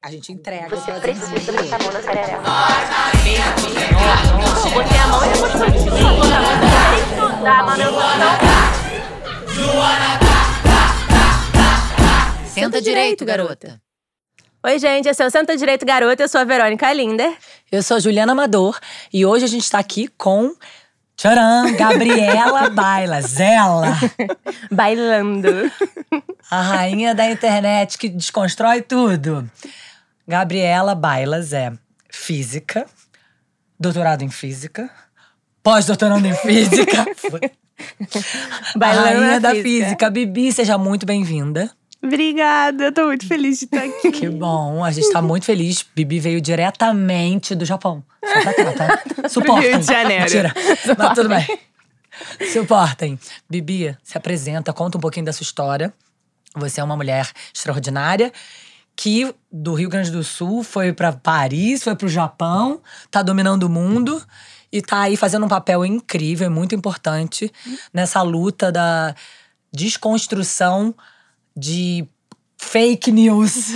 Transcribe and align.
A 0.00 0.12
gente 0.12 0.30
entrega. 0.32 0.68
Você 0.68 0.92
precisa 0.92 1.52
botar 1.52 1.76
a 1.76 1.78
mão 1.82 1.92
na 1.92 2.00
sararela. 2.00 2.42
Botei 4.72 4.98
a 4.98 5.06
mão 5.08 5.24
e 5.24 5.28
depois 5.32 5.54
manutenção. 5.56 6.18
Senta 12.46 12.80
direito, 12.80 13.24
garota. 13.24 13.80
Oi, 14.64 14.78
gente, 14.78 15.08
esse 15.08 15.22
é 15.22 15.26
o 15.26 15.30
Senta 15.30 15.56
Direito 15.56 15.86
Garota, 15.86 16.22
eu 16.22 16.28
sou 16.28 16.40
a 16.40 16.44
Verônica 16.44 16.92
Linder. 16.92 17.36
Eu 17.70 17.82
sou 17.82 17.96
a 17.96 18.00
Juliana 18.00 18.32
Amador 18.32 18.78
e 19.12 19.24
hoje 19.24 19.44
a 19.44 19.48
gente 19.48 19.68
tá 19.70 19.78
aqui 19.78 20.08
com. 20.08 20.54
Tcharam! 21.16 21.74
Gabriela 21.76 22.70
Bailas, 22.70 23.38
ela! 23.40 23.96
Bailando. 24.70 25.70
A 26.50 26.62
rainha 26.62 27.14
da 27.14 27.28
internet 27.30 27.98
que 27.98 28.08
desconstrói 28.08 28.82
tudo. 28.82 29.48
Gabriela 30.28 30.94
Bailas 30.94 31.54
é 31.54 31.72
física, 32.10 32.84
doutorado 33.80 34.22
em 34.22 34.28
física, 34.28 34.90
pós-doutorando 35.62 36.26
em 36.26 36.34
física. 36.34 37.00
a 38.74 38.78
Bailando 38.78 39.06
rainha 39.06 39.20
na 39.20 39.38
da 39.38 39.50
física. 39.52 39.84
física. 39.86 40.10
Bibi, 40.10 40.52
seja 40.52 40.76
muito 40.76 41.06
bem-vinda. 41.06 41.70
Obrigada, 42.02 42.84
eu 42.84 42.92
tô 42.92 43.06
muito 43.06 43.26
feliz 43.26 43.58
de 43.58 43.64
estar 43.64 43.82
aqui. 43.82 44.12
Que 44.12 44.28
bom, 44.28 44.84
a 44.84 44.90
gente 44.90 45.10
tá 45.10 45.22
muito 45.22 45.46
feliz. 45.46 45.82
Bibi 45.96 46.20
veio 46.20 46.42
diretamente 46.42 47.54
do 47.54 47.64
Japão. 47.64 48.04
Só 48.22 48.42
pra 48.42 48.54
cá, 48.54 48.72
tá? 48.72 49.28
Suportem. 49.30 49.70
Rio 49.70 49.80
de 49.80 49.86
Janeiro. 49.86 50.24
Mentira. 50.24 50.54
Mas 50.98 51.14
tudo 51.14 51.28
bem. 51.30 51.58
Suportem. 52.52 53.18
Bibi, 53.48 53.96
se 54.02 54.18
apresenta, 54.18 54.74
conta 54.74 54.98
um 54.98 55.00
pouquinho 55.00 55.24
da 55.24 55.32
sua 55.32 55.44
história. 55.44 55.90
Você 56.54 56.82
é 56.82 56.84
uma 56.84 56.96
mulher 56.96 57.30
extraordinária 57.54 58.30
que 59.00 59.32
do 59.50 59.74
Rio 59.74 59.88
Grande 59.88 60.10
do 60.10 60.24
Sul 60.24 60.64
foi 60.64 60.92
pra 60.92 61.12
Paris, 61.12 61.84
foi 61.84 61.94
pro 61.94 62.08
Japão, 62.08 62.80
tá 63.12 63.22
dominando 63.22 63.62
o 63.62 63.68
mundo 63.68 64.20
e 64.72 64.82
tá 64.82 65.02
aí 65.02 65.16
fazendo 65.16 65.46
um 65.46 65.48
papel 65.48 65.86
incrível, 65.86 66.48
e 66.48 66.50
muito 66.50 66.74
importante 66.74 67.50
nessa 67.94 68.20
luta 68.22 68.72
da 68.72 69.14
desconstrução 69.72 70.92
de 71.56 72.04
fake 72.60 73.12
news. 73.12 73.74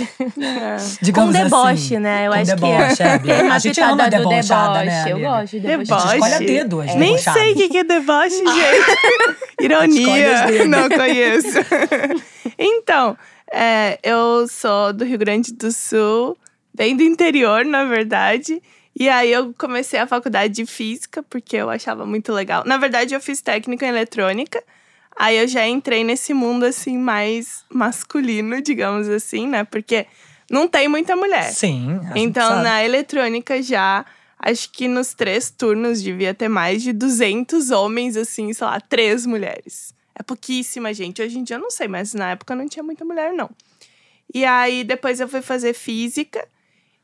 Digamos 1.01 1.33
Com 1.33 1.43
deboche, 1.43 1.71
assim. 1.71 1.99
né? 1.99 2.27
Eu 2.27 2.31
Com 2.33 2.37
acho 2.39 2.45
deboche, 2.55 2.95
que 3.23 3.31
é, 3.31 3.43
uma 3.43 3.55
A 3.55 3.59
gente 3.59 3.79
ama 3.79 4.09
debochada, 4.09 4.79
deboche. 4.79 4.85
né, 4.85 5.05
Eu 5.07 5.19
gosto 5.21 5.51
de 5.51 5.59
deboche. 5.61 5.93
A 5.93 5.97
gente 5.99 6.13
escolhe 6.15 6.33
a 6.33 6.39
dedo 6.39 6.81
as 6.81 6.95
Nem 6.95 7.17
sei 7.17 7.53
o 7.53 7.69
que 7.69 7.77
é 7.77 7.83
deboche, 7.85 8.35
gente. 8.43 9.61
Ironia. 9.61 10.65
Não 10.67 10.89
conheço. 10.89 11.47
então, 12.59 13.17
é, 13.51 13.99
eu 14.03 14.47
sou 14.47 14.93
do 14.93 15.03
Rio 15.03 15.17
Grande 15.17 15.53
do 15.53 15.71
Sul, 15.71 16.37
bem 16.73 16.95
do 16.95 17.03
interior, 17.03 17.65
na 17.65 17.85
verdade. 17.85 18.61
E 18.97 19.09
aí 19.09 19.31
eu 19.31 19.53
comecei 19.57 19.99
a 19.99 20.07
faculdade 20.07 20.53
de 20.53 20.65
física, 20.65 21.23
porque 21.23 21.57
eu 21.57 21.69
achava 21.69 22.05
muito 22.05 22.31
legal. 22.31 22.63
Na 22.65 22.77
verdade, 22.77 23.13
eu 23.13 23.19
fiz 23.19 23.41
técnica 23.41 23.85
em 23.85 23.89
eletrônica. 23.89 24.63
Aí 25.15 25.37
eu 25.37 25.47
já 25.47 25.67
entrei 25.67 26.03
nesse 26.03 26.33
mundo, 26.33 26.63
assim, 26.63 26.97
mais 26.97 27.63
masculino, 27.69 28.61
digamos 28.61 29.07
assim, 29.07 29.47
né? 29.47 29.63
Porque 29.63 30.05
não 30.49 30.67
tem 30.67 30.87
muita 30.87 31.15
mulher. 31.15 31.51
Sim. 31.51 31.99
Então, 32.15 32.47
sabe. 32.47 32.63
na 32.63 32.83
eletrônica 32.83 33.61
já, 33.61 34.05
acho 34.39 34.71
que 34.71 34.87
nos 34.87 35.13
três 35.13 35.49
turnos 35.49 36.01
devia 36.01 36.33
ter 36.33 36.47
mais 36.47 36.81
de 36.81 36.93
200 36.93 37.71
homens, 37.71 38.17
assim, 38.17 38.51
sei 38.53 38.65
lá, 38.65 38.79
três 38.79 39.25
mulheres. 39.25 39.92
É 40.15 40.21
pouquíssima 40.23 40.93
gente. 40.93 41.21
Hoje 41.21 41.37
em 41.39 41.43
dia 41.43 41.55
eu 41.55 41.61
não 41.61 41.71
sei, 41.71 41.87
mas 41.87 42.13
na 42.13 42.31
época 42.31 42.55
não 42.55 42.67
tinha 42.67 42.83
muita 42.83 43.03
mulher, 43.03 43.33
não. 43.33 43.49
E 44.33 44.45
aí 44.45 44.83
depois 44.83 45.19
eu 45.19 45.27
fui 45.27 45.41
fazer 45.41 45.73
física. 45.73 46.47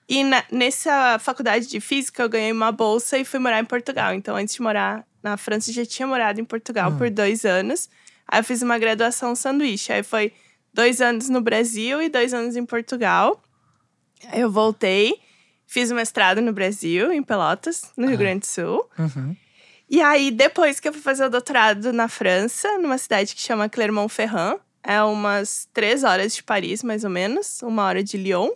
E 0.07 0.23
na- 0.23 0.43
nessa 0.52 1.19
faculdade 1.19 1.67
de 1.67 1.80
física 1.80 2.23
eu 2.23 2.30
ganhei 2.30 2.52
uma 2.52 2.71
bolsa 2.71 3.17
e 3.17 3.25
fui 3.25 3.39
morar 3.39 3.59
em 3.59 3.65
Portugal. 3.65 4.13
Então, 4.13 4.35
antes 4.35 4.55
de 4.55 4.61
morar 4.61 5.05
na 5.21 5.37
França, 5.37 5.69
eu 5.69 5.73
já 5.75 5.85
tinha 5.85 6.07
morado 6.07 6.39
em 6.41 6.45
Portugal 6.45 6.92
por 6.97 7.09
dois 7.09 7.45
anos. 7.45 7.89
Aí 8.27 8.39
eu 8.39 8.43
fiz 8.43 8.61
uma 8.61 8.77
graduação 8.80 9.36
sanduíche. 9.36 9.91
Aí 9.93 10.02
foi 10.03 10.33
dois 10.73 11.02
anos 11.02 11.30
no 11.30 11.41
Brasil 11.41 12.02
e 12.02 12.09
dois 12.09 12.33
anos 12.33 12.55
em 12.55 12.65
Portugal. 12.65 13.39
Aí 14.27 14.41
eu 14.41 14.52
voltei, 14.52 15.20
fiz 15.67 15.91
o 15.91 15.95
mestrado 15.95 16.41
no 16.41 16.52
Brasil, 16.53 17.11
em 17.14 17.21
Pelotas, 17.23 17.91
no 17.95 18.08
Rio 18.08 18.17
Grande 18.17 18.39
do 18.41 18.45
Sul. 18.47 18.89
Uhum. 18.97 19.36
E 19.89 20.02
aí, 20.02 20.30
depois 20.30 20.80
que 20.80 20.88
eu 20.88 20.94
fui 20.94 21.02
fazer 21.02 21.26
o 21.26 21.30
doutorado 21.30 21.92
na 21.92 22.08
França, 22.08 22.77
numa 22.77 22.98
cidade 22.98 23.33
que 23.33 23.42
chama 23.42 23.67
Clermont-Ferrand, 23.67 24.58
é 24.83 25.02
umas 25.02 25.67
três 25.73 26.04
horas 26.04 26.36
de 26.36 26.44
Paris, 26.44 26.83
mais 26.83 27.04
ou 27.04 27.10
menos, 27.10 27.61
uma 27.64 27.83
hora 27.86 28.04
de 28.04 28.16
Lyon. 28.17 28.50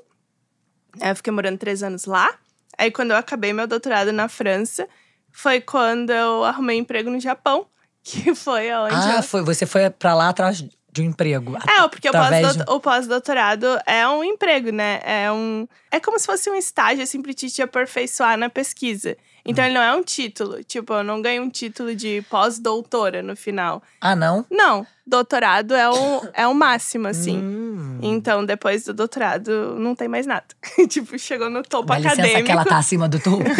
Eu 1.02 1.16
fiquei 1.16 1.34
morando 1.34 1.58
três 1.58 1.82
anos 1.82 2.06
lá. 2.06 2.32
Aí, 2.78 2.92
quando 2.92 3.12
eu 3.12 3.18
acabei 3.18 3.52
meu 3.52 3.66
doutorado 3.68 4.12
na 4.12 4.28
França, 4.28 4.88
foi 5.32 5.60
quando 5.60 6.12
eu 6.12 6.44
arrumei 6.44 6.78
emprego 6.78 7.10
no 7.10 7.20
Japão, 7.20 7.66
que 8.04 8.36
foi 8.36 8.72
onde 8.74 8.94
Ah, 8.96 9.16
eu 9.18 9.24
foi. 9.24 9.42
Você 9.42 9.66
foi 9.66 9.90
pra 9.90 10.14
lá 10.14 10.30
atrás 10.30 10.64
de 10.92 11.02
um 11.02 11.06
emprego. 11.06 11.58
é, 11.68 11.88
porque 11.88 12.08
o 12.08 12.12
Através 12.12 12.58
o 12.68 12.80
pós-doutorado 12.80 13.66
é 13.88 14.08
um 14.08 14.24
emprego, 14.24 14.72
né? 14.72 15.02
É 15.04 15.32
um. 15.32 15.68
É 15.92 16.00
como 16.00 16.20
se 16.20 16.28
fosse 16.28 16.48
um 16.50 16.56
estágio, 16.56 17.04
assim, 17.04 17.22
pra 17.22 17.34
te 17.34 17.50
te 17.50 17.64
aperfeiçoar 17.64 18.38
na 18.38 18.50
pesquisa. 18.50 19.18
Então 19.46 19.66
ele 19.66 19.74
não 19.74 19.82
é 19.82 19.94
um 19.94 20.02
título. 20.02 20.64
Tipo, 20.64 20.94
eu 20.94 21.04
não 21.04 21.22
ganho 21.22 21.44
um 21.44 21.50
título 21.50 21.94
de 21.94 22.22
pós-doutora 22.30 23.22
no 23.22 23.36
final. 23.36 23.84
Ah, 24.00 24.16
não? 24.16 24.46
Não, 24.50 24.88
doutorado 25.06 25.74
é 25.76 25.90
o, 25.90 26.22
é 26.34 26.48
o 26.48 26.54
máximo, 26.54 27.08
assim. 27.10 27.38
Hum. 27.38 28.00
Então, 28.02 28.46
depois 28.46 28.86
do 28.86 28.94
doutorado, 28.94 29.76
não 29.78 29.96
tem 29.96 30.08
mais 30.08 30.26
nada. 30.26 30.46
tipo, 30.88 31.20
chegou 31.20 31.50
no 31.50 31.62
topo 31.62 31.88
Dá 31.90 31.98
licença 31.98 32.14
acadêmico. 32.22 32.46
que 32.46 32.52
ela 32.54 32.64
tá 32.66 32.78
acima 32.78 33.10
do 33.10 33.20
topo. 33.20 33.44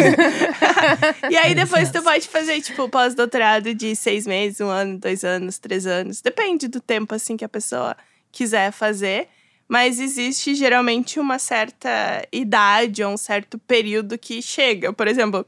E 1.30 1.36
aí, 1.36 1.54
Dá 1.54 1.64
depois 1.64 1.82
licença. 1.88 2.00
tu 2.00 2.04
pode 2.04 2.28
fazer, 2.28 2.60
tipo, 2.60 2.88
pós-doutorado 2.88 3.74
de 3.74 3.94
seis 3.96 4.26
meses, 4.26 4.60
um 4.60 4.68
ano, 4.68 4.98
dois 4.98 5.24
anos, 5.24 5.58
três 5.58 5.86
anos. 5.86 6.20
Depende 6.20 6.68
do 6.68 6.80
tempo, 6.80 7.14
assim, 7.14 7.36
que 7.36 7.44
a 7.44 7.48
pessoa 7.48 7.96
quiser 8.32 8.70
fazer. 8.72 9.28
Mas 9.68 9.98
existe, 9.98 10.54
geralmente, 10.54 11.18
uma 11.18 11.38
certa 11.38 12.26
idade 12.32 13.02
ou 13.02 13.12
um 13.12 13.16
certo 13.16 13.58
período 13.58 14.18
que 14.18 14.42
chega. 14.42 14.92
Por 14.92 15.08
exemplo, 15.08 15.46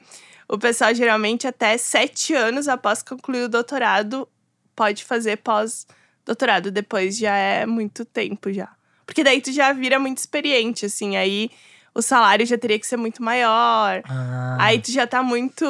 o 0.49 0.59
pessoal, 0.59 0.94
geralmente, 0.94 1.47
até 1.47 1.77
sete 1.77 2.34
anos 2.34 2.69
após 2.69 3.03
concluir 3.03 3.43
o 3.43 3.49
doutorado, 3.49 4.28
pode 4.75 5.04
fazer 5.04 5.37
pós-doutorado. 5.38 6.71
Depois 6.71 7.16
já 7.16 7.37
é 7.37 7.66
muito 7.66 8.04
tempo, 8.04 8.53
já. 8.53 8.69
Porque 9.04 9.22
daí 9.22 9.41
tu 9.41 9.53
já 9.53 9.72
vira 9.72 9.99
muito 9.99 10.19
experiente, 10.19 10.87
assim. 10.87 11.16
Aí 11.16 11.50
o 11.94 12.03
salário 12.03 12.44
já 12.44 12.59
teria 12.59 12.78
que 12.78 12.87
ser 12.87 12.97
muito 12.97 13.22
maior. 13.22 14.03
Ah. 14.04 14.56
Aí 14.60 14.81
tu 14.81 14.91
já 14.93 15.06
tá 15.06 15.22
muito. 15.22 15.65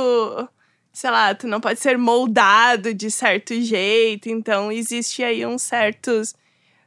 Sei 0.92 1.10
lá, 1.10 1.34
tu 1.34 1.46
não 1.46 1.60
pode 1.60 1.78
ser 1.78 1.98
moldado 1.98 2.94
de 2.94 3.10
certo 3.10 3.54
jeito. 3.60 4.28
Então, 4.28 4.72
existe 4.72 5.22
aí 5.22 5.44
uns 5.44 5.62
certos. 5.62 6.34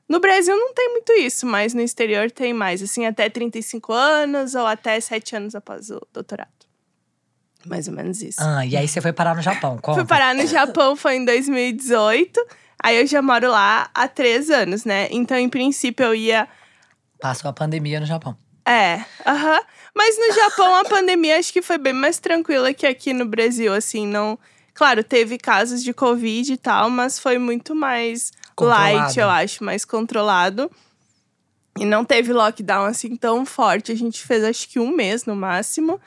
No 0.09 0.19
Brasil 0.19 0.57
não 0.57 0.73
tem 0.73 0.89
muito 0.89 1.13
isso, 1.13 1.45
mas 1.45 1.73
no 1.73 1.81
exterior 1.81 2.31
tem 2.31 2.51
mais. 2.51 2.81
Assim, 2.81 3.05
até 3.05 3.29
35 3.29 3.93
anos 3.93 4.55
ou 4.55 4.65
até 4.65 4.99
7 4.99 5.35
anos 5.35 5.53
após 5.55 5.89
o 5.91 6.01
doutorado. 6.11 6.49
Mais 7.65 7.87
ou 7.87 7.93
menos 7.93 8.21
isso. 8.21 8.39
Ah, 8.41 8.65
e 8.65 8.75
aí 8.75 8.87
você 8.87 8.99
foi 8.99 9.13
parar 9.13 9.35
no 9.35 9.41
Japão. 9.41 9.77
Conta. 9.77 9.99
Fui 9.99 10.07
parar 10.07 10.33
no 10.33 10.47
Japão, 10.47 10.95
foi 10.95 11.17
em 11.17 11.25
2018. 11.25 12.39
Aí 12.81 12.97
eu 12.99 13.05
já 13.05 13.21
moro 13.21 13.51
lá 13.51 13.89
há 13.93 14.07
três 14.07 14.49
anos, 14.49 14.83
né? 14.85 15.07
Então, 15.11 15.37
em 15.37 15.49
princípio, 15.49 16.05
eu 16.05 16.15
ia 16.15 16.47
Passou 17.19 17.49
a 17.49 17.53
pandemia 17.53 17.99
no 17.99 18.05
Japão. 18.05 18.35
É, 18.65 19.03
aham. 19.25 19.59
Mas 19.93 20.17
no 20.17 20.33
Japão 20.33 20.75
a 20.75 20.85
pandemia 20.85 21.37
acho 21.37 21.51
que 21.51 21.61
foi 21.61 21.77
bem 21.77 21.91
mais 21.91 22.19
tranquila 22.19 22.73
que 22.73 22.87
aqui 22.87 23.11
no 23.11 23.25
Brasil, 23.25 23.73
assim, 23.73 24.07
não. 24.07 24.39
Claro, 24.73 25.03
teve 25.03 25.37
casos 25.37 25.83
de 25.83 25.93
Covid 25.93 26.53
e 26.53 26.57
tal, 26.57 26.89
mas 26.89 27.19
foi 27.19 27.37
muito 27.37 27.75
mais 27.75 28.31
light, 28.65 29.17
eu 29.17 29.29
acho, 29.29 29.63
mais 29.63 29.85
controlado. 29.85 30.69
E 31.77 31.85
não 31.85 32.03
teve 32.03 32.33
lockdown 32.33 32.85
assim 32.85 33.15
tão 33.15 33.45
forte. 33.45 33.91
A 33.91 33.95
gente 33.95 34.21
fez 34.21 34.43
acho 34.43 34.67
que 34.67 34.79
um 34.79 34.91
mês 34.95 35.25
no 35.25 35.35
máximo. 35.35 35.99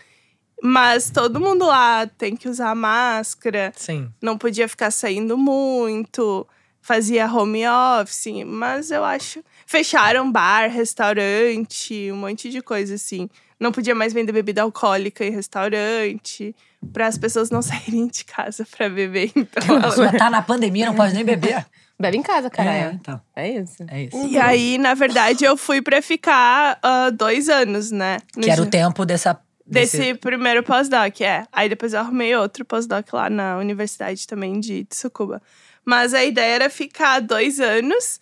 Mas 0.62 1.10
todo 1.10 1.40
mundo 1.40 1.66
lá 1.66 2.06
tem 2.06 2.36
que 2.36 2.48
usar 2.48 2.72
máscara, 2.76 3.72
Sim. 3.74 4.08
não 4.22 4.38
podia 4.38 4.68
ficar 4.68 4.92
saindo 4.92 5.36
muito, 5.36 6.46
fazia 6.80 7.26
home 7.26 7.64
office, 8.00 8.44
mas 8.46 8.92
eu 8.92 9.04
acho. 9.04 9.42
Fecharam 9.66 10.30
bar, 10.30 10.68
restaurante, 10.68 12.12
um 12.12 12.16
monte 12.16 12.48
de 12.48 12.62
coisa 12.62 12.94
assim. 12.94 13.28
Não 13.58 13.72
podia 13.72 13.92
mais 13.92 14.12
vender 14.12 14.30
bebida 14.30 14.62
alcoólica 14.62 15.24
em 15.24 15.30
restaurante, 15.30 16.54
para 16.92 17.08
as 17.08 17.18
pessoas 17.18 17.50
não 17.50 17.62
saírem 17.62 18.06
de 18.06 18.24
casa 18.24 18.64
para 18.64 18.88
beber. 18.88 19.32
Então, 19.34 19.78
A 19.78 19.82
pessoa 19.82 20.12
tá 20.12 20.30
na 20.30 20.42
pandemia, 20.42 20.86
não 20.86 20.94
pode 20.94 21.12
nem 21.12 21.24
beber. 21.24 21.66
Bebe 21.98 22.16
em 22.16 22.22
casa, 22.22 22.48
É, 22.48 22.50
caralho. 22.50 22.92
então. 23.00 23.20
É 23.36 23.48
isso. 23.50 23.84
É 23.88 24.02
isso. 24.04 24.26
E 24.26 24.38
aí, 24.38 24.76
na 24.78 24.94
verdade, 24.94 25.44
eu 25.44 25.56
fui 25.56 25.80
para 25.80 26.02
ficar 26.02 26.78
ah, 26.82 27.10
dois 27.10 27.48
anos, 27.48 27.90
né? 27.90 28.18
no 28.36 28.42
Que 28.42 28.50
era 28.50 28.62
o 28.62 28.66
tempo 28.66 29.04
dessa. 29.06 29.38
Desse 29.64 30.14
primeiro 30.14 30.62
pós-doc, 30.62 31.20
é. 31.20 31.44
Aí 31.52 31.68
depois 31.68 31.94
eu 31.94 32.00
arrumei 32.00 32.34
outro 32.36 32.64
pós-doc 32.64 33.10
lá 33.12 33.30
na 33.30 33.56
universidade 33.56 34.26
também 34.26 34.58
de 34.60 34.84
Tsukuba. 34.84 35.40
Mas 35.84 36.12
a 36.12 36.22
ideia 36.24 36.54
era 36.56 36.70
ficar 36.70 37.20
dois 37.20 37.58
anos. 37.60 38.20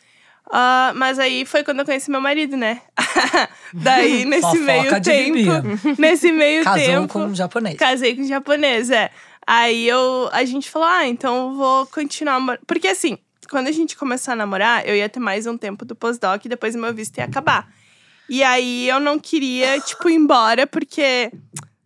Ah, 0.53 0.93
mas 0.95 1.19
aí 1.19 1.45
foi 1.45 1.65
quando 1.65 1.81
eu 1.81 1.85
conheci 1.85 2.11
meu 2.11 2.21
marido, 2.21 2.57
né? 2.57 2.81
Daí, 3.73 4.25
nesse 4.27 4.43
Fofoca 4.43 4.65
meio 4.65 5.01
tempo. 5.03 5.97
Nesse 5.99 6.31
meio 6.33 6.65
Casou 6.65 6.87
tempo. 6.87 7.13
com 7.13 7.25
um 7.27 7.35
japonês. 7.35 7.77
Casei 7.77 8.15
com 8.17 8.23
um 8.23 8.29
japonês, 8.29 8.91
é. 8.91 9.11
Aí 9.47 9.89
eu, 9.89 10.29
a 10.33 10.45
gente 10.45 10.71
falou, 10.71 10.89
ah, 10.89 11.07
então 11.07 11.49
eu 11.51 11.55
vou 11.57 11.87
continuar. 11.87 12.35
namor-" 12.35 12.59
Porque 12.67 12.89
assim, 12.89 13.17
quando 13.51 13.67
a 13.67 13.73
gente 13.73 13.97
começou 13.97 14.33
a 14.33 14.37
namorar, 14.37 14.87
eu 14.87 14.95
ia 14.95 15.09
ter 15.09 15.19
mais 15.19 15.47
um 15.47 15.59
tempo 15.59 15.85
do 15.85 15.95
pós-doc 15.95 16.45
e 16.45 16.49
depois 16.49 16.75
o 16.75 16.79
meu 16.79 16.95
visto 16.95 17.19
ia 17.19 17.25
acabar. 17.25 17.69
E 18.29 18.45
aí 18.45 18.89
eu 18.89 19.01
não 19.01 19.19
queria, 19.19 19.81
tipo, 19.81 20.09
ir 20.09 20.15
embora, 20.15 20.67
porque 20.67 21.33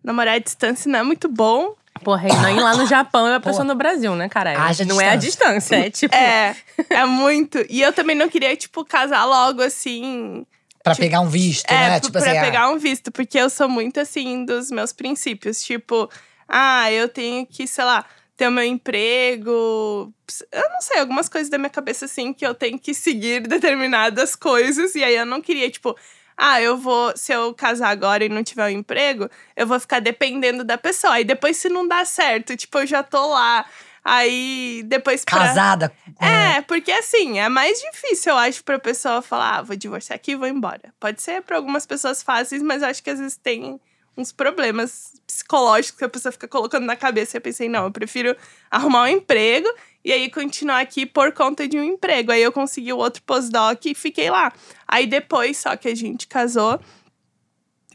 namorar 0.02 0.34
à 0.34 0.38
distância 0.38 0.92
não 0.92 0.98
é 0.98 1.02
muito 1.02 1.26
bom. 1.26 1.74
Porra, 2.04 2.28
e 2.28 2.32
não 2.32 2.50
ir 2.50 2.60
lá 2.60 2.76
no 2.76 2.86
Japão 2.86 3.26
e 3.26 3.34
a 3.34 3.40
pessoa 3.40 3.64
no 3.64 3.74
Brasil, 3.74 4.14
né, 4.14 4.28
cara? 4.28 4.62
Haja 4.62 4.84
não 4.84 5.00
é 5.00 5.08
a 5.08 5.16
distância, 5.16 5.76
é 5.76 5.90
tipo. 5.90 6.14
É, 6.14 6.54
é 6.90 7.06
muito. 7.06 7.64
E 7.70 7.80
eu 7.80 7.94
também 7.94 8.14
não 8.14 8.28
queria, 8.28 8.54
tipo, 8.54 8.84
casar 8.84 9.24
logo 9.24 9.62
assim. 9.62 10.44
Pra 10.82 10.94
pegar 10.94 11.20
um 11.20 11.30
visto, 11.30 11.70
É, 11.70 11.88
né? 11.88 12.00
Tipo 12.00 12.12
pra 12.12 12.20
assim, 12.20 12.36
ah, 12.36 12.42
pegar 12.42 12.68
um 12.68 12.78
visto, 12.78 13.10
porque 13.10 13.38
eu 13.38 13.48
sou 13.48 13.70
muito 13.70 13.98
assim 13.98 14.44
dos 14.44 14.70
meus 14.70 14.92
princípios. 14.92 15.64
Tipo, 15.64 16.10
ah, 16.46 16.92
eu 16.92 17.08
tenho 17.08 17.46
que, 17.46 17.66
sei 17.66 17.84
lá, 17.84 18.04
ter 18.36 18.48
o 18.48 18.50
meu 18.50 18.64
emprego. 18.64 20.12
Eu 20.50 20.70
não 20.70 20.80
sei, 20.80 20.98
algumas 20.98 21.28
coisas 21.28 21.48
da 21.50 21.58
minha 21.58 21.70
cabeça, 21.70 22.04
assim, 22.06 22.32
que 22.32 22.46
eu 22.46 22.54
tenho 22.54 22.78
que 22.78 22.94
seguir 22.94 23.40
determinadas 23.46 24.34
coisas. 24.34 24.94
E 24.94 25.04
aí 25.04 25.16
eu 25.16 25.26
não 25.26 25.40
queria, 25.40 25.70
tipo, 25.70 25.96
ah, 26.36 26.60
eu 26.60 26.76
vou, 26.76 27.16
se 27.16 27.32
eu 27.32 27.54
casar 27.54 27.90
agora 27.90 28.24
e 28.24 28.28
não 28.28 28.42
tiver 28.42 28.66
um 28.66 28.78
emprego, 28.78 29.28
eu 29.56 29.66
vou 29.66 29.78
ficar 29.78 30.00
dependendo 30.00 30.64
da 30.64 30.76
pessoa. 30.76 31.14
Aí 31.14 31.24
depois, 31.24 31.56
se 31.56 31.68
não 31.68 31.86
dá 31.86 32.04
certo, 32.04 32.56
tipo, 32.56 32.78
eu 32.78 32.86
já 32.86 33.02
tô 33.02 33.28
lá. 33.28 33.64
Aí 34.04 34.82
depois. 34.86 35.24
pra- 35.24 35.38
casada. 35.38 35.92
é, 36.20 36.60
porque 36.62 36.92
assim, 36.92 37.38
é 37.38 37.48
mais 37.48 37.80
difícil, 37.80 38.32
eu 38.32 38.38
acho, 38.38 38.62
pra 38.62 38.78
pessoa 38.78 39.22
falar, 39.22 39.58
ah, 39.58 39.62
vou 39.62 39.74
divorciar 39.76 40.16
aqui 40.16 40.32
e 40.32 40.36
vou 40.36 40.46
embora. 40.46 40.92
Pode 41.00 41.22
ser 41.22 41.40
pra 41.40 41.56
algumas 41.56 41.86
pessoas 41.86 42.22
fáceis, 42.22 42.62
mas 42.62 42.82
eu 42.82 42.88
acho 42.88 43.02
que 43.02 43.08
às 43.10 43.18
vezes 43.18 43.36
tem 43.38 43.80
uns 44.16 44.32
problemas 44.32 45.12
psicológicos 45.26 45.98
que 45.98 46.04
a 46.04 46.08
pessoa 46.08 46.32
fica 46.32 46.48
colocando 46.48 46.84
na 46.84 46.96
cabeça. 46.96 47.36
E 47.36 47.38
eu 47.38 47.42
pensei, 47.42 47.68
não, 47.68 47.84
eu 47.84 47.90
prefiro 47.90 48.36
arrumar 48.70 49.04
um 49.04 49.08
emprego 49.08 49.68
e 50.04 50.12
aí 50.12 50.30
continuar 50.30 50.80
aqui 50.80 51.04
por 51.04 51.32
conta 51.32 51.66
de 51.66 51.78
um 51.78 51.82
emprego. 51.82 52.32
Aí 52.32 52.42
eu 52.42 52.52
consegui 52.52 52.92
o 52.92 52.98
outro 52.98 53.22
pós-doc 53.22 53.84
e 53.86 53.94
fiquei 53.94 54.30
lá. 54.30 54.52
Aí 54.86 55.06
depois, 55.06 55.56
só 55.58 55.76
que 55.76 55.88
a 55.88 55.94
gente 55.94 56.26
casou. 56.26 56.80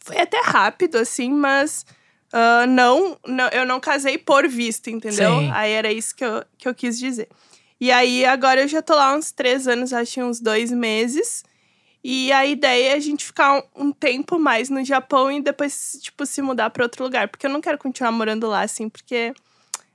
Foi 0.04 0.18
até 0.18 0.42
rápido, 0.44 0.98
assim, 0.98 1.32
mas 1.32 1.86
ah, 2.32 2.66
não, 2.68 3.18
não, 3.26 3.48
eu 3.50 3.66
não 3.66 3.80
casei 3.80 4.18
por 4.18 4.48
visto, 4.48 4.90
entendeu? 4.90 5.40
Sim. 5.40 5.52
Aí 5.54 5.72
era 5.72 5.92
isso 5.92 6.16
que 6.16 6.24
eu, 6.24 6.44
que 6.58 6.68
eu 6.68 6.76
quis 6.76 6.98
dizer. 6.98 7.28
E 7.82 7.92
aí, 7.92 8.26
agora 8.26 8.62
eu 8.62 8.68
já 8.68 8.82
tô 8.82 8.94
lá 8.94 9.16
uns 9.16 9.32
três 9.32 9.68
anos, 9.68 9.94
acho 9.94 10.16
que 10.16 10.24
uns 10.24 10.40
dois 10.40 10.72
meses. 10.72 11.44
E 12.04 12.32
a 12.32 12.46
ideia 12.46 12.94
é 12.94 12.96
a 12.96 13.00
gente 13.00 13.26
ficar 13.26 13.62
um, 13.76 13.92
tempo 13.92 14.40
mais 14.40 14.70
no 14.70 14.84
Japão 14.86 15.32
e 15.32 15.42
depois, 15.42 16.00
tipo, 16.02 16.26
se 16.26 16.42
mudar 16.42 16.70
pra 16.70 16.84
outro 16.84 17.04
lugar. 17.04 17.28
Porque 17.28 17.46
eu 17.46 17.50
não 17.50 17.60
quero 17.60 17.78
continuar 17.78 18.12
morando 18.12 18.48
lá, 18.48 18.62
assim, 18.62 18.88
porque. 18.88 19.34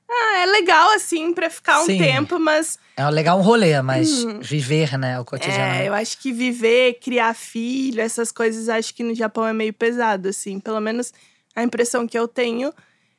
Ah, 0.09 0.39
é 0.39 0.47
legal, 0.47 0.91
assim, 0.91 1.33
pra 1.33 1.49
ficar 1.49 1.81
um 1.81 1.87
Sim. 1.87 1.97
tempo, 1.97 2.39
mas 2.39 2.79
É 2.95 3.09
legal 3.09 3.39
um 3.39 3.43
rolê, 3.43 3.81
mas 3.81 4.27
viver, 4.41 4.99
né? 4.99 5.19
O 5.19 5.25
cotidiano. 5.25 5.81
é, 5.81 5.89
eu 5.89 5.95
acho 5.95 6.19
que 6.19 6.31
viver, 6.31 7.01
criar 7.01 7.35
filho, 7.35 8.03
essas 8.03 8.31
coisas, 8.31 8.69
acho 8.69 8.95
que 8.95 9.03
no 9.03 9.15
Japão 9.15 9.47
é 9.47 9.53
meio 9.55 9.73
pesado, 9.73 10.29
assim. 10.29 10.61
Pelo 10.61 10.81
menos 10.81 11.13
a 11.57 11.63
impressão 11.63 12.07
que 12.07 12.19
eu 12.19 12.29
tenho 12.29 12.73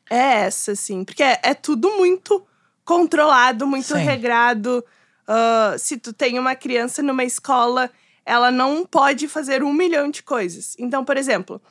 é 0.10 0.44
essa, 0.46 0.74
assim. 0.74 1.04
Porque 1.04 1.24
é, 1.24 1.40
é 1.42 1.54
tudo 1.56 1.90
muito 1.98 2.46
controlado, 2.86 3.66
muito 3.66 3.96
Sim. 3.96 4.04
regrado. 4.04 4.86
Ah, 5.28 5.76
se 5.78 5.98
tu 5.98 6.14
tem 6.14 6.38
uma 6.38 6.56
criança 6.56 7.02
numa 7.02 7.24
escola, 7.24 7.90
ela 8.26 8.50
não 8.52 8.86
pode 8.86 9.28
fazer 9.28 9.64
um 9.64 9.72
milhão 9.74 10.10
de 10.10 10.24
coisas. 10.24 10.76
Então, 10.80 11.04
por 11.06 11.16
exemplo, 11.18 11.62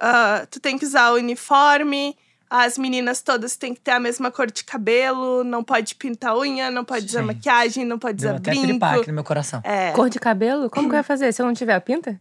ah, 0.00 0.46
tu 0.50 0.58
tem 0.60 0.76
que 0.78 0.84
usar 0.84 1.10
o 1.12 1.16
uniforme, 1.16 2.16
as 2.48 2.76
meninas 2.76 3.22
todas 3.22 3.54
têm 3.56 3.72
que 3.74 3.80
ter 3.80 3.92
a 3.92 4.00
mesma 4.00 4.30
cor 4.30 4.50
de 4.50 4.64
cabelo, 4.64 5.44
não 5.44 5.62
pode 5.62 5.94
pintar 5.94 6.36
unha, 6.36 6.70
não 6.70 6.84
pode 6.84 7.06
usar 7.06 7.22
maquiagem, 7.22 7.84
não 7.84 7.98
pode 7.98 8.16
Deu 8.20 8.30
usar 8.30 8.38
até 8.38 8.50
brinco. 8.50 8.66
piripaque 8.66 9.06
no 9.08 9.14
meu 9.14 9.24
coração. 9.24 9.60
É. 9.62 9.92
Cor 9.92 10.10
de 10.10 10.18
cabelo? 10.18 10.68
Como 10.68 10.88
que 10.88 10.94
vai 10.94 11.02
fazer? 11.04 11.32
Se 11.32 11.40
eu 11.40 11.46
não 11.46 11.54
tiver 11.54 11.74
a 11.74 11.80
pinta? 11.80 12.20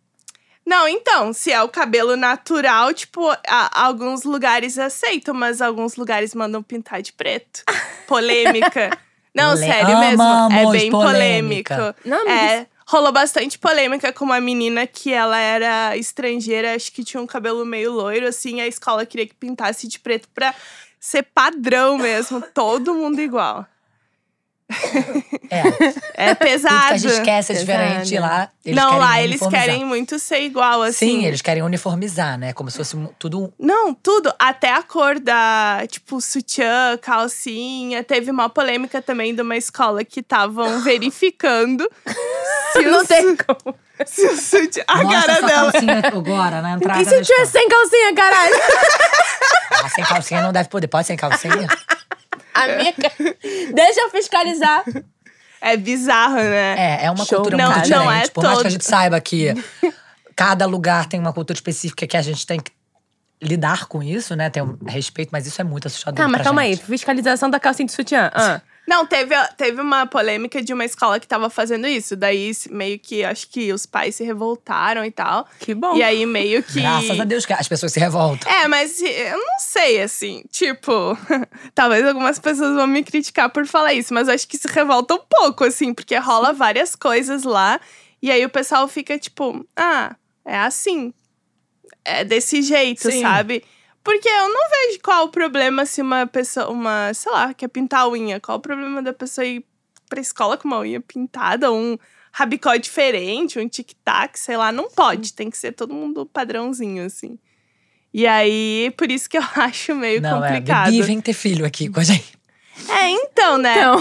Não, 0.66 0.88
então, 0.88 1.34
se 1.34 1.52
é 1.52 1.64
o 1.64 1.68
cabelo 1.70 2.16
natural, 2.16 2.94
tipo, 2.94 3.28
a- 3.48 3.86
alguns 3.86 4.24
lugares 4.24 4.78
aceitam, 4.78 5.34
mas 5.34 5.62
alguns 5.64 5.96
lugares 5.96 6.36
mandam 6.36 6.62
pintar 6.62 7.02
de 7.02 7.12
preto. 7.12 7.64
Polêmica. 8.06 8.92
Não, 9.34 9.52
Pole- 9.54 9.66
sério 9.66 10.00
mesmo. 10.00 10.24
É 10.24 10.72
bem 10.72 10.92
polêmica. 10.92 11.76
polêmico. 11.76 11.96
Não, 12.06 12.26
me 12.26 12.32
É, 12.32 12.68
rolou 12.90 13.12
bastante 13.12 13.60
polêmica 13.60 14.12
com 14.12 14.26
uma 14.26 14.42
menina 14.42 14.88
que 14.88 15.14
ela 15.14 15.38
era 15.38 15.96
estrangeira, 15.96 16.74
acho 16.74 16.92
que 16.92 17.04
tinha 17.04 17.22
um 17.22 17.28
cabelo 17.28 17.64
meio 17.64 17.94
loiro, 17.94 18.28
assim, 18.28 18.62
a 18.62 18.68
escola 18.68 19.06
queria 19.06 19.28
que 19.28 19.36
pintasse 19.36 19.88
de 19.88 20.00
preto 20.00 20.28
pra 20.34 20.56
ser 21.00 21.22
padrão 21.24 22.00
mesmo, 22.00 22.42
todo 22.52 22.96
mundo 22.96 23.22
igual. 23.22 23.66
É. 25.50 25.64
É 26.20 26.36
pesado. 26.36 26.94
a 26.94 26.98
gente 26.98 27.22
quer 27.22 27.42
ser 27.42 27.54
diferente 27.54 28.10
Pesado. 28.10 28.22
lá. 28.22 28.52
Não, 28.66 28.98
lá 28.98 29.22
eles 29.24 29.40
querem 29.40 29.86
muito 29.86 30.20
ser 30.20 30.42
igual, 30.42 30.82
assim. 30.82 31.22
Sim, 31.22 31.26
eles 31.26 31.42
querem 31.42 31.64
uniformizar, 31.64 32.38
né? 32.38 32.52
Como 32.52 32.70
se 32.70 32.76
fosse 32.76 32.98
tudo. 33.18 33.54
Não, 33.58 33.94
tudo. 33.94 34.34
Até 34.38 34.74
a 34.74 34.84
cor 34.84 35.18
da, 35.18 35.86
tipo, 35.88 36.20
sutiã, 36.20 36.98
calcinha. 37.02 38.04
Teve 38.04 38.30
uma 38.30 38.50
polêmica 38.50 39.02
também 39.02 39.34
de 39.34 39.42
uma 39.42 39.56
escola 39.56 40.04
que 40.04 40.20
estavam 40.20 40.82
verificando 40.84 41.90
se 42.72 42.80
o, 42.80 42.92
Não 42.92 43.06
tem 43.06 43.36
como. 43.36 43.76
se 44.06 44.26
o 44.26 44.36
sutiã... 44.38 44.84
A 44.88 45.04
Mostra 45.04 45.22
cara 45.36 45.48
dela. 45.48 45.72
calcinha 45.72 46.02
agora, 46.06 46.62
na 46.62 46.72
entrada 46.74 47.02
E 47.02 47.06
se 47.06 47.22
tiver 47.22 47.46
sem 47.46 47.68
calcinha, 47.70 48.14
caralho? 48.16 48.56
Ah, 49.84 49.90
sem 49.90 50.04
calcinha 50.04 50.42
não 50.42 50.52
deve 50.52 50.70
poder. 50.70 50.88
Pode 50.88 51.08
sem 51.08 51.16
calcinha? 51.18 51.68
Amiga, 52.54 53.12
deixa 53.74 54.02
eu 54.02 54.10
fiscalizar. 54.10 54.84
É 55.62 55.76
bizarro, 55.78 56.36
né? 56.36 56.76
É, 57.02 57.06
é 57.06 57.12
uma 57.12 57.26
Show. 57.26 57.38
cultura 57.38 57.58
Não, 57.58 57.66
muito 57.72 57.84
diferente. 57.84 58.06
não 58.06 58.12
é 58.12 58.28
Por 58.30 58.44
mais 58.44 58.62
que 58.62 58.68
a 58.68 58.70
gente 58.70 58.86
saiba 58.86 59.20
que 59.22 59.54
cada 60.36 60.66
lugar 60.66 61.06
tem 61.08 61.20
uma 61.20 61.34
cultura 61.34 61.56
específica 61.58 62.08
que 62.08 62.16
a 62.18 62.22
gente 62.22 62.46
tem 62.48 62.60
que 62.60 62.72
lidar 63.42 63.86
com 63.86 64.02
isso, 64.04 64.36
né? 64.36 64.50
Tem 64.50 64.62
um 64.64 64.78
respeito, 64.88 65.30
mas 65.32 65.46
isso 65.48 65.60
é 65.62 65.64
muito 65.64 65.88
assustador. 65.88 66.18
Tá, 66.18 66.28
mas 66.28 66.38
pra 66.38 66.44
calma 66.46 66.62
aí. 66.62 66.74
gente. 66.76 66.86
Fiscalização 66.86 67.50
da 67.50 67.60
calcinha 67.60 67.86
de 67.86 67.92
sutiã. 67.94 68.30
Ah. 68.34 68.62
Não, 68.90 69.06
teve, 69.06 69.36
teve 69.56 69.80
uma 69.80 70.08
polêmica 70.08 70.64
de 70.64 70.74
uma 70.74 70.84
escola 70.84 71.20
que 71.20 71.28
tava 71.28 71.48
fazendo 71.48 71.86
isso. 71.86 72.16
Daí, 72.16 72.52
meio 72.72 72.98
que, 72.98 73.24
acho 73.24 73.48
que 73.48 73.72
os 73.72 73.86
pais 73.86 74.16
se 74.16 74.24
revoltaram 74.24 75.06
e 75.06 75.12
tal. 75.12 75.48
Que 75.60 75.76
bom. 75.76 75.96
E 75.96 76.02
aí, 76.02 76.26
meio 76.26 76.64
que… 76.64 76.82
Graças 76.82 77.20
a 77.20 77.24
Deus 77.24 77.46
que 77.46 77.54
as 77.54 77.68
pessoas 77.68 77.94
se 77.94 78.00
revoltam. 78.00 78.52
É, 78.52 78.68
mas 78.68 79.00
eu 79.00 79.38
não 79.38 79.60
sei, 79.60 80.02
assim, 80.02 80.44
tipo, 80.50 81.16
talvez 81.76 82.04
algumas 82.04 82.40
pessoas 82.40 82.74
vão 82.74 82.88
me 82.88 83.04
criticar 83.04 83.52
por 83.52 83.68
falar 83.68 83.94
isso, 83.94 84.12
mas 84.12 84.28
acho 84.28 84.48
que 84.48 84.58
se 84.58 84.68
revolta 84.68 85.14
um 85.14 85.22
pouco, 85.30 85.66
assim, 85.66 85.94
porque 85.94 86.18
rola 86.18 86.52
várias 86.52 86.96
coisas 86.96 87.44
lá, 87.44 87.80
e 88.20 88.32
aí 88.32 88.44
o 88.44 88.50
pessoal 88.50 88.88
fica 88.88 89.20
tipo, 89.20 89.64
ah, 89.78 90.16
é 90.44 90.58
assim, 90.58 91.14
é 92.04 92.24
desse 92.24 92.64
jeito, 92.64 93.12
Sim. 93.12 93.22
sabe? 93.22 93.64
Porque 94.04 94.28
eu 94.28 94.50
não 94.50 94.70
vejo 94.70 95.00
qual 95.04 95.26
o 95.26 95.30
problema 95.30 95.86
se 95.86 96.02
uma 96.02 96.26
pessoa, 96.26 96.70
uma, 96.70 97.14
sei 97.14 97.32
lá, 97.32 97.54
quer 97.54 97.68
pintar 97.68 98.02
a 98.02 98.10
unha, 98.10 98.40
qual 98.40 98.58
o 98.58 98.62
problema 98.62 99.02
da 99.02 99.14
pessoa 99.14 99.46
ir 99.46 99.66
pra 100.08 100.20
escola 100.22 100.58
com 100.58 100.68
uma 100.68 100.80
unha 100.80 101.02
pintada, 101.02 101.72
um 101.72 101.98
rabicó 102.32 102.76
diferente, 102.78 103.60
um 103.60 103.68
tic-tac, 103.68 104.40
sei 104.40 104.58
lá, 104.58 104.72
não 104.72 104.90
pode, 104.90 105.34
tem 105.34 105.50
que 105.50 105.58
ser 105.58 105.74
todo 105.74 105.94
mundo 105.94 106.26
padrãozinho, 106.26 107.06
assim. 107.06 107.38
E 108.14 108.26
aí, 108.26 108.92
por 108.98 109.12
isso 109.12 109.30
que 109.30 109.38
eu 109.38 109.44
acho 109.56 109.94
meio 109.96 110.22
não, 110.22 110.42
complicado. 110.42 110.88
é. 110.88 110.92
Bibi 110.92 111.04
vem 111.04 111.22
ter 111.22 111.34
filho 111.34 111.66
aqui 111.66 111.90
com 111.90 112.00
a 112.00 112.04
gente. 112.04 112.39
É, 112.88 113.10
então, 113.10 113.58
né? 113.58 113.74
Então, 113.78 114.00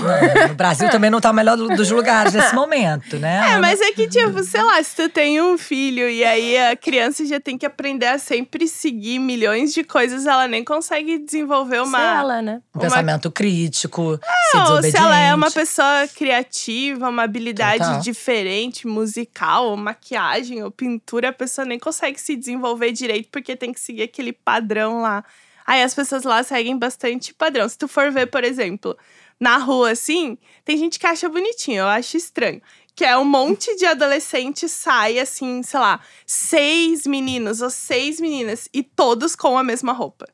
No 0.48 0.54
Brasil 0.54 0.88
também 0.90 1.10
não 1.10 1.20
tá 1.20 1.30
o 1.30 1.34
melhor 1.34 1.56
do- 1.56 1.68
dos 1.68 1.90
lugares 1.90 2.32
nesse 2.34 2.54
momento, 2.54 3.18
né? 3.18 3.52
É, 3.52 3.58
mas 3.58 3.80
é 3.80 3.92
que, 3.92 4.06
tipo, 4.08 4.42
sei 4.44 4.62
lá, 4.62 4.82
se 4.82 4.94
tu 4.94 5.08
tem 5.08 5.40
um 5.40 5.58
filho 5.58 6.08
e 6.08 6.24
aí 6.24 6.56
a 6.58 6.76
criança 6.76 7.24
já 7.26 7.40
tem 7.40 7.56
que 7.58 7.66
aprender 7.66 8.06
a 8.06 8.18
sempre 8.18 8.66
seguir 8.68 9.18
milhões 9.18 9.72
de 9.74 9.84
coisas, 9.84 10.26
ela 10.26 10.46
nem 10.48 10.64
consegue 10.64 11.18
desenvolver 11.18 11.80
uma. 11.82 11.98
Sei 11.98 12.06
ela, 12.08 12.42
né? 12.42 12.60
Um 12.74 12.78
pensamento 12.80 13.30
crítico, 13.30 14.18
ser 14.50 14.56
Não, 14.58 14.82
se 14.82 14.96
ela 14.96 15.18
é 15.18 15.34
uma 15.34 15.50
pessoa 15.50 16.06
criativa, 16.14 17.08
uma 17.08 17.22
habilidade 17.24 17.78
Total. 17.84 18.00
diferente, 18.00 18.86
musical, 18.86 19.66
ou 19.70 19.76
maquiagem, 19.76 20.62
ou 20.62 20.70
pintura, 20.70 21.28
a 21.30 21.32
pessoa 21.32 21.64
nem 21.64 21.78
consegue 21.78 22.20
se 22.20 22.36
desenvolver 22.36 22.92
direito 22.92 23.28
porque 23.30 23.56
tem 23.56 23.72
que 23.72 23.80
seguir 23.80 24.02
aquele 24.02 24.32
padrão 24.32 25.00
lá. 25.02 25.24
Aí 25.68 25.82
as 25.82 25.92
pessoas 25.92 26.22
lá 26.22 26.42
seguem 26.42 26.78
bastante 26.78 27.34
padrão. 27.34 27.68
Se 27.68 27.76
tu 27.76 27.86
for 27.86 28.10
ver, 28.10 28.28
por 28.28 28.42
exemplo, 28.42 28.96
na 29.38 29.58
rua 29.58 29.90
assim, 29.90 30.38
tem 30.64 30.78
gente 30.78 30.98
que 30.98 31.06
acha 31.06 31.28
bonitinho, 31.28 31.80
eu 31.80 31.86
acho 31.86 32.16
estranho. 32.16 32.62
Que 32.94 33.04
é 33.04 33.14
um 33.18 33.24
monte 33.26 33.76
de 33.76 33.84
adolescente 33.84 34.66
sai 34.66 35.18
assim, 35.18 35.62
sei 35.62 35.78
lá, 35.78 36.00
seis 36.26 37.06
meninos 37.06 37.60
ou 37.60 37.68
seis 37.68 38.18
meninas 38.18 38.66
e 38.72 38.82
todos 38.82 39.36
com 39.36 39.58
a 39.58 39.62
mesma 39.62 39.92
roupa. 39.92 40.26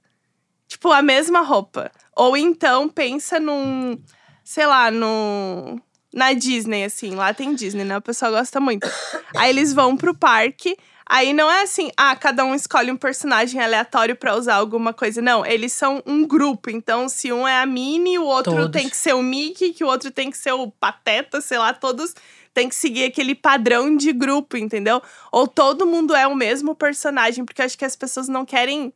Tipo, 0.69 0.93
a 0.93 1.03
mesma 1.03 1.41
roupa. 1.41 1.91
Ou 2.15 2.37
então 2.37 2.89
pensa 2.89 3.41
num, 3.41 3.99
sei 4.45 4.67
lá, 4.67 4.89
num, 4.89 5.81
na 6.13 6.33
Disney, 6.33 6.85
assim. 6.85 7.11
Lá 7.11 7.35
tem 7.35 7.57
Disney, 7.57 7.83
né? 7.83 7.99
O 7.99 8.03
pessoal 8.03 8.31
gosta 8.31 8.61
muito. 8.61 8.89
Aí 9.37 9.51
eles 9.51 9.73
vão 9.73 9.97
pro 9.97 10.15
parque. 10.15 10.77
Aí 11.07 11.33
não 11.33 11.51
é 11.51 11.63
assim, 11.63 11.91
ah, 11.97 12.17
cada 12.17 12.45
um 12.45 12.55
escolhe 12.55 12.91
um 12.91 12.97
personagem 12.97 13.61
aleatório 13.61 14.17
pra 14.17 14.35
usar 14.35 14.55
alguma 14.55 14.93
coisa. 14.93 15.21
Não, 15.21 15.45
eles 15.45 15.73
são 15.73 16.03
um 16.07 16.27
grupo. 16.27 16.71
Então, 16.71 17.09
se 17.09 17.31
um 17.33 17.47
é 17.47 17.61
a 17.61 17.67
Minnie, 17.67 18.19
o 18.19 18.25
outro 18.25 18.53
Todos. 18.53 18.71
tem 18.71 18.89
que 18.89 18.97
ser 18.97 19.15
o 19.15 19.23
Mickey, 19.23 19.73
que 19.73 19.85
o 19.85 19.87
outro 19.87 20.11
tem 20.11 20.31
que 20.31 20.39
ser 20.39 20.53
o 20.53 20.71
Pateta, 20.71 21.41
sei 21.41 21.59
lá, 21.59 21.75
todos 21.75 22.15
tem 22.55 22.69
que 22.69 22.75
seguir 22.77 23.05
aquele 23.05 23.35
padrão 23.35 23.95
de 23.97 24.13
grupo, 24.13 24.57
entendeu? 24.57 25.03
Ou 25.33 25.47
todo 25.47 25.85
mundo 25.85 26.15
é 26.15 26.27
o 26.27 26.37
mesmo 26.37 26.75
personagem, 26.75 27.45
porque 27.45 27.61
eu 27.61 27.67
acho 27.67 27.77
que 27.77 27.85
as 27.85 27.97
pessoas 27.97 28.29
não 28.29 28.47
querem, 28.47 28.95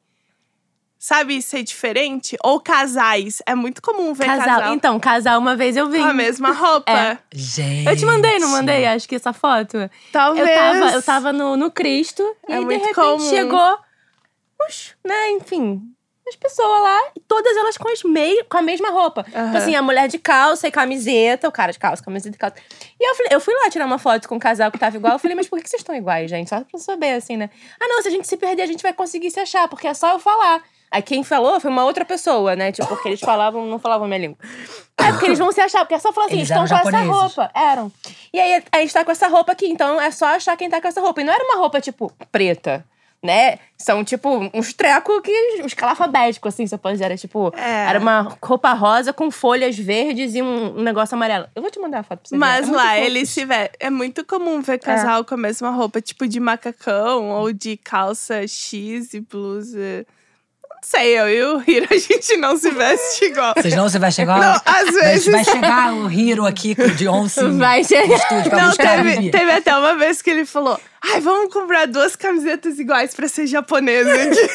sabe, 0.99 1.41
ser 1.41 1.63
diferente. 1.63 2.37
Ou 2.43 2.61
casais. 2.61 3.41
É 3.47 3.55
muito 3.55 3.81
comum 3.81 4.13
ver 4.13 4.27
casal, 4.27 4.47
Casal. 4.47 4.75
Então, 4.75 4.99
casal 4.99 5.39
uma 5.39 5.55
vez 5.57 5.77
eu 5.77 5.89
vi. 5.89 5.99
com 5.99 6.05
a 6.05 6.13
mesma 6.13 6.51
roupa. 6.53 6.91
É. 6.91 7.19
Gente. 7.33 7.87
Eu 7.89 7.97
te 7.97 8.05
mandei, 8.05 8.39
não 8.39 8.49
mandei? 8.49 8.87
Acho 8.87 9.09
que 9.09 9.15
essa 9.15 9.33
foto. 9.33 9.91
Talvez. 10.13 10.49
Eu 10.49 10.55
tava, 10.55 10.91
eu 10.93 11.03
tava 11.03 11.33
no, 11.33 11.57
no 11.57 11.71
Cristo 11.71 12.23
e 12.49 12.53
É 12.53 12.57
aí, 12.57 12.65
de 12.65 12.75
repente 12.75 12.95
comum. 12.95 13.19
chegou, 13.31 13.79
uns, 14.61 14.95
né, 15.07 15.31
enfim, 15.33 15.81
as 16.29 16.37
pessoas 16.37 16.83
lá, 16.83 17.01
e 17.17 17.21
todas 17.21 17.57
elas 17.57 17.79
com, 17.79 17.89
as 17.91 18.03
mei 18.03 18.43
com 18.45 18.59
a 18.59 18.63
mesma 18.63 18.91
roupa. 18.91 19.25
Aham. 19.35 19.49
Então, 19.49 19.63
assim, 19.63 19.75
a 19.75 19.81
mulher 19.81 20.09
de 20.09 20.19
calça 20.19 20.69
e 20.69 20.71
camiseta, 20.71 21.49
o 21.49 21.53
cara 21.53 21.73
de 21.73 21.79
calça, 21.79 22.03
camiseta 22.05 22.37
e 22.37 22.39
calça. 22.39 22.57
E 23.01 23.09
eu, 23.09 23.15
falei, 23.15 23.31
eu 23.33 23.41
fui 23.41 23.55
lá 23.55 23.71
tirar 23.71 23.87
uma 23.87 23.99
foto 23.99 24.29
com 24.29 24.35
um 24.35 24.39
casal 24.39 24.71
que 24.71 24.79
tava 24.79 24.97
igual. 24.97 25.15
Eu 25.15 25.19
falei, 25.19 25.35
mas 25.35 25.49
por 25.49 25.59
que 25.61 25.71
vocês 25.71 25.81
estão 25.81 25.95
iguais, 25.95 26.29
gente? 26.29 26.51
Só 26.51 26.61
pra 26.61 26.79
saber, 26.79 27.13
assim, 27.13 27.37
né? 27.39 27.49
Ah, 27.81 27.89
não, 27.89 28.03
se 28.03 28.09
a 28.09 28.11
gente 28.11 28.29
se 28.29 28.37
perder, 28.37 28.63
a 28.63 28.67
gente 28.67 28.83
vai 28.83 28.93
conseguir 28.93 29.31
se 29.31 29.41
achar, 29.41 29.69
porque 29.69 29.87
é 29.87 29.95
só 29.95 30.13
eu 30.13 30.19
falar. 30.19 30.63
Aí 30.91 31.03
quem 31.03 31.23
falou 31.23 31.61
foi 31.61 31.71
uma 31.71 31.85
outra 31.85 32.05
pessoa, 32.05 32.57
né? 32.57 32.73
Tipo, 32.73 32.89
porque 32.89 33.09
eles 33.09 33.21
falavam, 33.21 33.67
não 33.67 33.79
falavam 33.79 34.07
a 34.07 34.09
minha 34.09 34.21
língua. 34.21 34.39
É 34.97 35.11
porque 35.13 35.27
eles 35.27 35.39
vão 35.39 35.53
se 35.53 35.61
achar, 35.61 35.81
porque 35.81 35.95
é 35.95 35.99
só 35.99 36.13
falar 36.13 36.27
assim, 36.27 36.37
Eles 36.37 36.51
estão 36.51 36.67
com 36.67 36.89
essa 36.89 37.01
roupa. 37.03 37.51
Eram. 37.55 37.93
E 38.33 38.41
aí 38.41 38.63
a 38.73 38.79
gente 38.79 38.93
tá 38.93 39.05
com 39.05 39.11
essa 39.13 39.29
roupa 39.29 39.53
aqui, 39.53 39.67
então 39.69 40.01
é 40.01 40.11
só 40.11 40.27
achar 40.27 40.57
quem 40.57 40.69
tá 40.71 40.81
com 40.81 40.89
essa 40.89 41.01
roupa. 41.01 41.21
E 41.21 41.25
não 41.25 41.33
era 41.33 41.45
uma 41.45 41.57
roupa, 41.57 41.81
tipo, 41.81 42.11
preta, 42.33 42.85
né? 43.23 43.59
São, 43.77 44.03
tipo, 44.03 44.51
uns 44.55 44.73
trecos 44.73 45.21
que. 45.23 45.63
uns 45.63 45.75
calafabéticos, 45.75 46.55
assim, 46.55 46.67
se 46.67 46.75
eu 46.75 46.79
posso 46.79 46.95
dizer. 46.95 47.05
Era, 47.05 47.17
tipo, 47.17 47.53
É. 47.57 47.91
era 47.91 47.99
uma 47.99 48.37
roupa 48.43 48.73
rosa 48.73 49.13
com 49.13 49.31
folhas 49.31 49.77
verdes 49.79 50.35
e 50.35 50.43
um, 50.43 50.79
um 50.79 50.83
negócio 50.83 51.15
amarelo. 51.15 51.47
Eu 51.55 51.61
vou 51.63 51.71
te 51.71 51.79
mandar 51.79 51.99
a 52.01 52.03
foto 52.03 52.21
pra 52.21 52.29
você 52.29 52.35
ver. 52.35 52.39
Mas 52.39 52.59
É 52.61 52.63
muito 52.63 52.77
lá 52.77 52.99
eles 52.99 53.29
se 53.29 53.45
vestem. 53.45 53.77
É 53.79 53.91
muito 53.91 54.25
comum 54.25 54.61
ver 54.63 54.79
casal 54.79 55.25
com 55.25 55.35
a 55.35 55.39
mesma 55.39 55.71
roupa, 55.71 56.01
tipo 56.01 56.27
de 56.27 56.41
macacão 56.41 57.29
ou 57.31 57.53
de 57.53 57.77
calça 57.77 58.47
X 58.49 59.13
e 59.15 59.21
blusa. 59.21 60.07
Não 60.81 61.01
sei, 61.01 61.19
eu 61.19 61.29
e 61.29 61.43
o 61.43 61.63
Hiro, 61.67 61.87
a 61.91 61.99
gente 61.99 62.37
não 62.37 62.57
se 62.57 62.71
veste 62.71 63.25
igual. 63.27 63.53
Vocês 63.57 63.75
não 63.75 63.89
se 63.89 63.99
vai 63.99 64.11
chegar. 64.13 64.39
Não, 64.41 64.61
às 64.65 64.95
vezes. 64.95 65.27
Vai 65.31 65.45
chegar 65.45 65.93
o 65.93 66.11
Hiro 66.11 66.47
aqui 66.47 66.75
de 66.97 67.07
oncinha 67.09 67.51
Vai 67.51 67.85
chegar. 67.85 68.17
estúdio 68.17 68.51
pra 68.51 68.63
Não, 68.63 68.73
teve, 68.75 69.31
teve 69.31 69.51
até 69.53 69.77
uma 69.77 69.97
vez 69.97 70.23
que 70.23 70.31
ele 70.31 70.47
falou: 70.47 70.81
Ai, 71.13 71.21
vamos 71.21 71.53
comprar 71.53 71.87
duas 71.87 72.17
camisetas 72.17 72.79
iguais 72.79 73.15
pra 73.15 73.29
ser 73.29 73.47
japonesa 73.47 74.11
aqui. 74.11 74.39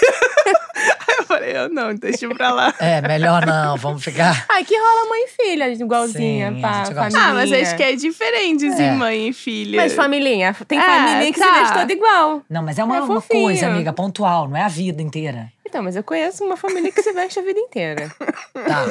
Aí 0.76 1.16
eu 1.20 1.24
falei: 1.26 1.56
Eu 1.58 1.70
não, 1.70 1.94
deixa 1.94 2.28
pra 2.30 2.52
lá. 2.52 2.74
É, 2.80 3.02
melhor 3.02 3.46
não, 3.46 3.78
vamos 3.78 4.04
ficar. 4.04 4.46
Ai, 4.50 4.64
que 4.64 4.76
rola 4.76 5.10
mãe 5.10 5.26
e 5.26 5.28
filha, 5.28 5.70
igualzinha, 5.70 6.52
Sim, 6.54 6.62
pá, 6.62 6.86
família. 6.86 7.20
Ah, 7.22 7.34
mas 7.34 7.52
acho 7.52 7.76
que 7.76 7.84
é 7.84 7.96
diferente 7.96 8.66
É. 8.66 8.88
em 8.88 8.96
mãe 8.98 9.28
e 9.28 9.34
filha. 9.34 9.82
Mas 9.82 9.94
família, 9.94 10.56
tem 10.68 10.80
É, 10.80 10.82
família 10.82 11.34
que 11.34 11.40
tá. 11.40 11.46
se 11.54 11.60
veste 11.60 11.74
toda 11.80 11.94
igual. 11.94 12.42
Não, 12.50 12.64
mas 12.64 12.80
é 12.80 12.84
uma, 12.84 12.98
É 12.98 13.02
uma 13.02 13.22
coisa, 13.22 13.68
amiga, 13.68 13.94
pontual, 13.94 14.48
não 14.48 14.58
é 14.58 14.64
a 14.64 14.68
vida 14.70 15.02
inteira. 15.02 15.52
Então, 15.74 15.82
mas 15.82 15.96
eu 15.96 16.04
conheço 16.04 16.44
uma 16.44 16.56
família 16.56 16.92
que 16.92 17.02
se 17.02 17.12
veste 17.14 17.40
a 17.40 17.42
vida 17.42 17.60
inteira. 17.60 18.12
Tá. 18.54 18.86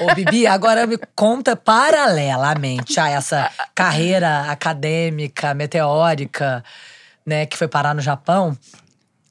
Ô, 0.00 0.14
Bibi, 0.14 0.48
agora 0.48 0.84
me 0.84 0.98
conta 1.14 1.54
paralelamente 1.54 2.98
a 2.98 3.08
essa 3.08 3.48
carreira 3.72 4.50
acadêmica, 4.50 5.54
meteórica, 5.54 6.64
né, 7.24 7.46
que 7.46 7.56
foi 7.56 7.68
parar 7.68 7.94
no 7.94 8.00
Japão, 8.00 8.58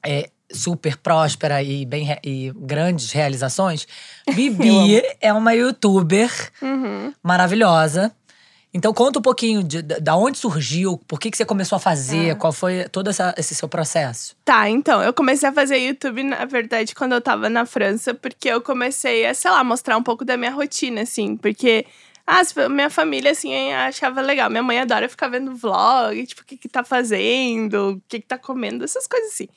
é, 0.04 0.30
super 0.50 0.96
próspera 0.96 1.62
e, 1.62 1.84
bem, 1.84 2.18
e 2.24 2.50
grandes 2.56 3.12
realizações. 3.12 3.86
Bibi 4.34 5.02
é 5.20 5.30
uma 5.32 5.52
youtuber 5.54 6.30
Uhum. 6.62 7.12
maravilhosa. 7.22 8.10
Então 8.74 8.92
conta 8.94 9.18
um 9.18 9.22
pouquinho 9.22 9.62
de, 9.62 9.82
da 9.82 10.16
onde 10.16 10.38
surgiu, 10.38 10.96
por 11.06 11.20
que, 11.20 11.30
que 11.30 11.36
você 11.36 11.44
começou 11.44 11.76
a 11.76 11.80
fazer, 11.80 12.36
qual 12.36 12.52
foi 12.52 12.88
todo 12.88 13.10
essa- 13.10 13.34
esse 13.36 13.54
seu 13.54 13.68
processo. 13.68 14.34
Tá, 14.44 14.68
então, 14.70 15.02
eu 15.02 15.12
comecei 15.12 15.46
a 15.48 15.52
fazer 15.52 15.76
YouTube, 15.76 16.22
na 16.22 16.44
verdade, 16.46 16.94
quando 16.94 17.12
eu 17.12 17.20
tava 17.20 17.50
na 17.50 17.66
França, 17.66 18.14
porque 18.14 18.48
eu 18.48 18.62
comecei 18.62 19.26
a, 19.26 19.34
sei 19.34 19.50
lá, 19.50 19.62
mostrar 19.62 19.96
um 19.98 20.02
pouco 20.02 20.24
da 20.24 20.36
minha 20.36 20.50
rotina, 20.52 21.02
assim, 21.02 21.36
porque. 21.36 21.84
Ah, 22.26 22.38
as- 22.40 22.54
minha 22.70 22.88
família, 22.88 23.32
assim, 23.32 23.72
achava 23.72 24.20
legal. 24.20 24.48
Minha 24.48 24.62
mãe 24.62 24.78
adora 24.78 25.08
ficar 25.08 25.26
vendo 25.28 25.56
vlog, 25.56 26.24
tipo, 26.24 26.42
o 26.42 26.44
que 26.44 26.56
que 26.56 26.68
tá 26.68 26.84
fazendo, 26.84 27.94
o 27.94 28.02
que 28.08 28.20
que 28.20 28.26
tá 28.26 28.38
comendo, 28.38 28.84
essas 28.84 29.08
coisas 29.08 29.32
assim. 29.32 29.48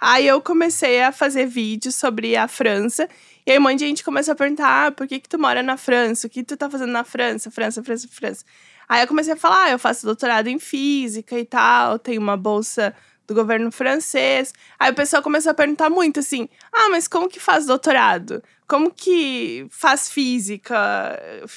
Aí 0.00 0.26
eu 0.26 0.40
comecei 0.40 1.02
a 1.02 1.10
fazer 1.10 1.46
vídeos 1.46 1.96
sobre 1.96 2.36
a 2.36 2.46
França. 2.46 3.08
E 3.46 3.52
aí 3.52 3.58
um 3.58 3.60
monte 3.60 3.80
de 3.80 3.86
gente 3.86 4.04
começou 4.04 4.32
a 4.32 4.34
perguntar: 4.34 4.86
ah, 4.86 4.90
por 4.92 5.06
que, 5.06 5.20
que 5.20 5.28
tu 5.28 5.38
mora 5.38 5.62
na 5.62 5.76
França? 5.76 6.26
O 6.26 6.30
que 6.30 6.42
tu 6.42 6.56
tá 6.56 6.70
fazendo 6.70 6.92
na 6.92 7.04
França? 7.04 7.50
França, 7.50 7.82
França, 7.82 8.08
França. 8.08 8.44
Aí 8.88 9.02
eu 9.02 9.06
comecei 9.06 9.34
a 9.34 9.36
falar: 9.36 9.64
ah, 9.64 9.70
eu 9.70 9.78
faço 9.78 10.06
doutorado 10.06 10.48
em 10.48 10.58
física 10.58 11.38
e 11.38 11.44
tal, 11.44 11.98
tenho 11.98 12.20
uma 12.20 12.36
bolsa 12.36 12.94
do 13.26 13.34
governo 13.34 13.70
francês. 13.70 14.52
Aí 14.78 14.90
o 14.90 14.94
pessoal 14.94 15.22
começou 15.22 15.50
a 15.50 15.54
perguntar 15.54 15.90
muito 15.90 16.20
assim: 16.20 16.48
ah, 16.72 16.88
mas 16.90 17.06
como 17.06 17.28
que 17.28 17.38
faz 17.38 17.66
doutorado? 17.66 18.42
Como 18.66 18.90
que 18.90 19.66
faz 19.70 20.08
física? 20.08 20.74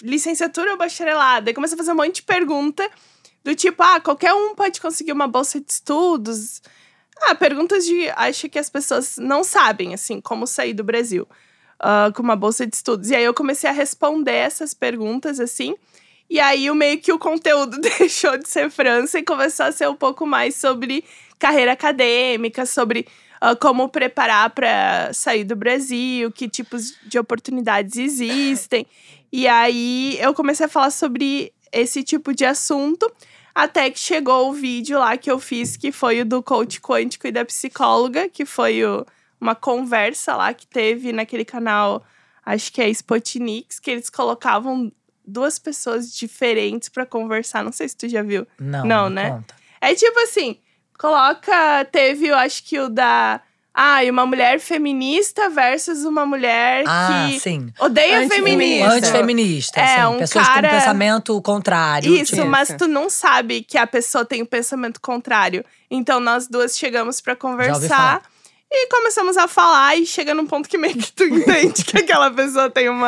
Licenciatura 0.01 0.71
ou 0.71 0.77
bacharelado? 0.77 1.49
Aí 1.49 1.53
começou 1.53 1.75
a 1.75 1.77
fazer 1.77 1.91
um 1.91 1.95
monte 1.95 2.15
de 2.15 2.23
pergunta 2.23 2.89
do 3.45 3.55
tipo: 3.55 3.81
ah, 3.81 4.01
qualquer 4.01 4.33
um 4.33 4.55
pode 4.55 4.81
conseguir 4.81 5.13
uma 5.13 5.27
bolsa 5.27 5.57
de 5.59 5.71
estudos. 5.71 6.61
Ah, 7.21 7.33
perguntas 7.33 7.85
de. 7.85 8.09
Acho 8.09 8.49
que 8.49 8.59
as 8.59 8.69
pessoas 8.69 9.15
não 9.17 9.41
sabem, 9.41 9.93
assim, 9.93 10.19
como 10.19 10.45
sair 10.45 10.73
do 10.73 10.83
Brasil 10.83 11.25
ah, 11.79 12.11
com 12.15 12.23
uma 12.23 12.35
bolsa 12.35 12.65
de 12.65 12.75
estudos. 12.75 13.09
E 13.09 13.15
aí 13.15 13.23
eu 13.23 13.33
comecei 13.33 13.69
a 13.69 13.73
responder 13.73 14.33
essas 14.33 14.73
perguntas, 14.73 15.39
assim. 15.39 15.75
E 16.29 16.39
aí 16.39 16.69
meio 16.73 16.99
que 16.99 17.11
o 17.11 17.19
conteúdo 17.19 17.79
deixou 17.99 18.37
de 18.37 18.49
ser 18.49 18.69
França 18.69 19.19
e 19.19 19.23
começou 19.23 19.65
a 19.65 19.71
ser 19.71 19.87
um 19.87 19.95
pouco 19.95 20.25
mais 20.25 20.55
sobre 20.55 21.03
carreira 21.39 21.71
acadêmica, 21.71 22.65
sobre 22.65 23.07
ah, 23.39 23.55
como 23.55 23.89
preparar 23.89 24.49
para 24.49 25.11
sair 25.13 25.43
do 25.43 25.55
Brasil, 25.55 26.31
que 26.31 26.49
tipos 26.49 26.95
de 27.03 27.19
oportunidades 27.19 27.97
existem. 27.97 28.85
E 29.31 29.47
aí 29.47 30.17
eu 30.19 30.33
comecei 30.33 30.65
a 30.65 30.69
falar 30.69 30.91
sobre 30.91 31.53
esse 31.71 32.03
tipo 32.03 32.33
de 32.33 32.45
assunto. 32.45 33.11
Até 33.53 33.89
que 33.89 33.97
chegou 33.97 34.49
o 34.49 34.53
vídeo 34.53 34.99
lá 34.99 35.17
que 35.17 35.31
eu 35.31 35.39
fiz, 35.39 35.75
que 35.75 35.91
foi 35.91 36.21
o 36.21 36.25
do 36.25 36.43
coach 36.43 36.79
quântico 36.79 37.27
e 37.27 37.31
da 37.31 37.43
psicóloga, 37.43 38.29
que 38.29 38.45
foi 38.45 38.85
o, 38.85 39.03
uma 39.39 39.55
conversa 39.55 40.35
lá 40.35 40.53
que 40.53 40.65
teve 40.67 41.11
naquele 41.13 41.45
canal, 41.45 42.03
acho 42.45 42.71
que 42.71 42.81
é 42.81 42.89
Spotnix, 42.89 43.79
que 43.79 43.91
eles 43.91 44.09
colocavam 44.09 44.91
duas 45.25 45.59
pessoas 45.59 46.13
diferentes 46.15 46.89
pra 46.89 47.05
conversar. 47.05 47.63
Não 47.63 47.71
sei 47.71 47.87
se 47.89 47.95
tu 47.97 48.07
já 48.07 48.23
viu. 48.23 48.47
Não, 48.59 48.85
Não, 48.85 49.09
né? 49.09 49.31
conta. 49.31 49.55
É 49.81 49.93
tipo 49.93 50.19
assim, 50.21 50.57
coloca. 50.97 51.85
Teve, 51.91 52.27
eu 52.27 52.35
acho 52.35 52.63
que 52.63 52.79
o 52.79 52.89
da. 52.89 53.41
Ah, 53.79 54.03
e 54.03 54.09
uma 54.09 54.25
mulher 54.25 54.59
feminista 54.59 55.51
versus 55.51 56.03
uma 56.03 56.25
mulher 56.25 56.83
Ah, 56.87 57.27
que 57.29 57.39
sim. 57.39 57.71
odeia 57.79 58.21
Antifeminista. 58.21 58.33
feminismo. 58.49 58.91
Antifeminista, 58.91 59.79
É, 59.79 59.97
sim. 59.97 60.05
um 60.05 60.17
Pessoas 60.17 60.47
cara- 60.47 60.67
com 60.69 60.75
pensamento 60.75 61.41
contrário. 61.43 62.11
Isso, 62.15 62.35
tipo, 62.35 62.47
mas 62.47 62.69
tu 62.75 62.87
não 62.87 63.07
sabe 63.07 63.61
que 63.61 63.77
a 63.77 63.85
pessoa 63.85 64.25
tem 64.25 64.41
um 64.41 64.47
pensamento 64.47 64.99
contrário. 64.99 65.63
Então 65.91 66.19
nós 66.19 66.47
duas 66.47 66.75
chegamos 66.75 67.21
pra 67.21 67.33
ouvi 67.33 67.39
conversar 67.41 67.87
falar. 67.87 68.23
E 68.71 68.87
começamos 68.87 69.37
a 69.37 69.47
falar 69.47 69.95
e 69.95 70.05
chega 70.05 70.33
num 70.33 70.45
ponto 70.45 70.67
que 70.67 70.77
meio 70.77 70.97
que 70.97 71.11
tu 71.11 71.23
entende 71.25 71.83
que 71.85 71.97
aquela 71.97 72.29
pessoa 72.29 72.69
tem 72.69 72.89
um 72.89 73.01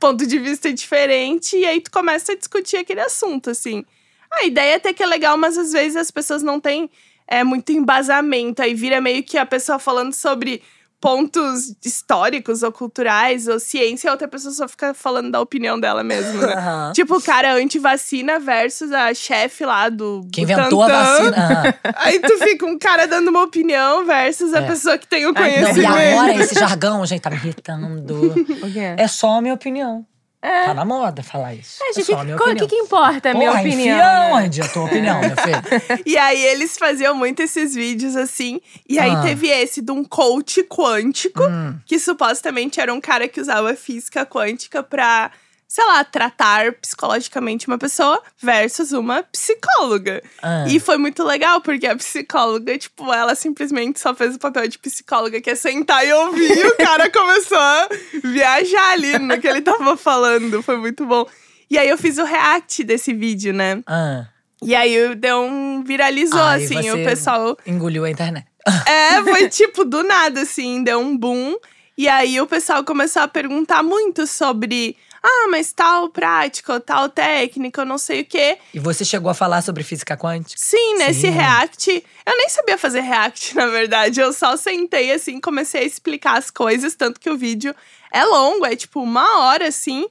ponto 0.00 0.26
de 0.26 0.38
vista 0.38 0.72
diferente 0.72 1.56
e 1.56 1.64
aí 1.64 1.80
tu 1.80 1.90
começa 1.90 2.32
a 2.32 2.36
discutir 2.36 2.78
aquele 2.78 3.00
assunto, 3.00 3.50
assim. 3.50 3.84
A 4.30 4.44
ideia 4.44 4.76
até 4.76 4.92
que 4.92 5.02
é 5.02 5.06
legal, 5.06 5.36
mas 5.36 5.58
às 5.58 5.72
vezes 5.72 5.96
as 5.96 6.10
pessoas 6.10 6.42
não 6.42 6.58
têm 6.58 6.90
é, 7.28 7.44
muito 7.44 7.70
embasamento. 7.70 8.62
Aí 8.62 8.74
vira 8.74 9.00
meio 9.00 9.22
que 9.22 9.36
a 9.36 9.44
pessoa 9.44 9.78
falando 9.78 10.12
sobre 10.12 10.62
pontos 11.02 11.74
históricos 11.84 12.62
ou 12.62 12.70
culturais 12.70 13.48
ou 13.48 13.58
ciência, 13.58 14.08
a 14.08 14.12
outra 14.12 14.28
pessoa 14.28 14.54
só 14.54 14.68
fica 14.68 14.94
falando 14.94 15.32
da 15.32 15.40
opinião 15.40 15.78
dela 15.78 16.04
mesmo, 16.04 16.40
né? 16.40 16.54
Aham. 16.56 16.92
Tipo, 16.94 17.16
o 17.16 17.20
cara 17.22 17.54
anti-vacina 17.56 18.38
versus 18.38 18.92
a 18.92 19.12
chefe 19.12 19.66
lá 19.66 19.88
do. 19.88 20.24
Que 20.32 20.42
inventou 20.42 20.80
a 20.80 20.86
vacina. 20.88 21.36
Aham. 21.36 21.74
Aí 21.96 22.20
tu 22.20 22.38
fica 22.38 22.64
um 22.64 22.78
cara 22.78 23.06
dando 23.06 23.28
uma 23.28 23.42
opinião 23.42 24.06
versus 24.06 24.54
a 24.54 24.60
É. 24.60 24.66
pessoa 24.66 24.96
que 24.96 25.06
tem 25.08 25.26
o 25.26 25.32
Ai, 25.34 25.50
Não, 25.50 25.58
e 25.58 25.62
conhecimento. 25.64 25.92
agora 25.98 26.34
esse 26.36 26.54
jargão, 26.54 27.04
gente, 27.04 27.20
tá 27.20 27.30
me 27.30 27.36
irritando. 27.36 28.32
É 28.96 29.08
só 29.08 29.38
a 29.38 29.42
minha 29.42 29.54
opinião. 29.54 30.06
É. 30.42 30.64
Tá 30.64 30.74
na 30.74 30.84
moda 30.84 31.22
falar 31.22 31.54
isso. 31.54 31.80
É, 31.82 31.90
É, 31.90 31.92
gente, 31.92 32.12
minha 32.24 32.36
o 32.36 32.56
que, 32.56 32.66
que 32.66 32.74
importa 32.74 33.30
a 33.30 33.34
minha 33.34 33.52
opinião? 33.52 33.78
enfia 33.78 33.96
né? 33.96 34.30
onde 34.34 34.60
a 34.60 34.68
tua 34.68 34.84
opinião, 34.86 35.20
meu 35.20 35.36
filho? 35.36 36.02
E 36.04 36.18
aí 36.18 36.44
eles 36.46 36.76
faziam 36.76 37.14
muito 37.14 37.40
esses 37.40 37.74
vídeos 37.76 38.16
assim. 38.16 38.60
E 38.88 38.98
aí 38.98 39.12
Ah. 39.12 39.22
teve 39.22 39.46
esse 39.48 39.80
de 39.80 39.92
um 39.92 40.02
coach 40.04 40.62
quântico, 40.64 41.44
Hum. 41.44 41.78
que 41.86 41.96
supostamente 41.98 42.80
era 42.80 42.92
um 42.92 43.00
cara 43.00 43.28
que 43.28 43.40
usava 43.40 43.74
física 43.76 44.26
quântica 44.26 44.82
pra 44.82 45.30
sei 45.72 45.86
lá, 45.86 46.04
tratar 46.04 46.70
psicologicamente 46.74 47.66
uma 47.66 47.78
pessoa 47.78 48.22
versus 48.38 48.92
uma 48.92 49.22
psicóloga. 49.22 50.22
Ah. 50.42 50.66
E 50.68 50.78
foi 50.78 50.98
muito 50.98 51.24
legal, 51.24 51.62
porque 51.62 51.86
a 51.86 51.96
psicóloga, 51.96 52.76
tipo, 52.76 53.10
ela 53.10 53.34
simplesmente 53.34 53.98
só 53.98 54.14
fez 54.14 54.36
o 54.36 54.38
papel 54.38 54.68
de 54.68 54.78
psicóloga, 54.78 55.40
que 55.40 55.48
é 55.48 55.54
sentar 55.54 56.06
e 56.06 56.12
ouvir, 56.12 56.58
e 56.58 56.66
o 56.68 56.76
cara 56.76 57.10
começou 57.10 57.56
a 57.56 57.88
viajar 58.22 58.90
ali 58.90 59.18
no 59.18 59.40
que 59.40 59.48
ele 59.48 59.62
tava 59.62 59.96
falando. 59.96 60.62
Foi 60.62 60.76
muito 60.76 61.06
bom. 61.06 61.26
E 61.70 61.78
aí 61.78 61.88
eu 61.88 61.96
fiz 61.96 62.18
o 62.18 62.24
react 62.24 62.84
desse 62.84 63.14
vídeo, 63.14 63.54
né? 63.54 63.82
Ah, 63.86 64.26
E 64.60 64.74
aí 64.74 65.14
deu 65.14 65.40
um. 65.40 65.82
viralizou, 65.82 66.38
Ai, 66.38 66.64
assim, 66.64 66.90
o 66.90 67.02
pessoal. 67.02 67.56
engoliu 67.66 68.04
a 68.04 68.10
internet. 68.10 68.46
É, 68.86 69.22
foi 69.24 69.48
tipo 69.48 69.86
do 69.86 70.02
nada, 70.02 70.42
assim, 70.42 70.84
deu 70.84 71.00
um 71.00 71.16
boom. 71.16 71.56
E 71.96 72.08
aí 72.08 72.38
o 72.38 72.46
pessoal 72.46 72.84
começou 72.84 73.22
a 73.22 73.28
perguntar 73.28 73.82
muito 73.82 74.26
sobre. 74.26 74.98
Ah, 75.24 75.46
mas 75.48 75.72
tal 75.72 76.08
prática, 76.08 76.80
tal 76.80 77.08
técnica, 77.08 77.82
eu 77.82 77.86
não 77.86 77.96
sei 77.98 78.22
o 78.22 78.24
quê. 78.24 78.58
E 78.74 78.80
você 78.80 79.04
chegou 79.04 79.30
a 79.30 79.34
falar 79.34 79.62
sobre 79.62 79.84
física 79.84 80.16
quântica? 80.16 80.60
Sim, 80.60 80.96
nesse 80.96 81.20
Sim. 81.20 81.30
react. 81.30 82.04
Eu 82.26 82.36
nem 82.36 82.48
sabia 82.48 82.76
fazer 82.76 83.00
react, 83.00 83.54
na 83.56 83.66
verdade. 83.66 84.20
Eu 84.20 84.32
só 84.32 84.56
sentei 84.56 85.12
assim, 85.12 85.40
comecei 85.40 85.82
a 85.82 85.86
explicar 85.86 86.38
as 86.38 86.50
coisas, 86.50 86.94
tanto 86.94 87.20
que 87.20 87.30
o 87.30 87.36
vídeo 87.36 87.74
é 88.12 88.24
longo, 88.24 88.66
é 88.66 88.74
tipo 88.74 89.00
uma 89.00 89.38
hora 89.40 89.68
assim. 89.68 90.06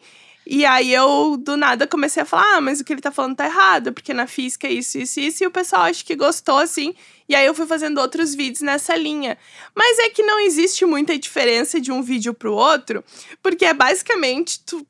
E 0.45 0.65
aí 0.65 0.93
eu, 0.93 1.37
do 1.37 1.55
nada, 1.55 1.85
comecei 1.85 2.23
a 2.23 2.25
falar: 2.25 2.57
ah, 2.57 2.61
mas 2.61 2.79
o 2.79 2.83
que 2.83 2.93
ele 2.93 3.01
tá 3.01 3.11
falando 3.11 3.35
tá 3.35 3.45
errado, 3.45 3.93
porque 3.93 4.13
na 4.13 4.27
física 4.27 4.67
é 4.67 4.71
isso, 4.71 4.97
isso, 4.97 5.19
isso. 5.19 5.43
E 5.43 5.47
o 5.47 5.51
pessoal 5.51 5.83
acho 5.83 6.05
que 6.05 6.15
gostou, 6.15 6.57
assim. 6.57 6.95
E 7.29 7.35
aí 7.35 7.45
eu 7.45 7.53
fui 7.53 7.65
fazendo 7.65 7.99
outros 7.99 8.33
vídeos 8.33 8.61
nessa 8.61 8.95
linha. 8.95 9.37
Mas 9.75 9.99
é 9.99 10.09
que 10.09 10.23
não 10.23 10.39
existe 10.39 10.83
muita 10.85 11.17
diferença 11.17 11.79
de 11.79 11.91
um 11.91 12.01
vídeo 12.01 12.33
pro 12.33 12.53
outro, 12.53 13.03
porque 13.41 13.65
é 13.65 13.73
basicamente 13.73 14.59
tu 14.65 14.85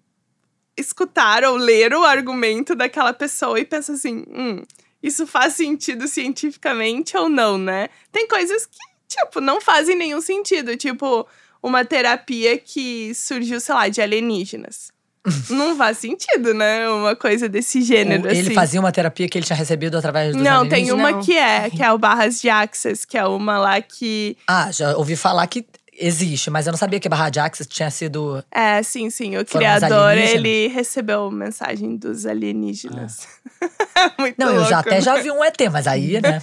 escutar 0.82 1.44
ou 1.44 1.56
ler 1.56 1.94
o 1.94 2.04
argumento 2.04 2.76
daquela 2.76 3.14
pessoa 3.14 3.60
e 3.60 3.66
pensar 3.66 3.94
assim: 3.94 4.26
hum, 4.28 4.62
isso 5.02 5.26
faz 5.26 5.54
sentido 5.54 6.08
cientificamente 6.08 7.16
ou 7.16 7.30
não, 7.30 7.58
né? 7.58 7.90
Tem 8.12 8.28
coisas 8.28 8.66
que, 8.66 8.78
tipo, 9.08 9.40
não 9.40 9.62
fazem 9.62 9.96
nenhum 9.96 10.22
sentido. 10.22 10.76
Tipo, 10.76 11.26
uma 11.64 11.86
terapia 11.86 12.58
que 12.58 13.14
surgiu, 13.16 13.60
sei 13.60 13.76
lá, 13.76 13.88
de 13.88 14.02
alienígenas. 14.02 14.92
não 15.50 15.76
faz 15.78 16.00
sentido, 16.00 16.54
né? 16.54 16.90
Uma 16.90 17.16
coisa 17.16 17.48
desse 17.48 17.82
gênero, 17.82 18.28
ele 18.28 18.40
assim. 18.40 18.54
fazia 18.54 18.80
uma 18.80 18.92
terapia 18.92 19.30
que 19.30 19.38
ele 19.38 19.46
tinha 19.46 19.56
recebido 19.56 19.96
através 19.98 20.34
dos 20.34 20.42
Não, 20.42 20.68
tem 20.68 20.92
uma 20.92 21.12
Não. 21.12 21.22
que 21.22 21.38
é, 21.38 21.70
que 21.70 21.84
é 21.84 21.92
o 21.92 21.98
Barras 21.98 22.42
de 22.42 22.50
Access, 22.50 23.06
que 23.06 23.18
é 23.18 23.26
uma 23.26 23.60
lá 23.60 23.80
que. 23.82 24.36
Ah, 24.48 24.72
já 24.72 24.98
ouvi 24.98 25.16
falar 25.16 25.46
que 25.46 25.64
existe, 26.02 26.50
mas 26.50 26.66
eu 26.66 26.72
não 26.72 26.78
sabia 26.78 27.00
que 27.00 27.08
Barra 27.08 27.30
de 27.30 27.40
Axis 27.40 27.68
tinha 27.68 27.90
sido. 27.92 28.44
É, 28.52 28.82
sim, 28.82 29.10
sim. 29.10 29.38
O 29.38 29.46
criador, 29.46 30.18
ele 30.18 30.68
recebeu 30.68 31.30
mensagem 31.30 31.96
dos 31.96 32.26
alienígenas. 32.26 33.28
Muito 34.18 34.36
Não, 34.38 34.48
eu 34.48 34.66
já 34.66 34.78
louco, 34.78 34.90
até 34.90 35.02
já 35.02 35.16
vi 35.18 35.32
um 35.32 35.44
ET, 35.44 35.58
mas 35.72 35.88
aí, 35.88 36.20
né? 36.22 36.42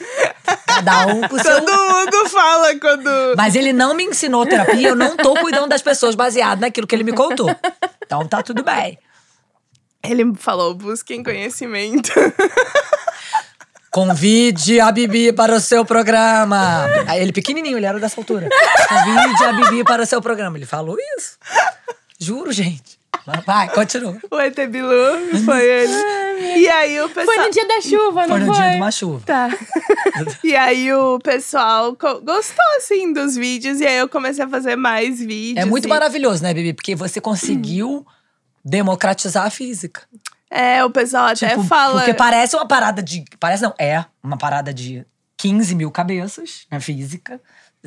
Cada 0.67 1.07
um 1.07 1.27
com 1.29 1.37
o 1.37 1.43
seu. 1.43 1.61
Todo 1.61 1.71
mundo 1.71 2.29
fala 2.31 2.79
quando. 2.79 3.35
Mas 3.37 3.57
ele 3.57 3.73
não 3.73 3.95
me 3.95 4.05
ensinou 4.05 4.47
terapia, 4.47 4.89
eu 4.89 4.97
não 4.97 5.17
tô 5.17 5.35
cuidando 5.35 5.69
das 5.69 5.83
pessoas 5.83 6.15
baseado 6.15 6.61
naquilo 6.61 6.87
que 6.87 6.95
ele 6.95 7.05
me 7.05 7.13
contou. 7.13 7.55
Então 8.05 8.27
tá 8.27 8.43
tudo 8.43 8.63
bem. 8.63 8.99
Ele 10.03 10.35
falou: 10.37 10.75
busquem 10.75 11.23
conhecimento. 11.23 12.13
Convide 13.99 14.79
a 14.79 14.93
Bibi 14.93 15.33
para 15.33 15.57
o 15.57 15.59
seu 15.59 15.85
programa. 15.85 16.87
Aí 17.09 17.21
ele 17.21 17.33
pequenininho, 17.33 17.77
ele 17.77 17.85
era 17.85 17.99
dessa 17.99 18.21
altura. 18.21 18.49
Convide 18.89 19.45
a 19.45 19.53
Bibi 19.53 19.83
para 19.83 20.05
o 20.05 20.07
seu 20.07 20.23
programa. 20.23 20.57
Ele 20.57 20.67
falou 20.67 20.97
isso. 21.17 21.37
Juro, 22.17 22.53
gente. 22.53 22.97
Vai, 23.45 23.69
continua. 23.71 24.17
o 24.31 24.39
ET 24.39 24.55
Bilu 24.69 25.43
foi 25.45 25.65
ele. 25.67 26.61
E 26.61 26.69
aí 26.69 27.01
o 27.01 27.09
pessoal. 27.09 27.27
Foi 27.27 27.45
no 27.45 27.51
dia 27.51 27.67
da 27.67 27.81
chuva, 27.81 28.27
não 28.29 28.37
Foi 28.37 28.39
foi? 28.39 28.47
no 28.47 28.53
dia 28.53 28.71
de 28.71 28.77
uma 28.77 28.91
chuva. 28.93 29.23
Tá. 29.27 29.49
e 30.45 30.55
aí 30.55 30.93
o 30.93 31.19
pessoal 31.19 31.97
gostou, 32.23 32.77
assim, 32.77 33.13
dos 33.13 33.35
vídeos. 33.35 33.81
E 33.81 33.87
aí 33.87 33.97
eu 33.97 34.09
comecei 34.09 34.45
a 34.45 34.49
fazer 34.49 34.77
mais 34.77 35.19
vídeos. 35.19 35.67
É 35.67 35.69
muito 35.69 35.87
e- 35.87 35.89
maravilhoso, 35.89 36.41
né, 36.45 36.55
Bibi? 36.55 36.73
Porque 36.73 36.95
você 36.95 37.21
conseguiu 37.21 38.07
democratizar 38.65 39.45
a 39.45 39.51
física. 39.51 40.03
É, 40.51 40.85
o 40.85 40.91
pessoal 40.91 41.27
até 41.27 41.51
Tipo, 41.51 41.65
fala. 41.65 42.01
Porque 42.01 42.15
parece 42.15 42.57
uma 42.57 42.67
parada 42.67 43.03
de. 43.03 43.25
Parece 43.39 43.63
não, 43.63 43.75
é 43.79 44.05
uma 44.23 44.39
parada 44.39 44.73
de 44.73 45.05
15 45.37 45.75
mil 45.75 45.91
cabeças 45.91 46.67
na 46.71 46.81
física. 46.81 47.41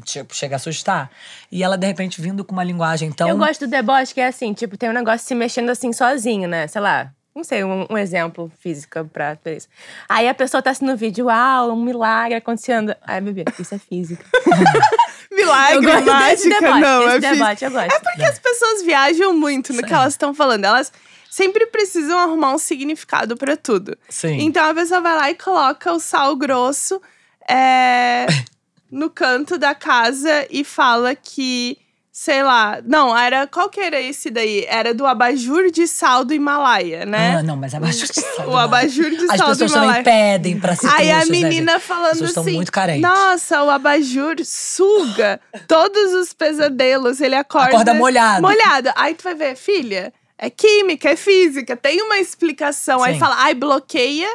Tipo, 0.05 0.33
chega 0.33 0.55
a 0.55 0.57
assustar. 0.57 1.11
E 1.51 1.63
ela, 1.63 1.77
de 1.77 1.85
repente, 1.85 2.21
vindo 2.21 2.45
com 2.45 2.53
uma 2.53 2.63
linguagem 2.63 3.11
tão. 3.11 3.27
Eu 3.27 3.37
gosto 3.37 3.67
do 3.67 3.69
deboche 3.69 4.13
que 4.13 4.21
é 4.21 4.27
assim, 4.27 4.53
tipo, 4.53 4.77
tem 4.77 4.89
um 4.89 4.93
negócio 4.93 5.27
se 5.27 5.35
mexendo 5.35 5.69
assim 5.69 5.91
sozinho, 5.91 6.47
né? 6.47 6.67
Sei 6.67 6.81
lá. 6.81 7.11
Não 7.33 7.45
sei, 7.45 7.63
um, 7.63 7.87
um 7.89 7.97
exemplo 7.97 8.51
físico 8.59 9.05
pra 9.05 9.37
isso. 9.45 9.69
Aí 10.09 10.27
a 10.27 10.33
pessoa 10.33 10.61
tá 10.61 10.69
assistindo 10.69 10.91
o 10.91 10.97
vídeo, 10.97 11.27
uau, 11.27 11.71
um 11.71 11.81
milagre 11.81 12.35
acontecendo. 12.35 12.93
Ai, 13.01 13.21
bebê, 13.21 13.45
isso 13.57 13.73
é 13.73 13.77
física. 13.77 14.23
Milagre, 15.31 15.89
eu 15.89 16.05
mágica, 16.05 16.59
não. 16.59 17.03
é 17.03 17.13
física. 17.13 17.31
debate, 17.31 17.63
eu 17.63 17.71
gosto. 17.71 17.93
É 17.93 17.99
porque 17.99 18.23
as 18.25 18.37
pessoas 18.37 18.83
viajam 18.83 19.33
muito 19.37 19.71
no 19.71 19.81
que 19.81 19.93
elas 19.93 20.11
estão 20.11 20.33
falando. 20.33 20.65
Elas 20.65 20.91
sempre 21.31 21.65
precisam 21.67 22.19
arrumar 22.19 22.53
um 22.53 22.57
significado 22.57 23.37
pra 23.37 23.55
tudo. 23.55 23.97
Sim. 24.09 24.41
Então 24.41 24.69
a 24.69 24.73
pessoa 24.73 24.99
vai 24.99 25.15
lá 25.15 25.31
e 25.31 25.35
coloca 25.35 25.93
o 25.93 25.97
sal 25.99 26.35
grosso 26.35 27.01
é, 27.49 28.25
no 28.91 29.09
canto 29.09 29.57
da 29.57 29.73
casa 29.73 30.45
e 30.49 30.65
fala 30.65 31.15
que, 31.15 31.77
sei 32.11 32.43
lá. 32.43 32.81
Não, 32.85 33.17
era. 33.17 33.47
Qual 33.47 33.69
que 33.69 33.79
era 33.79 33.97
esse 34.01 34.29
daí? 34.29 34.65
Era 34.67 34.93
do 34.93 35.07
abajur 35.07 35.71
de 35.71 35.87
sal 35.87 36.25
do 36.25 36.33
Himalaia, 36.33 37.05
né? 37.05 37.37
Ah, 37.37 37.43
não, 37.43 37.55
mas 37.55 37.73
abajur 37.73 38.09
de 38.09 38.19
sal. 38.19 38.49
o 38.51 38.57
abajur 38.57 39.09
de 39.09 39.23
As 39.31 39.37
sal 39.37 39.51
do 39.51 39.57
pessoas 39.57 39.71
Himalaia. 39.71 40.03
também 40.03 40.03
pedem 40.03 40.59
pra 40.59 40.75
ser 40.75 40.89
Aí 40.89 41.11
a 41.11 41.19
né, 41.19 41.25
menina 41.27 41.71
gente? 41.73 41.81
falando 41.81 42.19
pessoas 42.19 42.37
assim: 42.39 42.55
muito 42.55 42.73
carentes. 42.73 43.03
Nossa, 43.03 43.63
o 43.63 43.69
abajur 43.69 44.35
suga 44.43 45.39
todos 45.65 46.13
os 46.13 46.33
pesadelos. 46.33 47.21
Ele 47.21 47.35
acorda. 47.35 47.69
Acorda 47.69 47.93
molhado. 47.93 48.41
Molhado. 48.41 48.91
Aí 48.97 49.13
tu 49.13 49.23
vai 49.23 49.33
ver, 49.33 49.55
filha, 49.55 50.11
é 50.41 50.49
química, 50.49 51.11
é 51.11 51.15
física, 51.15 51.77
tem 51.77 52.01
uma 52.01 52.17
explicação. 52.17 53.03
Aí 53.03 53.13
Sim. 53.13 53.19
fala, 53.19 53.35
ai, 53.37 53.53
bloqueia, 53.53 54.27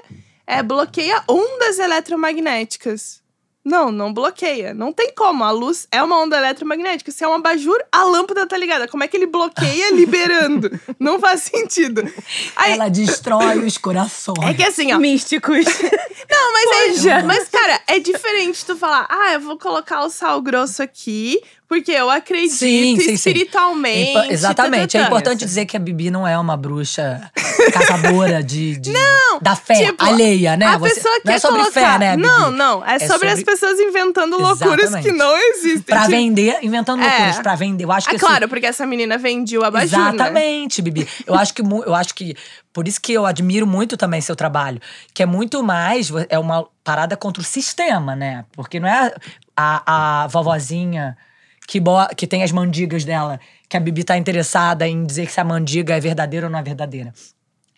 é, 0.47 0.63
bloqueia 0.63 1.21
ondas 1.29 1.81
eletromagnéticas. 1.81 3.21
Não, 3.67 3.91
não 3.91 4.13
bloqueia. 4.15 4.73
Não 4.73 4.93
tem 4.93 5.13
como. 5.13 5.43
A 5.43 5.51
luz 5.51 5.89
é 5.91 6.01
uma 6.01 6.21
onda 6.23 6.37
eletromagnética. 6.39 7.11
Se 7.11 7.25
é 7.25 7.29
um 7.29 7.35
abajur, 7.35 7.77
a 7.91 8.05
lâmpada 8.05 8.47
tá 8.47 8.57
ligada. 8.57 8.87
Como 8.87 9.03
é 9.03 9.09
que 9.09 9.17
ele 9.17 9.27
bloqueia 9.27 9.91
liberando? 9.97 10.71
não 11.01 11.19
faz 11.19 11.43
sentido. 11.43 12.03
Aí, 12.55 12.75
Ela 12.75 12.89
destrói 12.89 13.59
os 13.65 13.77
corações. 13.77 14.39
é 14.49 14.55
que 14.55 14.63
assim, 14.63 14.93
ó. 14.93 14.99
Místicos. 14.99 15.65
Não, 16.29 16.53
mas 16.53 16.95
Poxa. 16.97 17.11
é. 17.13 17.23
Mas, 17.23 17.49
cara, 17.49 17.81
é 17.87 17.99
diferente 18.01 18.65
tu 18.65 18.75
falar, 18.77 19.07
ah, 19.09 19.33
eu 19.35 19.41
vou 19.41 19.57
colocar 19.57 20.03
o 20.05 20.11
sal 20.11 20.43
grosso 20.43 20.83
aqui, 20.83 21.41
porque 21.69 21.93
eu 21.93 22.11
acredito 22.11 22.55
Sim, 22.57 22.97
sim, 22.99 23.05
sim. 23.05 23.13
espiritualmente. 23.13 24.11
Impo- 24.11 24.33
Exatamente. 24.33 24.97
É 24.97 25.01
tatatã. 25.01 25.07
importante 25.07 25.45
dizer 25.45 25.67
que 25.67 25.77
a 25.77 25.81
Bibi 25.81 26.11
não 26.11 26.27
é 26.27 26.37
uma 26.37 26.57
bruxa 26.57 27.31
caçadora 27.73 28.43
de, 28.43 28.77
de- 28.77 28.93
da 29.41 29.55
fé 29.55 29.87
tipo, 29.87 30.05
alheia, 30.05 30.57
né? 30.57 30.67
A 30.67 30.79
Você- 30.79 30.95
pessoa 30.97 31.15
não 31.15 31.21
quer 31.23 31.33
é 31.35 31.39
sobre 31.39 31.61
colocar. 31.61 31.93
fé, 31.93 31.99
né, 31.99 32.17
Bibi? 32.17 32.27
Não, 32.29 32.51
não. 32.51 32.85
É, 32.85 32.97
É 32.97 32.99
sobre, 33.07 33.29
as 33.29 33.39
sobre- 33.39 33.45
pessoas 33.61 33.81
inventando 33.81 34.39
loucuras 34.39 34.87
Exatamente. 34.87 35.09
que 35.11 35.13
não 35.13 35.37
existem. 35.37 35.83
Pra 35.83 36.01
Tipo, 36.03 36.11
vender, 36.13 36.59
inventando 36.63 37.03
É. 37.03 37.09
loucuras 37.09 37.39
pra 37.41 37.55
vender. 37.55 37.85
Eu 37.85 37.93
acho 37.93 38.07
que 38.09 38.15
É 38.15 38.17
isso- 38.17 38.27
claro, 38.27 38.49
porque 38.49 38.67
essa 38.67 38.87
menina 38.87 39.19
vendia 39.19 39.61
o 39.61 39.65
abajur, 39.65 39.99
né? 39.99 40.09
Exatamente, 40.15 40.83
Bibi. 40.83 41.09
Eu 41.27 41.35
acho 41.35 41.53
que 41.55 41.63
eu 41.63 41.95
acho 41.95 42.15
que 42.15 42.35
por 42.73 42.87
isso 42.87 43.01
que 43.01 43.13
eu 43.13 43.25
admiro 43.27 43.67
muito 43.67 43.97
também 43.97 44.21
seu 44.21 44.37
trabalho, 44.37 44.81
que 45.15 45.23
é 45.23 45.27
muito 45.27 45.63
mais 45.63 46.11
é 46.29 46.39
uma 46.39 46.67
parada 46.85 47.17
contra 47.17 47.41
o 47.41 47.45
sistema, 47.45 48.15
né? 48.15 48.45
Porque 48.53 48.79
não 48.79 48.89
é 48.89 49.13
a, 49.57 50.23
a 50.25 50.27
vovozinha 50.29 51.17
que 51.67 51.81
bo- 51.81 52.09
que 52.17 52.27
tem 52.27 52.43
as 52.45 52.53
mandigas 52.53 53.05
dela, 53.05 53.41
que 53.69 53.77
a 53.77 53.81
Bibi 53.81 54.05
tá 54.05 54.17
interessada 54.17 54.87
em 54.87 55.05
dizer 55.05 55.29
se 55.31 55.41
a 55.41 55.45
mandiga 55.45 55.97
é 55.97 56.01
verdadeira 56.01 56.47
ou 56.47 56.53
não 56.53 56.59
é 56.59 56.63
verdadeira. 56.63 57.13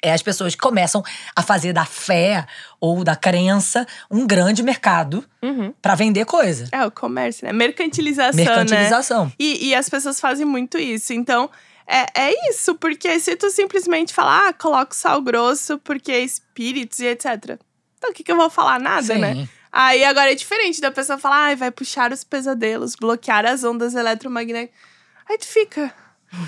É 0.02 0.12
as 0.12 0.22
pessoas 0.22 0.54
que 0.54 0.60
começam 0.60 1.02
a 1.34 1.42
fazer 1.42 1.72
da 1.72 1.84
fé 1.84 2.46
ou 2.80 3.02
da 3.02 3.16
crença 3.16 3.86
um 4.10 4.26
grande 4.26 4.62
mercado 4.62 5.24
Uhum. 5.42 5.72
pra 5.82 5.94
vender 5.94 6.24
coisa. 6.24 6.68
É, 6.70 6.84
o 6.86 6.90
comércio, 6.90 7.46
né? 7.46 7.52
Mercantilização, 7.52 8.36
né? 8.36 8.44
Mercantilização. 8.44 9.32
E, 9.38 9.68
e 9.68 9.74
as 9.74 9.88
pessoas 9.88 10.20
fazem 10.20 10.46
muito 10.46 10.78
isso. 10.78 11.12
Então, 11.12 11.50
é, 11.86 12.06
é 12.14 12.50
isso. 12.50 12.74
Porque 12.76 13.18
se 13.18 13.34
tu 13.36 13.50
simplesmente 13.50 14.12
falar, 14.14 14.48
ah, 14.48 14.52
coloca 14.52 14.92
o 14.92 14.96
sal 14.96 15.20
grosso 15.20 15.78
porque 15.78 16.12
é 16.12 16.20
espíritos 16.20 17.00
e 17.00 17.06
etc. 17.06 17.58
Então, 17.96 18.10
o 18.10 18.12
que, 18.12 18.22
que 18.22 18.30
eu 18.30 18.36
vou 18.36 18.50
falar? 18.50 18.78
Nada, 18.78 19.14
Sim. 19.14 19.18
né? 19.18 19.48
Aí 19.72 20.04
agora 20.04 20.32
é 20.32 20.34
diferente 20.34 20.80
da 20.80 20.90
pessoa 20.90 21.18
falar, 21.18 21.50
ah, 21.50 21.54
vai 21.54 21.70
puxar 21.70 22.12
os 22.12 22.24
pesadelos, 22.24 22.94
bloquear 22.94 23.44
as 23.44 23.64
ondas 23.64 23.94
eletromagnéticas. 23.94 24.78
Aí 25.28 25.36
tu 25.38 25.46
fica. 25.46 25.92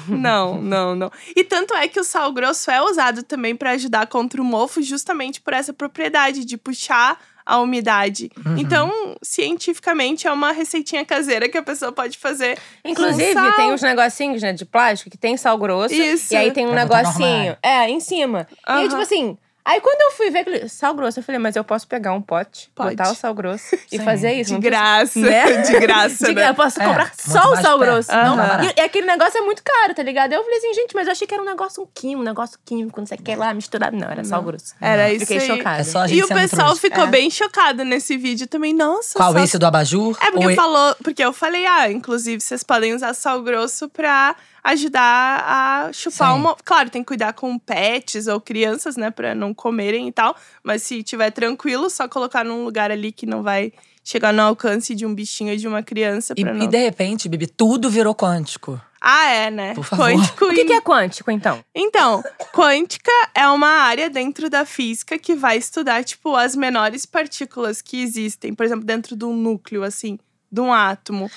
Não, 0.09 0.61
não, 0.61 0.95
não. 0.95 1.11
E 1.35 1.43
tanto 1.45 1.75
é 1.75 1.89
que 1.89 1.99
o 1.99 2.05
sal 2.05 2.33
grosso 2.33 2.71
é 2.71 2.81
usado 2.83 3.23
também 3.23 3.55
para 3.57 3.71
ajudar 3.73 4.07
contra 4.07 4.41
o 4.41 4.45
mofo, 4.45 4.83
justamente 4.83 5.41
por 5.41 5.53
essa 5.53 5.73
propriedade 5.73 6.45
de 6.45 6.57
puxar 6.57 7.19
a 7.45 7.59
umidade. 7.59 8.31
Uhum. 8.47 8.59
Então, 8.59 9.17
cientificamente, 9.23 10.27
é 10.27 10.33
uma 10.33 10.53
receitinha 10.53 11.05
caseira 11.05 11.49
que 11.49 11.59
a 11.59 11.63
pessoa 11.63 11.91
pode 11.91 12.17
fazer. 12.19 12.59
Inclusive, 12.85 13.35
com 13.35 13.41
sal. 13.41 13.57
tem 13.57 13.73
uns 13.73 13.83
negocinhos, 13.83 14.43
né, 14.43 14.53
de 14.53 14.65
plástico 14.65 15.11
que 15.11 15.19
tem 15.19 15.37
sal 15.37 15.59
grosso. 15.59 15.95
Isso. 15.95 16.33
E 16.33 16.37
aí 16.37 16.53
tem 16.53 16.67
um 16.67 16.71
Pra 16.71 16.85
negocinho. 16.85 17.57
É, 17.63 17.89
em 17.89 17.99
cima. 18.01 18.47
E 18.51 18.55
aí, 18.67 18.79
Aham. 18.81 18.89
tipo 18.89 19.01
assim. 19.01 19.39
Aí 19.65 19.81
quando 19.81 20.01
eu 20.01 20.11
fui 20.17 20.31
ver 20.31 20.41
aquele 20.41 20.69
sal 20.69 20.95
grosso, 20.95 21.19
eu 21.21 21.23
falei, 21.23 21.39
mas 21.39 21.55
eu 21.55 21.63
posso 21.63 21.87
pegar 21.87 22.13
um 22.15 22.23
pote, 22.23 22.71
Pode. 22.75 22.97
botar 22.97 23.11
o 23.13 23.15
sal 23.15 23.35
grosso 23.35 23.75
e 23.93 23.99
Sim. 23.99 24.05
fazer 24.05 24.33
isso. 24.33 24.49
De 24.49 24.55
não 24.55 24.61
graça. 24.61 25.21
Né? 25.21 25.59
De 25.63 25.79
graça, 25.79 26.27
De- 26.27 26.35
né? 26.35 26.49
Eu 26.49 26.55
posso 26.55 26.81
É, 26.81 26.87
comprar 26.87 27.13
só 27.15 27.53
o 27.53 27.57
sal 27.57 27.79
grosso. 27.79 28.11
muito 28.13 28.37
Não, 28.37 28.65
e, 28.65 28.75
e 28.77 28.81
aquele 28.81 29.07
negócio 29.07 29.39
é 29.39 29.43
muito 29.43 29.63
caro, 29.63 29.95
tá 29.95 30.03
ligado? 30.03 30.33
Eu 30.33 30.43
falei 30.43 30.59
assim, 30.59 30.73
gente, 30.75 30.95
mas 30.95 31.07
eu 31.07 31.13
achei 31.13 31.27
que 31.27 31.35
era 31.35 31.43
um 31.43 31.47
negócio 31.47 31.83
um 31.83 31.87
químico, 31.95 32.21
um 32.21 32.25
negócio 32.25 32.59
químico, 32.65 32.99
não 33.01 33.07
sei 33.07 33.19
o 33.19 33.23
que 33.23 33.37
lá, 33.37 33.53
misturado. 33.55 33.97
Não, 33.97 34.09
era 34.11 34.25
sal 34.25 34.43
grosso. 34.43 34.75
Era 34.81 35.13
isso 35.13 35.27
Fiquei 35.27 35.39
aí. 35.39 35.47
chocada. 35.47 35.83
É 35.83 36.15
E 36.15 36.23
o 36.25 36.29
pessoal 36.29 36.67
trouxa. 36.69 36.81
ficou 36.81 37.05
É. 37.05 37.07
bem 37.09 37.31
chocado 37.31 37.85
nesse 37.85 38.17
vídeo 38.17 38.47
também. 38.47 38.73
Nossa, 38.75 39.15
Qual, 39.19 39.33
sal- 39.33 39.45
esse 39.45 39.59
do 39.59 39.67
abajur? 39.67 40.17
É 40.23 40.31
porque 40.31 40.47
Ou 40.49 40.55
falou, 40.55 40.97
porque 41.05 41.25
eu 41.25 41.33
falei, 41.33 41.67
ah, 41.67 41.91
inclusive 41.93 42.41
vocês 42.41 42.63
podem 42.63 42.95
usar 42.95 43.13
sal 43.15 43.43
grosso 43.43 43.89
pra 43.91 44.35
ajudar 44.63 45.45
a 45.47 45.93
chupar 45.93 46.33
Sim. 46.33 46.41
uma. 46.41 46.57
Claro, 46.65 46.91
tem 46.91 47.03
que 47.03 47.09
cuidar 47.09 47.33
com 47.33 47.59
pets 47.59 48.27
ou 48.27 48.41
crianças, 48.41 48.97
né, 48.97 49.11
Pra 49.11 49.35
não 49.35 49.53
comerem 49.55 50.09
e 50.09 50.13
tal. 50.13 50.37
Mas 50.63 50.83
se 50.83 51.03
tiver 51.03 51.31
tranquilo, 51.31 51.91
só 51.91 52.09
colocar 52.09 52.45
num 52.45 52.65
lugar 52.65 52.91
ali 52.91 53.13
que 53.13 53.27
não 53.27 53.43
vai 53.43 53.73
chegar 54.03 54.33
no 54.33 54.43
alcance 54.43 54.95
de 54.95 55.07
um 55.07 55.15
bichinho 55.15 55.53
ou 55.53 55.57
de 55.57 55.69
uma 55.69 55.83
criança. 55.83 56.35
E, 56.37 56.43
Pra 56.43 56.55
e 56.55 56.59
não... 56.59 56.67
de 56.67 56.79
repente, 56.79 57.29
Bibi, 57.29 57.47
tudo 57.47 57.91
virou 57.91 58.15
quântico. 58.15 58.81
Ah, 59.01 59.31
é, 59.31 59.51
né? 59.51 59.75
Por 59.75 59.85
favor. 59.85 60.11
Quântico 60.11 60.45
O 60.45 60.49
que, 60.51 60.65
que 60.67 60.73
é 60.75 60.81
quântico, 60.81 61.31
então? 61.31 61.65
Então, 61.75 62.23
quântica 62.53 63.11
é 63.35 63.47
uma 63.49 63.69
área 63.69 64.11
dentro 64.11 64.51
da 64.51 64.67
física 64.67 65.19
que 65.19 65.35
vai 65.35 65.57
estudar, 65.57 66.05
tipo, 66.05 66.37
as 66.37 66.55
menores 66.55 67.07
partículas 67.07 67.81
que 67.81 68.03
existem. 68.03 68.53
Por 68.53 68.67
exemplo, 68.67 68.85
dentro 68.85 69.17
de 69.17 69.25
um 69.25 69.35
núcleo, 69.35 69.83
assim, 69.83 70.19
de 70.53 70.61
um 70.61 70.71
átomo. 70.71 71.31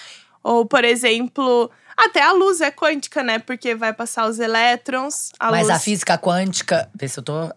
Ou, 0.43 0.65
por 0.65 0.83
exemplo, 0.83 1.71
até 1.97 2.21
a 2.21 2.31
luz 2.31 2.59
é 2.61 2.71
quântica, 2.71 3.23
né? 3.23 3.39
Porque 3.39 3.75
vai 3.75 3.93
passar 3.93 4.27
os 4.27 4.39
elétrons. 4.39 5.31
A 5.39 5.51
Mas 5.51 5.67
luz... 5.67 5.75
a 5.75 5.79
física 5.79 6.17
quântica, 6.17 6.89
vê 6.93 7.07
se 7.07 7.19
eu 7.19 7.23
tô 7.23 7.51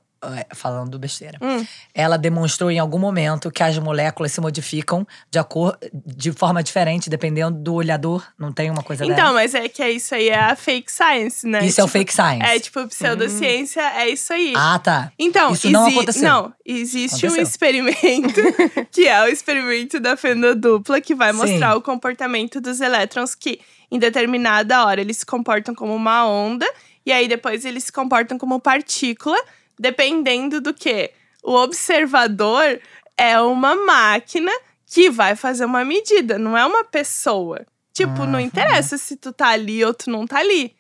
falando 0.55 0.99
besteira. 0.99 1.39
Hum. 1.43 1.65
Ela 1.95 2.17
demonstrou 2.17 2.71
em 2.71 2.79
algum 2.79 2.99
momento 2.99 3.51
que 3.51 3.63
as 3.63 3.79
moléculas 3.79 4.33
se 4.33 4.41
modificam 4.41 5.07
de, 5.31 5.39
acor 5.39 5.79
de 5.93 6.33
forma 6.33 6.63
diferente, 6.63 7.09
dependendo 7.09 7.59
do 7.59 7.75
olhador. 7.75 8.27
Não 8.39 8.53
tem 8.53 8.71
uma 8.71 8.83
coisa 8.83 9.05
Então, 9.05 9.35
mas 9.35 9.55
é 9.55 9.69
que 9.69 9.83
é 9.83 9.91
isso 9.91 10.15
aí, 10.15 10.29
é 10.29 10.39
a 10.39 10.57
fake 10.57 10.91
science, 10.91 11.47
né? 11.47 11.65
Isso 11.65 11.81
é 11.81 11.85
o 11.85 11.87
Tipo, 11.87 11.99
fake 11.99 12.13
science. 12.15 12.43
É, 12.45 12.59
tipo, 12.59 12.87
pseudociência, 12.89 13.81
é 13.81 14.09
isso 14.09 14.33
aí. 14.33 14.53
Ah, 14.57 14.79
tá. 14.79 15.13
Então, 15.19 15.53
Isso 15.53 15.71
não 15.71 15.87
aconteceu. 15.87 16.29
Não, 16.29 16.53
existe 16.65 17.27
um 17.27 17.29
Aconteceu. 17.29 17.43
experimento, 17.43 18.41
que 18.91 19.07
é 19.07 19.23
o 19.23 19.29
experimento 19.29 20.01
da 20.01 20.17
fenda 20.17 20.55
dupla, 20.55 21.01
que 21.01 21.15
vai 21.15 21.33
Sim. 21.33 21.39
mostrar 21.39 21.77
o 21.77 21.83
comportamento 21.83 22.61
dos 22.61 22.81
elétrons 22.81 23.35
que, 23.35 23.61
em 23.91 23.99
determinada 23.99 24.85
hora, 24.85 25.01
eles 25.01 25.19
se 25.19 25.27
comportam 25.27 25.75
como 25.75 25.95
uma 25.95 26.27
onda, 26.27 26.67
e 27.05 27.13
aí 27.13 27.29
depois 27.29 27.65
eles 27.65 27.85
se 27.85 27.93
comportam 27.93 28.37
como 28.37 28.59
partícula, 28.61 29.39
dependendo 29.79 30.61
do 30.61 30.73
que? 30.75 31.13
O 31.43 31.55
observador 31.55 32.81
é 33.17 33.39
uma 33.41 33.75
máquina 33.77 34.53
que 34.87 35.11
vai 35.11 35.35
fazer 35.37 35.65
uma 35.65 35.85
medida, 35.85 36.39
não 36.39 36.57
é 36.57 36.65
uma 36.65 36.85
pessoa. 36.85 37.67
Tipo, 37.93 38.27
não 38.27 38.35
Uhum. 38.39 38.41
interessa 38.41 38.99
se 38.99 39.17
tu 39.17 39.33
tá 39.33 39.49
ali 39.49 39.85
ou 39.85 39.95
tu 39.95 40.11
não 40.11 40.27
tá 40.27 40.39
ali. 40.39 40.75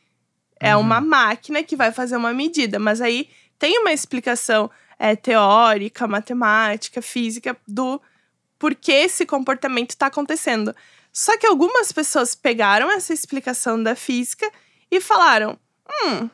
É 0.60 0.74
Uhum. 0.74 0.82
uma 0.82 1.00
máquina 1.00 1.62
que 1.62 1.76
vai 1.76 1.90
fazer 1.92 2.16
uma 2.16 2.32
medida, 2.32 2.78
mas 2.78 3.00
aí 3.00 3.28
tem 3.58 3.78
uma 3.78 3.92
explicação 3.92 4.70
é, 4.98 5.14
teórica, 5.14 6.06
matemática, 6.06 7.02
física 7.02 7.56
do 7.68 8.00
porquê 8.58 8.92
esse 8.92 9.26
comportamento 9.26 9.90
está 9.90 10.06
acontecendo. 10.06 10.74
Só 11.12 11.36
que 11.38 11.46
algumas 11.46 11.92
pessoas 11.92 12.34
pegaram 12.34 12.90
essa 12.90 13.12
explicação 13.12 13.82
da 13.82 13.94
física 13.94 14.50
e 14.90 15.00
falaram: 15.00 15.58
hum, 16.04 16.28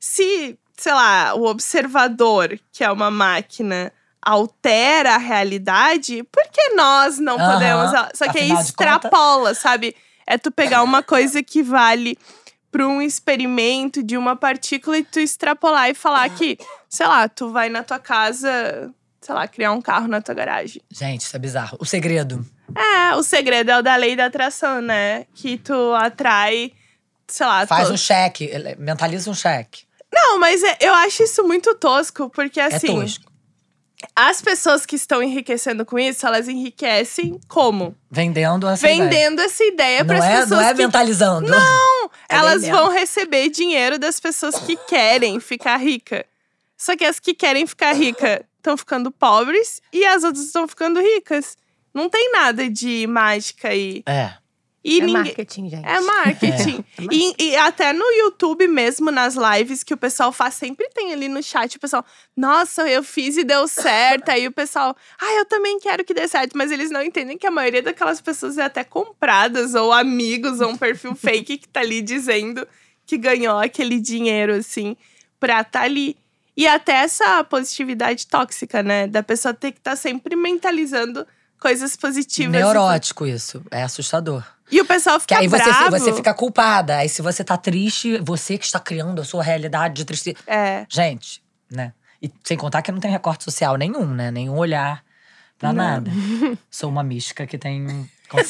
se, 0.00 0.58
sei 0.76 0.92
lá, 0.92 1.34
o 1.34 1.44
observador, 1.46 2.58
que 2.72 2.82
é 2.84 2.90
uma 2.90 3.10
máquina, 3.10 3.92
altera 4.20 5.14
a 5.14 5.18
realidade, 5.18 6.22
por 6.32 6.44
que 6.50 6.70
nós 6.74 7.18
não 7.18 7.38
Aham. 7.38 7.52
podemos? 7.52 7.90
Só 8.14 8.28
que 8.30 8.38
aí 8.38 8.44
Afinal 8.44 8.62
de 8.62 8.68
extrapola, 8.68 9.54
sabe? 9.54 9.94
É 10.26 10.38
tu 10.38 10.50
pegar 10.50 10.82
uma 10.82 11.02
coisa 11.02 11.42
que 11.42 11.62
vale 11.62 12.16
para 12.72 12.86
um 12.88 13.00
experimento 13.00 14.02
de 14.02 14.16
uma 14.16 14.34
partícula 14.34 14.98
e 14.98 15.04
tu 15.04 15.20
extrapolar 15.20 15.90
e 15.90 15.94
falar 15.94 16.28
que, 16.30 16.58
sei 16.88 17.06
lá, 17.06 17.28
tu 17.28 17.50
vai 17.52 17.68
na 17.68 17.84
tua 17.84 17.98
casa, 18.00 18.90
sei 19.20 19.34
lá, 19.34 19.46
criar 19.46 19.70
um 19.72 19.80
carro 19.82 20.08
na 20.08 20.20
tua 20.20 20.34
garagem. 20.34 20.82
Gente, 20.90 21.20
isso 21.20 21.36
é 21.36 21.38
bizarro. 21.38 21.76
O 21.78 21.84
segredo. 21.84 22.44
É, 22.74 23.14
o 23.14 23.22
segredo 23.22 23.70
é 23.70 23.78
o 23.78 23.82
da 23.82 23.94
lei 23.94 24.16
da 24.16 24.26
atração, 24.26 24.80
né? 24.80 25.26
Que 25.34 25.56
tu 25.58 25.92
atrai, 25.94 26.72
sei 27.28 27.46
lá, 27.46 27.66
Faz 27.66 27.88
tu- 27.88 27.94
um 27.94 27.96
cheque, 27.96 28.50
mentaliza 28.78 29.30
um 29.30 29.34
cheque. 29.34 29.84
Não, 30.14 30.38
mas 30.38 30.62
é- 30.62 30.78
eu 30.80 30.94
acho 30.94 31.22
isso 31.22 31.42
muito 31.44 31.74
tosco, 31.74 32.30
porque 32.30 32.60
É 32.60 32.64
assim, 32.66 33.00
tosco. 33.00 33.24
as 34.14 34.40
pessoas 34.40 34.86
que 34.86 34.96
estão 34.96 35.22
enriquecendo 35.22 35.84
com 35.84 35.98
isso, 35.98 36.26
elas 36.26 36.48
enriquecem 36.48 37.40
como? 37.48 37.96
Vendendo 38.10 38.68
essa 38.68 38.86
ideia. 38.88 39.02
Vendendo 39.10 39.40
essa 39.40 39.64
ideia 39.64 40.04
para 40.04 40.18
as 40.18 40.24
é, 40.24 40.30
pessoas 40.40 40.50
não 40.50 40.60
é 40.60 40.74
que 40.74 40.82
mentalizando. 40.82 41.50
Não, 41.50 42.10
É 42.28 42.36
elas 42.36 42.62
vendendo. 42.62 42.76
vão 42.76 42.90
receber 42.92 43.48
dinheiro 43.48 43.98
das 43.98 44.20
pessoas 44.20 44.56
que 44.58 44.76
querem 44.76 45.40
ficar 45.40 45.76
rica. 45.78 46.24
Só 46.76 46.96
que 46.96 47.04
as 47.04 47.18
que 47.18 47.34
querem 47.34 47.66
ficar 47.66 47.92
rica 47.92 48.44
estão 48.58 48.76
ficando 48.76 49.10
pobres 49.10 49.80
e 49.92 50.04
as 50.04 50.22
outras 50.24 50.44
estão 50.44 50.66
ficando 50.68 51.00
ricas. 51.00 51.56
Não 51.92 52.08
tem 52.10 52.30
nada 52.32 52.68
de 52.68 53.06
mágica 53.06 53.68
aí. 53.68 54.02
É. 54.06 54.34
E 54.84 55.00
é 55.00 55.06
ninguém. 55.06 55.24
marketing, 55.24 55.70
gente. 55.70 55.86
É 55.86 56.00
marketing. 56.00 56.84
E, 57.10 57.34
e 57.38 57.56
até 57.56 57.90
no 57.94 58.04
YouTube 58.04 58.68
mesmo, 58.68 59.10
nas 59.10 59.34
lives 59.34 59.82
que 59.82 59.94
o 59.94 59.96
pessoal 59.96 60.30
faz, 60.30 60.54
sempre 60.54 60.90
tem 60.90 61.10
ali 61.10 61.26
no 61.26 61.42
chat 61.42 61.76
o 61.76 61.80
pessoal, 61.80 62.04
nossa, 62.36 62.86
eu 62.86 63.02
fiz 63.02 63.38
e 63.38 63.44
deu 63.44 63.66
certo. 63.66 64.28
Aí 64.28 64.46
o 64.46 64.52
pessoal, 64.52 64.94
ah, 65.18 65.32
eu 65.36 65.46
também 65.46 65.78
quero 65.80 66.04
que 66.04 66.12
dê 66.12 66.28
certo. 66.28 66.56
Mas 66.56 66.70
eles 66.70 66.90
não 66.90 67.02
entendem 67.02 67.38
que 67.38 67.46
a 67.46 67.50
maioria 67.50 67.82
daquelas 67.82 68.20
pessoas 68.20 68.58
é 68.58 68.64
até 68.64 68.84
compradas, 68.84 69.74
ou 69.74 69.90
amigos, 69.90 70.60
ou 70.60 70.68
um 70.68 70.76
perfil 70.76 71.14
fake 71.16 71.56
que 71.56 71.68
tá 71.68 71.80
ali 71.80 72.02
dizendo 72.02 72.68
que 73.06 73.16
ganhou 73.16 73.58
aquele 73.58 73.98
dinheiro, 73.98 74.54
assim, 74.54 74.96
pra 75.40 75.64
tá 75.64 75.80
ali. 75.80 76.14
E 76.54 76.66
até 76.66 76.92
essa 76.92 77.42
positividade 77.42 78.26
tóxica, 78.26 78.82
né? 78.82 79.06
Da 79.06 79.22
pessoa 79.22 79.54
ter 79.54 79.72
que 79.72 79.78
estar 79.78 79.96
sempre 79.96 80.36
mentalizando 80.36 81.26
coisas 81.58 81.96
positivas. 81.96 82.52
Neurótico 82.52 83.26
isso. 83.26 83.62
É 83.70 83.82
assustador. 83.82 84.44
E 84.70 84.80
o 84.80 84.84
pessoal 84.84 85.16
Que 85.16 85.22
fica 85.22 85.38
aí 85.38 85.48
você, 85.48 85.64
bravo. 85.64 85.90
você 85.90 86.12
fica 86.12 86.32
culpada. 86.34 86.96
Aí 86.98 87.08
se 87.08 87.20
você 87.22 87.44
tá 87.44 87.56
triste, 87.56 88.18
você 88.18 88.56
que 88.58 88.64
está 88.64 88.80
criando 88.80 89.20
a 89.20 89.24
sua 89.24 89.42
realidade 89.42 89.94
de 89.94 90.04
tristeza. 90.04 90.38
É. 90.46 90.86
Gente, 90.88 91.42
né? 91.70 91.92
E 92.22 92.30
sem 92.42 92.56
contar 92.56 92.80
que 92.82 92.90
não 92.90 93.00
tem 93.00 93.10
recorte 93.10 93.44
social 93.44 93.76
nenhum, 93.76 94.06
né? 94.06 94.30
Nenhum 94.30 94.56
olhar 94.56 95.04
pra 95.58 95.72
Não. 95.72 95.84
nada. 95.84 96.10
Sou 96.70 96.88
uma 96.88 97.02
mística 97.02 97.46
que 97.46 97.58
tem 97.58 98.08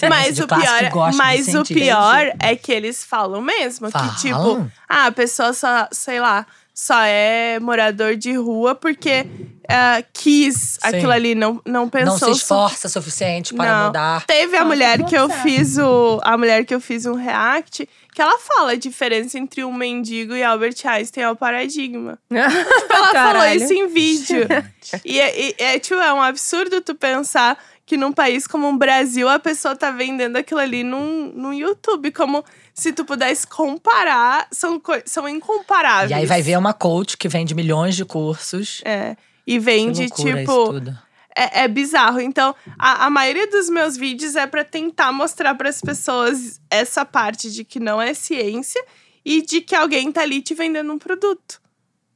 Mas, 0.09 0.39
o 0.39 0.47
pior, 0.47 1.11
que 1.11 1.17
mas 1.17 1.55
o 1.55 1.65
pior 1.65 2.33
é 2.39 2.57
que 2.57 2.73
eles 2.73 3.05
falam 3.05 3.43
mesmo. 3.43 3.91
Falam? 3.91 4.11
Que, 4.15 4.21
tipo, 4.21 4.71
ah, 4.89 5.07
a 5.07 5.13
pessoa 5.13 5.53
só, 5.53 5.89
sei 5.93 6.21
lá, 6.21 6.47
só 6.75 7.01
é 7.03 7.61
morador 7.61 8.17
de 8.17 8.33
rua 8.33 8.75
porque 8.75 9.25
ah, 9.69 10.03
quis 10.13 10.77
aquilo 10.83 11.13
ali, 11.13 11.35
não, 11.35 11.63
não 11.65 11.89
pensou. 11.89 12.11
Não 12.11 12.19
se 12.19 12.25
su- 12.25 12.31
esforça 12.33 12.89
o 12.89 12.91
suficiente 12.91 13.55
para 13.55 13.79
Não. 13.79 13.87
mudar. 13.87 14.27
Teve 14.27 14.57
a 14.57 14.65
mulher 14.65 15.05
que 15.05 15.17
eu 15.17 15.29
fiz 15.31 15.79
o. 15.79 16.21
A 16.25 16.37
mulher 16.37 16.65
que 16.65 16.75
eu 16.75 16.81
fiz 16.81 17.07
um 17.07 17.15
react, 17.15 17.89
que 18.13 18.21
ela 18.21 18.37
fala 18.39 18.73
a 18.73 18.77
diferença 18.77 19.39
entre 19.39 19.63
um 19.65 19.73
mendigo 19.73 20.35
e 20.35 20.43
Albert 20.43 20.75
Einstein 20.85 21.23
é 21.25 21.31
o 21.31 21.37
paradigma. 21.37 22.19
Ela 22.31 22.51
falou 22.89 23.13
Caralho. 23.13 23.63
isso 23.63 23.73
em 23.73 23.87
vídeo. 23.87 24.47
E, 25.05 25.19
é- 25.19 25.41
e- 25.49 25.55
é, 25.59 25.79
tipo, 25.79 25.99
é 25.99 26.13
um 26.13 26.21
absurdo 26.21 26.81
tu 26.83 26.95
pensar 26.95 27.57
que 27.87 27.97
num 27.97 28.13
país 28.13 28.47
como 28.47 28.69
o 28.69 28.77
Brasil 28.77 29.27
a 29.29 29.39
pessoa 29.39 29.75
tá 29.75 29.91
vendendo 29.91 30.37
aquilo 30.37 30.61
ali 30.61 30.83
num, 30.85 31.33
num 31.35 31.53
YouTube. 31.55 32.11
Como 32.13 32.45
se 32.75 32.93
tu 32.93 33.05
pudesse 33.05 33.47
comparar, 33.47 34.49
são, 34.51 34.83
são 35.07 35.29
incomparáveis. 35.29 36.11
E 36.11 36.15
aí 36.15 36.27
vai 36.27 36.43
ver 36.43 36.59
uma 36.59 36.75
coach 36.75 37.17
que 37.17 37.29
vende 37.29 37.55
milhões 37.55 37.95
de 37.95 38.05
cursos. 38.05 38.83
É. 38.85 39.17
E 39.47 39.59
vende, 39.59 40.11
tipo. 40.11 40.45
tudo. 40.73 40.99
É, 41.37 41.63
é 41.65 41.69
bizarro. 41.69 42.21
Então, 42.21 42.55
a, 42.79 43.07
a 43.07 43.11
maioria 43.11 43.49
dos 43.49 43.69
meus 43.69 43.97
vídeos 43.97 44.37
é 44.37 44.47
pra 44.47 44.65
tentar 44.65 45.13
mostrar 45.13 45.55
pras 45.55 45.81
pessoas 45.81 46.61
essa 46.71 47.05
parte 47.05 47.51
de 47.53 47.65
que 47.65 47.79
não 47.81 48.01
é 48.01 48.15
ciência 48.15 48.83
e 49.25 49.43
de 49.43 49.61
que 49.61 49.75
alguém 49.75 50.11
tá 50.13 50.23
ali 50.23 50.41
te 50.43 50.55
vendendo 50.55 50.93
um 50.93 50.99
produto. 50.99 51.61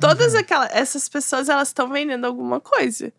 Todas 0.00 0.34
Uhum. 0.34 0.40
aquelas 0.40 0.70
essas 0.72 1.08
pessoas 1.08 1.48
elas 1.48 1.68
estão 1.68 1.88
vendendo 1.88 2.24
alguma 2.26 2.60
coisa. 2.60 3.12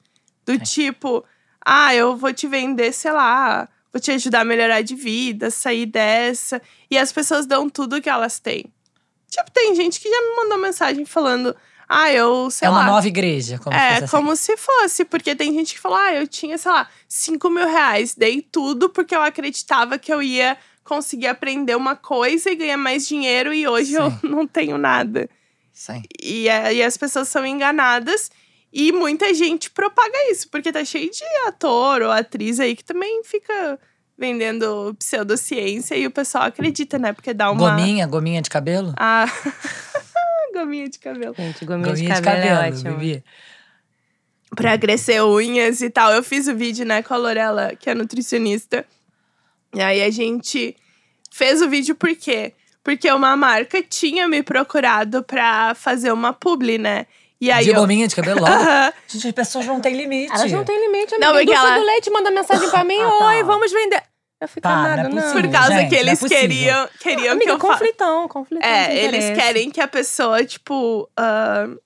Do 0.45 0.53
É. 0.53 0.57
tipo, 0.59 1.23
ah, 1.65 1.93
eu 1.93 2.15
vou 2.15 2.31
te 2.33 2.47
vender, 2.47 2.93
sei 2.93 3.11
lá, 3.11 3.67
vou 3.93 3.99
te 3.99 4.11
ajudar 4.11 4.41
a 4.41 4.45
melhorar 4.45 4.81
de 4.81 4.95
vida, 4.95 5.49
sair 5.51 5.85
dessa. 5.85 6.61
E 6.89 6.97
as 6.97 7.11
pessoas 7.11 7.45
dão 7.45 7.69
tudo 7.69 8.01
que 8.01 8.09
elas 8.09 8.39
têm. 8.39 8.65
Tipo, 9.29 9.51
tem 9.51 9.75
gente 9.75 9.99
que 9.99 10.09
já 10.09 10.21
me 10.21 10.35
mandou 10.37 10.57
mensagem 10.57 11.05
falando: 11.05 11.55
Ah, 11.87 12.11
eu, 12.11 12.49
sei 12.51 12.67
é 12.67 12.71
uma 12.71 12.79
lá. 12.79 12.85
nova 12.85 13.07
igreja, 13.07 13.59
como 13.59 13.75
se 13.75 13.81
É, 13.81 13.89
fosse 13.91 14.03
assim. 14.03 14.17
como 14.17 14.35
se 14.35 14.57
fosse, 14.57 15.05
porque 15.05 15.35
tem 15.35 15.53
gente 15.53 15.73
que 15.75 15.79
fala, 15.79 15.99
ah, 16.07 16.13
eu 16.15 16.27
tinha, 16.27 16.57
sei 16.57 16.71
lá, 16.71 16.87
5 17.07 17.49
mil 17.49 17.67
reais, 17.67 18.13
dei 18.15 18.41
tudo 18.41 18.89
porque 18.89 19.15
eu 19.15 19.21
acreditava 19.21 19.97
que 19.99 20.11
eu 20.13 20.21
ia 20.21 20.57
conseguir 20.83 21.27
aprender 21.27 21.75
uma 21.75 21.95
coisa 21.95 22.49
e 22.49 22.55
ganhar 22.55 22.77
mais 22.77 23.07
dinheiro 23.07 23.53
e 23.53 23.67
hoje 23.67 23.93
eu 23.93 24.09
Sim. 24.09 24.17
não 24.29 24.47
tenho 24.47 24.77
nada. 24.77 25.29
Sim. 25.71 26.01
E, 26.21 26.49
é- 26.49 26.73
e 26.73 26.83
as 26.83 26.97
pessoas 26.97 27.27
são 27.29 27.45
enganadas 27.45 28.31
e 28.71 28.91
muita 28.91 29.33
gente 29.33 29.69
propaga 29.69 30.31
isso, 30.31 30.47
porque 30.49 30.71
tá 30.71 30.83
cheio 30.85 31.09
de 31.09 31.23
ator 31.47 32.01
ou 32.01 32.11
atriz 32.11 32.59
aí 32.59 32.75
que 32.75 32.83
também 32.83 33.23
fica 33.23 33.79
vendendo 34.17 34.93
pseudociência 34.99 35.95
e 35.95 36.05
o 36.05 36.11
pessoal 36.11 36.43
acredita, 36.45 36.99
né? 36.99 37.13
Porque 37.13 37.33
dá 37.33 37.49
uma. 37.51 37.71
Gominha, 37.71 38.05
gominha 38.05 38.41
de 38.41 38.49
cabelo? 38.49 38.93
Ah, 38.97 39.25
gominha 40.53 40.89
de 40.89 40.99
cabelo. 40.99 41.33
Gente, 41.37 41.65
gominha, 41.65 41.89
Gominha 41.89 42.15
de 42.15 42.21
cabelo, 42.21 42.61
é 42.61 42.69
ótimo. 42.69 42.97
Bibi. 42.97 43.23
pra 44.55 44.77
crescer 44.77 45.21
unhas 45.23 45.81
e 45.81 45.89
tal. 45.89 46.11
Eu 46.11 46.21
fiz 46.23 46.47
o 46.47 46.55
vídeo, 46.55 46.85
né, 46.85 47.01
com 47.01 47.13
a 47.13 47.17
Lorela, 47.17 47.75
que 47.75 47.89
é 47.89 47.95
nutricionista. 47.95 48.85
E 49.73 49.81
aí 49.81 50.01
a 50.03 50.09
gente 50.09 50.75
fez 51.31 51.61
o 51.61 51.69
vídeo 51.69 51.95
por 51.95 52.13
quê? 52.15 52.53
Porque 52.83 53.09
uma 53.11 53.35
marca 53.37 53.81
tinha 53.83 54.27
me 54.27 54.41
procurado 54.43 55.23
pra 55.23 55.75
fazer 55.75 56.11
uma 56.11 56.33
publi, 56.33 56.77
né? 56.77 57.05
E 57.41 57.49
aí 57.51 57.63
de 57.63 57.69
eu... 57.71 57.75
gominha 57.75 58.07
de 58.07 58.15
cabelo 58.15 58.41
logo? 58.41 58.53
Gente, 59.07 59.27
as 59.27 59.33
pessoas 59.33 59.65
não 59.65 59.79
têm 59.79 59.95
limite. 59.95 60.33
Elas 60.33 60.51
não 60.51 60.65
têm 60.65 60.79
limite, 60.79 61.15
amiga. 61.15 61.31
Não, 61.31 61.39
ela- 61.39 61.79
do 61.79 61.85
leite 61.85 62.09
manda 62.09 62.31
mensagem 62.31 62.69
pra 62.69 62.83
mim. 62.83 62.99
Ah, 63.01 63.09
tá. 63.19 63.27
Oi, 63.27 63.43
vamos 63.43 63.71
vender. 63.71 64.03
Eu 64.41 64.47
fico 64.47 64.61
Tá, 64.61 64.95
não 64.97 65.19
é 65.19 65.21
possível. 65.21 65.41
Por 65.41 65.51
causa 65.51 65.73
gente, 65.73 65.89
que 65.89 65.95
é 65.95 65.99
eles 65.99 66.19
possível. 66.19 66.41
queriam, 66.41 66.89
queriam 66.99 67.33
Amiga, 67.33 67.45
que 67.45 67.51
eu 67.51 67.59
conflitão, 67.59 68.27
conflitão. 68.29 68.69
É, 68.69 68.95
eles 69.03 69.37
querem 69.37 69.69
que 69.69 69.81
a 69.81 69.87
pessoa, 69.87 70.45
tipo, 70.45 71.09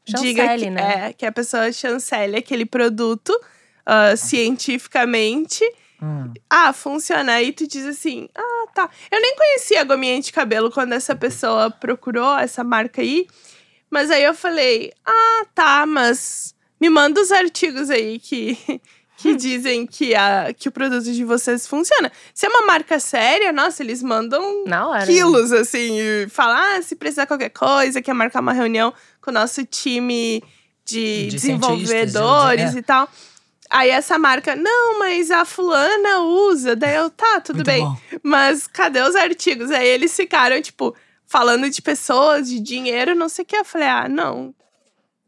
diga 0.06 0.44
Chancele, 0.44 0.64
que, 0.66 0.70
né? 0.70 1.08
é, 1.10 1.14
que 1.14 1.26
a 1.26 1.32
pessoa 1.32 1.72
chancele 1.72 2.38
aquele 2.38 2.66
produto 2.66 3.34
ah, 3.86 4.16
cientificamente. 4.16 5.64
Hum. 6.02 6.32
Ah, 6.50 6.74
funciona. 6.74 7.34
Aí 7.34 7.52
tu 7.54 7.66
diz 7.68 7.86
assim: 7.86 8.30
ah, 8.36 8.66
tá. 8.74 8.90
Eu 9.12 9.20
nem 9.20 9.36
conhecia 9.36 9.82
a 9.82 9.84
gominha 9.84 10.22
de 10.22 10.32
cabelo 10.32 10.70
quando 10.72 10.94
essa 10.94 11.16
pessoa 11.16 11.72
procurou 11.72 12.38
essa 12.38 12.64
marca 12.64 13.02
aí. 13.02 13.26
Mas 13.94 14.10
aí 14.10 14.24
eu 14.24 14.34
falei: 14.34 14.92
ah, 15.06 15.46
tá, 15.54 15.86
mas 15.86 16.56
me 16.82 16.90
manda 16.90 17.22
os 17.22 17.32
artigos 17.32 17.92
aí 17.92 18.18
que, 18.18 18.58
que 19.18 19.36
dizem 19.36 19.86
que, 19.86 20.16
a, 20.16 20.52
que 20.52 20.68
o 20.68 20.72
produto 20.72 21.14
de 21.14 21.24
vocês 21.24 21.68
funciona. 21.68 22.12
Se 22.34 22.48
é 22.48 22.50
uma 22.50 22.66
marca 22.66 23.00
séria, 23.00 23.54
nossa, 23.54 23.84
eles 23.84 24.02
mandam 24.02 24.66
hora. 24.90 25.06
quilos, 25.06 25.52
assim, 25.52 26.00
e 26.00 26.28
falar 26.28 26.78
ah, 26.78 26.82
se 26.82 26.96
precisar 26.96 27.28
qualquer 27.28 27.50
coisa, 27.50 28.02
quer 28.02 28.14
marcar 28.14 28.40
uma 28.40 28.52
reunião 28.52 28.92
com 29.22 29.30
o 29.30 29.34
nosso 29.34 29.64
time 29.64 30.44
de, 30.84 31.26
De 31.26 31.30
desenvolvedores 31.30 32.76
é. 32.76 32.80
e 32.80 32.82
tal. 32.82 33.08
Aí 33.70 33.92
essa 33.92 34.18
marca, 34.18 34.56
não, 34.56 34.98
mas 34.98 35.30
a 35.30 35.46
fulana 35.46 36.22
usa. 36.22 36.76
Daí 36.76 36.96
eu, 36.96 37.12
tá, 37.12 37.40
tudo 37.42 37.58
Muito 37.58 37.68
bem. 37.68 37.84
bom. 37.84 37.96
Mas 38.24 38.66
cadê 38.66 39.02
os 39.02 39.16
artigos? 39.16 39.70
Aí 39.70 39.88
eles 39.88 40.16
ficaram, 40.16 40.60
tipo, 40.64 40.96
falando 41.28 41.70
de 41.70 41.82
pessoas, 41.82 42.48
de 42.50 42.60
dinheiro, 42.60 43.16
não 43.16 43.28
sei 43.30 43.44
o 43.44 43.46
que. 43.46 43.56
Eu 43.58 43.66
falei, 43.66 43.88
ah, 43.88 44.08
não. 44.10 44.54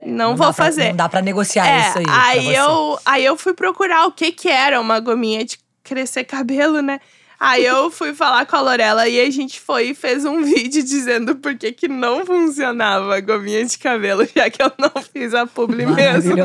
Não, 0.06 0.36
vou 0.36 0.48
dá 0.48 0.54
pra- 0.54 0.66
fazer. 0.66 0.90
não 0.90 0.96
dá 0.98 1.10
pra 1.10 1.22
negociar 1.22 1.68
É, 1.68 1.90
isso 1.90 1.98
aí. 2.00 2.06
aí 2.08 2.56
eu, 2.56 3.00
aí 3.06 3.26
eu 3.26 3.36
fui 3.38 3.54
procurar 3.54 4.06
o 4.06 4.12
que 4.12 4.32
que 4.32 4.50
era 4.50 4.80
uma 4.80 5.00
gominha 5.00 5.44
de 5.44 5.58
crescer 5.84 6.26
cabelo, 6.26 6.82
né? 6.82 7.00
Aí 7.40 7.66
eu 7.66 7.90
fui 7.92 8.14
falar 8.14 8.46
com 8.46 8.56
a 8.56 8.62
Lorela 8.62 9.08
e 9.08 9.20
a 9.20 9.30
gente 9.32 9.60
foi 9.60 9.90
e 9.90 9.96
fez 9.96 10.24
um 10.26 10.44
vídeo 10.44 10.84
dizendo 10.84 11.36
por 11.38 11.56
que 11.58 11.72
que 11.72 11.88
não 11.88 12.26
funcionava 12.26 13.16
a 13.16 13.22
gominha 13.22 13.66
de 13.66 13.78
cabelo, 13.80 14.28
já 14.36 14.50
que 14.50 14.62
eu 14.62 14.72
não 14.78 15.02
fiz 15.02 15.34
a 15.34 15.48
publi 15.48 15.86
mesmo. 15.88 16.36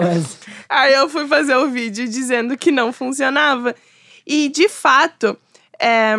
Aí 0.68 0.94
eu 0.94 1.08
fui 1.08 1.26
fazer 1.26 1.56
o 1.56 1.68
vídeo 1.68 2.08
dizendo 2.08 2.56
que 2.56 2.70
não 2.70 2.92
funcionava. 2.92 3.74
E, 4.26 4.48
de 4.48 4.68
fato, 4.68 5.36
é, 5.78 6.14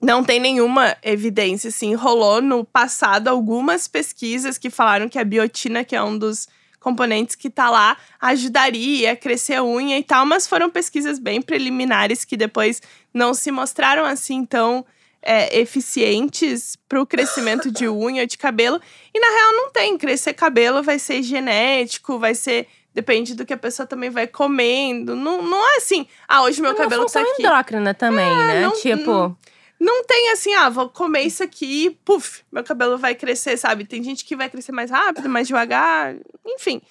não 0.00 0.22
tem 0.22 0.38
nenhuma 0.40 0.96
evidência, 1.02 1.68
assim. 1.68 1.94
Rolou 1.94 2.40
no 2.40 2.64
passado 2.64 3.28
algumas 3.28 3.88
pesquisas 3.88 4.56
que 4.58 4.70
falaram 4.70 5.08
que 5.08 5.18
a 5.18 5.24
biotina, 5.24 5.84
que 5.84 5.96
é 5.96 6.02
um 6.02 6.16
dos 6.16 6.48
componentes 6.80 7.34
que 7.34 7.50
tá 7.50 7.68
lá, 7.68 7.96
ajudaria 8.20 9.12
a 9.12 9.16
crescer 9.16 9.54
a 9.54 9.64
unha 9.64 9.98
e 9.98 10.02
tal, 10.04 10.24
mas 10.24 10.46
foram 10.46 10.70
pesquisas 10.70 11.18
bem 11.18 11.42
preliminares 11.42 12.24
que 12.24 12.36
depois 12.36 12.80
não 13.12 13.34
se 13.34 13.50
mostraram 13.50 14.04
assim 14.04 14.44
tão 14.44 14.86
é, 15.20 15.58
eficientes 15.58 16.76
para 16.88 17.00
o 17.02 17.06
crescimento 17.06 17.70
de 17.72 17.88
unha 17.88 18.22
ou 18.22 18.26
de 18.28 18.38
cabelo. 18.38 18.80
E 19.12 19.18
na 19.18 19.26
real 19.28 19.52
não 19.54 19.70
tem. 19.70 19.98
Crescer 19.98 20.32
cabelo 20.34 20.82
vai 20.82 20.98
ser 20.98 21.22
genético, 21.22 22.18
vai 22.18 22.34
ser. 22.34 22.68
Depende 22.94 23.34
do 23.34 23.44
que 23.44 23.52
a 23.52 23.56
pessoa 23.58 23.86
também 23.86 24.10
vai 24.10 24.26
comendo. 24.28 25.14
Não, 25.16 25.42
não 25.42 25.74
é 25.74 25.76
assim. 25.78 26.06
Ah, 26.28 26.42
hoje 26.42 26.62
meu 26.62 26.70
É 26.70 26.74
cabelo 26.74 27.06
tá 27.06 27.20
aqui. 27.20 27.42
endócrina 27.42 27.92
também, 27.94 28.24
né? 28.36 28.60
não- 28.62 28.72
tipo, 28.72 29.10
não- 29.12 29.36
Não 29.80 30.04
tem 30.04 30.30
assim, 30.32 30.54
ah, 30.54 30.68
vou 30.68 30.88
comer 30.88 31.22
isso 31.22 31.42
aqui 31.42 31.86
e 31.86 31.90
puf, 31.90 32.42
meu 32.50 32.64
cabelo 32.64 32.98
vai 32.98 33.14
crescer, 33.14 33.56
sabe? 33.56 33.84
Tem 33.84 34.02
gente 34.02 34.24
que 34.24 34.34
vai 34.34 34.48
crescer 34.50 34.72
mais 34.72 34.90
rápido, 34.90 35.28
mais 35.28 35.46
devagar, 35.46 36.16
enfim. 36.44 36.82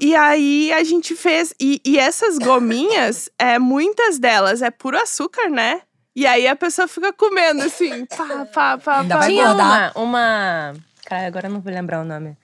E 0.00 0.14
aí 0.16 0.72
a 0.72 0.82
gente 0.82 1.14
fez. 1.14 1.54
E, 1.60 1.80
e 1.84 1.98
essas 1.98 2.38
gominhas, 2.38 3.30
é, 3.38 3.58
muitas 3.58 4.18
delas 4.18 4.62
é 4.62 4.70
puro 4.70 4.98
açúcar, 4.98 5.48
né? 5.48 5.82
E 6.16 6.26
aí 6.26 6.46
a 6.46 6.56
pessoa 6.56 6.86
fica 6.86 7.12
comendo 7.12 7.62
assim, 7.62 8.06
pá, 8.06 8.46
pá, 8.46 8.78
pá, 8.78 9.00
Ainda 9.00 9.14
pá. 9.14 9.20
vai 9.20 9.30
tinha 9.30 9.50
uma, 9.52 9.92
uma. 9.94 10.74
Cara, 11.04 11.26
agora 11.26 11.48
eu 11.48 11.52
não 11.52 11.60
vou 11.60 11.72
lembrar 11.72 12.00
o 12.00 12.04
nome. 12.04 12.36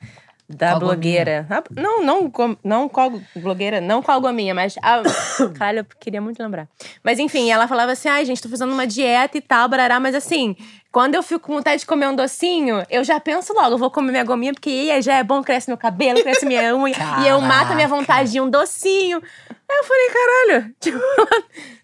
Da 0.57 0.75
blogueira. 0.79 1.47
Ah, 1.49 1.63
Não, 1.77 2.03
não, 2.03 2.29
com- 2.31 2.57
não 2.65 2.89
qual 2.89 3.13
blogueira, 3.37 3.81
não 3.81 4.03
qual 4.03 4.21
gominha, 4.21 4.53
mas. 4.55 4.77
A... 4.83 5.01
Caralho, 5.57 5.79
eu 5.81 5.87
queria 6.01 6.21
muito 6.21 6.43
lembrar. 6.43 6.69
Mas 7.05 7.19
enfim, 7.21 7.51
ela 7.51 7.69
falava 7.69 7.93
assim: 7.93 8.09
ai, 8.09 8.25
gente, 8.25 8.43
tô 8.43 8.49
fazendo 8.49 8.73
uma 8.73 8.87
dieta 8.87 9.39
e 9.39 9.41
tal, 9.41 9.69
barará, 9.69 10.01
mas 10.01 10.15
assim, 10.15 10.57
quando 10.91 11.15
eu 11.15 11.23
fico 11.23 11.41
com 11.47 11.55
vontade 11.55 11.81
de 11.81 11.87
comer 11.87 12.09
um 12.09 12.17
docinho, 12.17 12.85
eu 12.91 13.05
já 13.05 13.21
penso 13.21 13.53
logo, 13.53 13.75
eu 13.75 13.79
vou 13.79 13.91
comer 13.91 14.11
minha 14.11 14.25
gominha, 14.25 14.53
porque 14.53 15.01
já 15.01 15.15
é 15.19 15.23
bom, 15.23 15.41
cresce 15.43 15.69
meu 15.69 15.79
cabelo, 15.79 16.21
cresce 16.23 16.45
minha 16.45 16.75
unha, 16.77 16.97
e 17.23 17.29
eu 17.29 17.41
mato 17.41 17.73
a 17.73 17.75
minha 17.77 17.89
Caraca. 17.89 17.89
vontade 17.89 18.33
de 18.33 18.41
um 18.41 18.51
docinho. 18.51 19.23
Aí 19.71 19.77
eu 19.79 19.85
falei, 19.85 20.09
caralho, 20.11 20.75
tipo, 20.81 20.99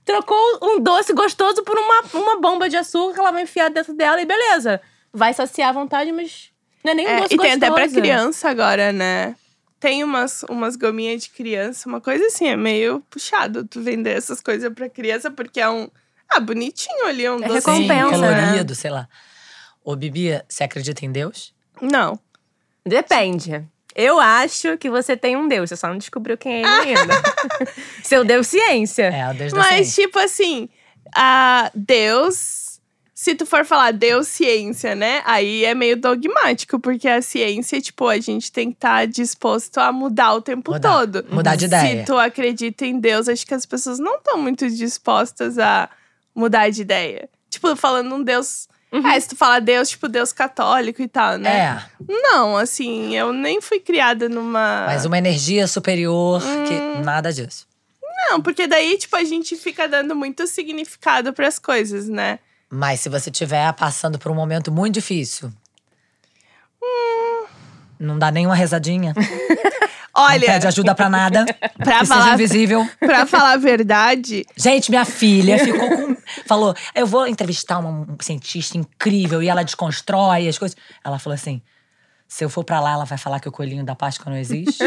trocou 0.04 0.38
um 0.62 0.80
doce 0.80 1.12
gostoso 1.12 1.62
por 1.62 1.78
uma, 1.78 2.02
uma 2.14 2.40
bomba 2.40 2.68
de 2.68 2.76
açúcar 2.76 3.14
que 3.14 3.20
ela 3.20 3.30
vai 3.30 3.42
enfiar 3.42 3.70
dentro 3.70 3.94
dela 3.94 4.20
e 4.20 4.26
beleza. 4.26 4.80
Vai 5.12 5.32
saciar 5.32 5.70
a 5.70 5.72
vontade, 5.72 6.10
mas 6.12 6.50
não 6.86 6.92
é 6.92 6.94
nem 6.94 7.06
um 7.06 7.10
É, 7.10 7.20
doce 7.22 7.34
e 7.34 7.38
tem 7.38 7.50
gostoso. 7.50 7.56
até 7.56 7.70
pra 7.70 7.88
criança 8.00 8.48
agora, 8.48 8.92
né? 8.92 9.34
Tem 9.78 10.02
umas, 10.02 10.42
umas 10.44 10.74
gominhas 10.76 11.22
de 11.24 11.30
criança, 11.30 11.88
uma 11.88 12.00
coisa 12.00 12.24
assim, 12.26 12.46
é 12.48 12.56
meio 12.56 13.00
puxado 13.10 13.64
tu 13.64 13.82
vender 13.82 14.16
essas 14.16 14.40
coisas 14.40 14.72
pra 14.72 14.88
criança, 14.88 15.30
porque 15.30 15.60
é 15.60 15.68
um. 15.68 15.88
Ah, 16.28 16.40
bonitinho 16.40 17.06
ali, 17.06 17.28
um 17.28 17.36
É 17.42 17.48
docinho. 17.48 17.62
Sim, 17.76 17.82
recompensa, 17.86 18.18
né? 18.30 18.42
colorido, 18.46 18.74
sei 18.74 18.90
lá. 18.90 19.08
Ô, 19.84 19.94
Bibi, 19.94 20.30
você 20.48 20.64
acredita 20.64 21.04
em 21.04 21.12
Deus? 21.12 21.54
Não. 21.80 22.18
Depende. 22.84 23.64
Eu 23.94 24.18
acho 24.20 24.76
que 24.78 24.90
você 24.90 25.16
tem 25.16 25.36
um 25.36 25.46
Deus, 25.48 25.68
você 25.70 25.76
só 25.76 25.88
não 25.88 25.98
descobriu 25.98 26.36
quem 26.36 26.54
é 26.54 26.60
ele 26.62 26.98
ainda. 26.98 27.14
Seu 28.02 28.24
Deus 28.24 28.46
ciência. 28.46 29.04
É, 29.04 29.30
o 29.30 29.34
Deus 29.34 29.52
da 29.52 29.58
Mas, 29.58 29.74
ciência. 29.88 30.04
tipo 30.04 30.18
assim, 30.18 30.68
a 31.14 31.70
Deus. 31.74 32.65
Se 33.26 33.34
tu 33.34 33.44
for 33.44 33.64
falar 33.64 33.92
Deus 33.92 34.28
ciência, 34.28 34.94
né? 34.94 35.20
Aí 35.24 35.64
é 35.64 35.74
meio 35.74 35.96
dogmático, 35.96 36.78
porque 36.78 37.08
a 37.08 37.20
ciência, 37.20 37.80
tipo, 37.80 38.06
a 38.06 38.20
gente 38.20 38.52
tem 38.52 38.70
que 38.70 38.76
estar 38.76 39.04
disposto 39.04 39.78
a 39.78 39.90
mudar 39.90 40.34
o 40.34 40.40
tempo 40.40 40.70
Mudar. 40.70 40.88
todo. 40.92 41.26
Mudar 41.28 41.56
de 41.56 41.64
ideia. 41.64 41.98
Se 41.98 42.06
tu 42.06 42.16
acredita 42.16 42.86
em 42.86 43.00
Deus, 43.00 43.28
acho 43.28 43.44
que 43.44 43.52
as 43.52 43.66
pessoas 43.66 43.98
não 43.98 44.18
estão 44.18 44.38
muito 44.38 44.70
dispostas 44.70 45.58
a 45.58 45.90
mudar 46.32 46.70
de 46.70 46.82
ideia. 46.82 47.28
Tipo, 47.50 47.74
falando 47.74 48.14
um 48.14 48.22
Deus. 48.22 48.68
Ah, 48.92 49.20
se 49.20 49.30
tu 49.30 49.34
falar 49.34 49.58
Deus, 49.58 49.88
tipo, 49.88 50.06
Deus 50.08 50.32
católico 50.32 51.02
e 51.02 51.08
tal, 51.08 51.36
né? 51.36 51.50
É, 51.60 51.82
Não, 52.08 52.56
assim, 52.56 53.16
eu 53.16 53.32
nem 53.32 53.60
fui 53.60 53.80
criada 53.80 54.28
numa. 54.28 54.84
mas 54.86 55.04
uma 55.04 55.18
energia 55.18 55.66
superior 55.66 56.40
Hum. 56.44 56.64
que 56.64 57.02
nada 57.02 57.32
disso. 57.32 57.66
Não, 58.30 58.40
porque 58.40 58.68
daí, 58.68 58.96
tipo, 58.96 59.16
a 59.16 59.24
gente 59.24 59.56
fica 59.56 59.88
dando 59.88 60.14
muito 60.14 60.46
significado 60.46 61.32
pras 61.32 61.58
coisas, 61.58 62.08
né? 62.08 62.38
Mas 62.70 63.00
se 63.00 63.08
você 63.08 63.30
estiver 63.30 63.72
passando 63.74 64.18
por 64.18 64.30
um 64.30 64.34
momento 64.34 64.72
muito 64.72 64.94
difícil. 64.94 65.52
Não 67.98 68.18
dá 68.18 68.30
nenhuma 68.30 68.54
rezadinha. 68.54 69.14
não 70.14 70.24
Olha, 70.24 70.46
pede 70.46 70.66
ajuda 70.66 70.94
pra 70.94 71.08
nada. 71.08 71.44
Pra 71.76 72.00
que 72.00 72.06
falar- 72.06 72.22
seja 72.22 72.34
invisível. 72.34 72.88
pra 72.98 73.26
falar 73.26 73.52
a 73.52 73.56
verdade, 73.56 74.44
Gente, 74.56 74.90
minha 74.90 75.04
filha 75.04 75.58
ficou 75.58 75.88
com. 75.88 76.16
Falou: 76.46 76.74
eu 76.94 77.06
vou 77.06 77.26
entrevistar 77.26 77.78
uma 77.78 77.90
um 77.90 78.16
cientista 78.20 78.76
incrível 78.76 79.42
e 79.42 79.48
ela 79.48 79.62
desconstrói 79.62 80.48
as 80.48 80.58
coisas. 80.58 80.76
Ela 81.04 81.18
falou 81.18 81.34
assim: 81.34 81.60
se 82.26 82.44
eu 82.44 82.48
for 82.50 82.64
pra 82.64 82.80
lá, 82.80 82.92
ela 82.92 83.04
vai 83.04 83.16
falar 83.18 83.40
que 83.40 83.48
o 83.48 83.52
coelhinho 83.52 83.84
da 83.84 83.94
Páscoa 83.94 84.30
não 84.30 84.38
existe. 84.38 84.82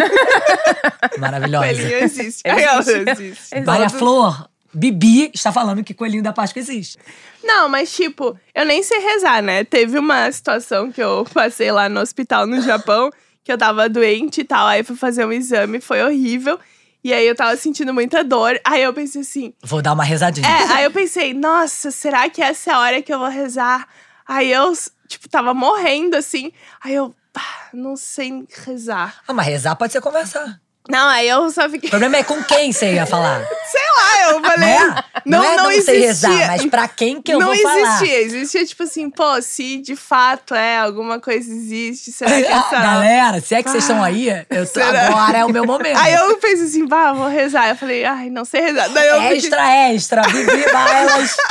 Maravilhosa. 1.19 1.65
coelhinho 1.67 1.97
existe. 2.03 2.41
Existe. 2.45 3.09
existe. 3.09 3.61
Maria 3.61 3.87
Todo- 3.89 3.99
Flor, 3.99 4.49
Bibi 4.73 5.31
está 5.33 5.51
falando 5.51 5.83
que 5.83 5.93
coelhinho 5.93 6.23
da 6.23 6.33
Páscoa 6.33 6.59
existe. 6.59 6.97
Não, 7.43 7.67
mas 7.69 7.91
tipo, 7.93 8.37
eu 8.53 8.65
nem 8.65 8.83
sei 8.83 8.99
rezar, 8.99 9.41
né? 9.41 9.63
Teve 9.63 9.97
uma 9.97 10.31
situação 10.31 10.91
que 10.91 11.01
eu 11.01 11.25
passei 11.33 11.71
lá 11.71 11.89
no 11.89 11.99
hospital 11.99 12.45
no 12.45 12.61
Japão, 12.61 13.09
que 13.43 13.51
eu 13.51 13.57
tava 13.57 13.89
doente 13.89 14.41
e 14.41 14.43
tal. 14.43 14.67
Aí 14.67 14.83
fui 14.83 14.95
fazer 14.95 15.25
um 15.25 15.31
exame, 15.31 15.79
foi 15.81 16.03
horrível. 16.03 16.59
E 17.03 17.13
aí 17.13 17.25
eu 17.25 17.33
tava 17.35 17.55
sentindo 17.55 17.93
muita 17.93 18.23
dor. 18.23 18.59
Aí 18.65 18.83
eu 18.83 18.93
pensei 18.93 19.21
assim, 19.21 19.53
Vou 19.63 19.81
dar 19.81 19.93
uma 19.93 20.03
rezadinha. 20.03 20.47
é, 20.47 20.63
aí 20.73 20.83
eu 20.83 20.91
pensei, 20.91 21.33
nossa, 21.33 21.91
será 21.91 22.29
que 22.29 22.41
essa 22.41 22.71
é 22.71 22.73
a 22.73 22.79
hora 22.79 23.01
que 23.01 23.13
eu 23.13 23.19
vou 23.19 23.29
rezar? 23.29 23.87
Aí 24.27 24.51
eu, 24.51 24.71
tipo, 25.07 25.27
tava 25.29 25.53
morrendo 25.53 26.15
assim. 26.17 26.51
Aí 26.83 26.93
eu, 26.93 27.15
ah, 27.35 27.69
não 27.73 27.95
sei 27.95 28.45
rezar. 28.65 29.21
Ah, 29.27 29.33
mas 29.33 29.47
rezar 29.47 29.75
pode 29.75 29.93
ser 29.93 30.01
conversar. 30.01 30.59
Não, 30.89 31.07
aí 31.07 31.29
eu 31.29 31.49
só 31.51 31.67
O 31.67 31.69
fiquei, 31.69 31.89
problema 31.89 32.17
é 32.17 32.23
com 32.23 32.41
quem 32.43 32.71
você 32.71 32.93
ia 32.95 33.05
falar. 33.05 33.45
sei 33.71 33.81
lá, 33.95 34.31
eu 34.31 34.41
falei. 34.41 34.69
Não 34.69 34.97
é? 34.97 35.03
Não, 35.25 35.43
é 35.43 35.55
não, 35.57 35.63
não 35.65 35.71
existia. 35.71 35.93
sei 35.93 36.01
rezar, 36.01 36.47
mas 36.47 36.65
pra 36.65 36.87
quem 36.87 37.21
que 37.21 37.31
eu 37.31 37.39
não 37.39 37.47
vou 37.47 37.57
falar? 37.57 37.77
existia, 38.01 38.21
existia 38.21 38.65
tipo 38.65 38.83
assim, 38.83 39.09
pô, 39.09 39.39
se 39.41 39.77
de 39.77 39.95
fato 39.95 40.55
é, 40.55 40.77
alguma 40.79 41.19
coisa 41.19 41.47
existe, 41.51 42.11
será 42.11 42.31
que 42.31 42.45
Ah, 42.49 42.57
essa. 42.57 42.81
Galera, 42.81 43.39
se 43.41 43.53
é 43.53 43.61
que 43.61 43.69
vocês 43.69 43.83
estão 43.83 44.03
aí, 44.03 44.29
eu 44.49 44.67
tô, 44.67 44.81
agora 44.81 45.37
é 45.37 45.45
o 45.45 45.49
meu 45.49 45.65
momento. 45.65 45.97
Aí 45.97 46.13
eu 46.13 46.35
pensei 46.37 46.65
assim, 46.65 46.87
bah, 46.87 47.13
vou 47.13 47.27
rezar. 47.27 47.69
Eu 47.69 47.75
falei, 47.75 48.03
ai, 48.05 48.29
não 48.31 48.43
sei 48.43 48.61
rezar. 48.61 48.87
Daí 48.89 49.07
eu 49.07 49.21
fiquei- 49.21 49.37
Extra, 49.37 49.89
extra, 49.93 50.21
Bibi 50.23 50.71
Bailas. 50.71 51.37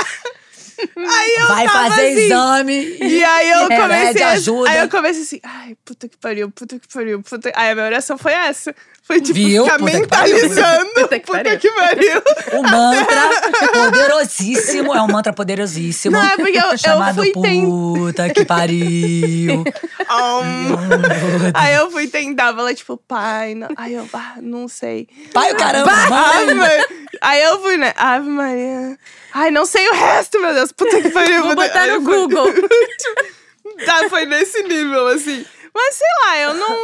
Aí 0.96 1.34
eu 1.40 1.46
Vai 1.48 1.68
fazer 1.68 2.12
assim, 2.12 2.20
exame. 2.26 2.96
E 3.00 3.24
aí 3.24 3.50
eu 3.50 3.66
comecei. 3.68 4.22
ajuda. 4.22 4.70
Aí 4.70 4.78
eu 4.78 4.88
comecei 4.88 5.22
assim, 5.22 5.40
ai, 5.42 5.76
puta 5.84 6.08
que 6.08 6.16
pariu, 6.16 6.50
puta 6.52 6.78
que 6.78 6.86
pariu, 6.86 7.20
puta. 7.20 7.50
Aí 7.56 7.70
a 7.70 7.74
minha 7.74 7.86
oração 7.86 8.16
foi 8.16 8.32
essa. 8.32 8.72
Foi 9.08 9.20
tipo, 9.22 9.34
Viu? 9.38 9.64
ficar 9.64 9.78
Puta 9.78 9.90
que 10.00 10.06
pariu. 10.06 10.34
mentalizando. 10.36 10.90
Puta 10.94 11.18
que 11.18 11.26
pariu. 11.32 11.58
que 11.58 11.70
pariu. 11.70 12.22
O 12.58 12.62
mantra 12.62 13.30
poderosíssimo. 13.72 14.94
É 14.94 15.00
um 15.02 15.06
mantra 15.08 15.32
poderosíssimo. 15.32 16.14
Não, 16.14 16.22
é 16.24 16.36
porque 16.36 16.58
eu- 16.58 16.62
eu 16.72 16.78
chamado 16.78 17.14
fui 17.22 17.32
ten- 17.32 17.64
Puta 17.64 18.28
que 18.28 18.44
pariu. 18.44 19.64
Um, 20.10 21.52
aí 21.52 21.74
eu 21.74 21.90
fui 21.90 22.06
tentar, 22.08 22.54
falar, 22.54 22.74
tipo, 22.74 22.96
pai, 22.96 23.54
não. 23.54 23.68
Aí 23.76 23.92
eu, 23.92 24.08
ah, 24.14 24.36
não 24.40 24.66
sei. 24.66 25.06
Pai, 25.34 25.52
o 25.52 25.56
caramba. 25.56 25.90
Ave 25.92 26.46
mãe. 26.46 26.56
Maria. 26.56 26.86
Aí 27.20 27.42
eu 27.42 27.60
fui, 27.60 27.76
né? 27.76 27.92
Ave 27.96 28.26
Maria. 28.28 28.98
Ai, 29.34 29.50
não 29.50 29.66
sei 29.66 29.86
o 29.88 29.92
resto, 29.92 30.40
meu 30.40 30.54
Deus. 30.54 30.72
Puta 30.72 31.02
que 31.02 31.10
pariu. 31.10 31.42
Vou 31.42 31.50
puta- 31.54 31.66
botar 31.68 31.80
Aí 31.82 31.88
no 31.90 31.94
eu 31.96 32.02
fui- 32.02 32.14
Google. 32.16 32.46
tá, 33.84 34.08
foi 34.08 34.24
nesse 34.24 34.62
nível, 34.62 35.06
assim. 35.08 35.44
Mas 35.74 35.94
sei 35.94 36.06
lá, 36.24 36.38
eu 36.40 36.54
não. 36.54 36.76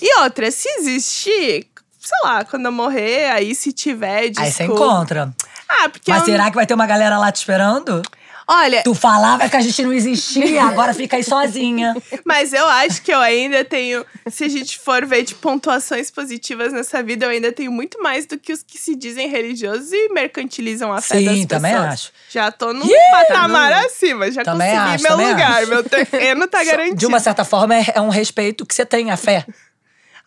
E 0.00 0.20
outra, 0.20 0.50
se 0.50 0.68
existir, 0.78 1.66
sei 1.98 2.18
lá, 2.24 2.44
quando 2.44 2.66
eu 2.66 2.72
morrer, 2.72 3.30
aí 3.30 3.54
se 3.54 3.72
tiver, 3.72 4.28
desculpa. 4.30 4.42
Aí 4.42 4.52
você 4.52 4.64
encontra. 4.64 5.32
Ah, 5.68 5.88
porque 5.88 6.10
Mas 6.10 6.20
eu... 6.20 6.26
será 6.26 6.50
que 6.50 6.56
vai 6.56 6.66
ter 6.66 6.74
uma 6.74 6.86
galera 6.86 7.18
lá 7.18 7.30
te 7.32 7.36
esperando? 7.36 8.02
Olha, 8.46 8.82
Tu 8.82 8.92
falava 8.92 9.48
que 9.48 9.56
a 9.56 9.60
gente 9.60 9.82
não 9.84 9.92
existia, 9.92 10.64
agora 10.66 10.92
fica 10.92 11.16
aí 11.16 11.22
sozinha. 11.22 11.94
mas 12.26 12.52
eu 12.52 12.66
acho 12.66 13.00
que 13.00 13.14
eu 13.14 13.20
ainda 13.20 13.64
tenho. 13.64 14.04
Se 14.30 14.44
a 14.44 14.48
gente 14.48 14.78
for 14.80 15.06
ver 15.06 15.22
de 15.22 15.34
pontuações 15.36 16.10
positivas 16.10 16.72
nessa 16.72 17.02
vida, 17.04 17.24
eu 17.24 17.30
ainda 17.30 17.52
tenho 17.52 17.70
muito 17.70 18.02
mais 18.02 18.26
do 18.26 18.36
que 18.36 18.52
os 18.52 18.62
que 18.62 18.76
se 18.76 18.96
dizem 18.96 19.28
religiosos 19.28 19.92
e 19.92 20.08
mercantilizam 20.08 20.92
a 20.92 21.00
fé 21.00 21.18
Sim, 21.18 21.24
das 21.24 21.34
pessoas. 21.34 21.48
também 21.48 21.72
acho. 21.74 22.10
Já 22.28 22.50
tô 22.50 22.72
num 22.72 22.84
Ih, 22.84 23.10
patamar 23.12 23.70
não. 23.70 23.86
acima, 23.86 24.30
já 24.30 24.42
Também 24.42 24.68
consegui 24.76 24.94
acho, 24.94 25.02
meu 25.04 25.16
lugar, 25.28 25.62
acho. 25.62 25.68
meu 25.70 25.84
terreno 25.84 26.48
tá 26.48 26.64
garantido. 26.64 26.96
De 26.96 27.06
uma 27.06 27.20
certa 27.20 27.44
forma, 27.44 27.76
é, 27.76 27.92
é 27.94 28.00
um 28.00 28.08
respeito 28.10 28.66
que 28.66 28.74
você 28.74 28.84
tem 28.84 29.10
a 29.12 29.16
fé. 29.16 29.46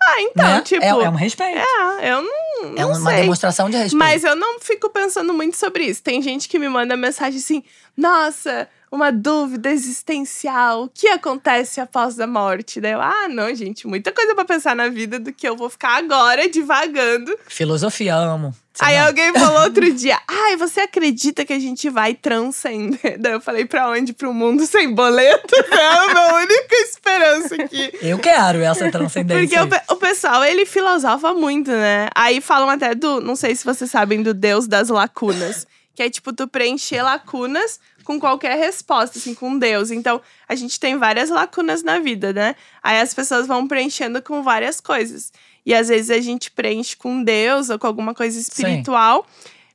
Ah, 0.07 0.21
então, 0.21 0.45
né? 0.45 0.61
tipo. 0.61 0.83
é, 0.83 0.89
é 0.89 1.09
um 1.09 1.15
respeito. 1.15 1.57
É, 1.57 2.11
eu 2.11 2.21
não. 2.21 2.75
É 2.77 2.81
não 2.81 2.89
uma 2.89 3.11
sei. 3.11 3.21
demonstração 3.21 3.69
de 3.69 3.77
respeito. 3.77 3.97
Mas 3.97 4.23
eu 4.23 4.35
não 4.35 4.59
fico 4.59 4.89
pensando 4.89 5.33
muito 5.33 5.57
sobre 5.57 5.85
isso. 5.85 6.01
Tem 6.01 6.21
gente 6.21 6.47
que 6.47 6.59
me 6.59 6.69
manda 6.69 6.95
mensagem 6.95 7.39
assim: 7.39 7.63
nossa, 7.97 8.67
uma 8.95 9.12
dúvida 9.12 9.69
existencial. 9.69 10.84
O 10.84 10.89
que 10.89 11.08
acontece 11.08 11.79
após 11.81 12.19
a 12.19 12.25
morte? 12.27 12.79
Daí 12.81 12.93
eu, 12.93 13.01
ah, 13.01 13.27
não, 13.29 13.53
gente, 13.53 13.88
muita 13.88 14.12
coisa 14.12 14.34
pra 14.34 14.45
pensar 14.45 14.75
na 14.75 14.88
vida 14.88 15.19
do 15.19 15.31
que 15.34 15.47
eu 15.47 15.55
vou 15.55 15.69
ficar 15.69 15.97
agora 15.97 16.49
divagando. 16.49 17.38
Filosofia, 17.47 18.15
amo. 18.15 18.53
Aí 18.79 18.97
não- 18.97 19.08
alguém 19.08 19.31
falou 19.34 19.62
outro 19.63 19.93
dia: 19.93 20.19
ai, 20.27 20.58
você 20.58 20.81
acredita 20.81 21.45
que 21.45 21.53
a 21.53 21.60
gente 21.60 21.89
vai 21.89 22.13
transcender? 22.13 23.17
Daí 23.19 23.31
eu 23.34 23.39
falei: 23.41 23.65
pra 23.65 23.89
onde? 23.89 24.12
Pro 24.13 24.34
mundo 24.34 24.65
sem 24.65 24.93
boleto? 24.93 25.55
É 25.71 25.86
a 25.88 26.08
minha 26.08 26.34
única 26.36 26.75
esperança 26.84 27.55
aqui. 27.55 27.91
Eu 28.01 28.17
quero 28.19 28.60
essa 28.60 28.89
transcendência. 28.91 29.60
Porque 29.65 29.91
o, 29.91 29.93
o 29.93 29.97
pessoal, 29.97 30.43
ele 30.43 30.65
filosofa 30.65 31.34
muito, 31.34 31.69
né? 31.71 32.10
Aí 32.15 32.41
falam 32.41 32.69
até 32.69 32.93
do, 32.95 33.19
não 33.21 33.36
sei 33.36 33.55
se 33.55 33.63
vocês 33.65 33.89
sabem, 33.89 34.21
do 34.23 34.34
Deus 34.34 34.67
das 34.67 34.89
lacunas. 34.89 35.65
Que 35.95 36.03
é 36.03 36.10
tipo, 36.10 36.34
tu 36.34 36.45
preencher 36.45 37.01
lacunas 37.01 37.79
com 38.05 38.19
qualquer 38.19 38.57
resposta, 38.57 39.17
assim, 39.17 39.33
com 39.33 39.57
Deus. 39.57 39.91
Então, 39.91 40.21
a 40.47 40.55
gente 40.55 40.79
tem 40.79 40.97
várias 40.97 41.29
lacunas 41.29 41.83
na 41.83 41.99
vida, 41.99 42.31
né? 42.31 42.55
Aí 42.81 42.99
as 42.99 43.13
pessoas 43.13 43.47
vão 43.47 43.67
preenchendo 43.67 44.21
com 44.21 44.41
várias 44.41 44.79
coisas. 44.79 45.33
E 45.65 45.73
às 45.73 45.89
vezes 45.89 46.11
a 46.11 46.21
gente 46.21 46.51
preenche 46.51 46.95
com 46.95 47.23
Deus 47.23 47.69
ou 47.69 47.79
com 47.79 47.87
alguma 47.87 48.13
coisa 48.13 48.39
espiritual. 48.39 49.25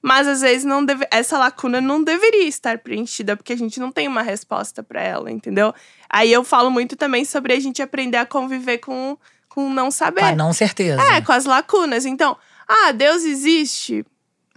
Mas 0.00 0.26
às 0.26 0.40
vezes 0.40 0.64
não 0.64 0.82
deve, 0.82 1.06
essa 1.10 1.36
lacuna 1.36 1.80
não 1.80 2.02
deveria 2.02 2.48
estar 2.48 2.78
preenchida, 2.78 3.36
porque 3.36 3.52
a 3.52 3.58
gente 3.58 3.78
não 3.78 3.92
tem 3.92 4.08
uma 4.08 4.22
resposta 4.22 4.82
pra 4.82 5.02
ela, 5.02 5.30
entendeu? 5.30 5.74
Aí 6.08 6.32
eu 6.32 6.42
falo 6.42 6.70
muito 6.70 6.96
também 6.96 7.24
sobre 7.24 7.52
a 7.52 7.60
gente 7.60 7.82
aprender 7.82 8.16
a 8.16 8.24
conviver 8.24 8.78
com 8.78 9.18
com 9.50 9.68
não 9.68 9.90
saber. 9.90 10.20
Com 10.20 10.26
a 10.26 10.36
não 10.36 10.52
certeza. 10.52 11.02
É, 11.12 11.20
com 11.20 11.32
as 11.32 11.44
lacunas. 11.44 12.06
Então, 12.06 12.36
ah, 12.68 12.92
Deus 12.92 13.24
existe? 13.24 14.06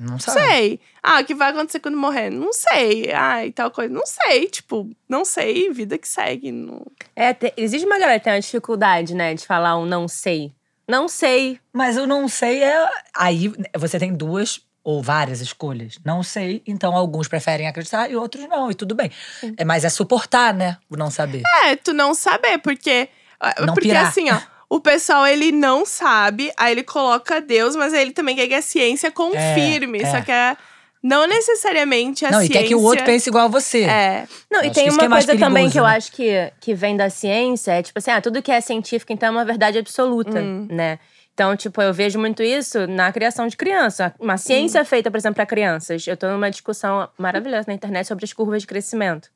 Não 0.03 0.19
sabe. 0.19 0.39
sei. 0.39 0.79
Ah, 1.01 1.19
o 1.21 1.25
que 1.25 1.33
vai 1.33 1.51
acontecer 1.51 1.79
quando 1.79 1.97
morrer? 1.97 2.29
Não 2.29 2.51
sei. 2.53 3.11
Ah, 3.13 3.45
e 3.45 3.51
tal 3.51 3.71
coisa. 3.71 3.93
Não 3.93 4.05
sei. 4.05 4.47
Tipo, 4.47 4.89
não 5.07 5.23
sei. 5.25 5.69
Vida 5.71 5.97
que 5.97 6.07
segue. 6.07 6.51
Não... 6.51 6.85
É, 7.15 7.33
te- 7.33 7.53
existe 7.57 7.85
uma 7.85 7.97
galera 7.99 8.19
que 8.19 8.25
tem 8.25 8.33
uma 8.33 8.39
dificuldade, 8.39 9.13
né, 9.15 9.33
de 9.33 9.45
falar 9.45 9.77
um 9.77 9.85
não 9.85 10.07
sei. 10.07 10.53
Não 10.87 11.07
sei. 11.07 11.59
Mas 11.71 11.95
eu 11.97 12.05
não 12.05 12.27
sei 12.27 12.63
é. 12.63 12.89
Aí 13.15 13.51
você 13.77 13.97
tem 13.97 14.13
duas 14.13 14.61
ou 14.83 15.01
várias 15.01 15.39
escolhas. 15.39 15.97
Não 16.03 16.21
sei, 16.21 16.61
então 16.67 16.93
alguns 16.93 17.29
preferem 17.29 17.67
acreditar 17.69 18.11
e 18.11 18.17
outros 18.17 18.45
não, 18.49 18.69
e 18.69 18.73
tudo 18.75 18.93
bem. 18.93 19.09
É, 19.55 19.63
mas 19.63 19.85
é 19.85 19.89
suportar, 19.89 20.53
né? 20.53 20.77
O 20.89 20.97
não 20.97 21.09
saber. 21.09 21.41
É, 21.63 21.75
tu 21.77 21.93
não 21.93 22.13
saber, 22.13 22.57
porque. 22.57 23.07
Não 23.59 23.73
porque 23.73 23.89
pirar. 23.89 24.07
assim, 24.07 24.29
ó. 24.29 24.39
O 24.75 24.79
pessoal, 24.79 25.27
ele 25.27 25.51
não 25.51 25.85
sabe, 25.85 26.51
aí 26.57 26.71
ele 26.71 26.81
coloca 26.83 27.39
Deus, 27.39 27.75
mas 27.75 27.93
aí 27.93 28.01
ele 28.01 28.11
também 28.11 28.35
quer 28.35 28.47
que 28.47 28.55
a 28.55 28.61
ciência 28.61 29.11
confirme. 29.11 30.01
é. 30.01 30.05
Só 30.09 30.19
que 30.21 30.31
é, 30.31 30.57
não 31.03 31.27
necessariamente 31.27 32.25
a 32.25 32.31
não, 32.31 32.39
ciência. 32.39 32.53
e 32.57 32.61
quer 32.61 32.67
que 32.67 32.73
o 32.73 32.81
outro 32.81 33.05
pense 33.05 33.29
igual 33.29 33.45
a 33.45 33.47
você. 33.49 33.83
É. 33.83 34.27
Não, 34.51 34.61
e 34.63 34.67
Acho 34.67 34.73
tem 34.73 34.89
uma 34.89 35.03
é 35.03 35.09
coisa 35.09 35.37
também 35.37 35.69
que 35.69 35.79
eu 35.79 35.83
né? 35.83 35.95
acho 35.95 36.11
que, 36.11 36.51
que 36.59 36.73
vem 36.73 36.97
da 36.97 37.07
ciência, 37.11 37.71
é 37.73 37.83
tipo 37.83 37.99
assim, 37.99 38.09
ah, 38.09 38.19
tudo 38.19 38.41
que 38.41 38.51
é 38.51 38.59
científico, 38.61 39.13
então 39.13 39.27
é 39.29 39.31
uma 39.31 39.45
verdade 39.45 39.77
absoluta, 39.77 40.39
Hum. 40.39 40.67
né? 40.71 40.97
Então, 41.35 41.55
tipo, 41.55 41.79
eu 41.81 41.93
vejo 41.93 42.17
muito 42.19 42.41
isso 42.41 42.87
na 42.87 43.11
criação 43.11 43.47
de 43.47 43.55
criança. 43.57 44.13
Uma 44.19 44.33
Hum. 44.35 44.37
ciência 44.37 44.83
feita, 44.85 45.11
por 45.11 45.17
exemplo, 45.17 45.35
para 45.35 45.45
crianças. 45.45 46.05
Eu 46.07 46.17
tô 46.17 46.27
numa 46.27 46.49
discussão 46.49 47.07
maravilhosa 47.17 47.65
na 47.67 47.73
internet 47.75 48.07
sobre 48.07 48.25
as 48.25 48.33
curvas 48.33 48.61
de 48.61 48.67
crescimento. 48.67 49.29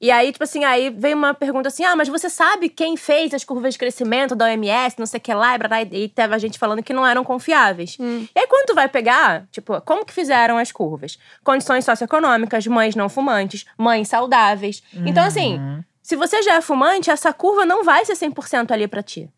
E 0.00 0.10
aí, 0.10 0.32
tipo 0.32 0.42
assim, 0.44 0.64
aí 0.64 0.88
veio 0.88 1.16
uma 1.16 1.34
pergunta 1.34 1.68
assim: 1.68 1.84
ah, 1.84 1.94
mas 1.94 2.08
você 2.08 2.30
sabe 2.30 2.68
quem 2.68 2.96
fez 2.96 3.34
as 3.34 3.44
curvas 3.44 3.74
de 3.74 3.78
crescimento 3.78 4.34
da 4.34 4.46
OMS, 4.46 4.96
não 4.98 5.04
sei 5.06 5.18
o 5.18 5.20
que 5.20 5.34
lá, 5.34 5.54
e, 5.54 5.58
blá, 5.58 5.82
e 5.82 6.08
teve 6.08 6.34
a 6.34 6.38
gente 6.38 6.58
falando 6.58 6.82
que 6.82 6.92
não 6.92 7.06
eram 7.06 7.22
confiáveis. 7.22 7.96
Hum. 8.00 8.26
E 8.34 8.38
aí, 8.38 8.46
quando 8.46 8.66
tu 8.66 8.74
vai 8.74 8.88
pegar, 8.88 9.46
tipo, 9.52 9.78
como 9.82 10.04
que 10.04 10.12
fizeram 10.12 10.56
as 10.56 10.72
curvas? 10.72 11.18
Condições 11.44 11.84
socioeconômicas, 11.84 12.66
mães 12.66 12.94
não 12.94 13.08
fumantes, 13.08 13.66
mães 13.76 14.08
saudáveis. 14.08 14.82
Então, 15.06 15.24
assim, 15.24 15.58
Uhum. 15.58 15.84
se 16.02 16.16
você 16.16 16.42
já 16.42 16.54
é 16.54 16.60
fumante, 16.60 17.10
essa 17.10 17.32
curva 17.32 17.66
não 17.66 17.84
vai 17.84 18.04
ser 18.04 18.14
100% 18.16 18.70
ali 18.72 18.88
pra 18.88 19.02
ti. 19.02 19.28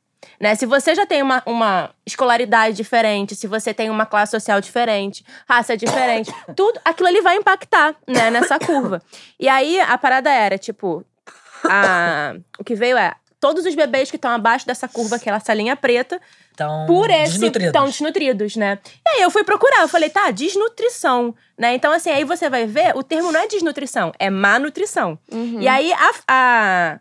Né? 0.41 0.55
Se 0.55 0.67
você 0.67 0.95
já 0.95 1.05
tem 1.07 1.23
uma, 1.23 1.43
uma 1.47 1.91
escolaridade 2.07 2.77
diferente, 2.77 3.35
se 3.35 3.47
você 3.47 3.73
tem 3.75 3.91
uma 3.91 4.07
classe 4.07 4.31
social 4.31 4.61
diferente, 4.61 5.25
raça 5.49 5.77
diferente, 5.77 6.33
tudo 6.57 6.81
aquilo 6.85 7.09
ali 7.09 7.21
vai 7.21 7.37
impactar 7.37 7.95
né, 8.07 8.31
nessa 8.31 8.59
curva. 8.59 9.03
E 9.39 9.49
aí 9.49 9.79
a 9.81 9.97
parada 9.99 10.31
era, 10.31 10.57
tipo, 10.59 11.05
a- 11.65 12.35
o 12.59 12.65
que 12.65 12.75
veio 12.75 12.97
é 12.97 13.15
todos 13.41 13.67
os 13.67 13.75
bebês 13.75 14.09
que 14.11 14.17
estão 14.17 14.31
abaixo 14.31 14.65
dessa 14.67 14.87
curva, 14.87 15.17
aquela 15.17 15.41
salinha 15.41 15.75
preta, 15.75 16.21
Então, 16.55 16.87
por 16.87 17.11
esse 17.11 17.33
desnutridos. 17.33 17.67
estão 17.67 17.85
desnutridos, 17.87 18.55
né? 18.57 18.79
E 19.05 19.17
aí 19.17 19.23
eu 19.23 19.31
fui 19.33 19.43
procurar, 19.43 19.81
eu 19.81 19.89
falei, 19.89 20.09
tá, 20.11 20.31
desnutrição, 20.31 21.35
né? 21.59 21.75
Então, 21.75 21.91
assim, 21.93 22.11
aí 22.11 22.23
você 22.23 22.49
vai 22.49 22.67
ver, 22.67 22.97
o 22.97 23.03
termo 23.03 23.33
não 23.33 23.41
é 23.41 23.49
desnutrição, 23.49 24.13
é 24.17 24.31
má 24.31 24.61
nutrição. 24.61 25.19
E 25.59 25.67
aí 25.67 25.93
a, 25.93 26.11
a 26.29 27.01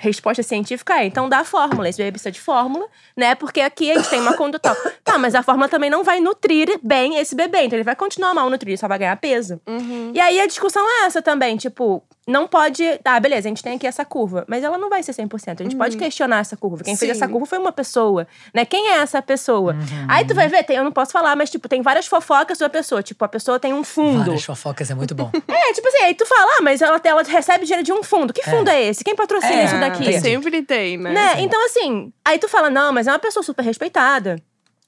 resposta 0.00 0.42
científica 0.42 1.00
é, 1.00 1.04
então 1.04 1.28
dá 1.28 1.40
a 1.40 1.44
fórmula, 1.44 1.88
esse 1.88 1.98
bebê 1.98 2.12
precisa 2.12 2.30
de 2.30 2.40
fórmula, 2.40 2.86
né? 3.16 3.34
Porque 3.34 3.60
aqui 3.60 3.90
a 3.90 3.96
gente 3.96 4.08
tem 4.08 4.20
uma 4.20 4.36
conduta. 4.36 4.74
tá, 5.04 5.18
mas 5.18 5.34
a 5.34 5.42
fórmula 5.42 5.68
também 5.68 5.90
não 5.90 6.02
vai 6.02 6.20
nutrir 6.20 6.80
bem 6.82 7.18
esse 7.18 7.34
bebê, 7.34 7.64
então 7.64 7.76
ele 7.76 7.84
vai 7.84 7.94
continuar 7.94 8.34
mal 8.34 8.48
nutrido, 8.48 8.78
só 8.78 8.88
vai 8.88 8.98
ganhar 8.98 9.16
peso. 9.16 9.60
Uhum. 9.66 10.12
E 10.14 10.20
aí 10.20 10.40
a 10.40 10.46
discussão 10.46 10.82
é 10.82 11.06
essa 11.06 11.20
também, 11.20 11.56
tipo, 11.56 12.02
não 12.30 12.46
pode. 12.46 12.82
Tá, 13.02 13.18
beleza, 13.18 13.48
a 13.48 13.50
gente 13.50 13.62
tem 13.62 13.74
aqui 13.76 13.86
essa 13.86 14.04
curva, 14.04 14.44
mas 14.46 14.64
ela 14.64 14.78
não 14.78 14.88
vai 14.88 15.02
ser 15.02 15.12
100%. 15.12 15.60
A 15.60 15.62
gente 15.64 15.76
pode 15.76 15.96
questionar 15.96 16.38
essa 16.38 16.56
curva. 16.56 16.84
Quem 16.84 16.96
fez 16.96 17.10
Sim. 17.12 17.16
essa 17.22 17.28
curva 17.28 17.46
foi 17.46 17.58
uma 17.58 17.72
pessoa, 17.72 18.26
né? 18.54 18.64
Quem 18.64 18.88
é 18.88 18.98
essa 18.98 19.20
pessoa? 19.20 19.76
Aí 20.08 20.24
tu 20.24 20.34
vai 20.34 20.48
ver, 20.48 20.64
tem, 20.64 20.76
eu 20.76 20.84
não 20.84 20.92
posso 20.92 21.12
falar, 21.12 21.36
mas, 21.36 21.50
tipo, 21.50 21.68
tem 21.68 21.82
várias 21.82 22.06
fofocas 22.06 22.56
sobre 22.58 22.66
a 22.78 22.80
pessoa. 22.80 23.02
Tipo, 23.02 23.24
a 23.24 23.28
pessoa 23.28 23.58
tem 23.58 23.74
um 23.74 23.84
fundo. 23.84 24.24
Várias 24.24 24.44
fofocas 24.44 24.90
é 24.90 24.94
muito 24.94 25.14
bom. 25.14 25.30
É, 25.70 25.72
tipo 25.72 25.86
assim, 25.88 25.98
aí 25.98 26.14
tu 26.14 26.24
fala, 26.26 26.50
ah, 26.58 26.62
mas 26.62 26.80
ela, 26.80 27.00
ela 27.04 27.22
recebe 27.22 27.64
dinheiro 27.64 27.84
de 27.84 27.92
um 27.92 28.02
fundo. 28.02 28.32
Que 28.32 28.42
fundo 28.42 28.68
é, 28.70 28.82
esse? 28.82 29.04
Quem 29.04 29.14
patrocina 29.14 29.52
É. 29.52 29.64
isso 29.64 29.78
daqui? 29.78 30.08
aqui. 30.08 30.20
Sempre 30.20 30.62
tem, 30.62 30.96
né? 30.96 31.12
Né? 31.12 31.40
Então, 31.42 31.64
assim, 31.66 32.12
aí 32.24 32.38
tu 32.38 32.48
fala, 32.48 32.70
não, 32.70 32.92
mas 32.92 33.06
é 33.06 33.12
uma 33.12 33.18
pessoa 33.18 33.42
super 33.42 33.62
respeitada. 33.62 34.36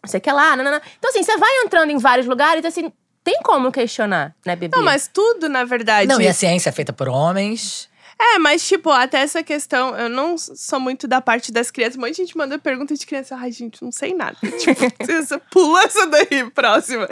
Não 0.02 0.10
sei 0.10 0.18
o 0.18 0.20
que 0.20 0.32
lá, 0.32 0.56
não, 0.56 0.64
não, 0.64 0.72
não. 0.72 0.80
Então, 0.98 1.10
assim, 1.10 1.22
você 1.22 1.36
vai 1.36 1.50
entrando 1.64 1.90
em 1.90 1.98
vários 1.98 2.26
lugares, 2.26 2.64
assim, 2.64 2.92
tem 3.24 3.40
como 3.42 3.70
questionar, 3.70 4.34
né, 4.44 4.56
Bibi? 4.56 4.76
Não, 4.76 4.84
mas 4.84 5.08
tudo, 5.12 5.48
na 5.48 5.64
verdade. 5.64 6.08
Não, 6.08 6.20
e 6.20 6.26
a 6.26 6.34
ciência 6.34 6.70
é 6.70 6.72
feita 6.72 6.92
por 6.92 7.08
homens. 7.08 7.88
É, 8.18 8.38
mas, 8.38 8.66
tipo, 8.66 8.90
até 8.90 9.18
essa 9.18 9.42
questão, 9.42 9.96
eu 9.96 10.08
não 10.08 10.38
sou 10.38 10.78
muito 10.78 11.08
da 11.08 11.20
parte 11.20 11.50
das 11.50 11.70
crianças. 11.70 11.96
Muita 11.96 12.16
gente 12.16 12.36
manda 12.36 12.58
pergunta 12.58 12.94
de 12.94 13.04
criança. 13.04 13.36
Ai, 13.36 13.50
gente, 13.50 13.82
não 13.82 13.90
sei 13.90 14.14
nada. 14.14 14.36
tipo, 14.58 14.80
você 15.06 15.38
pula 15.50 15.82
essa 15.82 16.06
daí, 16.06 16.48
próxima. 16.54 17.08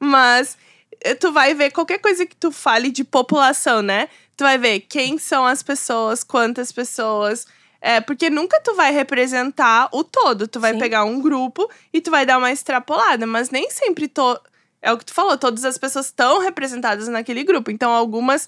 Mas 0.00 0.56
eh, 1.02 1.14
tu 1.14 1.32
vai 1.32 1.52
ver 1.54 1.70
qualquer 1.70 1.98
coisa 1.98 2.24
que 2.24 2.34
tu 2.34 2.50
fale 2.50 2.90
de 2.90 3.04
população, 3.04 3.82
né? 3.82 4.08
Tu 4.36 4.42
vai 4.42 4.56
ver 4.56 4.80
quem 4.80 5.18
são 5.18 5.44
as 5.44 5.62
pessoas, 5.62 6.24
quantas 6.24 6.72
pessoas. 6.72 7.46
É, 7.80 8.00
porque 8.00 8.30
nunca 8.30 8.58
tu 8.60 8.74
vai 8.74 8.90
representar 8.90 9.90
o 9.92 10.02
todo. 10.02 10.48
Tu 10.48 10.58
vai 10.58 10.72
Sim. 10.72 10.78
pegar 10.78 11.04
um 11.04 11.20
grupo 11.20 11.70
e 11.92 12.00
tu 12.00 12.10
vai 12.10 12.24
dar 12.24 12.38
uma 12.38 12.50
extrapolada. 12.50 13.26
Mas 13.26 13.50
nem 13.50 13.70
sempre 13.70 14.08
to... 14.08 14.40
É 14.84 14.92
o 14.92 14.98
que 14.98 15.04
tu 15.06 15.14
falou, 15.14 15.38
todas 15.38 15.64
as 15.64 15.78
pessoas 15.78 16.06
estão 16.06 16.40
representadas 16.40 17.08
naquele 17.08 17.42
grupo. 17.42 17.70
Então, 17.70 17.90
algumas 17.90 18.46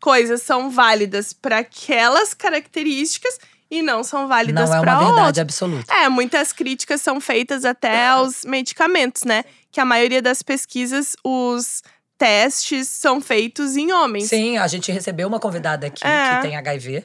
coisas 0.00 0.40
são 0.42 0.70
válidas 0.70 1.32
para 1.34 1.58
aquelas 1.58 2.32
características 2.32 3.38
e 3.70 3.82
não 3.82 4.02
são 4.02 4.26
válidas 4.26 4.70
Não 4.70 4.76
é 4.76 4.80
para 4.80 4.98
uma 4.98 5.12
verdade 5.14 5.40
absoluta. 5.40 5.92
É, 5.92 6.08
muitas 6.08 6.52
críticas 6.52 7.02
são 7.02 7.20
feitas 7.20 7.64
até 7.64 8.08
aos 8.08 8.44
medicamentos, 8.44 9.24
né? 9.24 9.44
Que 9.70 9.80
a 9.80 9.84
maioria 9.84 10.22
das 10.22 10.42
pesquisas, 10.42 11.16
os 11.22 11.82
testes 12.16 12.88
são 12.88 13.20
feitos 13.20 13.76
em 13.76 13.92
homens. 13.92 14.28
Sim, 14.28 14.56
a 14.56 14.66
gente 14.66 14.90
recebeu 14.90 15.28
uma 15.28 15.40
convidada 15.40 15.86
aqui 15.86 16.06
É. 16.06 16.36
que 16.36 16.42
tem 16.42 16.56
HIV. 16.56 17.04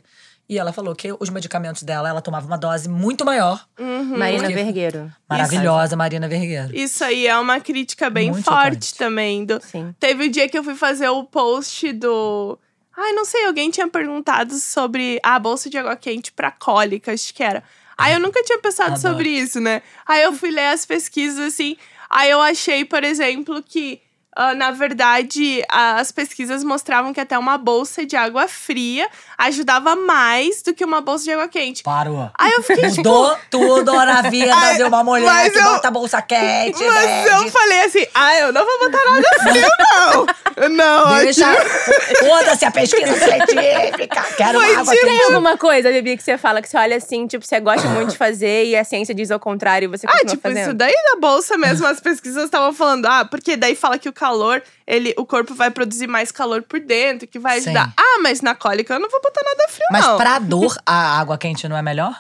E 0.49 0.57
ela 0.57 0.73
falou 0.73 0.95
que 0.95 1.13
os 1.19 1.29
medicamentos 1.29 1.83
dela, 1.83 2.09
ela 2.09 2.21
tomava 2.21 2.47
uma 2.47 2.57
dose 2.57 2.89
muito 2.89 3.23
maior. 3.23 3.63
Uhum. 3.79 4.17
Marina 4.17 4.43
Porque- 4.45 4.55
Vergueiro. 4.55 5.13
Maravilhosa, 5.29 5.95
Marina 5.95 6.27
Vergueiro. 6.27 6.75
Isso 6.75 7.03
aí 7.03 7.27
é 7.27 7.37
uma 7.37 7.59
crítica 7.59 8.09
bem 8.09 8.31
Muito 8.31 8.45
forte 8.45 8.87
chocante. 8.87 8.95
também. 8.95 9.45
Do... 9.45 9.61
Sim. 9.61 9.93
Teve 9.99 10.25
o 10.25 10.31
dia 10.31 10.49
que 10.49 10.57
eu 10.57 10.63
fui 10.63 10.73
fazer 10.73 11.07
o 11.09 11.23
post 11.23 11.93
do. 11.93 12.57
Ai, 12.97 13.13
não 13.13 13.23
sei, 13.25 13.45
alguém 13.45 13.69
tinha 13.69 13.87
perguntado 13.87 14.55
sobre 14.55 15.19
a 15.23 15.37
bolsa 15.37 15.69
de 15.69 15.77
água 15.77 15.95
quente 15.95 16.31
pra 16.31 16.49
cólica, 16.51 17.13
acho 17.13 17.31
que 17.33 17.43
era. 17.43 17.63
Aí 17.95 18.13
eu 18.13 18.19
nunca 18.19 18.41
tinha 18.43 18.57
pensado 18.59 18.93
Adoro. 18.95 19.01
sobre 19.01 19.29
isso, 19.29 19.59
né? 19.59 19.83
Aí 20.05 20.23
eu 20.23 20.33
fui 20.33 20.49
ler 20.49 20.67
as 20.73 20.83
pesquisas 20.85 21.39
assim. 21.53 21.77
Aí 22.09 22.29
eu 22.31 22.41
achei, 22.41 22.83
por 22.83 23.03
exemplo, 23.03 23.61
que. 23.61 24.01
Ah, 24.35 24.53
na 24.55 24.71
verdade, 24.71 25.63
as 25.69 26.11
pesquisas 26.11 26.63
mostravam 26.63 27.11
que 27.13 27.19
até 27.19 27.37
uma 27.37 27.57
bolsa 27.57 28.05
de 28.05 28.15
água 28.15 28.47
fria 28.47 29.09
ajudava 29.37 29.95
mais 29.95 30.61
do 30.61 30.73
que 30.73 30.85
uma 30.85 31.01
bolsa 31.01 31.23
de 31.25 31.31
água 31.31 31.47
quente. 31.47 31.83
Parou. 31.83 32.29
Aí 32.37 32.51
eu 32.53 32.63
fiquei 32.63 32.89
tipo. 32.89 32.97
Mudou 32.97 33.37
tudo 33.49 33.91
na 33.93 34.21
vida 34.23 34.53
Ai, 34.55 34.75
de 34.77 34.83
uma 34.83 35.03
mulher 35.03 35.51
que 35.51 35.57
eu- 35.57 35.63
bota 35.63 35.91
bolsa 35.91 36.21
quente, 36.21 36.83
Mas 36.83 37.05
bebe. 37.05 37.29
eu 37.45 37.51
falei 37.51 37.81
assim, 37.81 38.05
ah, 38.13 38.35
eu 38.37 38.53
não 38.53 38.65
vou 38.65 38.79
botar 38.89 39.03
nada 39.11 39.29
frio, 39.51 39.67
não. 39.95 40.25
Não, 40.69 41.15
Deixa. 41.19 41.45
tipo, 41.55 42.19
Foda-se 42.27 42.65
a 42.65 42.71
pesquisa 42.71 43.13
científica. 43.17 44.21
Quero 44.37 44.59
Foi 44.59 44.75
água 44.75 44.93
tipo- 44.93 45.05
Tem 45.07 45.21
alguma 45.23 45.57
coisa, 45.57 45.91
Bibi, 45.91 46.17
que 46.17 46.23
você 46.23 46.37
fala 46.37 46.61
que 46.61 46.69
você 46.69 46.77
olha 46.77 46.97
assim, 46.97 47.25
tipo, 47.27 47.45
você 47.45 47.59
gosta 47.59 47.87
muito 47.89 48.09
de 48.11 48.17
fazer 48.17 48.65
e 48.65 48.75
a 48.75 48.83
ciência 48.83 49.15
diz 49.15 49.31
ao 49.31 49.39
contrário 49.39 49.85
e 49.85 49.87
você 49.87 50.05
Ah, 50.07 50.11
continua 50.11 50.31
tipo, 50.31 50.41
fazendo? 50.43 50.63
isso 50.67 50.73
daí 50.73 50.93
da 51.13 51.19
bolsa 51.19 51.57
mesmo, 51.57 51.85
as 51.87 51.99
pesquisas 51.99 52.43
estavam 52.45 52.73
falando, 52.73 53.05
ah, 53.05 53.25
porque 53.25 53.55
daí 53.55 53.75
fala 53.75 53.97
que 53.97 54.09
o 54.09 54.13
calor, 54.19 54.61
ele, 54.85 55.13
o 55.17 55.25
corpo 55.25 55.53
vai 55.55 55.71
produzir 55.71 56.07
mais 56.07 56.31
calor 56.31 56.61
por 56.63 56.79
dentro, 56.79 57.27
que 57.27 57.39
vai 57.39 57.59
Sim. 57.61 57.69
ajudar. 57.69 57.93
Ah, 57.97 58.19
mas 58.21 58.41
na 58.41 58.53
cólica 58.53 58.93
eu 58.95 58.99
não 58.99 59.09
vou 59.09 59.21
botar 59.21 59.41
nada 59.43 59.65
frio, 59.69 59.87
Mas 59.91 60.05
não. 60.05 60.17
pra 60.17 60.37
dor, 60.53 60.75
a 60.85 61.19
água 61.19 61.37
quente 61.37 61.67
não 61.67 61.77
é 61.77 61.81
melhor? 61.81 62.13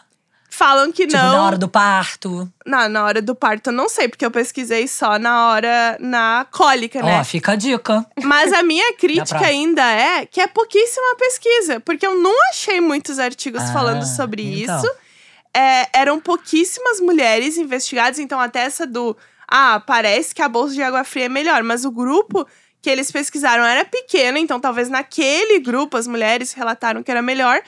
Falam 0.51 0.91
que 0.91 1.05
Tipo, 1.05 1.21
não. 1.21 1.31
na 1.33 1.43
hora 1.45 1.57
do 1.57 1.69
parto. 1.69 2.51
Na, 2.65 2.89
na 2.89 3.05
hora 3.05 3.21
do 3.21 3.35
parto, 3.35 3.67
eu 3.69 3.73
não 3.73 3.87
sei, 3.87 4.07
porque 4.09 4.25
eu 4.25 4.31
pesquisei 4.31 4.87
só 4.87 5.17
na 5.19 5.49
hora, 5.49 5.95
na 5.99 6.45
cólica, 6.51 7.01
né? 7.03 7.19
Ó, 7.19 7.23
fica 7.23 7.51
a 7.51 7.55
dica. 7.55 8.05
Mas 8.23 8.51
a 8.51 8.63
minha 8.63 8.93
crítica 8.97 9.39
ainda 9.45 9.83
é 9.83 10.25
que 10.25 10.41
é 10.41 10.47
pouquíssima 10.47 11.15
pesquisa, 11.17 11.79
porque 11.81 12.05
eu 12.05 12.15
não 12.19 12.33
achei 12.49 12.81
muitos 12.81 13.19
artigos 13.19 13.61
Ah, 13.61 13.71
falando 13.73 14.03
sobre 14.05 14.41
então. 14.63 14.77
isso. 14.79 14.91
É, 15.55 15.87
eram 15.93 16.19
pouquíssimas 16.19 16.99
mulheres 16.99 17.57
investigadas, 17.57 18.19
então 18.19 18.39
até 18.39 18.59
essa 18.61 18.85
do 18.85 19.15
ah, 19.49 19.81
parece 19.85 20.33
que 20.35 20.41
a 20.41 20.49
bolsa 20.49 20.73
de 20.73 20.81
água 20.83 21.03
fria 21.03 21.25
é 21.25 21.29
melhor, 21.29 21.63
mas 21.63 21.85
o 21.85 21.91
grupo 21.91 22.47
que 22.81 22.89
eles 22.89 23.11
pesquisaram 23.11 23.63
era 23.65 23.83
pequeno, 23.83 24.37
então 24.37 24.59
talvez 24.59 24.89
naquele 24.89 25.59
grupo 25.59 25.97
as 25.97 26.07
mulheres 26.07 26.53
relataram 26.53 27.03
que 27.03 27.11
era 27.11 27.21
melhor. 27.21 27.61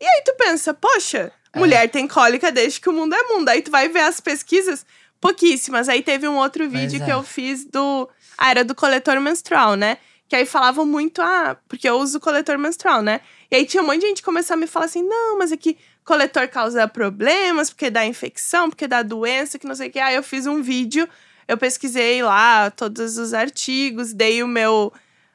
E 0.00 0.04
aí 0.04 0.22
tu 0.24 0.34
pensa, 0.36 0.72
poxa, 0.74 1.30
É. 1.52 1.58
mulher 1.58 1.88
tem 1.90 2.08
cólica 2.08 2.50
desde 2.50 2.80
que 2.80 2.88
o 2.88 2.92
mundo 2.92 3.14
é 3.14 3.22
mundo. 3.24 3.48
Aí 3.48 3.62
tu 3.62 3.70
vai 3.70 3.88
ver 3.88 4.00
as 4.00 4.20
pesquisas, 4.20 4.84
pouquíssimas. 5.20 5.88
Aí 5.88 6.02
teve 6.02 6.26
um 6.28 6.36
outro 6.36 6.68
vídeo 6.68 7.02
é. 7.02 7.04
que 7.04 7.10
eu 7.12 7.22
fiz 7.22 7.64
do. 7.64 8.08
Ah, 8.36 8.50
era 8.50 8.64
do 8.64 8.74
coletor 8.74 9.20
menstrual, 9.20 9.74
né? 9.74 9.98
Que 10.28 10.36
aí 10.36 10.46
falavam 10.46 10.84
muito, 10.84 11.22
ah, 11.22 11.56
porque 11.68 11.88
eu 11.88 11.96
uso 11.98 12.20
coletor 12.20 12.58
menstrual, 12.58 13.02
né? 13.02 13.20
E 13.50 13.56
aí 13.56 13.64
tinha 13.66 13.82
um 13.82 13.86
monte 13.86 14.00
de 14.00 14.08
gente 14.08 14.18
que 14.18 14.24
começou 14.24 14.54
a 14.54 14.56
me 14.56 14.66
falar 14.66 14.84
assim: 14.86 15.02
não, 15.02 15.38
mas 15.38 15.50
é 15.52 15.56
que 15.56 15.76
coletor 16.08 16.48
causa 16.48 16.88
problemas, 16.88 17.68
porque 17.68 17.90
dá 17.90 18.06
infecção, 18.06 18.70
porque 18.70 18.88
dá 18.88 19.02
doença, 19.02 19.58
que 19.58 19.66
não 19.66 19.74
sei 19.74 19.88
o 19.88 19.92
que. 19.92 19.98
Aí 19.98 20.14
eu 20.14 20.22
fiz 20.22 20.46
um 20.46 20.62
vídeo, 20.62 21.06
eu 21.46 21.58
pesquisei 21.58 22.22
lá 22.22 22.70
todos 22.70 23.18
os 23.18 23.34
artigos, 23.34 24.14
dei 24.14 24.42
o 24.42 24.48
meu. 24.48 24.90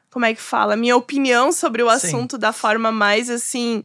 Como 0.10 0.26
é 0.26 0.34
que 0.34 0.42
fala? 0.42 0.76
Minha 0.76 0.98
opinião 0.98 1.52
sobre 1.52 1.84
o 1.84 1.90
Sim. 1.90 1.96
assunto 1.96 2.38
da 2.40 2.52
forma 2.52 2.92
mais 2.92 3.30
assim. 3.30 3.84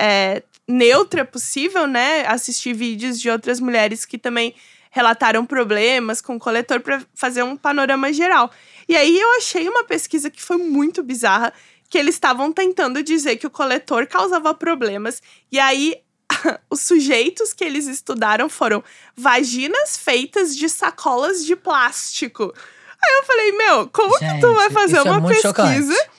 é, 0.00 0.42
neutra 0.68 1.24
possível, 1.24 1.86
né? 1.86 2.26
Assistir 2.26 2.74
vídeos 2.74 3.18
de 3.18 3.30
outras 3.30 3.58
mulheres 3.58 4.04
que 4.04 4.18
também 4.18 4.54
relataram 4.90 5.44
problemas 5.46 6.20
com 6.20 6.36
o 6.36 6.38
coletor 6.38 6.80
para 6.80 7.02
fazer 7.14 7.42
um 7.42 7.56
panorama 7.56 8.12
geral. 8.12 8.50
E 8.88 8.96
aí 8.96 9.18
eu 9.18 9.36
achei 9.38 9.68
uma 9.68 9.84
pesquisa 9.84 10.30
que 10.30 10.42
foi 10.42 10.58
muito 10.58 11.02
bizarra, 11.02 11.52
que 11.88 11.98
eles 11.98 12.14
estavam 12.14 12.52
tentando 12.52 13.02
dizer 13.02 13.36
que 13.36 13.46
o 13.46 13.50
coletor 13.50 14.06
causava 14.06 14.52
problemas. 14.54 15.22
E 15.50 15.58
aí 15.58 15.96
os 16.70 16.80
sujeitos 16.80 17.52
que 17.52 17.64
eles 17.64 17.86
estudaram 17.86 18.48
foram 18.48 18.82
vaginas 19.16 19.96
feitas 19.96 20.56
de 20.56 20.68
sacolas 20.68 21.44
de 21.44 21.56
plástico. 21.56 22.52
Aí 23.02 23.14
eu 23.18 23.24
falei, 23.24 23.52
meu, 23.52 23.88
como 23.88 24.18
que 24.18 24.40
tu 24.40 24.52
vai 24.54 24.68
Gente, 24.68 24.74
fazer 24.74 24.96
é 24.96 25.02
uma 25.02 25.20
muito 25.20 25.34
pesquisa 25.34 25.94
chocante. 25.94 26.10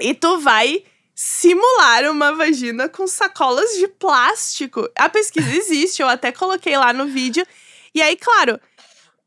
e 0.00 0.14
tu 0.14 0.38
vai 0.40 0.84
simular 1.14 2.10
uma 2.10 2.32
vagina 2.34 2.88
com 2.88 3.06
sacolas 3.06 3.70
de 3.78 3.86
plástico. 3.86 4.88
A 4.96 5.08
pesquisa 5.08 5.48
existe, 5.54 6.02
eu 6.02 6.08
até 6.08 6.32
coloquei 6.32 6.76
lá 6.76 6.92
no 6.92 7.06
vídeo. 7.06 7.46
E 7.94 8.02
aí, 8.02 8.16
claro, 8.16 8.58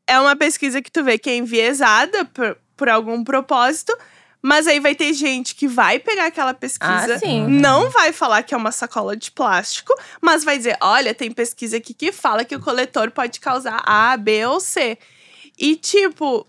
é 0.06 0.20
uma 0.20 0.36
pesquisa 0.36 0.82
que 0.82 0.90
tu 0.92 1.02
vê 1.02 1.18
que 1.18 1.30
é 1.30 1.36
enviesada 1.36 2.24
por, 2.26 2.58
por 2.76 2.88
algum 2.88 3.24
propósito, 3.24 3.96
mas 4.40 4.66
aí 4.66 4.78
vai 4.78 4.94
ter 4.94 5.12
gente 5.12 5.54
que 5.54 5.66
vai 5.66 5.98
pegar 5.98 6.26
aquela 6.26 6.54
pesquisa, 6.54 7.14
Ah, 7.46 7.48
não 7.48 7.90
vai 7.90 8.12
falar 8.12 8.42
que 8.42 8.54
é 8.54 8.56
uma 8.56 8.70
sacola 8.72 9.16
de 9.16 9.30
plástico, 9.30 9.92
mas 10.20 10.44
vai 10.44 10.56
dizer: 10.56 10.76
olha, 10.80 11.12
tem 11.14 11.30
pesquisa 11.30 11.76
aqui 11.78 11.92
que 11.92 12.12
fala 12.12 12.44
que 12.44 12.54
o 12.54 12.60
coletor 12.60 13.10
pode 13.10 13.40
causar 13.40 13.82
A, 13.84 14.16
B 14.16 14.46
ou 14.46 14.60
C. 14.60 14.96
E, 15.58 15.74
tipo, 15.74 16.46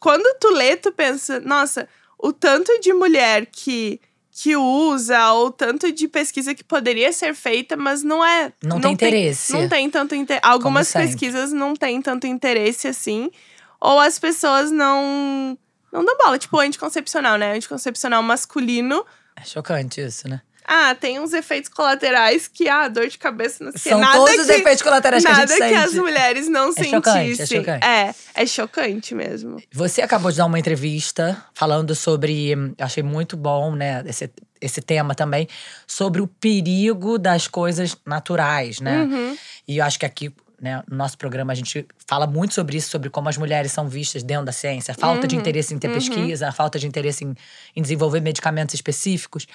quando 0.00 0.38
tu 0.38 0.48
lê, 0.50 0.76
tu 0.76 0.90
pensa, 0.92 1.40
nossa, 1.40 1.86
o 2.18 2.32
tanto 2.32 2.80
de 2.80 2.92
mulher 2.94 3.46
que, 3.46 4.00
que 4.30 4.56
usa, 4.56 5.32
ou 5.32 5.50
tanto 5.50 5.92
de 5.92 6.08
pesquisa 6.08 6.54
que 6.54 6.64
poderia 6.64 7.12
ser 7.12 7.34
feita, 7.34 7.76
mas 7.76 8.02
não 8.02 8.24
é. 8.24 8.50
Não 8.62 8.80
tem 8.80 8.92
interesse. 8.92 9.52
Não 9.52 9.68
tem 9.68 9.90
tanto 9.90 10.14
interesse. 10.14 10.46
Algumas 10.46 10.90
pesquisas 10.90 11.52
não 11.52 11.74
têm 11.74 12.00
tanto 12.00 12.26
interesse 12.26 12.88
assim. 12.88 13.30
Ou 13.78 14.00
as 14.00 14.18
pessoas 14.18 14.70
não. 14.70 15.58
Não 15.94 16.04
dão 16.04 16.16
bola. 16.18 16.36
Tipo, 16.38 16.58
anticoncepcional, 16.58 17.38
né? 17.38 17.52
Anticoncepcional 17.54 18.22
masculino. 18.22 19.04
É 19.36 19.44
chocante 19.44 20.00
isso, 20.00 20.28
né? 20.28 20.42
Ah, 20.66 20.94
tem 20.94 21.20
uns 21.20 21.34
efeitos 21.34 21.68
colaterais 21.68 22.48
que, 22.48 22.70
ah, 22.70 22.88
dor 22.88 23.06
de 23.06 23.18
cabeça, 23.18 23.62
não 23.62 23.70
sei. 23.72 23.92
São 23.92 24.00
nada 24.00 24.16
todos 24.16 24.38
os 24.40 24.46
que, 24.46 24.52
efeitos 24.52 24.82
colaterais 24.82 25.22
que 25.22 25.30
a 25.30 25.32
Nada 25.34 25.46
gente 25.46 25.58
que 25.62 25.68
sente. 25.68 25.84
as 25.88 25.92
mulheres 25.94 26.48
não 26.48 26.70
É 26.70 26.84
chocante, 26.84 27.08
é 27.08 27.22
sentissem. 27.36 27.58
chocante. 27.60 27.86
É, 27.86 28.14
é 28.34 28.46
chocante 28.46 29.14
mesmo. 29.14 29.62
Você 29.70 30.00
acabou 30.00 30.30
de 30.30 30.38
dar 30.38 30.46
uma 30.46 30.58
entrevista 30.58 31.44
falando 31.52 31.94
sobre. 31.94 32.54
Achei 32.80 33.02
muito 33.02 33.36
bom, 33.36 33.74
né? 33.74 34.02
Esse, 34.06 34.30
esse 34.58 34.80
tema 34.80 35.14
também, 35.14 35.46
sobre 35.86 36.22
o 36.22 36.26
perigo 36.26 37.18
das 37.18 37.46
coisas 37.46 37.94
naturais, 38.06 38.80
né? 38.80 39.02
Uhum. 39.02 39.36
E 39.68 39.76
eu 39.76 39.84
acho 39.84 39.98
que 39.98 40.06
aqui, 40.06 40.32
né, 40.64 40.82
no 40.90 40.96
nosso 40.96 41.16
programa, 41.18 41.52
a 41.52 41.54
gente 41.54 41.86
fala 42.06 42.26
muito 42.26 42.54
sobre 42.54 42.76
isso, 42.76 42.88
sobre 42.88 43.10
como 43.10 43.28
as 43.28 43.36
mulheres 43.36 43.70
são 43.70 43.86
vistas 43.88 44.22
dentro 44.22 44.46
da 44.46 44.52
ciência, 44.52 44.92
a 44.92 44.94
falta 44.94 45.26
de 45.28 45.36
interesse 45.36 45.74
em 45.74 45.78
ter 45.78 45.88
pesquisa, 45.94 46.48
a 46.48 46.52
falta 46.52 46.78
de 46.78 46.86
interesse 46.86 47.24
em, 47.24 47.34
em 47.76 47.82
desenvolver 47.82 48.20
medicamentos 48.20 48.74
específicos. 48.74 49.46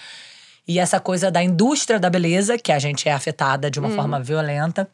E 0.68 0.78
essa 0.80 0.99
coisa 0.99 1.32
da 1.32 1.43
indústria 1.43 1.99
da 1.99 2.10
beleza, 2.10 2.57
que 2.57 2.72
a 2.72 2.78
gente 2.80 3.10
é 3.10 3.12
afetada 3.12 3.72
de 3.72 3.80
uma 3.80 3.89
forma 3.95 4.20
violenta. 4.22 4.88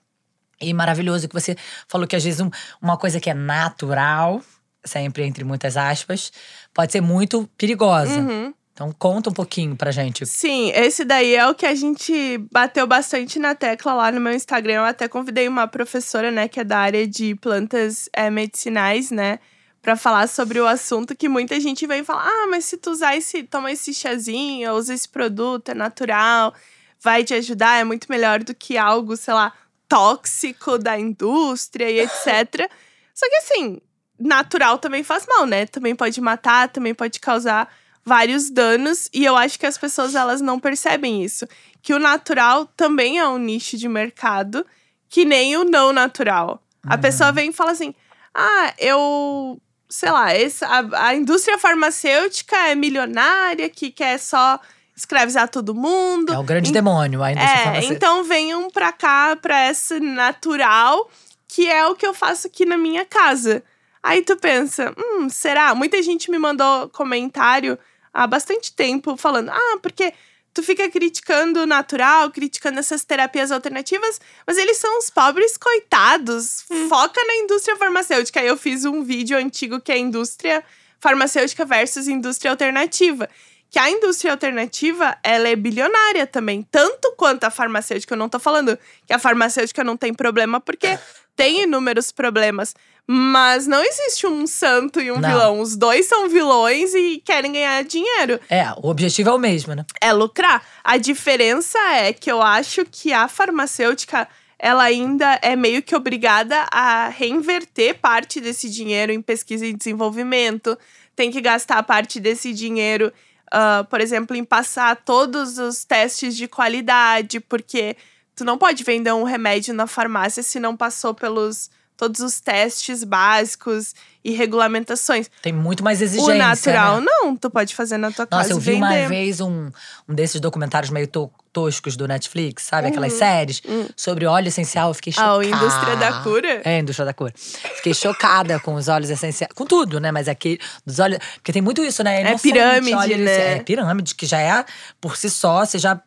E 0.61 0.74
maravilhoso 0.74 1.28
que 1.28 1.34
você 1.34 1.55
falou 1.88 2.07
que 2.07 2.16
às 2.16 2.24
vezes 2.24 2.39
um- 2.39 2.49
uma 2.82 2.95
coisa 2.97 3.20
que 3.20 3.30
é 3.30 3.34
natural, 3.34 4.41
sempre 4.86 5.24
entre 5.26 5.43
muitas 5.43 5.76
aspas, 5.76 6.32
pode 6.74 6.93
ser 6.93 7.01
muito 7.01 7.49
perigosa. 7.57 8.20
Uhum. 8.22 8.53
Então 8.76 8.91
conta 8.91 9.30
um 9.30 9.34
pouquinho 9.34 9.73
pra 9.73 9.89
gente. 9.89 10.26
Sim, 10.26 10.69
esse 10.76 11.05
daí 11.05 11.34
é 11.34 11.47
o 11.47 11.55
que 11.55 11.65
a 11.65 11.73
gente 11.73 12.38
bateu 12.51 12.86
bastante 12.86 13.39
na 13.39 13.55
tecla 13.55 13.93
lá 13.93 14.11
no 14.11 14.19
meu 14.19 14.34
Instagram. 14.34 14.73
Eu 14.73 14.84
até 14.84 15.07
convidei 15.07 15.47
uma 15.47 15.65
professora, 15.65 16.30
né, 16.30 16.49
que 16.49 16.59
é 16.59 16.63
da 16.65 16.80
área 16.80 17.07
de 17.07 17.36
plantas 17.36 18.09
é, 18.11 18.30
medicinais, 18.30 19.11
né, 19.11 19.39
pra 19.82 19.95
falar 19.95 20.28
sobre 20.28 20.59
o 20.59 20.67
assunto 20.67 21.15
que 21.15 21.30
muita 21.30 21.57
gente 21.57 21.88
vem 21.88 22.03
falar: 22.03 22.28
"Ah, 22.28 22.47
mas 22.49 22.65
se 22.65 22.76
tu 22.76 22.91
usar 22.91 23.15
esse, 23.15 23.43
toma 23.43 23.71
esse 23.71 23.93
chazinho, 23.93 24.73
usa 24.73 24.93
esse 24.93 25.07
produto, 25.07 25.69
é 25.69 25.73
natural, 25.73 26.53
vai 27.01 27.23
te 27.23 27.34
ajudar, 27.34 27.80
é 27.80 27.86
muito 27.86 28.07
melhor 28.09 28.43
do 28.43 28.53
que 28.53 28.78
algo, 28.78 29.15
sei 29.15 29.34
lá, 29.34 29.53
tóxico 29.88 30.78
da 30.78 30.99
indústria 30.99 31.89
e 31.89 32.01
etc". 32.03 32.69
Só 33.13 33.26
que 33.30 33.36
assim, 33.38 33.80
natural 34.19 34.78
também 34.80 35.01
faz 35.01 35.26
mal, 35.26 35.45
né? 35.45 35.65
Também 35.65 35.95
pode 35.95 36.19
matar, 36.19 36.67
também 36.67 36.93
pode 36.93 37.21
causar 37.21 37.69
vários 38.05 38.49
danos 38.49 39.09
e 39.13 39.25
eu 39.25 39.35
acho 39.35 39.57
que 39.59 39.65
as 39.65 39.77
pessoas 39.77 40.13
elas 40.15 40.39
não 40.41 40.59
percebem 40.59 41.23
isso, 41.23 41.47
que 41.81 41.93
o 41.93 41.99
natural 41.99 42.65
também 42.77 43.17
é 43.19 43.27
um 43.27 43.37
nicho 43.37 43.77
de 43.77 43.87
mercado, 43.89 44.65
que 45.09 45.25
nem 45.25 45.57
o 45.57 45.63
não 45.63 45.91
natural. 45.91 46.61
A 46.87 46.97
pessoa 46.97 47.31
vem 47.31 47.49
e 47.49 47.53
fala 47.53 47.71
assim: 47.71 47.95
"Ah, 48.33 48.73
eu, 48.77 49.59
sei 49.89 50.11
lá, 50.11 50.31
essa, 50.31 50.67
a, 50.67 51.07
a 51.07 51.15
indústria 51.15 51.57
farmacêutica 51.57 52.55
é 52.67 52.75
milionária 52.75 53.67
que 53.69 53.89
quer 53.89 54.19
só 54.19 54.59
escravizar 54.95 55.49
todo 55.49 55.73
mundo". 55.73 56.31
É 56.31 56.37
o 56.37 56.43
grande 56.43 56.69
Em- 56.69 56.73
demônio, 56.73 57.23
a 57.23 57.31
indústria 57.31 57.53
é, 57.59 57.63
farmacêutica. 57.63 57.93
então 57.95 58.23
venham 58.23 58.69
pra 58.69 58.91
cá, 58.91 59.35
pra 59.35 59.57
essa 59.61 59.99
natural, 59.99 61.09
que 61.47 61.67
é 61.67 61.85
o 61.87 61.95
que 61.95 62.05
eu 62.05 62.13
faço 62.13 62.45
aqui 62.47 62.65
na 62.65 62.77
minha 62.77 63.03
casa. 63.03 63.63
Aí 64.03 64.21
tu 64.21 64.35
pensa, 64.37 64.93
hum, 64.95 65.27
será? 65.29 65.73
Muita 65.73 65.99
gente 66.03 66.29
me 66.29 66.37
mandou 66.37 66.87
comentário 66.89 67.79
há 68.16 68.26
bastante 68.26 68.72
tempo 68.72 69.18
falando, 69.18 69.49
ah, 69.49 69.78
porque 69.82 70.13
tu 70.53 70.63
fica 70.63 70.89
criticando 70.89 71.63
o 71.63 71.66
natural, 71.66 72.32
criticando 72.32 72.80
essas 72.80 73.03
terapias 73.03 73.51
alternativas, 73.51 74.22
mas 74.47 74.57
eles 74.57 74.78
são 74.78 74.97
os 74.97 75.09
pobres 75.09 75.57
coitados. 75.57 76.63
Foca 76.88 77.22
na 77.26 77.36
indústria 77.36 77.76
farmacêutica. 77.76 78.39
Aí 78.39 78.47
eu 78.47 78.55
fiz 78.55 78.86
um 78.86 79.03
vídeo 79.03 79.38
antigo 79.38 79.82
que 79.82 79.91
é 79.91 79.97
indústria 79.97 80.63
farmacêutica 80.97 81.66
versus 81.66 82.07
indústria 82.07 82.51
alternativa. 82.51 83.30
Que 83.70 83.78
a 83.78 83.91
indústria 83.91 84.32
alternativa, 84.32 85.18
ela 85.22 85.49
é 85.49 85.55
bilionária 85.57 86.26
também. 86.26 86.63
Tanto 86.72 87.13
quanto 87.18 87.43
a 87.43 87.51
farmacêutica. 87.51 88.13
Eu 88.13 88.18
não 88.18 88.30
tô 88.30 88.39
falando 88.39 88.80
que 89.05 89.11
a 89.11 89.20
farmacêutica 89.20 89.84
não 89.84 89.97
tem 89.97 90.13
problema, 90.13 90.61
porque 90.61 90.97
tem 91.36 91.63
inúmeros 91.63 92.13
problemas. 92.13 92.74
Mas 93.07 93.67
não 93.67 93.83
existe 93.83 94.25
um 94.25 94.47
santo 94.47 94.99
e 94.99 95.11
um 95.11 95.19
Não. 95.19 95.29
vilão. 95.29 95.59
Os 95.59 95.75
dois 95.75 96.07
são 96.07 96.27
vilões 96.27 96.93
e 96.95 97.21
querem 97.23 97.51
ganhar 97.51 97.83
dinheiro 97.83 98.39
É, 98.49 98.71
o 98.77 98.89
objetivo 98.89 99.29
é 99.29 99.33
o 99.33 99.37
mesmo, 99.37 99.75
né? 99.75 99.85
é 100.01 100.11
lucrar. 100.11 100.63
A 100.83 100.97
diferença 100.97 101.77
é 101.93 102.11
que 102.11 102.31
eu 102.31 102.41
acho 102.41 102.83
que 102.85 103.13
a 103.13 103.27
farmacêutica 103.27 104.27
ela 104.57 104.83
ainda 104.83 105.37
é 105.43 105.55
meio 105.55 105.83
que 105.83 105.95
obrigada 105.95 106.65
a 106.71 107.09
reinverter 107.09 107.99
parte 107.99 108.41
desse 108.41 108.69
dinheiro 108.69 109.11
em 109.11 109.21
pesquisa 109.21 109.65
e 109.65 109.73
desenvolvimento. 109.73 110.77
Tem 111.15 111.29
que 111.29 111.41
gastar 111.41 111.83
parte 111.83 112.19
desse 112.19 112.53
dinheiro, 112.53 113.11
ah, 113.51 113.85
por 113.89 114.01
exemplo, 114.01 114.35
em 114.35 114.43
passar 114.43 114.95
todos 114.95 115.57
os 115.59 115.83
testes 115.83 116.35
de 116.35 116.47
qualidade, 116.47 117.39
porque 117.39 117.95
tu 118.35 118.43
não 118.43 118.57
pode 118.57 118.83
vender 118.83 119.13
um 119.13 119.23
remédio 119.23 119.73
na 119.73 119.85
farmácia 119.85 120.41
se 120.41 120.59
não 120.59 120.75
passou 120.75 121.13
pelos 121.13 121.69
todos 121.97 122.21
os 122.21 122.39
testes 122.39 123.03
básicos 123.03 123.93
e 124.23 124.31
regulamentações. 124.31 125.29
Tem 125.41 125.53
muito 125.53 125.83
mais 125.83 126.01
exigência. 126.01 126.33
o 126.33 126.37
natural 126.37 126.99
né? 126.99 127.05
não, 127.07 127.35
tu 127.35 127.49
pode 127.49 127.75
fazer 127.75 127.97
na 127.97 128.11
tua 128.11 128.25
casa 128.25 128.41
Nossa, 128.43 128.53
eu 128.53 128.59
vi 128.59 128.71
vender. 128.73 129.03
uma 129.03 129.07
vez 129.07 129.39
um, 129.41 129.69
um 130.09 130.13
desses 130.15 130.41
documentários 130.41 130.89
meio 130.91 131.07
to- 131.07 131.31
toscos 131.53 131.95
do 131.95 132.05
Netflix, 132.07 132.63
sabe? 132.63 132.87
Aquelas 132.89 133.13
séries 133.13 133.61
sobre 133.95 134.25
óleo 134.25 134.47
essencial. 134.49 134.89
Eu 134.89 134.93
fiquei 134.93 135.13
Uhum. 135.17 135.23
Ah, 135.23 135.37
o 135.37 135.43
chocada. 135.43 135.55
Indústria 135.65 135.95
da 135.95 136.13
Cura? 136.23 136.61
É, 136.65 136.75
a 136.75 136.79
Indústria 136.79 137.05
da 137.05 137.13
Cura. 137.13 137.33
Fiquei 137.35 137.93
chocada 137.93 138.59
com 138.59 138.73
os 138.73 138.87
óleos 138.89 139.09
essenciais. 139.09 139.53
Com 139.53 139.65
tudo, 139.65 139.99
né? 140.01 140.11
Mas 140.11 140.27
aqui, 140.27 140.59
dos 140.85 140.99
óleos. 140.99 141.19
Porque 141.35 141.53
tem 141.53 141.61
muito 141.61 141.81
isso, 141.83 142.03
né? 142.03 142.23
É 142.23 142.37
pirâmide, 142.37 143.15
né? 143.15 143.55
É 143.57 143.59
pirâmide, 143.59 144.15
que 144.15 144.25
já 144.25 144.39
é 144.39 144.65
por 144.99 145.15
si 145.15 145.29
só, 145.29 145.65
você 145.65 145.79
já. 145.79 145.97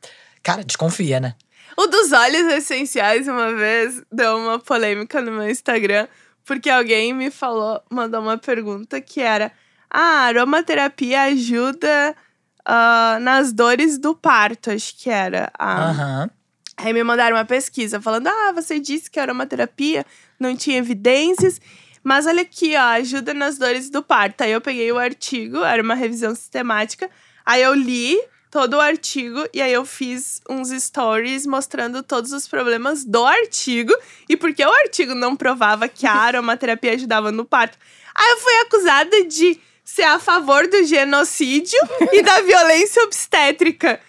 Cara, 0.42 0.62
desconfia, 0.64 1.18
né? 1.18 1.34
O 1.80 1.86
dos 1.86 2.10
óleos 2.10 2.52
essenciais, 2.54 3.28
uma 3.28 3.54
vez, 3.54 4.02
deu 4.10 4.36
uma 4.36 4.58
polêmica 4.58 5.20
no 5.22 5.30
meu 5.30 5.48
Instagram, 5.48 6.08
porque 6.44 6.68
alguém 6.68 7.14
me 7.14 7.30
falou, 7.30 7.80
mandou 7.88 8.20
uma 8.20 8.36
pergunta 8.36 9.00
que 9.00 9.20
era: 9.20 9.52
Ah, 9.88 10.00
a 10.00 10.20
aromaterapia 10.22 11.22
ajuda 11.22 12.16
ah, 12.64 13.18
nas 13.20 13.52
dores 13.52 13.96
do 13.96 14.12
parto, 14.12 14.72
acho 14.72 14.96
que 14.98 15.08
era. 15.08 15.52
Ah, 15.56 15.90
Aham. 15.90 16.30
Aí 16.78 16.92
me 16.92 17.04
mandaram 17.04 17.36
uma 17.36 17.44
pesquisa 17.44 18.00
falando: 18.00 18.26
Ah, 18.26 18.50
você 18.52 18.80
disse 18.80 19.08
que 19.08 19.20
a 19.20 19.22
aromaterapia 19.22 20.04
não 20.38 20.56
tinha 20.56 20.78
evidências. 20.78 21.60
Mas 22.02 22.26
olha 22.26 22.42
aqui, 22.42 22.74
ó, 22.74 22.80
ajuda 22.80 23.32
nas 23.32 23.56
dores 23.56 23.88
do 23.88 24.02
parto. 24.02 24.42
Aí 24.42 24.50
eu 24.50 24.60
peguei 24.60 24.90
o 24.90 24.98
artigo, 24.98 25.58
era 25.58 25.82
uma 25.82 25.94
revisão 25.94 26.34
sistemática. 26.34 27.08
Aí 27.44 27.62
eu 27.62 27.74
li 27.74 28.18
todo 28.50 28.74
o 28.74 28.80
artigo 28.80 29.44
e 29.52 29.60
aí 29.60 29.72
eu 29.72 29.84
fiz 29.84 30.40
uns 30.48 30.70
stories 30.70 31.46
mostrando 31.46 32.02
todos 32.02 32.32
os 32.32 32.48
problemas 32.48 33.04
do 33.04 33.24
artigo 33.24 33.94
e 34.28 34.36
porque 34.36 34.64
o 34.64 34.72
artigo 34.72 35.14
não 35.14 35.36
provava 35.36 35.88
que 35.88 36.06
a 36.06 36.12
aromaterapia 36.14 36.94
ajudava 36.94 37.30
no 37.30 37.44
parto. 37.44 37.78
Aí 38.14 38.30
eu 38.30 38.38
fui 38.38 38.54
acusada 38.56 39.24
de 39.24 39.60
ser 39.84 40.02
a 40.02 40.18
favor 40.18 40.66
do 40.66 40.84
genocídio 40.84 41.78
e 42.12 42.22
da 42.22 42.40
violência 42.42 43.02
obstétrica. 43.04 44.00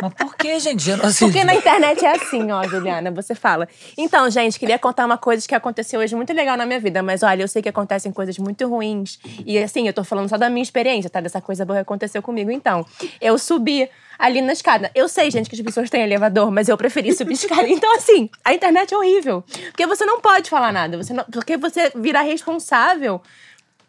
Mas 0.00 0.14
por 0.14 0.36
que, 0.36 0.58
gente? 0.58 0.82
Genocídio? 0.82 1.28
Porque 1.28 1.44
na 1.44 1.54
internet 1.54 2.04
é 2.04 2.12
assim, 2.12 2.50
ó, 2.50 2.62
Juliana, 2.66 3.10
você 3.10 3.34
fala. 3.34 3.68
Então, 3.96 4.28
gente, 4.30 4.58
queria 4.58 4.78
contar 4.78 5.04
uma 5.04 5.18
coisa 5.18 5.46
que 5.46 5.54
aconteceu 5.54 6.00
hoje 6.00 6.14
muito 6.14 6.32
legal 6.32 6.56
na 6.56 6.64
minha 6.64 6.80
vida, 6.80 7.02
mas 7.02 7.22
olha, 7.22 7.42
eu 7.42 7.48
sei 7.48 7.62
que 7.62 7.68
acontecem 7.68 8.10
coisas 8.10 8.38
muito 8.38 8.66
ruins. 8.68 9.18
E 9.44 9.58
assim, 9.58 9.86
eu 9.86 9.92
tô 9.92 10.02
falando 10.02 10.28
só 10.28 10.38
da 10.38 10.48
minha 10.48 10.62
experiência, 10.62 11.10
tá? 11.10 11.20
Dessa 11.20 11.40
coisa 11.40 11.64
boa 11.64 11.78
que 11.78 11.82
aconteceu 11.82 12.22
comigo. 12.22 12.50
Então, 12.50 12.86
eu 13.20 13.36
subi 13.38 13.88
ali 14.18 14.40
na 14.40 14.52
escada. 14.52 14.90
Eu 14.94 15.08
sei, 15.08 15.30
gente, 15.30 15.50
que 15.50 15.56
as 15.56 15.62
pessoas 15.62 15.90
têm 15.90 16.02
elevador, 16.02 16.50
mas 16.50 16.68
eu 16.68 16.76
preferi 16.76 17.12
subir 17.12 17.34
escada. 17.34 17.68
Então, 17.68 17.94
assim, 17.96 18.30
a 18.44 18.54
internet 18.54 18.94
é 18.94 18.96
horrível. 18.96 19.44
Porque 19.66 19.86
você 19.86 20.04
não 20.04 20.20
pode 20.20 20.48
falar 20.48 20.72
nada. 20.72 20.96
Você 20.96 21.12
não, 21.12 21.24
porque 21.24 21.56
você 21.56 21.90
vira 21.94 22.22
responsável 22.22 23.20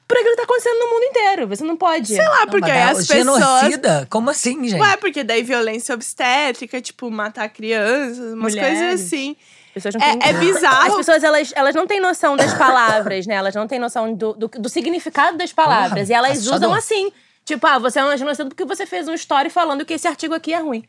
por 0.07 0.17
aquilo 0.17 0.31
que 0.31 0.37
tá 0.37 0.43
acontecendo 0.43 0.79
no 0.79 0.89
mundo 0.89 1.03
inteiro. 1.03 1.47
Você 1.47 1.63
não 1.63 1.77
pode. 1.77 2.07
Sei 2.07 2.17
lá, 2.23 2.41
Não, 2.41 2.47
porque 2.47 2.69
aí 2.69 2.79
dá- 2.85 2.91
as 2.91 3.07
pessoas 3.07 3.39
Genocida? 3.39 4.07
Como 4.09 4.29
assim, 4.29 4.67
gente? 4.67 4.79
Ué, 4.81 4.97
porque 4.97 5.23
daí 5.23 5.43
violência 5.43 5.95
obstétrica, 5.95 6.81
tipo, 6.81 7.09
matar 7.09 7.49
crianças, 7.49 8.17
umas 8.33 8.53
Mulheres. 8.53 8.79
coisas 8.79 9.05
assim. 9.05 9.35
Não 9.75 10.05
É- 10.07 10.17
têm- 10.17 10.29
é 10.29 10.33
bizarro. 10.33 10.91
As 10.91 10.95
pessoas, 10.97 11.23
elas, 11.23 11.51
elas 11.55 11.73
não 11.73 11.87
têm 11.87 11.99
noção 11.99 12.35
das 12.35 12.53
palavras, 12.53 13.25
né? 13.25 13.33
Elas 13.33 13.55
não 13.55 13.67
têm 13.67 13.79
noção 13.79 14.13
do, 14.13 14.33
do, 14.33 14.47
do 14.47 14.69
significado 14.69 15.35
das 15.37 15.51
palavras. 15.51 16.07
Porra, 16.07 16.11
e 16.11 16.13
elas 16.13 16.31
assustador. 16.33 16.57
usam 16.69 16.73
assim. 16.75 17.11
Tipo, 17.43 17.65
ah, 17.65 17.79
você 17.79 17.99
é 17.99 18.03
uma 18.03 18.15
genocida 18.15 18.47
porque 18.47 18.63
você 18.65 18.85
fez 18.85 19.07
um 19.07 19.13
story 19.15 19.49
falando 19.49 19.83
que 19.83 19.93
esse 19.95 20.07
artigo 20.07 20.33
aqui 20.35 20.53
é 20.53 20.59
ruim. 20.59 20.83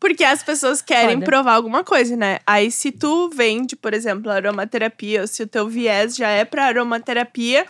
Porque 0.00 0.24
as 0.24 0.42
pessoas 0.42 0.80
querem 0.82 1.16
Foda. 1.16 1.26
provar 1.26 1.52
alguma 1.54 1.84
coisa, 1.84 2.16
né? 2.16 2.38
Aí, 2.46 2.70
se 2.70 2.90
tu 2.92 3.28
vende, 3.28 3.76
por 3.76 3.92
exemplo, 3.94 4.30
aromaterapia, 4.30 5.20
ou 5.20 5.26
se 5.26 5.42
o 5.42 5.46
teu 5.46 5.68
viés 5.68 6.16
já 6.16 6.28
é 6.28 6.44
pra 6.44 6.64
aromaterapia, 6.64 7.66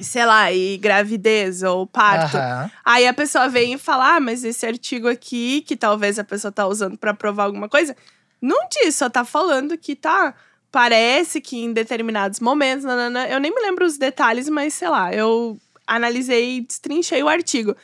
sei 0.00 0.26
lá, 0.26 0.52
e 0.52 0.76
gravidez 0.76 1.62
ou 1.62 1.86
parto. 1.86 2.36
Aham. 2.36 2.70
Aí 2.84 3.06
a 3.06 3.14
pessoa 3.14 3.48
vem 3.48 3.74
e 3.74 3.78
fala: 3.78 4.16
ah, 4.16 4.20
mas 4.20 4.44
esse 4.44 4.66
artigo 4.66 5.08
aqui, 5.08 5.60
que 5.62 5.76
talvez 5.76 6.18
a 6.18 6.24
pessoa 6.24 6.52
tá 6.52 6.66
usando 6.66 6.98
pra 6.98 7.14
provar 7.14 7.44
alguma 7.44 7.68
coisa, 7.68 7.96
não 8.40 8.68
diz, 8.70 8.96
só 8.96 9.08
tá 9.08 9.24
falando 9.24 9.78
que 9.78 9.94
tá. 9.94 10.34
Parece 10.70 11.40
que 11.40 11.56
em 11.56 11.72
determinados 11.72 12.40
momentos, 12.40 12.84
nanana, 12.84 13.28
eu 13.28 13.38
nem 13.38 13.54
me 13.54 13.60
lembro 13.60 13.86
os 13.86 13.96
detalhes, 13.96 14.48
mas 14.48 14.74
sei 14.74 14.88
lá, 14.88 15.14
eu 15.14 15.56
analisei 15.86 16.56
e 16.56 16.60
destrinchei 16.62 17.22
o 17.22 17.28
artigo. 17.28 17.76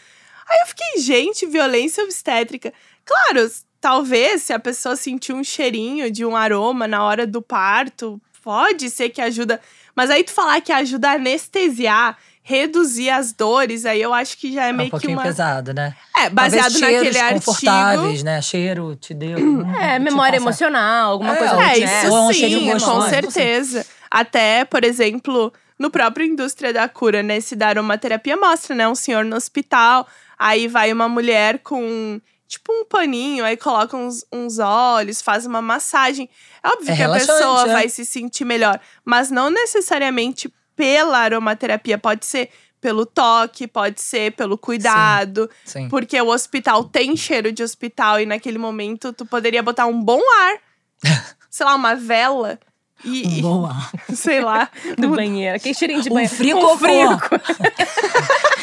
Aí 0.48 0.58
eu 0.62 0.66
fiquei, 0.66 1.00
gente, 1.00 1.46
violência 1.46 2.02
obstétrica. 2.02 2.72
Claro, 3.04 3.48
talvez 3.80 4.42
se 4.42 4.52
a 4.52 4.58
pessoa 4.58 4.96
sentir 4.96 5.32
um 5.32 5.44
cheirinho 5.44 6.10
de 6.10 6.24
um 6.24 6.34
aroma 6.34 6.88
na 6.88 7.04
hora 7.04 7.28
do 7.28 7.40
parto, 7.40 8.20
pode 8.42 8.90
ser 8.90 9.10
que 9.10 9.20
ajuda. 9.20 9.60
Mas 10.00 10.08
aí 10.10 10.24
tu 10.24 10.30
falar 10.32 10.60
que 10.62 10.72
ajuda 10.72 11.10
a 11.10 11.12
anestesiar, 11.16 12.16
reduzir 12.42 13.10
as 13.10 13.32
dores, 13.32 13.84
aí 13.84 14.00
eu 14.00 14.14
acho 14.14 14.38
que 14.38 14.50
já 14.50 14.64
é 14.64 14.70
É 14.70 14.72
um 14.72 14.76
meio 14.76 14.86
que 14.86 14.90
pouquinho 14.92 15.12
uma. 15.12 15.22
pesado, 15.22 15.74
né? 15.74 15.94
É, 16.16 16.30
baseado 16.30 16.72
Talvez 16.72 16.80
naquele 17.02 17.18
artigo. 17.18 17.34
confortáveis, 17.44 18.22
né? 18.22 18.40
Cheiro 18.40 18.96
te 18.96 19.12
deu. 19.12 19.36
É, 19.78 19.98
te 19.98 19.98
memória 19.98 20.32
passa- 20.32 20.42
emocional, 20.44 21.12
alguma 21.12 21.34
É, 21.34 21.36
coisa 21.36 21.54
É, 21.62 21.74
tipo, 21.74 21.86
né? 21.86 22.02
isso 22.04 22.12
ou 22.14 22.28
um 22.28 22.32
sim, 22.32 22.38
cheirinho 22.40 22.66
com 22.66 22.72
gostoso, 22.72 22.98
assim. 23.00 23.10
certeza. 23.10 23.86
Até, 24.10 24.64
por 24.64 24.84
exemplo, 24.84 25.52
no 25.78 25.90
próprio 25.90 26.26
Indústria 26.26 26.72
da 26.72 26.88
Cura, 26.88 27.22
nesse 27.22 27.54
da 27.54 27.68
aromaterapia, 27.68 28.36
mostra, 28.38 28.74
né? 28.74 28.88
Um 28.88 28.94
senhor 28.94 29.22
no 29.24 29.36
hospital, 29.36 30.06
aí 30.38 30.66
vai 30.66 30.92
uma 30.94 31.08
mulher 31.10 31.58
com, 31.58 32.18
tipo, 32.50 32.72
um 32.72 32.84
paninho, 32.84 33.44
aí 33.44 33.56
coloca 33.56 33.96
uns, 33.96 34.24
uns 34.32 34.58
olhos, 34.58 35.22
faz 35.22 35.46
uma 35.46 35.62
massagem. 35.62 36.28
É 36.62 36.68
óbvio 36.68 36.92
É 36.92 36.96
que 36.96 37.02
a 37.04 37.12
pessoa 37.12 37.62
é. 37.62 37.72
vai 37.72 37.88
se 37.88 38.04
sentir 38.04 38.44
melhor, 38.44 38.80
mas 39.04 39.30
não 39.30 39.48
necessariamente 39.50 40.52
pela 40.74 41.18
aromaterapia, 41.18 41.96
pode 41.96 42.26
ser 42.26 42.50
pelo 42.80 43.06
toque, 43.06 43.68
pode 43.68 44.00
ser 44.00 44.32
pelo 44.32 44.58
cuidado. 44.58 45.48
Sim. 45.64 45.88
Porque 45.88 46.20
o 46.20 46.28
hospital 46.28 46.82
tem 46.84 47.16
cheiro 47.16 47.52
de 47.52 47.62
hospital 47.62 48.18
e 48.18 48.26
naquele 48.26 48.58
momento 48.58 49.12
tu 49.12 49.24
poderia 49.24 49.62
botar 49.62 49.86
um 49.86 50.02
bom 50.02 50.20
ar. 50.42 50.56
sei 51.48 51.64
lá, 51.66 51.74
uma 51.76 51.94
vela. 51.94 52.58
E, 53.04 53.40
Boa. 53.40 53.74
e- 54.08 54.16
sei 54.16 54.40
lá. 54.40 54.68
Do 54.98 55.10
banheiro. 55.10 55.56
Aquele 55.56 55.74
cheirinho 55.74 56.02
de 56.02 56.10
Um 56.10 56.14
banheiro. 56.14 56.34
frio 56.34 56.58
um 56.58 56.76
frio. 56.78 57.10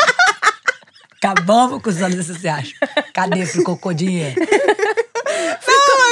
Acabamos 1.32 1.82
com 1.82 1.90
os 1.90 2.02
óleos 2.02 2.30
essenciais. 2.30 2.74
Cadê 3.14 3.40
esse 3.40 3.64
cocô 3.64 3.94
dinheiro? 3.94 4.36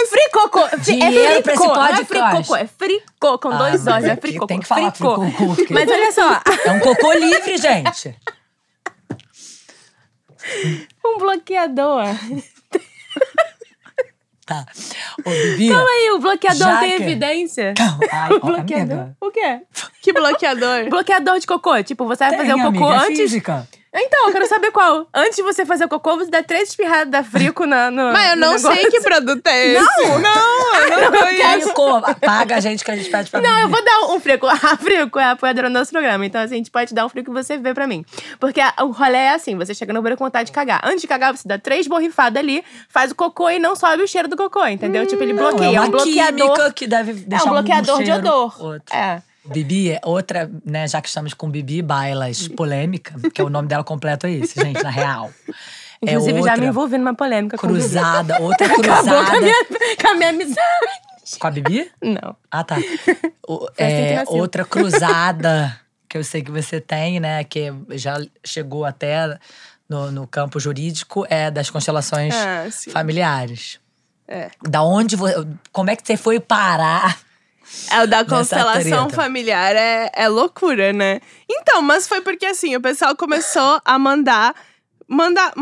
Fricocô. 0.10 0.66
É 0.66 0.78
Dinheiro 0.78 1.42
pra 1.42 1.54
esse 1.54 1.62
fricô, 1.64 1.76
não 1.76 1.86
é 1.86 2.06
fricocô, 2.06 2.56
é 2.56 2.68
fricô, 2.68 3.40
com 3.40 3.50
Ah, 3.50 3.58
dois 3.58 3.88
olhos. 3.88 4.06
É 4.06 4.12
aqui 4.12 4.22
fricocô. 4.22 4.48
tem 4.48 4.60
que 4.60 4.68
falar 4.68 4.92
fricocô, 4.92 5.26
porque- 5.56 5.74
Mas 5.74 5.90
olha 5.90 6.12
só, 6.12 6.42
É 6.66 6.72
um 6.72 6.80
cocô 6.80 7.14
livre, 7.14 7.58
gente. 7.58 8.16
um 11.06 11.18
bloqueador. 11.18 12.04
Tá. 14.46 14.64
Ô, 15.26 15.30
Bibi. 15.32 15.70
Calma 15.70 15.90
aí, 15.90 16.12
o 16.12 16.20
bloqueador 16.20 16.68
Já 16.68 16.80
tem 16.80 16.98
que- 16.98 17.04
evidência. 17.04 17.74
Calma. 17.76 18.00
Ai, 18.12 18.32
O 18.34 18.40
bloqueador. 18.40 18.98
amiga. 19.00 19.18
O 19.20 19.32
quê? 19.32 19.62
Que 20.04 20.14
bloqueador. 20.14 20.88
Bloqueador 20.90 21.40
de 21.40 21.48
cocô. 21.48 21.82
Tipo, 21.82 22.06
você 22.06 22.26
vai 22.26 22.38
fazer 22.38 22.54
Tem, 22.54 22.54
o 22.54 22.72
cocô 22.72 22.86
amiga, 22.86 23.04
é 23.06 23.08
antes. 23.08 23.18
física. 23.18 23.68
Então, 23.98 24.28
eu 24.28 24.34
quero 24.34 24.46
saber 24.48 24.72
qual. 24.72 25.08
Antes 25.14 25.38
de 25.38 25.42
você 25.42 25.66
fazer 25.66 25.86
o 25.86 25.90
cocô, 25.90 26.18
você 26.18 26.30
dá 26.30 26.44
três 26.44 26.70
espirradas 26.70 27.10
da 27.10 27.24
Frico 27.24 27.66
na, 27.66 27.90
no. 27.90 28.12
Mas 28.12 28.32
eu 28.32 28.36
no 28.36 28.42
não 28.42 28.54
negócio. 28.56 28.74
sei 28.82 28.92
que 28.92 29.00
produto 29.02 29.48
é 29.48 29.68
esse. 29.68 29.82
Não, 29.86 30.20
não, 30.20 30.76
eu 30.92 31.12
não 31.12 31.20
conheço. 31.22 31.62
Frico, 31.70 32.20
paga 32.22 32.56
a 32.58 32.60
gente 32.60 32.84
que 32.84 32.92
a 32.92 32.96
gente 32.98 33.10
pede 33.10 33.32
pra 33.32 33.40
Não, 33.42 33.50
eu 33.62 33.68
Bibi. 33.68 33.72
vou 33.72 33.86
dar 33.86 34.00
um 34.14 34.20
frico. 34.20 34.48
A 34.48 34.56
frico 34.78 35.18
é 35.20 35.24
a 35.24 35.32
apoiadora 35.32 35.70
do 35.70 35.74
nosso 35.74 35.92
programa. 35.92 36.26
Então, 36.26 36.42
assim, 36.42 36.56
a 36.56 36.58
gente 36.58 36.70
pode 36.72 36.94
dar 36.94 37.06
um 37.06 37.10
frico 37.10 37.32
e 37.32 37.34
você 37.34 37.58
vê 37.58 37.74
pra 37.74 37.88
mim. 37.88 38.04
Porque 38.40 38.60
a- 38.60 38.74
o 38.82 38.88
rolê 38.92 39.18
é 39.18 39.30
assim: 39.34 39.56
você 39.58 39.74
chega 39.74 39.94
no 39.94 40.02
banheiro 40.02 40.18
com 40.18 40.26
vontade 40.26 40.48
de 40.48 40.52
cagar. 40.52 40.82
Antes 40.84 41.02
de 41.02 41.08
cagar, 41.08 41.36
você 41.36 41.48
dá 41.48 41.58
três 41.58 41.88
borrifadas 41.88 42.42
ali, 42.42 42.64
faz 42.90 43.12
o 43.12 43.16
cocô 43.16 43.50
e 43.50 43.60
não 43.60 43.76
sobe 43.76 44.04
o 44.04 44.08
cheiro 44.08 44.28
do 44.28 44.36
cocô, 44.36 44.66
entendeu? 44.68 45.06
tipo, 45.06 45.24
ele 45.24 45.34
Não, 45.34 45.50
bloqueia. 45.50 45.78
é 45.78 45.80
uma 45.80 45.88
um 45.88 45.92
bloqueador. 45.92 46.74
que 46.74 46.86
deve 46.88 47.12
É 47.12 47.16
deixar 47.16 47.46
um 47.46 47.50
bloqueador 47.54 48.00
de 48.00 48.06
cheiro, 48.06 48.20
odor. 48.20 48.62
Outro. 48.64 48.94
É. 48.96 49.22
Bibi 49.48 49.92
é 49.92 50.02
outra, 50.04 50.50
né? 50.66 50.88
Já 50.88 51.02
que 51.02 51.08
estamos 51.08 51.34
com 51.34 51.50
Bibi 51.50 51.82
Bailas 51.82 52.48
polêmica, 52.48 53.14
que 53.34 53.42
é 53.42 53.44
o 53.44 53.50
nome 53.50 53.68
dela 53.68 53.84
completo 53.84 54.26
é 54.28 54.32
esse, 54.32 54.60
gente, 54.60 54.82
na 54.84 54.90
real. 54.90 55.32
Inclusive, 56.02 56.40
é 56.40 56.44
já 56.44 56.58
me 56.58 56.68
envolvi 56.68 56.98
numa 56.98 57.14
polêmica 57.16 57.58
com 57.58 57.68
cruzada, 57.68 58.40
outra 58.42 58.66
Acabou 58.68 58.84
cruzada. 58.84 59.26
com 59.32 59.38
a, 59.38 59.42
minha, 59.42 59.66
com 60.02 60.08
a 60.08 60.14
minha 60.16 60.30
amizade. 60.30 61.40
Com 61.40 61.48
a 61.48 61.52
Bibi? 61.52 61.92
Não. 62.04 62.36
Ah, 62.52 62.64
tá. 62.64 62.78
O- 63.48 63.68
é, 63.78 64.24
outra 64.28 64.64
cruzada 64.66 65.80
que 66.08 66.18
eu 66.18 66.24
sei 66.24 66.42
que 66.44 66.52
você 66.52 66.80
tem, 66.80 67.20
né? 67.20 67.44
Que 67.44 67.74
já 67.92 68.18
chegou 68.44 68.86
até 68.86 69.38
no, 69.90 70.12
no 70.12 70.28
campo 70.28 70.60
jurídico, 70.60 71.26
é 71.30 71.50
das 71.52 71.70
constelações 71.70 72.34
Ah, 72.36 72.66
familiares. 72.92 73.80
É. 74.28 74.50
Da 74.64 74.82
onde 74.84 75.16
vo- 75.16 75.28
Como 75.72 75.90
é 75.90 75.96
que 75.96 76.06
você 76.06 76.18
foi 76.18 76.40
parar? 76.40 77.20
É, 77.92 78.04
o 78.04 78.08
da 78.08 78.24
constelação 78.26 79.10
familiar 79.10 79.76
é, 79.76 80.12
é 80.14 80.28
loucura, 80.28 80.92
né? 80.94 81.20
Então, 81.50 81.82
mas 81.82 82.08
foi 82.08 82.22
porque 82.22 82.46
assim, 82.46 82.76
o 82.76 82.82
pessoal 82.82 83.16
começou 83.16 83.80
a 83.86 83.98
mandar. 84.00 84.56
Mandar. 85.08 85.54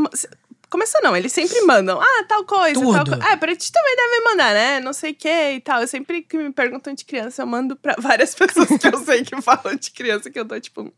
Começou 0.69 1.01
não, 1.03 1.15
eles 1.15 1.31
sempre 1.31 1.61
mandam. 1.61 2.01
Ah, 2.01 2.25
tal 2.27 2.43
coisa, 2.45 2.79
tal 2.81 3.03
Tudo. 3.05 3.11
coisa. 3.17 3.31
É, 3.31 3.35
pra 3.35 3.55
ti 3.55 3.71
também 3.71 3.95
devem 3.95 4.23
mandar, 4.23 4.53
né? 4.53 4.79
Não 4.79 4.91
sei 4.93 5.11
o 5.11 5.15
que 5.15 5.51
e 5.51 5.59
tal. 5.61 5.81
Eu 5.81 5.87
sempre 5.87 6.21
que 6.23 6.35
me 6.37 6.51
perguntam 6.51 6.93
de 6.95 7.05
criança, 7.05 7.43
eu 7.43 7.45
mando 7.47 7.75
pra 7.75 7.95
várias 7.99 8.33
pessoas 8.35 8.67
que 8.69 8.87
eu 8.87 8.97
sei 9.05 9.23
que 9.23 9.39
falam 9.41 9.75
de 9.75 9.91
criança, 9.91 10.31
que 10.31 10.39
eu 10.39 10.45
tô 10.47 10.59
tipo, 10.59 10.91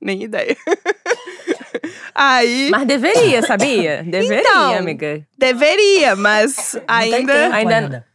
nem 0.00 0.22
ideia. 0.22 0.56
Aí. 2.14 2.68
Mas 2.70 2.86
deveria, 2.86 3.42
sabia? 3.42 4.02
Deveria, 4.02 4.40
Então, 4.40 4.74
amiga. 4.78 5.26
Deveria, 5.36 6.16
mas 6.16 6.76
ainda. 6.86 7.32
ainda- 7.54 7.54
ainda. 7.54 8.06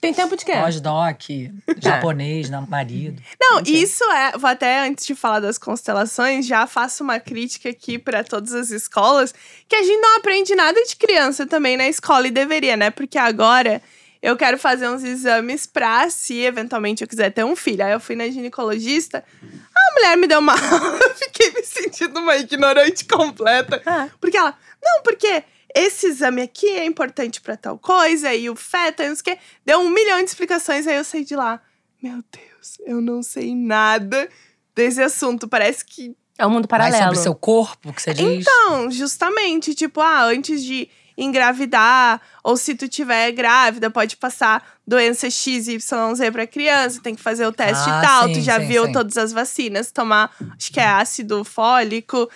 Tem 0.00 0.14
tempo 0.14 0.34
de 0.36 0.44
quê? 0.44 0.52
Pós-doc, 0.52 1.20
japonês, 1.78 2.48
na- 2.48 2.62
marido. 2.62 3.20
Não, 3.40 3.60
isso 3.66 4.02
é. 4.04 4.32
Vou 4.38 4.48
até, 4.48 4.80
antes 4.86 5.04
de 5.06 5.14
falar 5.14 5.40
das 5.40 5.58
constelações, 5.58 6.46
já 6.46 6.66
faço 6.66 7.04
uma 7.04 7.20
crítica 7.20 7.68
aqui 7.68 7.98
pra 7.98 8.24
todas 8.24 8.54
as 8.54 8.70
escolas, 8.70 9.34
que 9.68 9.76
a 9.76 9.82
gente 9.82 10.00
não 10.00 10.16
aprende 10.16 10.54
nada 10.54 10.82
de 10.84 10.96
criança 10.96 11.46
também 11.46 11.76
na 11.76 11.86
escola 11.88 12.26
e 12.26 12.30
deveria, 12.30 12.76
né? 12.76 12.90
Porque 12.90 13.18
agora 13.18 13.82
eu 14.22 14.36
quero 14.36 14.58
fazer 14.58 14.88
uns 14.88 15.02
exames 15.04 15.66
pra, 15.66 16.08
se 16.10 16.40
eventualmente 16.40 17.02
eu 17.02 17.08
quiser 17.08 17.30
ter 17.30 17.44
um 17.44 17.54
filho. 17.56 17.84
Aí 17.84 17.92
eu 17.92 18.00
fui 18.00 18.16
na 18.16 18.28
ginecologista, 18.28 19.22
a 19.42 19.94
mulher 19.94 20.16
me 20.16 20.26
deu 20.26 20.38
uma 20.38 20.54
eu 21.02 21.14
fiquei 21.14 21.50
me 21.52 21.62
sentindo 21.62 22.20
uma 22.20 22.36
ignorante 22.36 23.04
completa. 23.04 23.82
Ah. 23.84 24.08
Porque 24.20 24.36
ela, 24.36 24.54
não, 24.82 25.02
porque 25.02 25.42
esse 25.74 26.06
exame 26.06 26.42
aqui 26.42 26.66
é 26.68 26.84
importante 26.84 27.40
pra 27.40 27.56
tal 27.56 27.78
coisa, 27.78 28.34
e 28.34 28.48
o 28.50 28.56
feto, 28.56 29.02
e 29.02 29.08
não 29.08 29.14
sei 29.16 29.20
o 29.20 29.36
quê. 29.36 29.42
Deu 29.64 29.78
um 29.80 29.88
milhão 29.90 30.18
de 30.18 30.30
explicações, 30.30 30.86
aí 30.86 30.96
eu 30.96 31.04
saí 31.04 31.24
de 31.24 31.36
lá. 31.36 31.60
Meu 32.02 32.22
Deus, 32.32 32.78
eu 32.86 33.00
não 33.00 33.22
sei 33.22 33.54
nada 33.54 34.28
desse 34.74 35.02
assunto. 35.02 35.46
Parece 35.48 35.84
que. 35.84 36.14
É 36.38 36.46
um 36.46 36.50
mundo 36.50 36.66
Mais 36.70 36.82
paralelo. 36.90 37.02
sobre 37.04 37.18
o 37.18 37.22
seu 37.22 37.34
corpo, 37.34 37.92
que 37.92 38.00
você 38.00 38.14
diz. 38.14 38.24
Então, 38.24 38.90
justamente, 38.90 39.74
tipo, 39.74 40.00
ah, 40.00 40.22
antes 40.24 40.64
de 40.64 40.88
engravidar, 41.18 42.20
ou 42.42 42.56
se 42.56 42.74
tu 42.74 42.88
tiver 42.88 43.30
grávida, 43.32 43.90
pode 43.90 44.16
passar 44.16 44.66
doença 44.86 45.28
XYZ 45.30 45.84
pra 46.32 46.46
criança, 46.46 47.00
tem 47.02 47.14
que 47.14 47.20
fazer 47.22 47.46
o 47.46 47.52
teste 47.52 47.88
Ah, 47.88 47.98
e 48.02 48.06
tal. 48.06 48.26
sim, 48.28 48.32
tu 48.34 48.40
já 48.40 48.58
sim, 48.60 48.66
viu 48.66 48.86
sim. 48.86 48.92
todas 48.92 49.16
as 49.16 49.32
vacinas, 49.32 49.90
tomar, 49.92 50.34
acho 50.56 50.72
que 50.72 50.80
é 50.80 50.86
ácido 50.86 51.44
fólico, 51.44 52.28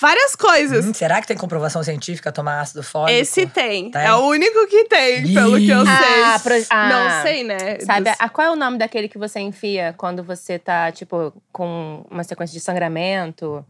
várias 0.00 0.36
coisas. 0.36 0.86
Hum, 0.86 0.94
será 0.94 1.20
que 1.20 1.26
tem 1.26 1.36
comprovação 1.36 1.82
científica 1.82 2.30
tomar 2.32 2.60
ácido 2.60 2.82
fólico? 2.82 3.18
Esse 3.18 3.46
tem. 3.46 3.90
Tem? 3.90 4.02
É 4.02 4.14
o 4.14 4.26
único 4.26 4.66
que 4.66 4.84
tem, 4.84 5.32
pelo 5.34 5.56
que 5.58 5.68
eu 5.68 5.82
Ih. 5.82 5.86
sei. 5.86 6.22
Ah, 6.22 6.40
pro- 6.42 6.66
ah. 6.70 6.88
Não 6.88 7.22
sei, 7.22 7.44
né? 7.44 7.80
Sabe, 7.80 8.10
a, 8.18 8.28
qual 8.28 8.46
é 8.46 8.50
o 8.50 8.56
nome 8.56 8.78
daquele 8.78 9.08
que 9.08 9.18
você 9.18 9.40
enfia 9.40 9.94
quando 9.96 10.22
você 10.22 10.58
tá, 10.58 10.90
tipo, 10.92 11.32
com 11.52 12.04
uma 12.10 12.22
sequência 12.24 12.52
de 12.54 12.60
sangramento? 12.60 13.64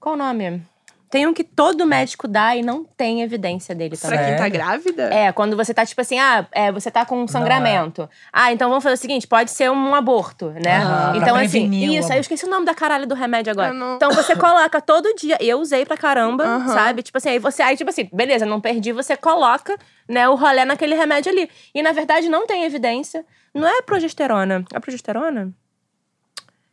Qual 0.00 0.14
o 0.14 0.18
nome? 0.18 0.62
Tem 1.12 1.26
um 1.26 1.34
que 1.34 1.44
todo 1.44 1.84
médico 1.84 2.26
dá 2.26 2.56
e 2.56 2.62
não 2.62 2.84
tem 2.84 3.20
evidência 3.20 3.74
dele 3.74 3.98
Pra 3.98 4.08
também. 4.08 4.24
quem 4.28 4.36
tá 4.38 4.48
grávida? 4.48 5.12
É, 5.12 5.30
quando 5.30 5.54
você 5.54 5.74
tá, 5.74 5.84
tipo 5.84 6.00
assim, 6.00 6.18
ah, 6.18 6.46
é, 6.50 6.72
você 6.72 6.90
tá 6.90 7.04
com 7.04 7.22
um 7.22 7.28
sangramento. 7.28 8.08
Ah, 8.32 8.50
então 8.50 8.70
vamos 8.70 8.82
fazer 8.82 8.94
o 8.94 8.96
seguinte: 8.96 9.26
pode 9.26 9.50
ser 9.50 9.70
um 9.70 9.94
aborto, 9.94 10.48
né? 10.52 10.80
Pra 10.80 11.12
então, 11.16 11.36
assim, 11.36 11.68
isso, 11.98 12.10
aí 12.10 12.16
eu 12.16 12.22
esqueci 12.22 12.46
o 12.46 12.48
nome 12.48 12.64
da 12.64 12.74
caralho 12.74 13.06
do 13.06 13.14
remédio 13.14 13.50
agora. 13.50 13.74
Não- 13.74 13.96
Então 13.96 14.10
você 14.12 14.34
coloca 14.34 14.80
todo 14.80 15.14
dia. 15.14 15.36
Eu 15.38 15.60
usei 15.60 15.84
pra 15.84 15.98
caramba, 15.98 16.44
sabe? 16.68 17.02
Tipo 17.02 17.18
assim, 17.18 17.28
aí 17.28 17.38
você, 17.38 17.60
aí, 17.62 17.76
tipo 17.76 17.90
assim, 17.90 18.08
beleza, 18.10 18.46
não 18.46 18.58
perdi, 18.58 18.90
você 18.90 19.14
coloca, 19.14 19.76
né, 20.08 20.26
o 20.30 20.34
rolê 20.34 20.64
naquele 20.64 20.94
remédio 20.94 21.30
ali. 21.30 21.50
E 21.74 21.82
na 21.82 21.92
verdade 21.92 22.26
não 22.30 22.46
tem 22.46 22.64
evidência. 22.64 23.22
Não 23.54 23.68
é 23.68 23.82
progesterona. 23.82 24.64
É 24.72 24.80
progesterona? 24.80 25.52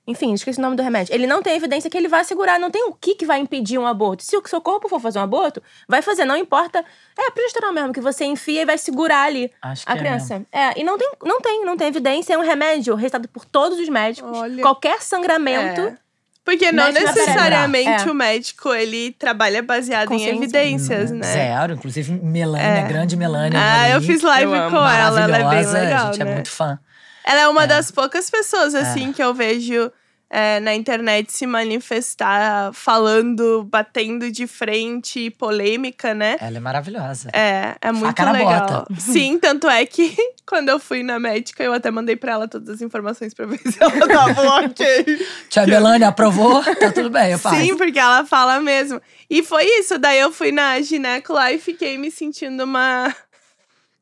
Enfim, 0.10 0.34
esqueci 0.34 0.57
o 0.57 0.62
nome 0.64 0.76
do 0.76 0.82
remédio. 0.82 1.14
Ele 1.14 1.28
não 1.28 1.39
tem 1.39 1.55
evidência 1.55 1.88
que 1.88 1.95
ele 1.95 2.07
vai 2.07 2.24
segurar, 2.24 2.60
não 2.60 2.72
tem 2.72 2.84
o 2.86 2.93
que, 2.93 3.14
que 3.14 3.28
vai 3.28 3.39
impedir 3.39 3.78
um 3.78 3.86
aborto. 3.86 4.24
Se 4.24 4.36
o 4.36 4.41
seu 4.47 4.60
corpo 4.60 4.89
for 4.89 4.99
fazer 4.99 5.20
um 5.20 5.22
aborto, 5.22 5.62
vai 5.88 6.01
fazer, 6.01 6.26
não 6.26 6.36
importa. 6.36 6.84
É 7.16 7.28
a 7.28 7.32
progesterona 7.32 7.74
mesmo, 7.74 7.93
que 7.93 8.01
você 8.01 8.26
enfia 8.26 8.64
e 8.64 8.66
vai 8.66 8.76
segurar 8.76 9.22
ali 9.22 9.51
Acho 9.62 9.84
a 9.86 9.93
é 9.93 9.97
criança. 9.99 10.41
É, 10.51 10.80
e 10.80 10.84
não 10.84 10.97
tem, 10.97 11.12
não 11.24 11.39
tem, 11.39 11.64
não 11.64 11.78
tem 11.78 11.88
evidência. 11.89 12.34
É 12.34 12.38
um 12.39 12.41
remédio 12.41 12.95
receitado 12.95 13.28
por 13.28 13.45
todos 13.45 13.78
os 13.78 13.88
médicos. 13.88 14.36
Olha. 14.36 14.64
Qualquer 14.64 14.99
sangramento. 15.03 15.82
É. 15.82 15.97
Porque 16.43 16.72
não 16.72 16.91
necessariamente. 16.91 18.07
É. 18.07 18.12
o 18.12 18.16
médico, 18.16 18.74
ele 18.74 19.12
trabalha 19.12 19.62
baseado 19.62 20.12
em 20.12 20.26
evidências, 20.26 21.12
né? 21.12 21.22
Zero. 21.22 21.74
Inclusive, 21.74 22.12
Melânia, 22.14 22.66
É. 22.66 22.88
grande 22.88 23.16
Melânia. 23.16 23.60
Ah, 23.62 23.89
eu 23.89 24.01
fiz 24.01 24.24
live 24.24 24.51
Eu 24.51 24.72
com 24.72 24.78
ela, 24.78 25.22
ela 25.22 25.38
é 25.38 25.49
bem 25.49 25.72
legal, 25.72 26.07
A 26.07 26.12
gente 26.12 26.24
né? 26.24 26.32
é 26.32 26.34
muito 26.34 26.49
fã. 26.49 26.80
Ela 27.26 27.41
é 27.41 27.47
uma 27.47 27.67
das 27.67 27.91
poucas 27.91 28.30
pessoas, 28.30 28.74
assim, 28.74 29.11
que 29.13 29.22
eu 29.22 29.34
vejo 29.34 29.91
é, 30.30 30.59
na 30.59 30.76
internet 30.76 31.32
se 31.32 31.47
manifestar 31.47 32.72
falando, 32.74 33.63
batendo 33.63 34.32
de 34.32 34.45
frente, 34.45 35.32
polêmica, 35.32 36.13
né? 36.13 36.38
Ela 36.39 36.57
é 36.57 36.59
maravilhosa. 36.59 37.30
É, 37.34 37.76
é 37.82 37.91
muito 37.91 38.15
Faca 38.15 38.32
legal. 38.32 38.67
bota. 38.67 38.93
Sim, 38.99 39.39
tanto 39.39 39.67
é 39.67 39.86
que 39.86 40.15
quando 40.45 40.70
eu 40.70 40.80
fui 40.80 41.01
na 41.01 41.20
médica, 41.20 41.63
eu 41.63 41.74
até 41.74 41.89
mandei 41.89 42.15
pra 42.15 42.34
ela 42.34 42.47
todas 42.47 42.70
as 42.70 42.82
informações 42.82 43.34
pra 43.34 43.47
ver 43.47 43.57
se 43.65 43.82
ela 43.82 44.07
tava 44.07 44.65
ok. 44.65 45.28
Tia 45.49 45.65
Melânia 45.65 46.09
aprovou? 46.09 46.63
Tá 46.76 46.91
tudo 46.91 47.09
bem, 47.09 47.32
eu 47.32 47.39
faço. 47.39 47.55
Sim, 47.55 47.76
porque 47.76 47.97
ela 47.97 48.24
fala 48.26 48.59
mesmo. 48.59 49.01
E 49.30 49.41
foi 49.43 49.65
isso. 49.80 49.97
Daí 49.97 50.20
eu 50.20 50.32
fui 50.32 50.51
na 50.51 50.80
gineco 50.82 51.34
lá 51.34 51.51
e 51.51 51.57
fiquei 51.57 51.97
me 51.97 52.11
sentindo 52.11 52.63
uma 52.63 53.13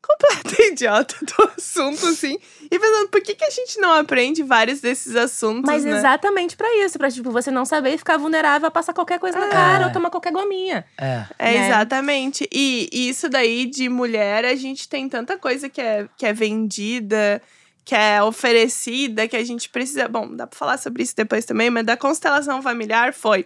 completa 0.08 0.62
idiota 0.72 1.16
do 1.22 1.51
assunto, 1.58 2.05
assim. 2.08 2.38
E 2.64 2.80
pensando, 2.80 3.10
por 3.10 3.22
que, 3.22 3.36
que 3.36 3.43
a 3.45 3.49
gente 3.49 3.80
não 3.80 3.93
aprende 3.93 4.41
vários 4.43 4.80
desses 4.82 5.16
assuntos, 5.16 5.64
Mas 5.66 5.84
né? 5.84 5.97
exatamente 5.97 6.55
pra 6.55 6.68
isso, 6.86 6.97
pra 6.97 7.10
tipo, 7.12 7.32
você 7.32 7.51
não 7.51 7.66
saber 7.66 7.93
e 7.93 7.97
ficar 7.97 8.18
vulnerável 8.18 8.68
a 8.68 8.72
passar 8.72 8.93
qualquer 8.93 9.20
coisa 9.20 9.38
na 9.38 9.47
É. 9.47 9.49
cara 9.49 9.86
ou 9.88 9.91
tomar 9.91 10.10
qualquer 10.10 10.32
gominha. 10.32 10.86
É. 10.97 11.26
É, 11.38 11.51
né? 11.53 11.68
exatamente. 11.68 12.47
E 12.51 12.89
e 12.91 13.10
isso 13.10 13.30
daí 13.30 13.66
de 13.66 13.89
mulher, 13.89 14.45
a 14.45 14.55
gente 14.55 14.88
tem 14.88 15.08
tanta 15.10 15.38
coisa 15.38 15.68
que 15.70 15.82
é, 15.82 16.08
que 16.18 16.26
é 16.26 16.34
vendida, 16.34 17.41
que 17.86 17.95
é 17.95 18.22
oferecida, 18.24 19.28
que 19.28 19.36
a 19.38 19.43
gente 19.43 19.70
precisa. 19.70 20.08
Bom, 20.08 20.36
dá 20.36 20.45
pra 20.47 20.58
falar 20.58 20.78
sobre 20.78 21.03
isso 21.03 21.16
depois 21.16 21.45
também, 21.45 21.70
mas 21.70 21.86
da 21.86 21.95
constelação 21.97 22.62
familiar 22.62 23.14
foi. 23.14 23.45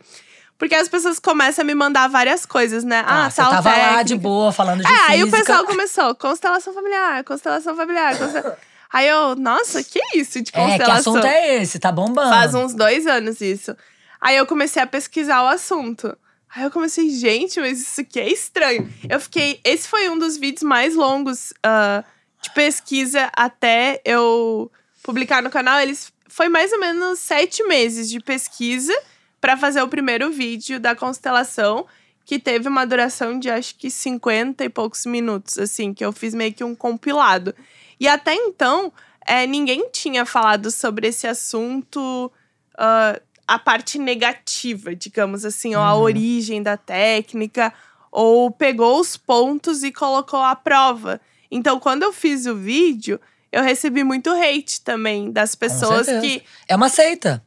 Porque 0.62 0.76
as 0.76 0.88
pessoas 0.88 1.18
começam 1.18 1.64
a 1.64 1.66
me 1.66 1.74
mandar 1.74 2.08
várias 2.08 2.46
coisas, 2.46 2.84
né? 2.84 3.04
Ah, 3.04 3.26
Ah, 3.26 3.30
você 3.32 3.42
tava 3.42 3.56
lá 3.56 3.76
técnica. 3.76 4.04
de 4.04 4.16
boa, 4.16 4.52
falando 4.52 4.84
de 4.84 4.86
É, 4.88 4.96
aí 5.08 5.24
o 5.24 5.26
física. 5.26 5.40
pessoal 5.40 5.66
começou, 5.66 6.14
constelação 6.14 6.72
familiar, 6.72 7.24
constelação 7.24 7.76
familiar. 7.76 8.16
constel- 8.16 8.56
Aí 8.94 9.08
eu, 9.08 9.36
nossa, 9.36 9.84
que 9.84 10.00
isso 10.14 10.40
de 10.40 10.50
É, 10.50 10.52
que 10.52 10.60
constelação? 10.60 11.14
assunto 11.16 11.26
é 11.26 11.64
esse? 11.64 11.80
Tá 11.80 11.92
bombando. 11.92 12.30
Faz 12.30 12.54
uns 12.54 12.76
dois 12.76 13.08
anos 13.08 13.42
isso. 13.42 13.76
Aí 14.22 14.38
eu 14.38 14.46
comecei 14.46 14.80
a 14.80 14.86
pesquisar 14.86 15.42
o 15.44 15.48
assunto. 15.48 16.16
Aí 16.56 16.62
eu 16.64 16.70
comecei, 16.70 17.10
gente, 17.10 17.60
mas 17.60 17.82
isso 17.82 18.02
aqui 18.02 18.20
é 18.20 18.30
estranho. 18.32 18.88
Eu 19.10 19.20
fiquei. 19.20 19.60
Esse 19.64 19.88
foi 19.88 20.10
um 20.10 20.20
dos 20.20 20.38
vídeos 20.38 20.62
mais 20.62 20.94
longos 20.94 21.54
ah, 21.64 22.04
de 22.40 22.52
pesquisa 22.54 23.32
até 23.36 24.00
eu 24.06 24.72
publicar 25.02 25.42
no 25.42 25.50
canal. 25.50 25.80
Eles 25.80 26.14
foi 26.28 26.50
mais 26.50 26.72
ou 26.72 26.80
menos 26.80 27.18
sete 27.18 27.64
meses 27.64 28.08
de 28.08 28.20
pesquisa 28.20 28.94
para 29.42 29.58
fazer 29.58 29.82
o 29.82 29.88
primeiro 29.88 30.32
vídeo 30.32 30.80
da 30.80 30.96
constelação, 30.96 31.86
que 32.24 32.38
teve 32.40 32.70
uma 32.70 32.86
duração 32.86 33.38
de 33.40 33.50
acho 33.50 33.76
que 33.76 33.90
50 33.90 34.64
e 34.64 34.70
poucos 34.70 35.06
minutos, 35.06 35.58
assim, 35.58 35.94
que 35.94 36.06
eu 36.06 36.14
fiz 36.14 36.34
meio 36.34 36.54
que 36.54 36.64
um 36.64 36.76
compilado. 36.76 37.54
E 38.00 38.08
até 38.08 38.34
então, 38.36 38.94
é, 39.26 39.46
ninguém 39.48 39.90
tinha 39.92 40.24
falado 40.26 40.70
sobre 40.72 41.08
esse 41.08 41.26
assunto, 41.28 42.32
ah, 42.78 43.20
a 43.48 43.60
parte 43.60 43.98
negativa, 44.00 44.96
digamos 44.96 45.44
assim, 45.44 45.76
ou 45.76 45.82
a 45.82 45.96
Uhum. 45.96 46.02
origem 46.04 46.62
da 46.64 46.78
técnica, 46.78 47.74
ou 48.12 48.52
pegou 48.52 49.00
os 49.00 49.18
pontos 49.18 49.84
e 49.84 49.92
colocou 49.92 50.42
à 50.42 50.56
prova. 50.56 51.20
Então, 51.50 51.80
quando 51.80 52.04
eu 52.04 52.14
fiz 52.14 52.46
o 52.46 52.56
vídeo, 52.56 53.20
eu 53.52 53.62
recebi 53.64 54.04
muito 54.04 54.30
hate 54.30 54.82
também 54.82 55.32
das 55.32 55.56
pessoas 55.56 56.08
que, 56.08 56.44
É 56.68 56.76
uma 56.76 56.88
seita. 56.88 57.44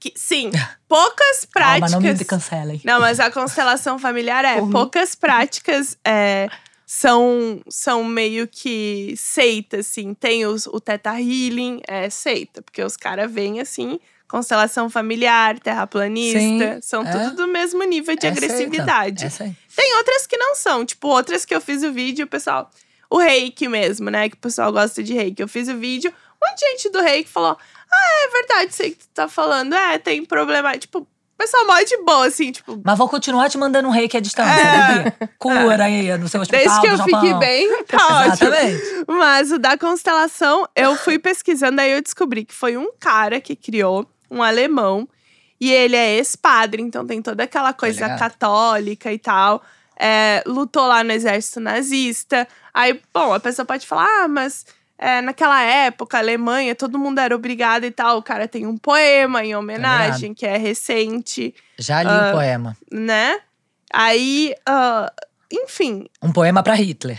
Que. 0.00 0.12
Sim, 0.16 0.50
poucas 0.88 1.46
Calma, 1.52 1.78
práticas. 1.78 1.92
não 1.92 2.00
me 2.00 2.24
cancelem. 2.24 2.80
Não, 2.82 2.98
mas 2.98 3.20
a 3.20 3.30
constelação 3.30 3.98
familiar 3.98 4.44
é. 4.44 4.56
Por 4.56 4.66
mim. 4.66 4.72
Poucas 4.72 5.14
práticas 5.14 5.96
é, 6.04 6.48
são, 6.86 7.60
são 7.68 8.02
meio 8.02 8.48
que 8.48 9.14
seita, 9.16 9.78
assim. 9.78 10.14
Tem 10.14 10.46
os, 10.46 10.66
o 10.66 10.80
Teta 10.80 11.12
Healing, 11.20 11.82
é 11.86 12.08
seita. 12.08 12.62
Porque 12.62 12.82
os 12.82 12.96
caras 12.96 13.30
vêm 13.30 13.60
assim, 13.60 14.00
constelação 14.26 14.88
familiar, 14.88 15.58
terraplanista. 15.60 16.40
Sim, 16.40 16.80
são 16.80 17.06
é. 17.06 17.12
tudo 17.12 17.36
do 17.36 17.46
mesmo 17.46 17.84
nível 17.84 18.16
de 18.16 18.26
É 18.26 18.32
seita. 18.32 18.46
agressividade. 18.46 19.26
Essa 19.26 19.44
aí. 19.44 19.54
Tem 19.76 19.96
outras 19.96 20.26
que 20.26 20.36
não 20.36 20.54
são. 20.54 20.84
Tipo, 20.84 21.08
outras 21.08 21.44
que 21.44 21.54
eu 21.54 21.60
fiz 21.60 21.82
o 21.82 21.92
vídeo, 21.92 22.24
o 22.24 22.28
pessoal... 22.28 22.70
O 23.12 23.18
reiki 23.18 23.66
mesmo, 23.66 24.08
né? 24.08 24.28
Que 24.28 24.36
o 24.36 24.38
pessoal 24.38 24.72
gosta 24.72 25.02
de 25.02 25.12
reiki. 25.12 25.42
Eu 25.42 25.48
fiz 25.48 25.66
o 25.68 25.76
vídeo, 25.76 26.12
um 26.12 26.48
monte 26.48 26.60
de 26.60 26.66
gente 26.70 26.90
do 26.90 27.00
reiki 27.02 27.28
falou... 27.28 27.58
Ah, 27.92 28.26
é 28.26 28.28
verdade 28.30 28.76
aí 28.80 28.90
que 28.90 28.98
tu 28.98 29.08
tá 29.14 29.28
falando. 29.28 29.74
É, 29.74 29.98
tem 29.98 30.24
problema. 30.24 30.76
Tipo, 30.78 31.06
pessoal 31.40 31.66
mó 31.66 31.80
de 31.80 31.96
boa, 32.04 32.26
assim, 32.26 32.52
tipo... 32.52 32.80
Mas 32.84 32.98
vou 32.98 33.08
continuar 33.08 33.48
te 33.48 33.56
mandando 33.56 33.88
um 33.88 33.90
reiki 33.90 34.16
à 34.16 34.20
distância, 34.20 34.60
É. 34.60 35.04
Bibi. 35.04 35.32
Cura 35.38 35.84
aí 35.84 36.18
no 36.18 36.28
seu 36.28 36.42
hospital 36.42 36.60
Desde 36.60 36.80
que 36.80 36.86
eu 36.86 37.04
fique 37.04 37.34
bem, 37.38 37.84
tá 37.84 37.96
ótimo. 38.28 38.48
Exatamente. 38.48 39.04
Mas 39.08 39.50
o 39.50 39.58
da 39.58 39.78
constelação, 39.78 40.68
eu 40.76 40.94
fui 40.96 41.18
pesquisando, 41.18 41.80
aí 41.80 41.92
eu 41.92 42.02
descobri 42.02 42.44
que 42.44 42.54
foi 42.54 42.76
um 42.76 42.90
cara 43.00 43.40
que 43.40 43.56
criou, 43.56 44.06
um 44.30 44.42
alemão. 44.42 45.08
E 45.58 45.72
ele 45.72 45.96
é 45.96 46.16
ex-padre, 46.16 46.82
então 46.82 47.06
tem 47.06 47.20
toda 47.20 47.44
aquela 47.44 47.72
coisa 47.72 48.16
católica 48.16 49.12
e 49.12 49.18
tal. 49.18 49.62
É, 49.98 50.42
lutou 50.46 50.86
lá 50.86 51.02
no 51.04 51.12
exército 51.12 51.60
nazista. 51.60 52.46
Aí, 52.72 53.00
bom, 53.12 53.32
a 53.34 53.40
pessoa 53.40 53.66
pode 53.66 53.86
falar, 53.86 54.24
ah, 54.24 54.28
mas 54.28 54.64
é, 55.02 55.22
naquela 55.22 55.62
época, 55.62 56.18
a 56.18 56.20
Alemanha, 56.20 56.74
todo 56.74 56.98
mundo 56.98 57.18
era 57.20 57.34
obrigado 57.34 57.84
e 57.84 57.90
tal. 57.90 58.18
O 58.18 58.22
cara 58.22 58.46
tem 58.46 58.66
um 58.66 58.76
poema 58.76 59.42
em 59.44 59.54
homenagem, 59.56 60.34
que 60.34 60.44
é 60.44 60.58
recente, 60.58 61.54
Já 61.78 62.02
li 62.02 62.08
Ah. 62.10 62.28
o 62.28 62.32
poema. 62.32 62.76
né? 62.92 63.38
Aí, 63.92 64.54
ah, 64.66 65.10
enfim, 65.50 66.06
Um 66.22 66.30
poema 66.30 66.62
pra 66.62 66.74
Hitler. 66.74 67.18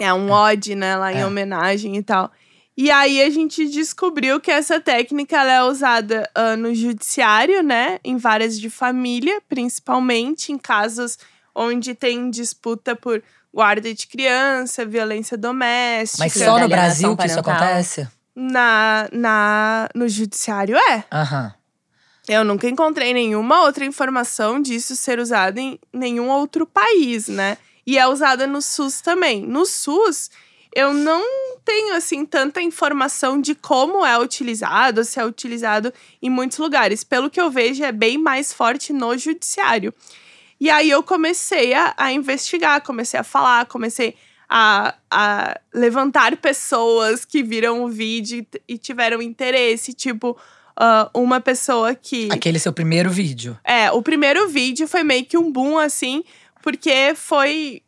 é 0.00 0.12
um 0.12 0.30
ode, 0.30 0.74
né, 0.74 0.96
lá 0.96 1.12
em 1.12 1.20
É. 1.20 1.26
homenagem 1.26 1.96
e 1.96 2.02
tal. 2.02 2.32
E 2.76 2.90
aí 2.90 3.20
a 3.22 3.28
gente 3.30 3.68
descobriu 3.68 4.40
que 4.40 4.50
essa 4.52 4.80
técnica 4.80 5.36
ela 5.36 5.52
é 5.52 5.62
usada 5.64 6.28
ah, 6.34 6.56
no 6.56 6.74
judiciário, 6.74 7.62
né, 7.62 7.98
em 8.04 8.16
várias 8.16 8.58
de 8.58 8.70
família, 8.70 9.40
principalmente 9.48 10.50
em 10.52 10.58
casos 10.58 11.18
onde 11.54 11.94
tem 11.94 12.30
disputa 12.30 12.94
por 12.96 13.22
guarda 13.58 13.92
de 13.92 14.06
criança, 14.06 14.86
violência 14.86 15.36
doméstica. 15.36 16.22
Mas 16.22 16.32
só 16.32 16.60
no 16.60 16.68
Brasil 16.68 17.16
que 17.16 17.26
isso 17.26 17.40
acontece? 17.40 18.06
na, 18.32 19.08
na 19.10 19.88
no 19.96 20.08
judiciário 20.08 20.76
é. 20.76 21.04
Aham. 21.12 21.52
Eu 22.28 22.44
nunca 22.44 22.68
encontrei 22.68 23.12
nenhuma 23.12 23.62
outra 23.62 23.84
informação 23.84 24.62
disso 24.62 24.94
ser 24.94 25.18
usado 25.18 25.58
em 25.58 25.76
nenhum 25.92 26.28
outro 26.28 26.64
país, 26.66 27.26
né? 27.26 27.58
E 27.84 27.98
é 27.98 28.06
usada 28.06 28.46
no 28.46 28.62
SUS 28.62 29.00
também. 29.00 29.44
No 29.44 29.66
SUS, 29.66 30.30
eu 30.72 30.92
não 30.92 31.24
tenho, 31.64 31.96
assim, 31.96 32.24
tanta 32.24 32.62
informação 32.62 33.40
de 33.40 33.56
como 33.56 34.06
é 34.06 34.16
utilizado, 34.16 35.02
se 35.04 35.18
é 35.18 35.24
utilizado 35.24 35.92
em 36.22 36.30
muitos 36.30 36.58
lugares. 36.58 37.02
Pelo 37.02 37.28
que 37.28 37.40
eu 37.40 37.50
vejo, 37.50 37.82
é 37.82 37.90
bem 37.90 38.18
mais 38.18 38.52
forte 38.52 38.92
no 38.92 39.18
judiciário. 39.18 39.92
E 40.60 40.70
aí 40.70 40.90
eu 40.90 41.02
comecei 41.02 41.74
a, 41.74 41.94
a 41.96 42.12
investigar, 42.12 42.82
comecei 42.82 43.18
a 43.18 43.24
falar, 43.24 43.66
comecei 43.66 44.16
a, 44.48 44.94
a 45.10 45.60
levantar 45.72 46.36
pessoas 46.36 47.24
que 47.24 47.42
viram 47.42 47.84
o 47.84 47.88
vídeo 47.88 48.46
e 48.66 48.74
e 48.74 48.78
tiveram 48.78 49.22
interesse. 49.22 49.92
Tipo, 49.92 50.36
ah, 50.78 51.10
uma 51.12 51.40
pessoa 51.40 51.94
que. 51.94 52.28
Aquele 52.30 52.58
seu 52.58 52.72
primeiro 52.72 53.10
vídeo. 53.10 53.58
É, 53.64 53.90
o 53.90 54.00
primeiro 54.00 54.48
vídeo 54.48 54.86
foi 54.86 55.02
meio 55.02 55.24
que 55.24 55.36
um 55.36 55.50
boom, 55.50 55.76
assim, 55.76 56.22
porque 56.62 57.14
foi. 57.16 57.82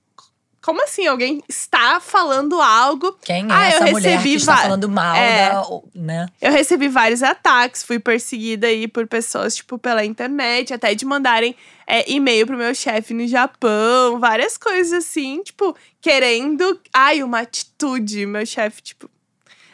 Como 0.62 0.82
assim? 0.84 1.06
Alguém 1.06 1.42
está 1.48 2.00
falando 2.00 2.61
algo. 2.61 3.16
Quem 3.22 3.44
é 3.44 3.48
Ah, 3.50 3.70
eu 3.70 3.76
essa 3.76 3.90
mulher 3.92 4.11
recebi 4.11 4.30
que 4.30 4.36
está 4.36 4.56
falando 4.58 4.88
mal 4.90 5.16
É. 5.16 5.50
da, 5.50 5.62
né? 5.94 6.26
Eu 6.40 6.52
recebi 6.52 6.86
vários 6.88 7.22
ataques, 7.22 7.82
fui 7.82 7.98
perseguida 7.98 8.66
aí 8.66 8.86
por 8.86 9.06
pessoas, 9.06 9.56
tipo, 9.56 9.78
pela 9.78 10.04
internet, 10.04 10.74
até 10.74 10.94
de 10.94 11.06
mandarem 11.06 11.56
é, 11.86 12.11
e-mail 12.11 12.46
pro 12.46 12.58
meu 12.58 12.74
chefe 12.74 13.14
no 13.14 13.26
Japão, 13.26 14.20
várias 14.20 14.58
coisas 14.58 14.92
assim, 14.92 15.42
tipo, 15.42 15.74
querendo. 16.00 16.78
Ai, 16.92 17.22
uma 17.22 17.40
atitude. 17.40 18.26
Meu 18.26 18.44
chefe, 18.44 18.82
tipo. 18.82 19.11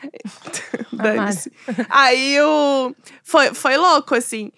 Dane-se. 0.93 1.53
Aí 1.89 2.41
o. 2.41 2.95
Foi, 3.25 3.53
foi 3.55 3.77
louco, 3.77 4.15
assim. 4.15 4.53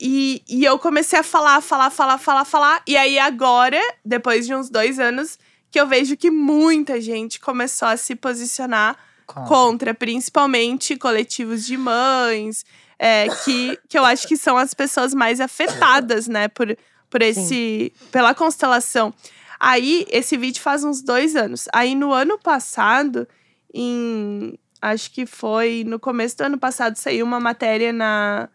E, 0.00 0.42
e 0.48 0.64
eu 0.64 0.78
comecei 0.78 1.18
a 1.18 1.22
falar, 1.22 1.60
falar, 1.60 1.90
falar, 1.90 2.18
falar, 2.18 2.44
falar. 2.44 2.82
E 2.86 2.96
aí 2.96 3.18
agora, 3.18 3.80
depois 4.04 4.46
de 4.46 4.54
uns 4.54 4.70
dois 4.70 4.98
anos, 5.00 5.38
que 5.70 5.80
eu 5.80 5.86
vejo 5.86 6.16
que 6.16 6.30
muita 6.30 7.00
gente 7.00 7.40
começou 7.40 7.88
a 7.88 7.96
se 7.96 8.14
posicionar 8.14 8.96
Conta. 9.26 9.46
contra, 9.46 9.94
principalmente 9.94 10.96
coletivos 10.96 11.66
de 11.66 11.76
mães, 11.76 12.64
é, 12.98 13.28
que, 13.44 13.78
que 13.88 13.98
eu 13.98 14.04
acho 14.04 14.26
que 14.26 14.36
são 14.36 14.56
as 14.56 14.74
pessoas 14.74 15.14
mais 15.14 15.40
afetadas, 15.40 16.26
né, 16.26 16.48
por, 16.48 16.76
por 17.08 17.22
esse. 17.22 17.92
pela 18.10 18.34
constelação. 18.34 19.12
Aí, 19.60 20.06
esse 20.10 20.36
vídeo 20.36 20.62
faz 20.62 20.84
uns 20.84 21.02
dois 21.02 21.34
anos. 21.34 21.68
Aí, 21.72 21.94
no 21.94 22.12
ano 22.12 22.38
passado, 22.38 23.26
em. 23.72 24.58
Acho 24.80 25.10
que 25.10 25.26
foi 25.26 25.82
no 25.84 25.98
começo 25.98 26.36
do 26.36 26.42
ano 26.42 26.56
passado, 26.56 26.94
saiu 26.94 27.26
uma 27.26 27.40
matéria 27.40 27.92
na 27.92 28.48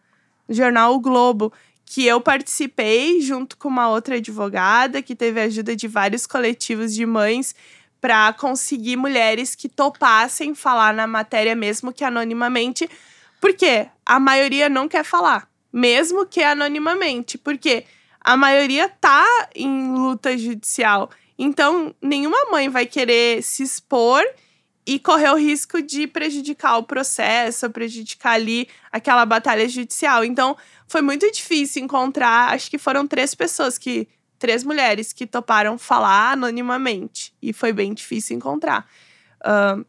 no 0.48 0.56
jornal 0.56 0.94
O 0.94 1.00
Globo, 1.00 1.52
que 1.86 2.06
eu 2.06 2.20
participei 2.20 3.22
junto 3.22 3.58
com 3.58 3.68
uma 3.68 3.90
outra 3.90 4.16
advogada, 4.16 5.02
que 5.02 5.16
teve 5.16 5.40
a 5.40 5.44
ajuda 5.44 5.76
de 5.76 5.88
vários 5.88 6.26
coletivos 6.26 6.94
de 6.94 7.06
mães 7.06 7.56
para 8.02 8.34
conseguir 8.34 8.98
mulheres 8.98 9.56
que 9.56 9.70
topassem 9.70 10.54
falar 10.54 10.94
na 10.94 11.08
matéria, 11.08 11.56
mesmo 11.56 11.94
que 11.94 12.04
anonimamente. 12.04 12.90
Porque 13.40 13.88
a 14.06 14.20
maioria 14.20 14.68
não 14.68 14.88
quer 14.88 15.04
falar, 15.04 15.50
mesmo 15.72 16.26
que 16.26 16.42
anonimamente. 16.42 17.38
Porque 17.38 17.86
a 18.20 18.36
maioria 18.36 18.90
tá 18.90 19.26
em 19.56 19.94
luta 19.94 20.38
judicial. 20.38 21.10
Então, 21.38 21.94
nenhuma 22.02 22.38
mãe 22.52 22.70
vai 22.70 22.86
querer 22.86 23.42
se 23.42 23.64
expor 23.64 24.22
e 24.86 25.00
correr 25.00 25.30
o 25.30 25.38
risco 25.38 25.82
de 25.82 26.08
prejudicar 26.08 26.78
o 26.78 26.84
processo, 26.84 27.70
prejudicar 27.70 28.34
ali 28.34 28.68
aquela 28.92 29.26
batalha 29.26 29.68
judicial. 29.68 30.26
Então, 30.26 30.58
foi 30.88 31.02
muito 31.02 31.30
difícil 31.32 31.84
encontrar. 31.84 32.54
Acho 32.54 32.70
que 32.70 32.78
foram 32.78 33.08
três 33.08 33.34
pessoas 33.34 33.78
que. 33.78 34.08
Três 34.40 34.62
mulheres 34.62 35.14
que 35.14 35.26
toparam 35.26 35.78
falar 35.78 36.34
anonimamente. 36.34 37.34
E 37.42 37.54
foi 37.54 37.72
bem 37.72 37.94
difícil 37.94 38.36
encontrar. 38.36 38.86
Ahn, 39.42 39.86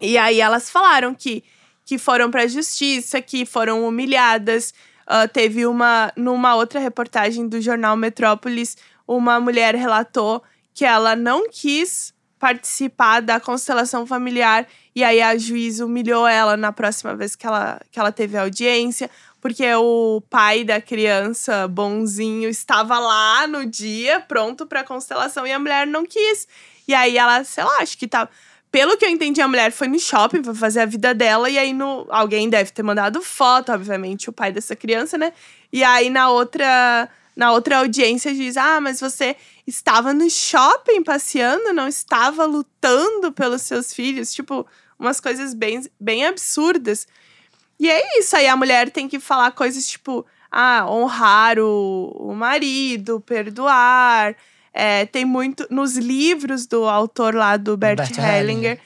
e 0.00 0.16
aí 0.16 0.40
elas 0.40 0.70
falaram 0.70 1.12
que, 1.12 1.42
que 1.84 1.98
foram 1.98 2.30
para 2.30 2.42
a 2.42 2.46
justiça, 2.46 3.20
que 3.20 3.44
foram 3.44 3.84
humilhadas. 3.84 4.72
Ah, 5.04 5.26
teve 5.26 5.66
uma. 5.66 6.12
Numa 6.16 6.54
outra 6.54 6.78
reportagem 6.78 7.48
do 7.48 7.60
jornal 7.60 7.96
Metrópolis, 7.96 8.76
uma 9.06 9.40
mulher 9.40 9.74
relatou 9.74 10.42
que 10.72 10.84
ela 10.84 11.14
não 11.14 11.50
quis 11.50 12.11
participar 12.42 13.22
da 13.22 13.38
constelação 13.38 14.04
familiar 14.04 14.66
e 14.96 15.04
aí 15.04 15.22
a 15.22 15.38
juíza 15.38 15.86
humilhou 15.86 16.26
ela 16.26 16.56
na 16.56 16.72
próxima 16.72 17.14
vez 17.14 17.36
que 17.36 17.46
ela, 17.46 17.80
que 17.88 18.00
ela 18.00 18.10
teve 18.10 18.36
audiência, 18.36 19.08
porque 19.40 19.64
o 19.76 20.20
pai 20.28 20.64
da 20.64 20.80
criança 20.80 21.68
bonzinho 21.68 22.48
estava 22.48 22.98
lá 22.98 23.46
no 23.46 23.64
dia, 23.64 24.18
pronto 24.18 24.66
pra 24.66 24.82
constelação, 24.82 25.46
e 25.46 25.52
a 25.52 25.58
mulher 25.60 25.86
não 25.86 26.04
quis. 26.04 26.48
E 26.88 26.92
aí 26.92 27.16
ela, 27.16 27.44
sei 27.44 27.62
lá, 27.62 27.78
acho 27.78 27.96
que 27.96 28.08
tava. 28.08 28.28
Pelo 28.72 28.96
que 28.96 29.04
eu 29.04 29.10
entendi, 29.10 29.40
a 29.40 29.46
mulher 29.46 29.70
foi 29.70 29.86
no 29.86 30.00
shopping 30.00 30.42
pra 30.42 30.52
fazer 30.52 30.80
a 30.80 30.86
vida 30.86 31.14
dela, 31.14 31.48
e 31.48 31.56
aí 31.56 31.72
no, 31.72 32.08
alguém 32.10 32.50
deve 32.50 32.72
ter 32.72 32.82
mandado 32.82 33.22
foto, 33.22 33.70
obviamente, 33.70 34.28
o 34.28 34.32
pai 34.32 34.50
dessa 34.50 34.74
criança, 34.74 35.16
né? 35.16 35.32
E 35.72 35.84
aí 35.84 36.10
na 36.10 36.28
outra, 36.28 37.08
na 37.36 37.52
outra 37.52 37.78
audiência 37.78 38.34
diz: 38.34 38.56
Ah, 38.56 38.80
mas 38.80 38.98
você 38.98 39.36
estava 39.66 40.12
no 40.12 40.28
shopping 40.28 41.02
passeando, 41.02 41.72
não 41.72 41.88
estava 41.88 42.44
lutando 42.44 43.32
pelos 43.32 43.62
seus 43.62 43.92
filhos. 43.92 44.32
Tipo, 44.32 44.66
umas 44.98 45.20
coisas 45.20 45.54
bem, 45.54 45.84
bem 45.98 46.26
absurdas. 46.26 47.06
E 47.78 47.90
é 47.90 48.18
isso, 48.18 48.36
aí 48.36 48.46
a 48.46 48.56
mulher 48.56 48.90
tem 48.90 49.08
que 49.08 49.18
falar 49.18 49.50
coisas 49.52 49.86
tipo, 49.88 50.24
ah, 50.50 50.86
honrar 50.88 51.58
o, 51.58 52.14
o 52.18 52.34
marido, 52.34 53.20
perdoar. 53.20 54.36
É, 54.72 55.06
tem 55.06 55.24
muito. 55.24 55.66
Nos 55.70 55.96
livros 55.96 56.66
do 56.66 56.88
autor 56.88 57.34
lá 57.34 57.56
do 57.56 57.76
Bert, 57.76 57.98
Bert 57.98 58.18
Hellinger, 58.18 58.34
Hellinger. 58.38 58.80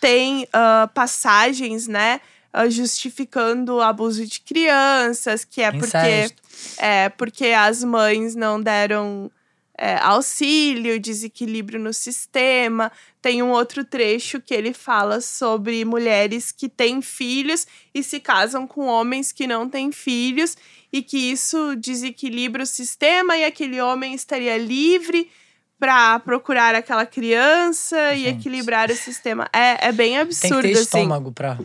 tem 0.00 0.46
ah, 0.52 0.88
passagens, 0.94 1.86
né? 1.86 2.20
justificando 2.68 3.76
o 3.76 3.80
abuso 3.80 4.26
de 4.26 4.40
crianças, 4.40 5.42
que 5.44 5.62
é 5.62 5.72
porque, 5.72 5.86
Incesto. 5.86 6.42
é 6.76 7.08
porque 7.08 7.46
as 7.46 7.82
mães 7.82 8.34
não 8.34 8.60
deram 8.60 9.30
é, 9.76 9.96
auxílio, 9.96 11.00
desequilíbrio 11.00 11.80
no 11.80 11.92
sistema. 11.92 12.92
Tem 13.20 13.42
um 13.42 13.50
outro 13.50 13.84
trecho 13.84 14.40
que 14.40 14.54
ele 14.54 14.72
fala 14.72 15.20
sobre 15.20 15.84
mulheres 15.84 16.52
que 16.52 16.68
têm 16.68 17.00
filhos 17.00 17.66
e 17.94 18.02
se 18.02 18.20
casam 18.20 18.66
com 18.66 18.86
homens 18.86 19.32
que 19.32 19.46
não 19.46 19.68
têm 19.68 19.90
filhos, 19.92 20.56
e 20.92 21.02
que 21.02 21.16
isso 21.16 21.74
desequilibra 21.76 22.62
o 22.62 22.66
sistema 22.66 23.36
e 23.36 23.44
aquele 23.44 23.80
homem 23.80 24.14
estaria 24.14 24.58
livre 24.58 25.30
para 25.78 26.20
procurar 26.20 26.74
aquela 26.74 27.06
criança 27.06 28.14
e 28.14 28.24
Gente. 28.24 28.40
equilibrar 28.40 28.90
o 28.90 28.94
sistema. 28.94 29.48
É, 29.52 29.88
é 29.88 29.92
bem 29.92 30.10
Tem 30.10 30.18
absurdo, 30.18 30.56
que 30.56 30.68
ter 30.68 30.72
assim. 30.74 30.82
estômago 30.82 31.32
pra. 31.32 31.58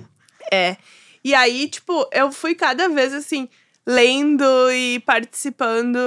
É. 0.51 0.78
E 1.24 1.36
aí, 1.36 1.68
tipo, 1.68 2.08
eu 2.14 2.32
fui 2.32 2.55
cada 2.55 2.88
vez 2.88 3.14
assim, 3.14 3.49
lendo 3.90 4.44
e 4.70 5.00
participando 5.00 5.98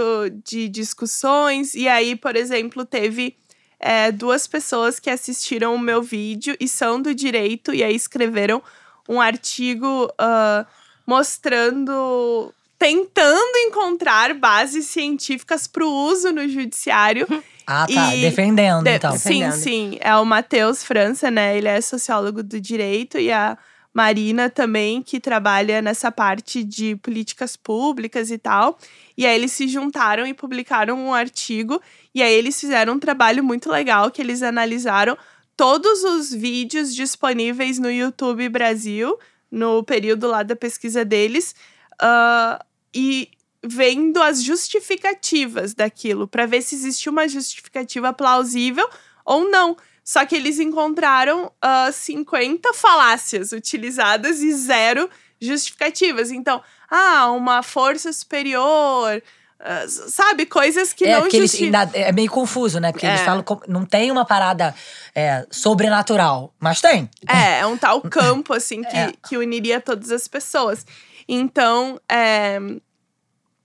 de 0.44 0.68
discussões. 0.68 1.74
E 1.74 1.88
aí, 1.88 2.14
por 2.14 2.36
exemplo, 2.36 2.84
teve 2.84 3.34
é, 3.80 4.12
duas 4.12 4.46
pessoas 4.46 5.00
que 5.00 5.08
assistiram 5.08 5.74
o 5.74 5.78
meu 5.78 6.02
vídeo 6.02 6.54
e 6.60 6.68
são 6.68 7.00
do 7.00 7.14
direito, 7.14 7.72
e 7.72 7.82
aí 7.82 7.96
escreveram 7.96 8.62
um 9.08 9.18
artigo 9.20 10.12
ah, 10.18 10.66
mostrando. 11.06 12.52
Tentando 12.78 13.58
encontrar 13.58 14.32
bases 14.32 14.86
científicas 14.86 15.66
para 15.66 15.84
o 15.84 15.92
uso 16.06 16.32
no 16.32 16.48
judiciário 16.48 17.26
Ah, 17.66 17.86
tá. 17.86 18.16
E- 18.16 18.22
Defendendo, 18.22 18.84
de- 18.84 18.96
então. 18.96 19.12
Sim, 19.12 19.40
Defendendo. 19.40 19.52
sim. 19.52 19.98
É 20.00 20.16
o 20.16 20.24
Matheus 20.24 20.82
França, 20.82 21.30
né? 21.30 21.56
Ele 21.58 21.68
é 21.68 21.78
sociólogo 21.82 22.42
do 22.42 22.58
direito 22.58 23.18
e 23.18 23.30
a 23.30 23.56
Marina 23.92 24.48
também, 24.48 25.02
que 25.02 25.18
trabalha 25.18 25.82
nessa 25.82 26.12
parte 26.12 26.62
de 26.62 26.96
políticas 26.96 27.56
públicas 27.56 28.30
e 28.30 28.38
tal. 28.38 28.78
E 29.16 29.26
aí 29.26 29.34
eles 29.34 29.52
se 29.52 29.66
juntaram 29.66 30.26
e 30.26 30.32
publicaram 30.32 30.96
um 30.98 31.12
artigo. 31.12 31.80
E 32.14 32.22
aí 32.22 32.32
eles 32.32 32.58
fizeram 32.58 32.94
um 32.94 32.98
trabalho 32.98 33.42
muito 33.42 33.70
legal 33.70 34.10
que 34.10 34.22
eles 34.22 34.42
analisaram 34.42 35.18
todos 35.56 36.04
os 36.04 36.32
vídeos 36.32 36.94
disponíveis 36.94 37.78
no 37.78 37.90
YouTube 37.90 38.48
Brasil, 38.48 39.18
no 39.50 39.82
período 39.82 40.26
lá 40.28 40.42
da 40.42 40.56
pesquisa 40.56 41.04
deles. 41.04 41.54
ah, 42.00 42.64
e 42.94 43.28
vendo 43.62 44.22
as 44.22 44.42
justificativas 44.42 45.74
daquilo, 45.74 46.26
para 46.26 46.46
ver 46.46 46.62
se 46.62 46.74
existia 46.74 47.12
uma 47.12 47.28
justificativa 47.28 48.12
plausível 48.12 48.88
ou 49.24 49.50
não. 49.50 49.76
Só 50.12 50.26
que 50.26 50.34
eles 50.34 50.58
encontraram 50.58 51.52
ah, 51.62 51.88
50 51.92 52.74
falácias 52.74 53.52
utilizadas 53.52 54.40
e 54.40 54.52
zero 54.52 55.08
justificativas. 55.40 56.32
Então, 56.32 56.60
ah, 56.90 57.30
uma 57.30 57.62
força 57.62 58.12
superior, 58.12 59.22
ah, 59.60 59.84
sabe? 59.88 60.46
Coisas 60.46 60.92
que 60.92 61.04
é, 61.04 61.12
não 61.16 61.26
eles 61.28 61.34
justificam. 61.52 61.80
ainda- 61.80 61.96
é 61.96 62.10
meio 62.10 62.28
confuso, 62.28 62.80
né? 62.80 62.90
Porque 62.90 63.06
eles 63.06 63.20
É. 63.20 63.24
falam 63.24 63.44
como- 63.44 63.62
não 63.68 63.84
tem 63.86 64.10
uma 64.10 64.24
parada 64.24 64.74
é, 65.14 65.46
sobrenatural, 65.48 66.52
mas 66.58 66.80
tem. 66.80 67.08
É, 67.28 67.60
é 67.60 67.66
um 67.66 67.76
tal 67.78 68.00
campo, 68.02 68.52
assim, 68.52 68.82
que, 68.82 68.96
É. 68.96 69.12
que 69.28 69.36
uniria 69.36 69.80
todas 69.80 70.10
as 70.10 70.26
pessoas. 70.26 70.84
Então, 71.28 72.00
é, 72.08 72.58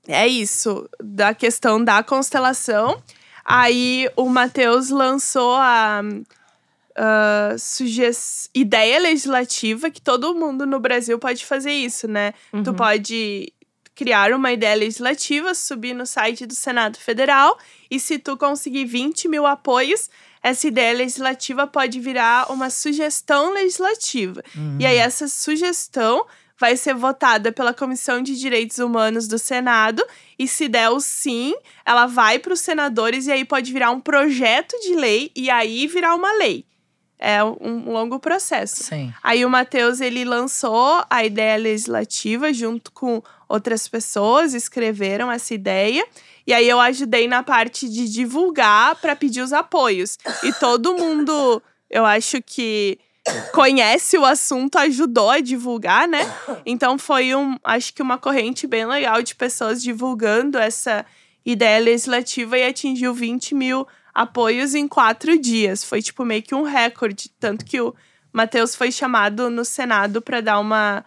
é 0.07 0.27
isso, 0.27 0.87
da 1.03 1.33
questão 1.33 1.83
da 1.83 2.03
constelação. 2.03 3.01
Aí 3.45 4.09
o 4.15 4.27
Matheus 4.27 4.89
lançou 4.89 5.53
a, 5.53 6.01
a 6.95 7.55
suges- 7.57 8.49
ideia 8.53 8.99
legislativa 8.99 9.89
que 9.91 10.01
todo 10.01 10.33
mundo 10.35 10.65
no 10.65 10.79
Brasil 10.79 11.19
pode 11.19 11.45
fazer 11.45 11.71
isso, 11.71 12.07
né? 12.07 12.33
Tu 12.51 12.57
Uhum. 12.69 12.73
pode 12.73 13.51
criar 13.93 14.33
uma 14.33 14.51
ideia 14.51 14.75
legislativa, 14.75 15.53
subir 15.53 15.93
no 15.93 16.05
site 16.05 16.45
do 16.45 16.53
Senado 16.55 16.97
Federal 16.97 17.57
e 17.89 17.97
se 17.99 18.19
tu 18.19 18.35
conseguir 18.35 18.83
20 18.85 19.27
mil 19.29 19.45
apoios, 19.45 20.09
essa 20.43 20.67
ideia 20.67 20.93
legislativa 20.93 21.65
pode 21.65 21.99
virar 21.99 22.51
uma 22.51 22.69
sugestão 22.69 23.53
legislativa. 23.53 24.43
E 24.79 24.85
aí 24.85 24.97
essa 24.97 25.27
sugestão 25.29 26.25
vai 26.59 26.77
ser 26.77 26.93
votada 26.93 27.51
pela 27.51 27.73
Comissão 27.73 28.21
de 28.21 28.37
Direitos 28.39 28.79
Humanos 28.79 29.27
do 29.27 29.37
Senado 29.37 30.03
e 30.37 30.47
se 30.47 30.67
der 30.67 30.89
o 30.89 30.99
sim, 30.99 31.53
ela 31.85 32.05
vai 32.05 32.39
para 32.39 32.53
os 32.53 32.61
senadores 32.61 33.27
e 33.27 33.31
aí 33.31 33.43
pode 33.43 33.71
virar 33.71 33.91
um 33.91 33.99
projeto 33.99 34.75
de 34.81 34.95
lei 34.95 35.31
e 35.35 35.49
aí 35.49 35.87
virar 35.87 36.15
uma 36.15 36.31
lei. 36.33 36.65
É 37.17 37.41
um 37.43 37.91
longo 37.91 38.19
processo. 38.19 38.83
Sim. 38.83 39.13
Aí 39.23 39.45
o 39.45 39.49
Matheus, 39.49 40.01
ele 40.01 40.25
lançou 40.25 41.03
a 41.09 41.23
ideia 41.23 41.55
legislativa 41.55 42.51
junto 42.53 42.91
com 42.91 43.23
outras 43.47 43.87
pessoas, 43.87 44.53
escreveram 44.53 45.31
essa 45.31 45.53
ideia. 45.53 46.05
E 46.45 46.53
aí 46.53 46.67
eu 46.67 46.79
ajudei 46.79 47.27
na 47.27 47.41
parte 47.41 47.89
de 47.89 48.11
divulgar 48.11 48.95
para 48.97 49.15
pedir 49.15 49.41
os 49.41 49.53
apoios. 49.53 50.17
E 50.43 50.51
todo 50.53 50.93
mundo, 50.93 51.63
eu 51.89 52.05
acho 52.05 52.41
que 52.41 52.99
conhece 53.51 54.17
o 54.17 54.25
assunto, 54.25 54.77
ajudou 54.77 55.29
a 55.29 55.39
divulgar, 55.39 56.07
né? 56.07 56.21
Então 56.65 56.97
foi 56.97 57.35
um, 57.35 57.57
acho 57.63 57.93
que 57.93 58.01
uma 58.01 58.17
corrente 58.17 58.67
bem 58.67 58.85
legal 58.85 59.21
de 59.21 59.35
pessoas 59.35 59.81
divulgando 59.81 60.57
essa 60.57 61.05
ideia 61.45 61.79
legislativa 61.79 62.57
e 62.57 62.67
atingiu 62.67 63.13
20 63.13 63.55
mil 63.55 63.87
apoios 64.13 64.73
em 64.73 64.87
quatro 64.87 65.37
dias. 65.37 65.83
Foi 65.83 66.01
tipo 66.01 66.23
meio 66.23 66.41
que 66.41 66.55
um 66.55 66.63
recorde. 66.63 67.29
Tanto 67.39 67.65
que 67.65 67.79
o 67.81 67.93
Matheus 68.31 68.75
foi 68.75 68.91
chamado 68.91 69.49
no 69.49 69.65
Senado 69.65 70.21
para 70.21 70.41
dar 70.41 70.59
uma 70.59 71.05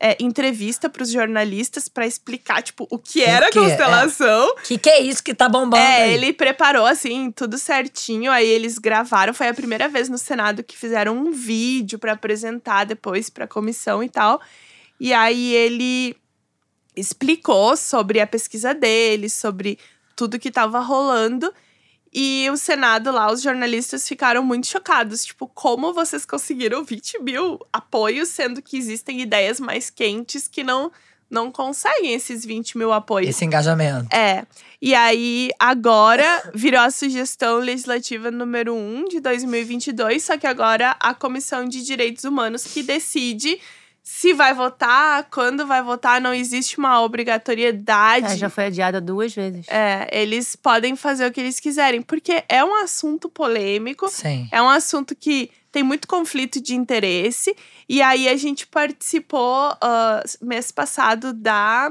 é, 0.00 0.16
entrevista 0.20 0.90
para 0.90 1.02
os 1.02 1.10
jornalistas 1.10 1.88
para 1.88 2.06
explicar, 2.06 2.62
tipo, 2.62 2.86
o 2.90 2.98
que 2.98 3.22
era 3.22 3.46
a 3.46 3.50
quê? 3.50 3.58
É. 3.58 3.62
constelação. 3.62 4.54
Que 4.64 4.76
que 4.76 4.90
é 4.90 5.00
isso 5.00 5.22
que 5.22 5.32
tá 5.34 5.48
bombando 5.48 5.76
É, 5.82 6.02
aí? 6.04 6.14
ele 6.14 6.32
preparou 6.32 6.84
assim, 6.84 7.30
tudo 7.30 7.56
certinho. 7.58 8.30
Aí 8.32 8.46
eles 8.46 8.78
gravaram. 8.78 9.32
Foi 9.32 9.48
a 9.48 9.54
primeira 9.54 9.88
vez 9.88 10.08
no 10.08 10.18
Senado 10.18 10.62
que 10.64 10.76
fizeram 10.76 11.16
um 11.16 11.30
vídeo 11.30 11.98
para 11.98 12.12
apresentar 12.12 12.84
depois 12.84 13.30
para 13.30 13.44
a 13.44 13.48
comissão 13.48 14.02
e 14.02 14.08
tal. 14.08 14.40
E 14.98 15.12
aí 15.12 15.54
ele 15.54 16.16
explicou 16.96 17.76
sobre 17.76 18.20
a 18.20 18.26
pesquisa 18.26 18.72
dele, 18.74 19.28
sobre 19.28 19.78
tudo 20.16 20.38
que 20.38 20.48
estava 20.48 20.78
rolando. 20.80 21.52
E 22.14 22.48
o 22.48 22.56
Senado 22.56 23.10
lá, 23.10 23.32
os 23.32 23.42
jornalistas 23.42 24.06
ficaram 24.06 24.44
muito 24.44 24.68
chocados. 24.68 25.24
Tipo, 25.24 25.48
como 25.48 25.92
vocês 25.92 26.24
conseguiram 26.24 26.84
20 26.84 27.20
mil 27.20 27.58
apoios, 27.72 28.28
sendo 28.28 28.62
que 28.62 28.76
existem 28.76 29.20
ideias 29.20 29.58
mais 29.58 29.90
quentes 29.90 30.46
que 30.46 30.62
não, 30.62 30.92
não 31.28 31.50
conseguem 31.50 32.14
esses 32.14 32.44
20 32.44 32.78
mil 32.78 32.92
apoios. 32.92 33.30
Esse 33.30 33.44
engajamento. 33.44 34.14
É. 34.14 34.46
E 34.80 34.94
aí, 34.94 35.50
agora 35.58 36.52
virou 36.54 36.82
a 36.82 36.90
sugestão 36.90 37.58
legislativa 37.58 38.30
número 38.30 38.74
1 38.74 39.08
de 39.08 39.18
2022, 39.18 40.22
só 40.22 40.38
que 40.38 40.46
agora 40.46 40.96
a 41.00 41.14
Comissão 41.14 41.64
de 41.64 41.84
Direitos 41.84 42.22
Humanos 42.22 42.62
que 42.62 42.82
decide 42.82 43.58
se 44.06 44.34
vai 44.34 44.52
votar, 44.52 45.24
quando 45.30 45.66
vai 45.66 45.82
votar, 45.82 46.20
não 46.20 46.34
existe 46.34 46.76
uma 46.78 47.00
obrigatoriedade. 47.00 48.26
É, 48.26 48.36
já 48.36 48.50
foi 48.50 48.66
adiada 48.66 49.00
duas 49.00 49.34
vezes. 49.34 49.66
É, 49.68 50.06
eles 50.12 50.54
podem 50.54 50.94
fazer 50.94 51.26
o 51.26 51.32
que 51.32 51.40
eles 51.40 51.58
quiserem, 51.58 52.02
porque 52.02 52.44
é 52.46 52.62
um 52.62 52.74
assunto 52.82 53.30
polêmico, 53.30 54.06
Sim. 54.10 54.46
é 54.52 54.60
um 54.60 54.68
assunto 54.68 55.14
que 55.16 55.50
tem 55.72 55.82
muito 55.82 56.06
conflito 56.06 56.60
de 56.60 56.74
interesse. 56.74 57.56
E 57.88 58.02
aí 58.02 58.28
a 58.28 58.36
gente 58.36 58.66
participou 58.66 59.74
ah, 59.80 60.22
mês 60.42 60.70
passado 60.70 61.32
da 61.32 61.90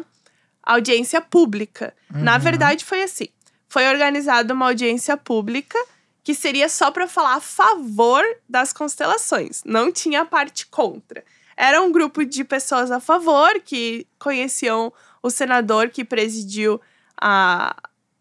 audiência 0.61 1.19
pública. 1.19 1.93
Na 2.11 2.35
Uhum. 2.35 2.39
verdade, 2.39 2.85
foi 2.85 3.01
assim: 3.03 3.27
foi 3.67 3.87
organizada 3.87 4.53
uma 4.53 4.67
audiência 4.67 5.17
pública 5.17 5.77
que 6.23 6.33
seria 6.35 6.69
só 6.69 6.89
para 6.91 7.07
falar 7.07 7.35
a 7.35 7.41
favor 7.41 8.23
das 8.47 8.71
constelações. 8.71 9.61
Não 9.65 9.91
tinha 9.91 10.21
a 10.21 10.25
parte 10.25 10.67
contra. 10.67 11.23
Era 11.57 11.81
um 11.81 11.91
grupo 11.91 12.25
de 12.25 12.43
pessoas 12.43 12.91
a 12.91 12.99
favor 12.99 13.59
que 13.61 14.07
conheciam 14.19 14.91
o 15.21 15.29
senador 15.29 15.89
que 15.89 16.03
presidiu 16.03 16.79
a, 17.21 17.75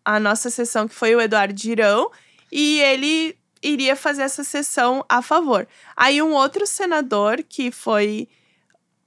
a 0.04 0.20
nossa 0.20 0.50
sessão, 0.50 0.86
que 0.86 0.94
foi 0.94 1.14
o 1.14 1.20
Eduardo 1.20 1.58
Girão, 1.60 2.10
e 2.50 2.80
ele 2.80 3.36
iria 3.62 3.94
fazer 3.96 4.22
essa 4.22 4.44
sessão 4.44 5.04
a 5.08 5.22
favor. 5.22 5.66
Aí 5.96 6.20
um 6.22 6.32
outro 6.32 6.66
senador 6.66 7.42
que 7.48 7.70
foi 7.70 8.28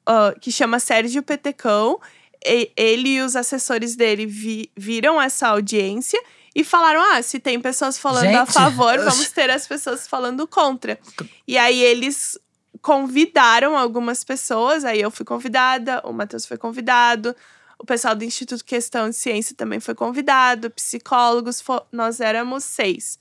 ah, 0.05 0.34
que 0.39 0.51
chama 0.51 0.80
Sérgio 0.80 1.21
Petecão, 1.23 1.99
e- 2.45 2.71
ele 2.76 3.09
e 3.15 3.21
os 3.21 3.36
assessores 3.36 3.95
dele 3.95 4.26
vi- 4.26 4.69
viram 4.78 5.21
essa 5.21 5.47
audiência 5.49 6.21
e 6.53 6.63
falaram: 6.63 7.01
ah, 7.01 7.21
se 7.21 7.39
tem 7.39 7.59
pessoas 7.59 7.97
falando 7.97 8.28
a 8.36 8.45
Gente, 8.45 8.53
favor, 8.53 8.93
oxe. 8.99 9.05
vamos 9.09 9.30
ter 9.32 9.49
as 9.49 9.67
pessoas 9.67 10.07
falando 10.07 10.47
contra. 10.47 10.99
E 11.47 11.57
aí 11.57 11.82
eles 11.82 12.38
convidaram 12.86 13.76
algumas 13.76 14.24
pessoas, 14.24 14.86
aí 14.86 15.02
eu 15.02 15.10
fui 15.10 15.26
convidada, 15.26 16.04
o 16.04 16.14
Matheus 16.14 16.46
foi 16.46 16.56
convidado, 16.56 17.36
o 17.80 17.84
pessoal 17.84 18.14
do 18.14 18.24
Instituto 18.24 18.64
Questão 18.64 19.10
de 19.10 19.16
Ciência 19.16 19.56
também 19.56 19.80
foi 19.80 19.96
convidado, 19.96 20.70
psicólogos, 20.70 21.64
nós 21.92 22.20
éramos 22.20 22.64
seis. 22.64 23.18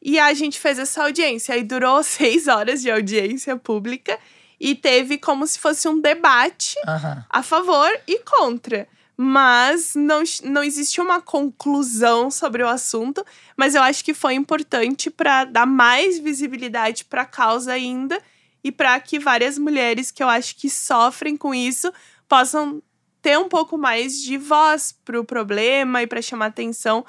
E 0.00 0.16
a 0.20 0.32
gente 0.32 0.60
fez 0.60 0.78
essa 0.78 1.02
audiência, 1.02 1.56
aí 1.56 1.64
durou 1.64 2.00
seis 2.06 2.46
horas 2.46 2.80
de 2.80 2.88
audiência 2.88 3.56
pública 3.56 4.16
e 4.60 4.76
teve 4.76 5.18
como 5.18 5.44
se 5.44 5.58
fosse 5.58 5.88
um 5.88 6.00
debate 6.00 6.76
Aham. 6.86 7.24
a 7.28 7.42
favor 7.42 7.90
e 8.06 8.20
contra. 8.20 8.86
Mas 9.16 9.96
não, 9.96 10.22
não 10.44 10.62
existe 10.62 11.00
uma 11.00 11.20
conclusão 11.20 12.30
sobre 12.30 12.62
o 12.62 12.68
assunto, 12.68 13.26
mas 13.56 13.74
eu 13.74 13.82
acho 13.82 14.04
que 14.04 14.14
foi 14.14 14.34
importante 14.34 15.10
para 15.10 15.44
dar 15.44 15.66
mais 15.66 16.20
visibilidade 16.20 17.04
para 17.04 17.22
a 17.22 17.26
causa 17.26 17.72
ainda 17.72 18.22
e 18.62 18.72
para 18.72 18.98
que 19.00 19.18
várias 19.18 19.58
mulheres 19.58 20.10
que 20.10 20.22
eu 20.22 20.28
acho 20.28 20.56
que 20.56 20.68
sofrem 20.68 21.36
com 21.36 21.54
isso 21.54 21.92
possam 22.28 22.82
ter 23.22 23.38
um 23.38 23.48
pouco 23.48 23.76
mais 23.78 24.20
de 24.22 24.36
voz 24.38 24.92
para 25.04 25.20
o 25.20 25.24
problema 25.24 26.02
e 26.02 26.06
para 26.06 26.22
chamar 26.22 26.46
atenção 26.46 27.04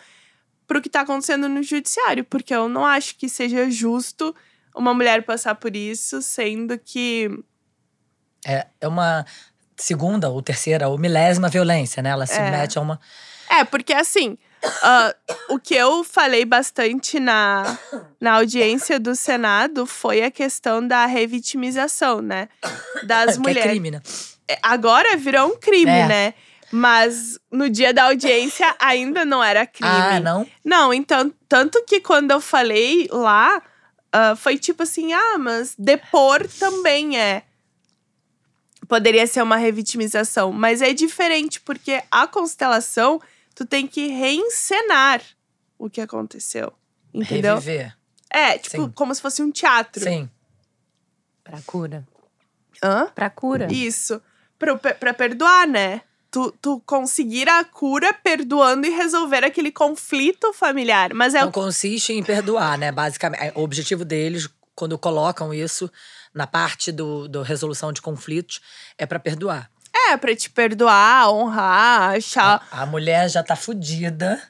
para 0.67 0.77
o 0.77 0.81
que 0.81 0.87
está 0.87 1.01
acontecendo 1.01 1.49
no 1.49 1.63
judiciário, 1.63 2.23
porque 2.23 2.53
eu 2.53 2.69
não 2.69 2.85
acho 2.85 3.15
que 3.15 3.27
seja 3.27 3.69
justo 3.71 4.35
uma 4.75 4.93
mulher 4.93 5.23
passar 5.23 5.55
por 5.55 5.75
isso, 5.75 6.21
sendo 6.21 6.77
que 6.77 7.29
É, 8.45 8.67
é 8.79 8.87
uma 8.87 9.25
segunda 9.75 10.29
ou 10.29 10.41
terceira 10.41 10.87
ou 10.87 10.97
milésima 10.97 11.49
violência, 11.49 12.01
né? 12.03 12.09
Ela 12.09 12.25
se 12.25 12.39
É. 12.39 12.51
mete 12.51 12.77
a 12.77 12.81
uma. 12.81 12.99
É, 13.49 13.63
porque 13.63 13.93
assim, 13.93 14.37
ah, 14.83 15.15
o 15.49 15.59
que 15.59 15.73
eu 15.75 16.03
falei 16.03 16.45
bastante 16.45 17.19
na, 17.19 17.77
na 18.19 18.33
audiência 18.33 18.99
do 18.99 19.15
Senado 19.15 19.85
foi 19.85 20.23
a 20.23 20.31
questão 20.31 20.85
da 20.85 21.05
revitimização, 21.05 22.21
né? 22.21 22.49
Das 23.03 23.33
que 23.37 23.39
é 23.39 23.41
mulheres. 23.41 23.69
crime, 23.71 23.91
né? 23.91 24.01
É, 24.47 24.57
Agora 24.61 25.15
virou 25.17 25.47
um 25.53 25.57
crime, 25.57 25.91
É. 25.91 26.07
né? 26.07 26.33
Mas 26.71 27.39
no 27.51 27.67
dia 27.69 27.91
da 27.93 28.03
audiência 28.05 28.75
ainda 28.79 29.25
não 29.25 29.43
era 29.43 29.65
crime. 29.65 29.89
Ah, 29.91 30.19
não? 30.19 30.45
Não, 30.63 30.93
então, 30.93 31.33
tanto 31.47 31.83
que 31.85 31.99
quando 31.99 32.29
eu 32.29 32.39
falei 32.39 33.07
lá, 33.11 33.59
ah, 34.11 34.35
foi 34.35 34.55
tipo 34.57 34.83
assim: 34.83 35.11
ah, 35.13 35.37
mas 35.39 35.73
depor 35.79 36.47
também 36.59 37.17
é. 37.17 37.43
Poderia 38.87 39.25
ser 39.27 39.41
uma 39.43 39.55
revitimização, 39.57 40.51
mas 40.51 40.81
é 40.81 40.93
diferente, 40.93 41.59
porque 41.61 42.01
a 42.09 42.25
constelação, 42.27 43.21
tu 43.59 43.65
tem 43.65 43.85
que 43.85 44.07
reencenar 44.07 45.21
o 45.77 45.89
que 45.89 45.99
aconteceu. 45.99 46.71
Entendeu? 47.13 47.55
Reviver. 47.55 47.93
É, 48.29 48.57
tipo, 48.57 48.83
Sim. 48.83 48.91
como 48.95 49.13
se 49.13 49.21
fosse 49.21 49.43
um 49.43 49.51
teatro. 49.51 50.01
Sim. 50.01 50.29
Pra 51.43 51.59
cura. 51.65 52.07
Hã? 52.81 53.07
Pra 53.13 53.29
cura. 53.29 53.67
Isso. 53.69 54.21
Pra, 54.57 54.77
pra 54.77 55.13
perdoar, 55.13 55.67
né? 55.67 56.03
Tu, 56.31 56.53
tu 56.61 56.81
conseguir 56.85 57.49
a 57.49 57.65
cura 57.65 58.13
perdoando 58.13 58.87
e 58.87 58.91
resolver 58.91 59.43
aquele 59.43 59.73
conflito 59.73 60.53
familiar. 60.53 61.13
Mas 61.13 61.35
é 61.35 61.41
Não 61.41 61.49
o 61.49 61.51
consiste 61.51 62.13
em 62.13 62.23
perdoar, 62.23 62.77
né? 62.77 62.93
Basicamente, 62.93 63.43
é, 63.43 63.51
o 63.55 63.61
objetivo 63.61 64.05
deles, 64.05 64.47
quando 64.73 64.97
colocam 64.97 65.53
isso 65.53 65.91
na 66.33 66.47
parte 66.47 66.93
do, 66.93 67.27
do 67.27 67.41
resolução 67.41 67.91
de 67.91 68.01
conflitos, 68.01 68.61
é 68.97 69.05
pra 69.05 69.19
perdoar. 69.19 69.69
É, 70.07 70.17
pra 70.17 70.35
te 70.35 70.49
perdoar, 70.49 71.29
honrar, 71.31 72.15
achar. 72.15 72.61
A, 72.71 72.83
a 72.83 72.85
mulher 72.85 73.29
já 73.29 73.43
tá 73.43 73.55
fudida, 73.55 74.41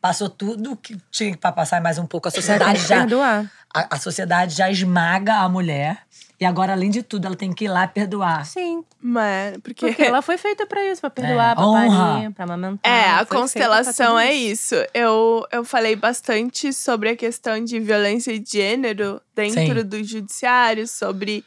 passou 0.00 0.28
tudo 0.28 0.76
que 0.76 0.96
tinha 1.10 1.36
pra 1.36 1.52
passar 1.52 1.80
mais 1.80 1.98
um 1.98 2.06
pouco. 2.06 2.28
A 2.28 2.30
sociedade 2.30 2.80
já, 2.86 3.00
Perdoar. 3.00 3.50
a, 3.74 3.96
a 3.96 3.98
sociedade 3.98 4.54
já 4.54 4.70
esmaga 4.70 5.36
a 5.36 5.48
mulher. 5.48 5.98
E 6.40 6.44
agora, 6.44 6.72
além 6.72 6.90
de 6.90 7.00
tudo, 7.02 7.26
ela 7.26 7.36
tem 7.36 7.52
que 7.52 7.64
ir 7.64 7.68
lá 7.68 7.86
perdoar. 7.86 8.44
Sim. 8.44 8.84
Mas, 9.00 9.56
porque. 9.62 9.86
Porque 9.86 10.02
ela 10.02 10.20
foi 10.20 10.36
feita 10.36 10.66
pra 10.66 10.84
isso, 10.84 11.00
pra 11.00 11.08
perdoar, 11.08 11.52
É, 11.52 11.54
pra 11.54 11.64
honra. 11.66 12.14
parir, 12.14 12.30
pra 12.32 12.44
amamentar. 12.44 12.92
É, 12.92 13.10
a 13.12 13.24
constelação 13.24 14.18
é 14.18 14.32
isso. 14.32 14.74
Eu, 14.92 15.46
eu 15.52 15.64
falei 15.64 15.94
bastante 15.94 16.72
sobre 16.72 17.10
a 17.10 17.16
questão 17.16 17.62
de 17.64 17.78
violência 17.78 18.38
de 18.38 18.50
gênero 18.50 19.20
dentro 19.34 19.80
Sim. 19.80 19.84
do 19.84 20.02
judiciário, 20.02 20.88
sobre 20.88 21.44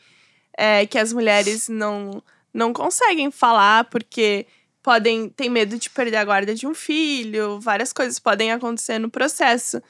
é, 0.57 0.85
que 0.85 0.97
as 0.97 1.11
mulheres 1.11 1.67
não, 1.67 2.23
não 2.57 2.73
conseguem 2.73 3.31
falar 3.31 3.85
porque 3.85 4.45
podem 4.83 5.29
ter 5.29 5.49
medo 5.49 5.77
de 5.77 5.89
perder 5.89 6.17
a 6.17 6.25
guarda 6.25 6.53
de 6.55 6.65
um 6.65 6.73
filho, 6.73 7.59
várias 7.59 7.93
coisas 7.93 8.19
podem 8.19 8.51
acontecer 8.51 8.99
no 8.99 9.09
processo. 9.09 9.81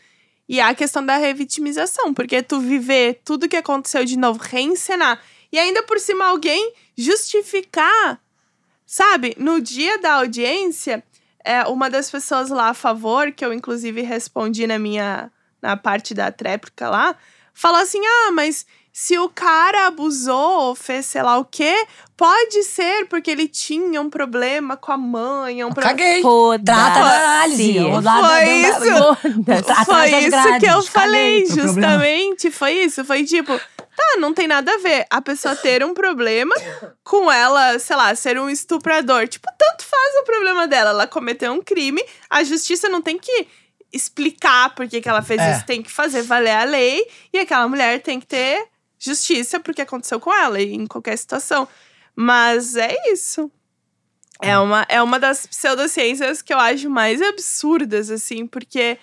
E 0.49 0.61
a 0.61 0.73
questão 0.75 1.05
da 1.05 1.17
revitimização, 1.17 2.13
porque 2.13 2.41
tu 2.41 2.59
viver 2.59 3.21
tudo 3.25 3.49
que 3.49 3.57
aconteceu 3.57 4.05
de 4.05 4.17
novo, 4.17 4.39
reencenar, 4.41 5.21
e 5.51 5.57
ainda 5.57 5.83
por 5.83 5.99
cima 5.99 6.25
alguém 6.25 6.73
justificar 6.97 8.21
Sabe, 8.89 9.35
no 9.37 9.59
dia 9.59 9.97
da 9.97 10.13
audiência, 10.13 11.03
é, 11.43 11.61
uma 11.63 11.89
das 11.89 12.09
pessoas 12.09 12.49
lá 12.49 12.69
a 12.69 12.73
favor, 12.73 13.33
que 13.33 13.43
eu 13.43 13.53
inclusive 13.53 14.01
respondi 14.01 14.65
na 14.65 14.79
minha 14.79 15.29
na 15.61 15.75
parte 15.75 16.13
da 16.13 16.31
tréplica 16.31 16.89
lá, 16.89 17.13
falou 17.53 17.81
assim: 17.81 17.99
ah, 18.05 18.31
mas 18.31 18.65
se 18.99 19.15
o 19.19 19.29
cara 19.29 19.85
abusou 19.85 20.69
ou 20.69 20.75
fez 20.75 21.05
sei 21.05 21.21
lá 21.21 21.37
o 21.37 21.45
quê, 21.45 21.85
pode 22.17 22.63
ser 22.63 23.05
porque 23.07 23.29
ele 23.29 23.47
tinha 23.47 24.01
um 24.01 24.09
problema 24.09 24.75
com 24.75 24.91
a 24.91 24.97
mãe, 24.97 25.63
um 25.63 25.71
problema. 25.71 25.95
Caguei. 25.95 26.19
Foda-se. 26.23 26.65
Trata 26.65 26.99
da 27.01 27.15
análise. 27.15 27.73
Foi 27.75 28.49
isso. 28.49 29.85
Foi 29.85 30.09
isso 30.09 30.59
que 30.59 30.65
eu 30.65 30.81
falei, 30.81 31.45
justamente. 31.45 32.49
Foi 32.49 32.71
isso. 32.71 33.05
Foi 33.05 33.23
tipo, 33.23 33.55
tá, 33.77 34.17
não 34.17 34.33
tem 34.33 34.47
nada 34.47 34.73
a 34.73 34.77
ver 34.79 35.05
a 35.11 35.21
pessoa 35.21 35.55
ter 35.55 35.83
um 35.83 35.93
problema 35.93 36.55
com 37.03 37.31
ela, 37.31 37.77
sei 37.77 37.95
lá, 37.95 38.15
ser 38.15 38.39
um 38.39 38.49
estuprador. 38.49 39.27
Tipo, 39.27 39.47
tanto 39.59 39.85
faz 39.85 40.15
o 40.21 40.23
problema 40.23 40.67
dela. 40.67 40.89
Ela 40.89 41.05
cometeu 41.05 41.53
um 41.53 41.61
crime, 41.61 42.03
a 42.31 42.43
justiça 42.43 42.89
não 42.89 43.03
tem 43.03 43.19
que 43.19 43.47
explicar 43.93 44.73
por 44.73 44.87
que, 44.87 45.01
que 45.01 45.07
ela 45.07 45.21
fez 45.21 45.39
É. 45.39 45.51
isso, 45.51 45.65
tem 45.67 45.83
que 45.83 45.91
fazer 45.91 46.23
valer 46.23 46.55
a 46.55 46.63
lei 46.63 47.07
e 47.31 47.37
aquela 47.37 47.67
mulher 47.67 48.01
tem 48.01 48.19
que 48.19 48.25
ter 48.25 48.65
justiça 48.99 49.59
porque 49.59 49.81
aconteceu 49.81 50.19
com 50.19 50.33
ela 50.33 50.61
em 50.61 50.85
qualquer 50.87 51.17
situação. 51.17 51.67
Mas 52.15 52.75
é 52.75 52.95
isso. 53.11 53.51
É 54.41 54.57
uma, 54.57 54.85
é 54.87 55.01
uma 55.01 55.19
das 55.19 55.47
pseudociências 55.47 56.41
que 56.41 56.53
eu 56.53 56.59
acho 56.59 56.89
mais 56.89 57.21
absurdas, 57.21 58.11
assim, 58.11 58.45
porque 58.45 58.97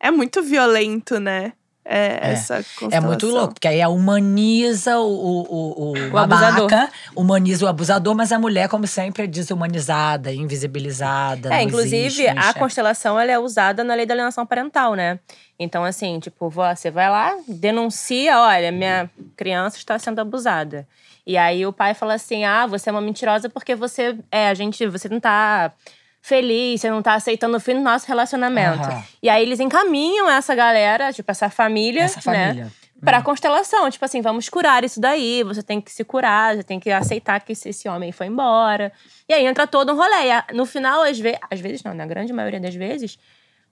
é 0.00 0.10
muito 0.10 0.42
violento, 0.42 1.20
né? 1.20 1.52
É, 1.90 2.20
É. 2.22 2.32
essa 2.32 2.62
É 2.92 3.00
muito 3.00 3.26
louco, 3.28 3.54
porque 3.54 3.66
aí 3.66 3.84
humaniza 3.86 4.98
o, 4.98 5.08
o, 5.08 5.92
o, 5.94 6.06
o, 6.06 6.10
babaca, 6.10 6.90
humaniza 7.16 7.64
o 7.64 7.68
abusador, 7.68 8.14
mas 8.14 8.30
a 8.30 8.38
mulher, 8.38 8.68
como 8.68 8.86
sempre, 8.86 9.22
é 9.22 9.26
desumanizada, 9.26 10.30
invisibilizada. 10.30 11.54
É, 11.54 11.62
inclusive, 11.62 11.96
existe, 11.96 12.26
a 12.26 12.34
enxerga. 12.34 12.58
constelação 12.58 13.18
ela 13.18 13.32
é 13.32 13.38
usada 13.38 13.82
na 13.82 13.94
lei 13.94 14.04
da 14.04 14.12
alienação 14.12 14.44
parental, 14.44 14.94
né? 14.94 15.18
Então, 15.58 15.82
assim, 15.82 16.20
tipo, 16.20 16.50
você 16.50 16.90
vai 16.90 17.08
lá, 17.08 17.34
denuncia, 17.48 18.38
olha, 18.38 18.70
minha 18.70 19.10
criança 19.34 19.78
está 19.78 19.98
sendo 19.98 20.20
abusada. 20.20 20.86
E 21.26 21.38
aí 21.38 21.64
o 21.64 21.72
pai 21.72 21.94
fala 21.94 22.14
assim: 22.14 22.44
ah, 22.44 22.66
você 22.66 22.90
é 22.90 22.92
uma 22.92 23.00
mentirosa 23.00 23.48
porque 23.48 23.74
você 23.74 24.16
é, 24.30 24.48
a 24.48 24.54
gente, 24.54 24.86
você 24.86 25.08
não 25.08 25.20
tá 25.20 25.72
feliz, 26.20 26.80
você 26.80 26.90
não 26.90 27.00
tá 27.02 27.14
aceitando 27.14 27.56
o 27.56 27.60
fim 27.60 27.74
do 27.74 27.80
nosso 27.80 28.06
relacionamento. 28.06 28.82
Aham. 28.88 29.04
E 29.22 29.28
aí 29.28 29.42
eles 29.42 29.60
encaminham 29.60 30.28
essa 30.30 30.54
galera, 30.54 31.12
tipo, 31.12 31.30
essa 31.30 31.48
família, 31.48 32.02
Essa 32.02 32.30
né? 32.30 32.48
família. 32.48 32.72
Pra 33.00 33.22
constelação, 33.22 33.88
tipo 33.88 34.04
assim, 34.04 34.20
vamos 34.20 34.48
curar 34.48 34.82
isso 34.82 35.00
daí, 35.00 35.44
você 35.44 35.62
tem 35.62 35.80
que 35.80 35.92
se 35.92 36.02
curar, 36.02 36.56
você 36.56 36.64
tem 36.64 36.80
que 36.80 36.90
aceitar 36.90 37.38
que 37.40 37.52
esse, 37.52 37.68
esse 37.68 37.88
homem 37.88 38.10
foi 38.10 38.26
embora. 38.26 38.92
E 39.28 39.32
aí 39.32 39.46
entra 39.46 39.68
todo 39.68 39.92
um 39.92 39.96
rolê. 39.96 40.26
E 40.26 40.30
a- 40.32 40.44
no 40.52 40.66
final, 40.66 41.02
às, 41.02 41.16
ve 41.16 41.38
às 41.48 41.60
vezes, 41.60 41.84
não, 41.84 41.94
na 41.94 42.04
grande 42.06 42.32
maioria 42.32 42.58
das 42.58 42.74
vezes, 42.74 43.16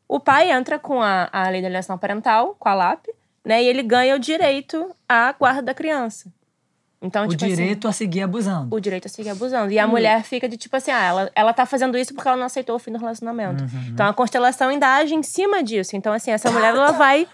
o 0.06 0.20
pai 0.20 0.52
entra 0.52 0.78
com 0.78 1.02
a, 1.02 1.28
a 1.32 1.48
lei 1.48 1.60
da 1.60 1.66
alienação 1.66 1.98
parental, 1.98 2.54
com 2.56 2.68
a 2.68 2.74
LAP, 2.74 3.06
né? 3.44 3.60
E 3.64 3.66
ele 3.66 3.82
ganha 3.82 4.14
o 4.14 4.18
direito 4.20 4.94
à 5.08 5.32
guarda 5.32 5.60
da 5.62 5.74
criança. 5.74 6.32
Então, 7.00 7.24
O 7.24 7.28
tipo 7.28 7.44
assim, 7.44 7.54
direito 7.54 7.86
a 7.86 7.92
seguir 7.92 8.22
abusando. 8.22 8.74
o 8.74 8.80
direito 8.80 9.06
a 9.06 9.08
seguir 9.08 9.30
abusando. 9.30 9.70
E 9.70 9.78
a 9.78 9.86
mulher 9.86 10.22
fica 10.24 10.48
de 10.48 10.56
tipo 10.56 10.74
assim, 10.76 10.90
ah, 10.90 11.02
ela, 11.04 11.30
ela 11.34 11.52
tá 11.52 11.66
fazendo 11.66 11.96
isso 11.98 12.14
porque 12.14 12.26
ela 12.26 12.36
não 12.36 12.46
aceitou 12.46 12.74
o 12.74 12.78
fim 12.78 12.90
do 12.90 12.98
relacionamento. 12.98 13.62
Uhum. 13.64 13.88
Então 13.88 14.06
a 14.06 14.14
constelação 14.14 14.68
ainda 14.70 14.86
age 14.96 15.14
em 15.14 15.22
cima 15.22 15.62
disso. 15.62 15.94
Então, 15.94 16.12
assim, 16.12 16.30
essa 16.30 16.50
mulher 16.50 16.74
ela 16.74 16.92
vai 16.92 17.28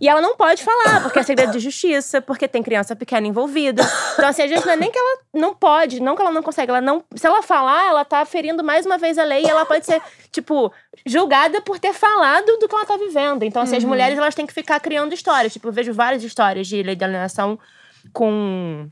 E 0.00 0.08
ela 0.08 0.20
não 0.20 0.36
pode 0.36 0.62
falar, 0.62 1.02
porque 1.02 1.18
é 1.18 1.22
segredo 1.24 1.50
de 1.50 1.58
justiça, 1.58 2.22
porque 2.22 2.46
tem 2.46 2.62
criança 2.62 2.94
pequena 2.94 3.26
envolvida. 3.26 3.82
Então, 4.14 4.28
assim, 4.28 4.42
às 4.42 4.48
vezes 4.48 4.64
não 4.64 4.72
é 4.72 4.76
nem 4.76 4.92
que 4.92 4.98
ela 4.98 5.18
não 5.34 5.52
pode, 5.52 6.00
não 6.00 6.14
que 6.14 6.22
ela 6.22 6.30
não 6.30 6.40
consegue. 6.40 6.70
Ela 6.70 6.80
não, 6.80 7.02
se 7.16 7.26
ela 7.26 7.42
falar, 7.42 7.88
ela 7.88 8.04
tá 8.04 8.24
ferindo 8.24 8.62
mais 8.62 8.86
uma 8.86 8.96
vez 8.96 9.18
a 9.18 9.24
lei 9.24 9.42
e 9.42 9.50
ela 9.50 9.66
pode 9.66 9.84
ser, 9.84 10.00
tipo, 10.30 10.72
julgada 11.04 11.60
por 11.62 11.80
ter 11.80 11.92
falado 11.92 12.46
do 12.58 12.68
que 12.68 12.74
ela 12.76 12.86
tá 12.86 12.96
vivendo. 12.96 13.42
Então, 13.42 13.60
assim, 13.62 13.76
as 13.76 13.82
mulheres 13.82 14.16
elas 14.16 14.36
têm 14.36 14.46
que 14.46 14.54
ficar 14.54 14.78
criando 14.78 15.12
histórias. 15.12 15.52
Tipo, 15.52 15.66
eu 15.66 15.72
vejo 15.72 15.92
várias 15.92 16.22
histórias 16.22 16.68
de 16.68 16.80
lei 16.80 16.94
de 16.94 17.02
alienação 17.02 17.58
com 18.12 18.88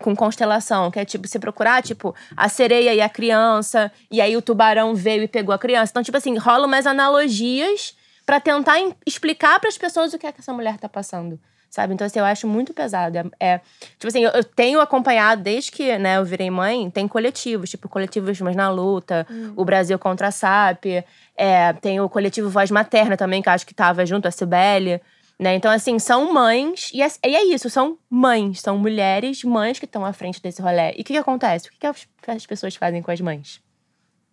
com 0.00 0.16
constelação, 0.16 0.90
que 0.90 0.98
é 0.98 1.04
tipo, 1.04 1.28
você 1.28 1.38
procurar, 1.38 1.82
tipo, 1.82 2.14
a 2.36 2.48
sereia 2.48 2.94
e 2.94 3.00
a 3.00 3.08
criança, 3.08 3.92
e 4.10 4.20
aí 4.20 4.36
o 4.36 4.42
tubarão 4.42 4.94
veio 4.94 5.22
e 5.22 5.28
pegou 5.28 5.54
a 5.54 5.58
criança. 5.58 5.90
Então, 5.92 6.02
tipo 6.02 6.16
assim, 6.16 6.36
rola 6.36 6.66
umas 6.66 6.86
analogias 6.86 7.94
pra 8.26 8.40
tentar 8.40 8.76
explicar 9.06 9.60
pras 9.60 9.76
pessoas 9.76 10.12
o 10.12 10.18
que 10.18 10.26
é 10.26 10.32
que 10.32 10.40
essa 10.40 10.52
mulher 10.52 10.78
tá 10.78 10.88
passando. 10.88 11.38
Sabe? 11.68 11.94
Então, 11.94 12.04
assim, 12.04 12.18
eu 12.18 12.24
acho 12.24 12.48
muito 12.48 12.74
pesado. 12.74 13.16
É, 13.16 13.24
é- 13.38 13.60
tipo 13.90 14.08
assim, 14.08 14.24
eu, 14.24 14.30
eu 14.32 14.42
tenho 14.42 14.80
acompanhado, 14.80 15.40
desde 15.40 15.70
que 15.70 15.96
né, 15.98 16.16
eu 16.16 16.24
virei 16.24 16.50
mãe, 16.50 16.90
tem 16.90 17.06
coletivos, 17.06 17.70
tipo, 17.70 17.88
coletivos 17.88 18.40
Mas 18.40 18.56
na 18.56 18.68
Luta, 18.68 19.24
o 19.54 19.64
Brasil 19.64 19.96
contra 19.96 20.28
a 20.28 20.30
SAP, 20.32 21.04
é, 21.36 21.72
tem 21.74 22.00
o 22.00 22.08
coletivo 22.08 22.50
Voz 22.50 22.72
Materna 22.72 23.16
também, 23.16 23.40
que 23.40 23.48
eu 23.48 23.52
acho 23.52 23.64
que 23.64 23.72
tava 23.72 24.04
junto, 24.04 24.26
a 24.26 24.32
Cibele. 24.32 25.00
Né? 25.40 25.54
Então, 25.54 25.70
assim, 25.70 25.98
são 25.98 26.30
mães, 26.34 26.90
e 26.92 27.00
é, 27.00 27.08
e 27.26 27.34
é 27.34 27.42
isso, 27.46 27.70
são 27.70 27.98
mães, 28.10 28.60
são 28.60 28.76
mulheres 28.76 29.42
mães 29.42 29.78
que 29.78 29.86
estão 29.86 30.04
à 30.04 30.12
frente 30.12 30.42
desse 30.42 30.60
rolê. 30.60 30.90
E 30.90 31.00
o 31.00 31.04
que, 31.04 31.14
que 31.14 31.16
acontece? 31.16 31.68
O 31.68 31.70
que, 31.70 31.78
que 31.78 32.30
as 32.30 32.44
pessoas 32.44 32.76
fazem 32.76 33.00
com 33.00 33.10
as 33.10 33.22
mães? 33.22 33.58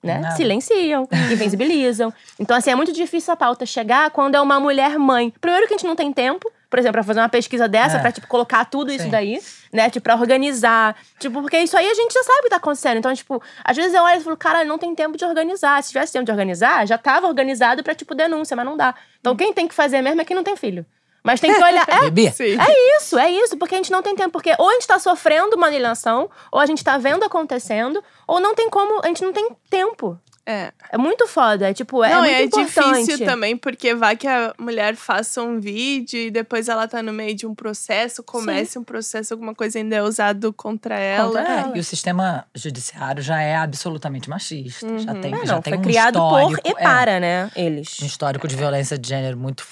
Né? 0.03 0.19
Nada. 0.19 0.35
Silenciam, 0.35 1.07
invincibilizam. 1.31 2.13
Então, 2.39 2.55
assim, 2.55 2.69
é 2.71 2.75
muito 2.75 2.93
difícil 2.93 3.33
a 3.33 3.37
pauta 3.37 3.65
chegar 3.65 4.09
quando 4.11 4.35
é 4.35 4.41
uma 4.41 4.59
mulher 4.59 4.97
mãe. 4.99 5.33
Primeiro 5.41 5.67
que 5.67 5.73
a 5.73 5.77
gente 5.77 5.87
não 5.87 5.95
tem 5.95 6.13
tempo, 6.13 6.51
por 6.69 6.77
exemplo, 6.79 6.93
pra 6.93 7.03
fazer 7.03 7.19
uma 7.19 7.29
pesquisa 7.29 7.67
dessa, 7.67 7.97
É. 7.97 7.99
pra, 7.99 8.11
tipo, 8.11 8.27
colocar 8.27 8.63
tudo 8.65 8.91
isso 8.91 9.05
Sim. 9.05 9.09
daí, 9.09 9.39
né? 9.73 9.89
Tipo, 9.89 10.03
pra 10.03 10.15
organizar. 10.15 10.95
Tipo, 11.19 11.41
porque 11.41 11.57
isso 11.59 11.75
aí 11.75 11.89
a 11.89 11.93
gente 11.93 12.13
já 12.13 12.23
sabe 12.23 12.39
o 12.39 12.43
que 12.43 12.49
tá 12.49 12.57
acontecendo. 12.57 12.97
Então, 12.97 13.13
tipo, 13.13 13.41
às 13.63 13.75
vezes 13.75 13.93
eu 13.93 14.03
olho 14.03 14.19
e 14.19 14.23
falo, 14.23 14.37
cara, 14.37 14.63
não 14.63 14.77
tem 14.77 14.93
tempo 14.93 15.17
de 15.17 15.25
organizar. 15.25 15.81
Se 15.81 15.89
tivesse 15.89 16.13
tempo 16.13 16.25
de 16.25 16.31
organizar, 16.31 16.85
já 16.85 16.97
tava 16.97 17.27
organizado 17.27 17.83
pra, 17.83 17.95
tipo, 17.95 18.13
denúncia, 18.13 18.55
mas 18.55 18.65
não 18.65 18.77
dá. 18.77 18.93
Então, 19.19 19.35
quem 19.35 19.51
tem 19.51 19.67
que 19.67 19.73
fazer 19.73 20.01
mesmo 20.01 20.21
é 20.21 20.25
quem 20.25 20.35
não 20.35 20.43
tem 20.43 20.55
filho. 20.55 20.85
Mas 21.23 21.39
tem 21.39 21.53
que 21.53 21.63
olhar. 21.63 21.85
É, 21.89 22.01
Bebê, 22.09 22.31
Sim. 22.31 22.57
é 22.59 22.97
isso, 22.97 23.17
é 23.17 23.31
isso, 23.31 23.57
porque 23.57 23.75
a 23.75 23.77
gente 23.77 23.91
não 23.91 24.01
tem 24.01 24.15
tempo. 24.15 24.31
Porque 24.31 24.53
ou 24.57 24.69
a 24.69 24.73
gente 24.73 24.87
tá 24.87 24.99
sofrendo 24.99 25.55
uma 25.55 25.67
alienação, 25.67 26.29
ou 26.51 26.59
a 26.59 26.65
gente 26.65 26.83
tá 26.83 26.97
vendo 26.97 27.23
acontecendo, 27.23 28.03
ou 28.27 28.39
não 28.39 28.53
tem 28.55 28.69
como, 28.69 29.01
a 29.03 29.07
gente 29.07 29.23
não 29.23 29.33
tem 29.33 29.49
tempo. 29.69 30.19
É. 30.49 30.71
É 30.93 30.97
muito 30.97 31.27
foda, 31.27 31.69
é 31.69 31.73
tipo, 31.73 32.01
é 32.05 32.09
não, 32.13 32.21
muito 32.21 32.33
é 32.33 32.43
importante. 32.43 32.99
difícil 33.01 33.25
também, 33.25 33.57
porque 33.57 33.93
vai 33.93 34.15
que 34.15 34.25
a 34.25 34.53
mulher 34.57 34.95
faça 34.95 35.41
um 35.41 35.59
vídeo 35.59 36.17
e 36.17 36.31
depois 36.31 36.69
ela 36.69 36.87
tá 36.87 37.03
no 37.03 37.11
meio 37.11 37.35
de 37.35 37.45
um 37.45 37.53
processo, 37.53 38.23
comece 38.23 38.79
um 38.79 38.83
processo, 38.83 39.33
alguma 39.33 39.53
coisa 39.53 39.77
ainda 39.77 39.97
é 39.97 40.01
usado 40.01 40.53
contra 40.53 40.97
ela. 40.97 41.27
Contra 41.27 41.41
É, 41.53 41.59
ela. 41.59 41.77
e 41.77 41.79
o 41.81 41.83
sistema 41.83 42.45
judiciário 42.55 43.21
já 43.21 43.41
é 43.41 43.57
absolutamente 43.57 44.29
machista. 44.29 44.87
Já 44.99 45.13
tem, 45.15 45.33
É, 45.35 45.45
já 45.45 45.55
não, 45.55 45.61
tem 45.61 45.73
foi 45.73 45.79
um 45.79 45.83
criado 45.83 46.17
por 46.17 46.39
histórico, 46.39 46.61
e 46.65 46.71
é, 46.71 46.73
para, 46.75 47.19
né? 47.19 47.51
Eles. 47.53 47.97
um 48.01 48.05
histórico 48.05 48.47
de 48.47 48.55
violência 48.55 48.97
de 48.97 49.09
gênero 49.09 49.35
muito 49.37 49.65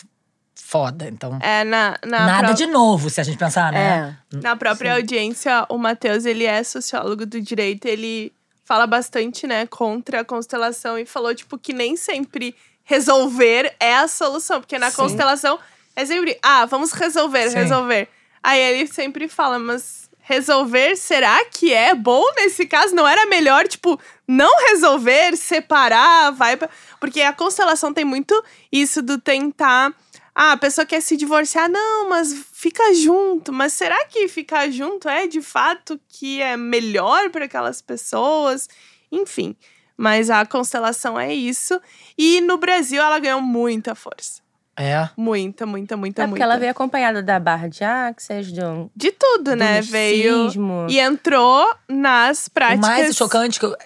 foda. 0.67 1.07
Então, 1.07 1.37
É, 1.41 1.63
na, 1.63 1.95
na, 2.05 2.25
nada 2.25 2.47
pró- 2.47 2.53
de 2.55 2.65
novo, 2.65 3.09
se 3.09 3.21
a 3.21 3.23
gente 3.23 3.37
pensar, 3.37 3.71
né? 3.71 4.17
É. 4.33 4.37
na 4.37 4.55
própria 4.55 4.95
audiência, 4.95 5.65
o 5.69 5.77
Matheus, 5.77 6.25
ele 6.25 6.43
é 6.45 6.63
sociólogo 6.63 7.25
do 7.25 7.39
direito, 7.39 7.85
ele 7.85 8.33
fala 8.65 8.87
bastante, 8.87 9.45
né, 9.45 9.67
contra 9.67 10.21
a 10.21 10.25
constelação 10.25 10.97
e 10.97 11.05
falou, 11.05 11.35
tipo, 11.35 11.55
que 11.57 11.71
nem 11.71 11.95
sempre 11.95 12.55
resolver 12.83 13.75
é 13.79 13.95
a 13.95 14.07
solução, 14.07 14.59
porque 14.59 14.79
na 14.79 14.89
Sim. 14.89 14.97
constelação 14.97 15.59
é 15.95 16.03
sempre, 16.05 16.37
ah, 16.41 16.65
vamos 16.65 16.91
resolver, 16.91 17.49
Sim. 17.49 17.57
resolver. 17.57 18.07
Aí 18.41 18.59
ele 18.59 18.87
sempre 18.87 19.27
fala, 19.27 19.59
mas 19.59 20.09
resolver, 20.21 20.95
será 20.95 21.45
que 21.45 21.71
é 21.71 21.93
bom 21.93 22.23
nesse 22.37 22.65
caso? 22.65 22.95
Não 22.95 23.07
era 23.07 23.27
melhor, 23.27 23.67
tipo, 23.67 23.99
não 24.27 24.51
resolver, 24.69 25.37
separar, 25.37 26.31
vai 26.31 26.57
pra... 26.57 26.67
Porque 26.99 27.21
a 27.21 27.31
constelação 27.33 27.93
tem 27.93 28.03
muito 28.03 28.33
isso 28.71 29.03
do 29.03 29.19
tentar. 29.19 29.93
Ah, 30.37 30.51
a 30.51 30.57
pessoa 30.57 30.85
quer 30.85 31.01
se 31.01 31.15
divorciar, 31.15 31.69
não, 31.69 32.09
mas 32.09 32.33
fica 32.51 32.93
junto. 32.93 33.53
Mas 33.53 33.71
será 33.71 34.05
que 34.07 34.27
ficar 34.27 34.69
junto 34.69 35.07
é 35.07 35.27
de 35.27 35.41
fato 35.41 35.97
que 36.09 36.41
é 36.41 36.57
melhor 36.57 37.29
para 37.29 37.45
aquelas 37.45 37.81
pessoas? 37.81 38.67
Enfim. 39.11 39.55
Mas 39.97 40.29
a 40.29 40.45
constelação 40.45 41.17
é 41.17 41.33
isso. 41.33 41.79
E 42.17 42.41
no 42.41 42.57
Brasil 42.57 43.01
ela 43.01 43.17
ganhou 43.17 43.39
muita 43.41 43.95
força. 43.95 44.43
É. 44.77 45.07
Muita, 45.15 45.65
muita, 45.65 45.95
muita, 45.95 46.23
É 46.23 46.25
porque 46.25 46.31
muita. 46.31 46.43
ela 46.43 46.57
veio 46.57 46.71
acompanhada 46.71 47.23
da 47.23 47.39
barra 47.39 47.69
de 47.69 47.81
axis, 47.81 48.51
do, 48.51 48.91
De 48.93 49.09
tudo, 49.13 49.51
do 49.51 49.55
né? 49.55 49.81
Veio. 49.81 50.49
E 50.89 50.99
entrou 50.99 51.73
nas 51.87 52.47
O 52.47 52.51
práticas. 52.51 52.85
mais 52.85 53.15
chocante 53.15 53.57
que 53.57 53.65
eu- 53.65 53.77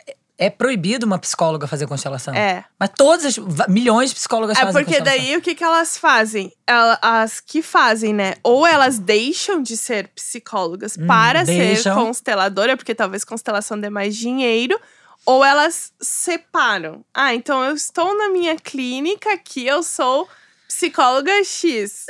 é 0.42 0.50
proibido 0.50 1.06
uma 1.06 1.20
psicóloga 1.20 1.68
fazer 1.68 1.86
constelação. 1.86 2.34
É. 2.34 2.64
Mas 2.80 2.90
todas 2.98 3.26
as 3.26 3.38
milhões 3.68 4.10
de 4.10 4.16
psicólogas 4.16 4.58
É 4.58 4.62
fazem 4.62 4.74
porque 4.82 4.96
constelação. 4.98 5.26
daí 5.26 5.36
o 5.36 5.42
que, 5.42 5.54
que 5.54 5.64
elas 5.64 5.98
fazem? 5.98 6.52
As 7.02 7.42
que 7.42 7.62
fazem, 7.62 8.14
né? 8.14 8.36
Ou 8.42 8.66
elas 8.66 8.98
deixam 8.98 9.62
de 9.62 9.76
ser 9.76 10.08
psicólogas 10.16 10.96
Hum, 10.98 11.06
para 11.06 11.46
ser 11.46 11.58
deixam. 11.58 11.94
consteladora, 11.96 12.78
porque 12.78 12.96
talvez 12.96 13.24
constelação 13.26 13.78
dê 13.78 13.90
mais 13.90 14.16
dinheiro. 14.16 14.80
Ou 15.26 15.44
elas 15.44 15.92
separam. 16.00 17.04
Ah, 17.14 17.36
então 17.36 17.62
eu 17.66 17.76
estou 17.76 18.18
na 18.18 18.30
minha 18.30 18.56
clínica 18.56 19.34
aqui, 19.34 19.68
eu 19.68 19.84
sou 19.84 20.28
psicóloga 20.68 21.44
X. 21.44 22.06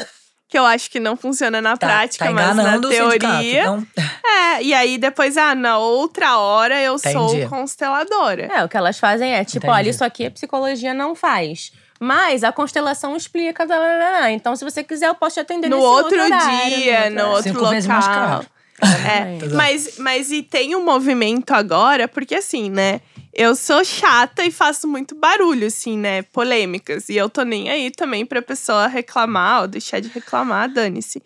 Que 0.49 0.57
eu 0.57 0.65
acho 0.65 0.89
que 0.89 0.99
não 0.99 1.15
funciona 1.15 1.61
na 1.61 1.77
Tá- 1.77 1.85
prática, 1.87 2.25
tá 2.25 2.31
mas 2.31 2.55
na 2.55 2.79
teoria. 2.79 3.61
então- 3.61 3.87
É, 4.25 4.63
e 4.63 4.73
aí 4.73 4.97
depois, 4.97 5.37
ah, 5.37 5.53
na 5.53 5.77
outra 5.77 6.37
hora 6.39 6.81
eu 6.81 6.97
sou 6.97 7.29
Entendi. 7.35 7.47
consteladora. 7.47 8.49
É, 8.51 8.65
o 8.65 8.67
que 8.67 8.75
elas 8.75 8.97
fazem 8.99 9.31
é, 9.31 9.43
tipo, 9.45 9.67
Entendi. 9.67 9.73
olha, 9.73 9.89
isso 9.91 10.03
aqui 10.03 10.25
a 10.25 10.31
psicologia 10.31 10.91
não 10.93 11.13
faz. 11.13 11.71
Mas 11.99 12.43
a 12.43 12.51
constelação 12.51 13.15
explica. 13.15 13.67
tá, 13.67 13.75
tá, 13.75 13.81
tá, 13.99 14.19
tá. 14.21 14.31
Então, 14.31 14.55
se 14.55 14.63
você 14.63 14.83
quiser, 14.83 15.07
eu 15.09 15.15
posso 15.15 15.35
te 15.35 15.41
atender 15.41 15.69
No 15.69 15.75
nesse 15.75 15.87
outro 15.87 16.23
horário, 16.23 16.75
dia, 16.77 17.09
no 17.11 17.27
outro 17.29 17.65
vezes 17.69 17.85
mais 17.87 18.07
local. 18.07 18.25
caro. 18.27 18.45
É, 18.81 19.45
mas, 19.53 19.97
mas 19.99 20.31
e 20.31 20.41
tem 20.41 20.75
um 20.75 20.83
movimento 20.83 21.51
agora, 21.53 22.07
porque 22.07 22.33
assim, 22.35 22.69
né? 22.69 23.01
Eu 23.41 23.55
sou 23.55 23.85
chata 23.85 24.43
e 24.43 24.51
faço 24.51 24.85
muito 24.85 25.15
barulho, 25.15 25.67
assim, 25.67 25.97
né? 25.97 26.23
Polêmicas. 26.23 27.07
E 27.07 27.15
eu 27.15 27.29
tô 27.29 27.43
nem 27.43 27.69
aí 27.69 27.89
também 27.89 28.25
pra 28.25 28.41
pessoa 28.41 28.85
reclamar 28.85 29.61
ou 29.61 29.67
deixar 29.69 30.01
de 30.01 30.09
reclamar, 30.09 30.69
dane-se. 30.69 31.23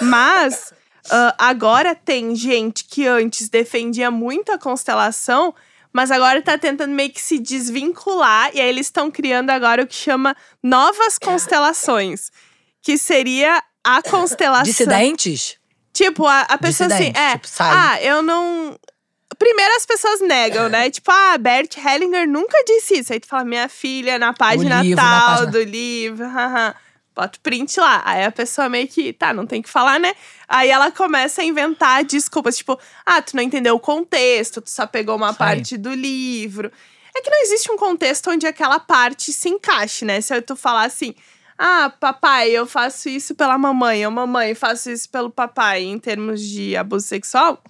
Mas 0.00 0.72
ah, 1.10 1.34
agora 1.36 1.92
tem 1.92 2.36
gente 2.36 2.84
que 2.84 3.04
antes 3.04 3.48
defendia 3.48 4.12
muito 4.12 4.52
a 4.52 4.58
constelação, 4.58 5.52
mas 5.92 6.12
agora 6.12 6.40
tá 6.40 6.56
tentando 6.56 6.94
meio 6.94 7.10
que 7.10 7.20
se 7.20 7.36
desvincular. 7.36 8.52
E 8.54 8.60
aí 8.60 8.68
eles 8.68 8.86
estão 8.86 9.10
criando 9.10 9.50
agora 9.50 9.82
o 9.82 9.88
que 9.88 9.96
chama 9.96 10.36
novas 10.62 11.18
constelações. 11.18 12.30
Que 12.80 12.96
seria 12.96 13.60
a 13.82 14.00
constelação. 14.02 14.62
Dissidentes? 14.62 15.58
Tipo, 15.92 16.28
a, 16.28 16.42
a 16.42 16.58
pessoa 16.58 16.94
assim, 16.94 17.12
é. 17.12 17.38
tipo, 17.38 17.48
ah, 17.58 18.00
eu 18.00 18.22
não. 18.22 18.78
Primeiro 19.38 19.74
as 19.76 19.84
pessoas 19.86 20.20
negam, 20.20 20.68
né? 20.68 20.90
tipo, 20.90 21.10
ah, 21.10 21.36
Bert 21.38 21.76
Hellinger 21.76 22.26
nunca 22.28 22.56
disse 22.64 22.98
isso. 22.98 23.12
Aí 23.12 23.20
tu 23.20 23.26
fala, 23.26 23.44
minha 23.44 23.68
filha, 23.68 24.18
na 24.18 24.32
página 24.32 24.82
livro, 24.82 25.02
na 25.02 25.10
tal 25.20 25.28
página- 25.30 25.50
do 25.52 25.62
livro, 25.62 26.26
haha. 26.26 26.74
Bota 27.14 27.38
o 27.38 27.40
print 27.40 27.80
lá. 27.80 28.02
Aí 28.04 28.24
a 28.24 28.30
pessoa 28.32 28.68
meio 28.68 28.86
que, 28.86 29.12
tá, 29.12 29.32
não 29.32 29.46
tem 29.46 29.62
que 29.62 29.70
falar, 29.70 29.98
né? 29.98 30.14
Aí 30.46 30.68
ela 30.68 30.90
começa 30.90 31.40
a 31.40 31.44
inventar 31.44 32.04
desculpas, 32.04 32.58
tipo, 32.58 32.78
ah, 33.06 33.22
tu 33.22 33.34
não 33.34 33.42
entendeu 33.42 33.74
o 33.74 33.80
contexto, 33.80 34.60
tu 34.60 34.70
só 34.70 34.86
pegou 34.86 35.16
uma 35.16 35.32
Sim. 35.32 35.38
parte 35.38 35.76
do 35.78 35.94
livro. 35.94 36.70
É 37.16 37.22
que 37.22 37.30
não 37.30 37.40
existe 37.42 37.70
um 37.72 37.76
contexto 37.78 38.30
onde 38.30 38.46
aquela 38.46 38.78
parte 38.78 39.32
se 39.32 39.48
encaixe, 39.48 40.04
né? 40.04 40.20
Se 40.20 40.38
tu 40.42 40.54
falar 40.54 40.84
assim, 40.84 41.14
ah, 41.58 41.90
papai, 41.98 42.50
eu 42.50 42.66
faço 42.66 43.08
isso 43.08 43.34
pela 43.34 43.56
mamãe, 43.56 44.04
ou 44.04 44.12
mamãe, 44.12 44.54
faço 44.54 44.90
isso 44.90 45.08
pelo 45.08 45.30
papai, 45.30 45.84
em 45.84 45.98
termos 45.98 46.42
de 46.42 46.76
abuso 46.76 47.06
sexual, 47.06 47.62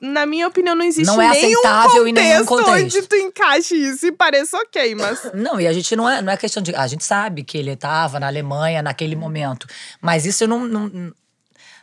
na 0.00 0.24
minha 0.24 0.48
opinião, 0.48 0.74
não 0.74 0.84
existe 0.84 1.06
Não 1.06 1.20
é 1.20 1.30
nenhum 1.30 1.58
aceitável 1.58 2.06
em 2.06 2.12
nenhum 2.12 2.44
contexto 2.44 2.70
contexto. 2.70 2.98
onde 2.98 3.08
tu 3.08 3.16
encaixe 3.16 3.74
isso 3.74 4.06
e 4.06 4.12
pareça 4.12 4.56
ok, 4.56 4.94
mas. 4.94 5.30
Não, 5.34 5.60
e 5.60 5.66
a 5.66 5.72
gente 5.72 5.94
não 5.94 6.08
é, 6.08 6.22
não 6.22 6.32
é 6.32 6.36
questão 6.36 6.62
de. 6.62 6.74
A 6.74 6.86
gente 6.86 7.04
sabe 7.04 7.42
que 7.42 7.58
ele 7.58 7.72
estava 7.72 8.18
na 8.18 8.26
Alemanha 8.26 8.82
naquele 8.82 9.16
momento. 9.16 9.66
Mas 10.00 10.24
isso 10.24 10.46
não, 10.46 10.64
não, 10.64 11.12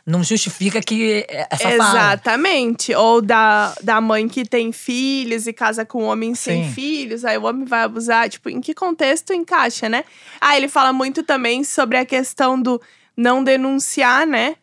não 0.04 0.24
justifica 0.24 0.80
que 0.80 1.24
essa 1.28 1.70
fala. 1.76 1.98
Exatamente. 1.98 2.94
Ou 2.94 3.22
da, 3.22 3.74
da 3.82 4.00
mãe 4.00 4.28
que 4.28 4.44
tem 4.44 4.72
filhos 4.72 5.46
e 5.46 5.52
casa 5.52 5.84
com 5.84 6.04
um 6.04 6.06
homem 6.06 6.34
sem 6.34 6.64
Sim. 6.64 6.72
filhos, 6.72 7.24
aí 7.24 7.38
o 7.38 7.44
homem 7.44 7.64
vai 7.64 7.82
abusar. 7.82 8.28
Tipo, 8.28 8.50
em 8.50 8.60
que 8.60 8.74
contexto 8.74 9.32
encaixa, 9.32 9.88
né? 9.88 10.04
Ah, 10.40 10.56
ele 10.56 10.68
fala 10.68 10.92
muito 10.92 11.22
também 11.22 11.62
sobre 11.62 11.98
a 11.98 12.04
questão 12.04 12.60
do 12.60 12.80
não 13.16 13.44
denunciar, 13.44 14.26
né? 14.26 14.56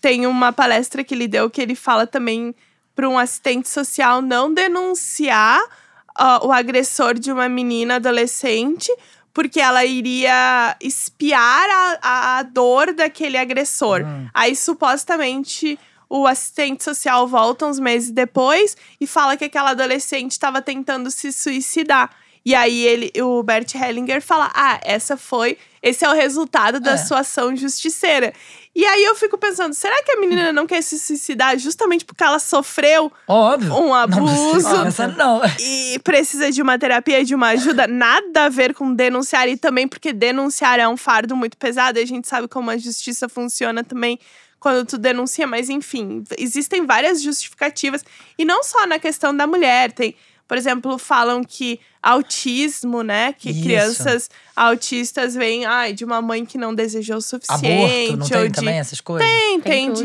Tem 0.00 0.26
uma 0.26 0.52
palestra 0.52 1.02
que 1.02 1.14
ele 1.14 1.26
deu 1.26 1.50
que 1.50 1.60
ele 1.60 1.74
fala 1.74 2.06
também 2.06 2.54
para 2.94 3.08
um 3.08 3.18
assistente 3.18 3.68
social 3.68 4.22
não 4.22 4.52
denunciar 4.52 5.60
ah, 6.16 6.40
o 6.44 6.52
agressor 6.52 7.14
de 7.18 7.32
uma 7.32 7.48
menina 7.48 7.96
adolescente, 7.96 8.94
porque 9.32 9.60
ela 9.60 9.84
iria 9.84 10.76
espiar 10.80 11.66
a, 12.00 12.38
a 12.38 12.42
dor 12.44 12.92
daquele 12.94 13.36
agressor. 13.36 14.02
Hum. 14.02 14.28
Aí, 14.32 14.54
supostamente, 14.54 15.78
o 16.08 16.26
assistente 16.26 16.84
social 16.84 17.26
volta 17.26 17.66
uns 17.66 17.80
meses 17.80 18.10
depois 18.10 18.76
e 19.00 19.06
fala 19.06 19.36
que 19.36 19.44
aquela 19.44 19.70
adolescente 19.70 20.32
estava 20.32 20.62
tentando 20.62 21.10
se 21.10 21.32
suicidar. 21.32 22.10
E 22.46 22.54
aí 22.54 22.82
ele, 22.84 23.10
o 23.22 23.42
Bert 23.42 23.74
Hellinger 23.74 24.20
fala: 24.22 24.52
"Ah, 24.54 24.78
essa 24.84 25.16
foi, 25.16 25.56
esse 25.82 26.04
é 26.04 26.08
o 26.08 26.12
resultado 26.14 26.78
da 26.78 26.92
É. 26.92 26.96
sua 26.98 27.20
ação 27.20 27.56
justiceira". 27.56 28.32
E 28.76 28.84
aí 28.84 29.04
eu 29.04 29.14
fico 29.14 29.38
pensando, 29.38 29.72
será 29.72 30.02
que 30.02 30.10
a 30.10 30.20
menina 30.20 30.52
não 30.52 30.66
quer 30.66 30.82
se 30.82 30.98
suicidar 30.98 31.56
justamente 31.58 32.04
porque 32.04 32.24
ela 32.24 32.40
sofreu 32.40 33.12
Óbvio. 33.28 33.72
um 33.72 33.86
Não 33.88 33.94
abuso? 33.94 34.50
precisa 34.50 34.82
pensar, 34.82 35.08
não. 35.16 35.40
e 35.60 35.98
precisa 36.02 36.50
de 36.50 36.60
uma 36.60 36.76
terapia, 36.76 37.24
de 37.24 37.34
uma 37.36 37.48
ajuda, 37.50 37.86
nada 37.86 38.46
a 38.46 38.48
ver 38.48 38.74
com 38.74 38.92
denunciar 38.92 39.48
e 39.48 39.56
também 39.56 39.86
porque 39.86 40.12
denunciar 40.12 40.80
é 40.80 40.88
um 40.88 40.96
fardo 40.96 41.36
muito 41.36 41.56
pesado, 41.56 42.00
e 42.00 42.02
a 42.02 42.06
gente 42.06 42.26
sabe 42.26 42.48
como 42.48 42.68
a 42.68 42.76
justiça 42.76 43.28
funciona 43.28 43.84
também 43.84 44.18
quando 44.58 44.84
tu 44.86 44.98
denuncia, 44.98 45.46
mas 45.46 45.68
enfim, 45.68 46.24
existem 46.38 46.84
várias 46.86 47.22
justificativas 47.22 48.02
e 48.38 48.44
não 48.44 48.64
só 48.64 48.86
na 48.86 48.98
questão 48.98 49.36
da 49.36 49.46
mulher, 49.46 49.92
tem, 49.92 50.16
por 50.46 50.56
exemplo, 50.56 50.98
falam 50.98 51.42
que 51.42 51.80
autismo, 52.02 53.02
né, 53.02 53.32
que 53.32 53.50
Isso. 53.50 53.62
crianças 53.62 54.30
autistas 54.54 55.34
vêm, 55.34 55.64
ai, 55.64 55.92
de 55.92 56.04
uma 56.04 56.20
mãe 56.20 56.44
que 56.44 56.58
não 56.58 56.74
desejou 56.74 57.16
o 57.16 57.22
suficiente, 57.22 57.66
Aborto, 57.66 58.16
não 58.16 58.24
ou 58.24 58.30
tem 58.30 58.50
de 58.50 58.54
também 58.54 58.78
essas 58.78 59.00
coisas? 59.00 59.28
tem, 59.28 59.60
Tem 59.60 59.72
tem 59.72 59.92
tudo. 59.92 60.04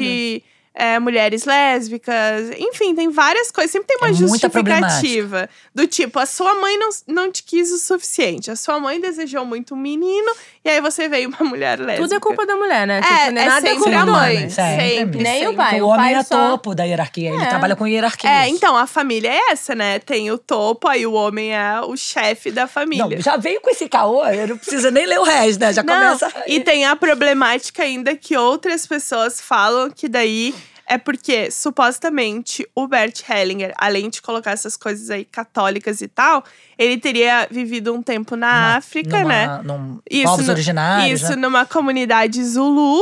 É, 0.73 0.97
mulheres 0.99 1.45
lésbicas, 1.45 2.51
enfim, 2.57 2.95
tem 2.95 3.09
várias 3.09 3.51
coisas. 3.51 3.71
Sempre 3.71 3.87
tem 3.87 3.97
uma 3.97 4.09
É 4.09 4.13
justificativa. 4.13 5.49
Do 5.73 5.87
tipo, 5.87 6.19
a 6.19 6.25
sua 6.25 6.55
mãe 6.55 6.77
não, 6.77 6.89
não 7.07 7.31
te 7.31 7.43
quis 7.43 7.71
o 7.71 7.77
suficiente. 7.77 8.49
A 8.51 8.55
sua 8.55 8.79
mãe 8.79 8.99
desejou 8.99 9.43
muito 9.45 9.73
um 9.73 9.77
menino, 9.77 10.31
e 10.63 10.69
aí 10.69 10.79
você 10.81 11.07
veio 11.09 11.29
uma 11.29 11.49
mulher 11.49 11.79
lésbica. 11.79 12.01
Tudo 12.03 12.15
é 12.15 12.19
culpa 12.19 12.45
da 12.45 12.55
mulher, 12.55 12.87
né? 12.87 12.99
É, 12.99 13.01
Tipo, 13.01 13.31
nem 13.31 13.43
é 13.43 13.47
nada 13.47 13.69
é 13.69 13.75
culpa 13.75 13.97
a 13.99 14.05
do 14.05 14.11
mãe. 14.11 14.49
Sempre, 14.49 14.89
Sempre. 14.89 15.23
Nem 15.23 15.37
o 15.37 15.49
sempre. 15.51 15.55
pai. 15.57 15.81
o 15.81 15.85
o 15.85 15.87
homem 15.89 16.01
pai 16.01 16.13
é 16.15 16.23
só- 16.23 16.49
topo 16.51 16.75
da 16.75 16.83
hierarquia. 16.83 17.29
Ele 17.33 17.43
É. 17.43 17.47
trabalha 17.47 17.75
com 17.75 17.87
hierarquia. 17.87 18.29
É, 18.29 18.47
então, 18.47 18.77
a 18.77 18.85
família 18.87 19.29
é 19.31 19.51
essa, 19.51 19.73
né? 19.75 19.99
Tem 19.99 20.31
o 20.31 20.37
topo, 20.37 20.87
aí 20.87 21.05
o 21.05 21.13
homem 21.13 21.53
é 21.55 21.81
o 21.81 21.95
chefe 21.97 22.51
da 22.51 22.67
família. 22.67 23.05
Não, 23.05 23.21
já 23.21 23.37
veio 23.37 23.59
com 23.61 23.69
esse 23.69 23.89
caô, 23.89 24.25
eu 24.27 24.47
não 24.49 24.57
precisa 24.57 24.91
nem 24.91 25.05
ler 25.05 25.19
o 25.19 25.23
resto, 25.23 25.59
né? 25.59 25.73
Já 25.73 25.83
Não, 25.83 25.93
começa. 26.17 26.31
e 26.47 26.59
tem 26.61 26.85
a 26.85 26.95
problemática 26.95 27.83
ainda 27.83 28.15
que 28.15 28.37
outras 28.37 28.85
pessoas 28.87 29.41
falam 29.41 29.89
que 29.89 30.07
daí 30.07 30.53
é 30.89 30.97
porque, 30.97 31.51
supostamente, 31.51 32.67
o 32.75 32.87
Bert 32.87 33.21
Hellinger, 33.29 33.73
além 33.77 34.09
de 34.09 34.21
colocar 34.21 34.51
essas 34.51 34.75
coisas 34.75 35.09
aí 35.09 35.23
católicas 35.23 36.01
e 36.01 36.07
tal, 36.07 36.43
ele 36.77 36.97
teria 36.97 37.47
vivido 37.49 37.93
um 37.93 38.01
tempo 38.01 38.35
na 38.35 38.47
Numa- 38.53 38.75
África, 38.77 39.19
numa- 39.19 39.29
né? 39.29 39.61
Num 39.63 39.99
Isso 40.09 40.23
povos 40.25 40.45
no- 40.47 40.51
originários. 40.53 41.21
Isso 41.21 41.29
né? 41.31 41.35
numa 41.37 41.65
comunidade 41.65 42.43
Zulu. 42.43 43.01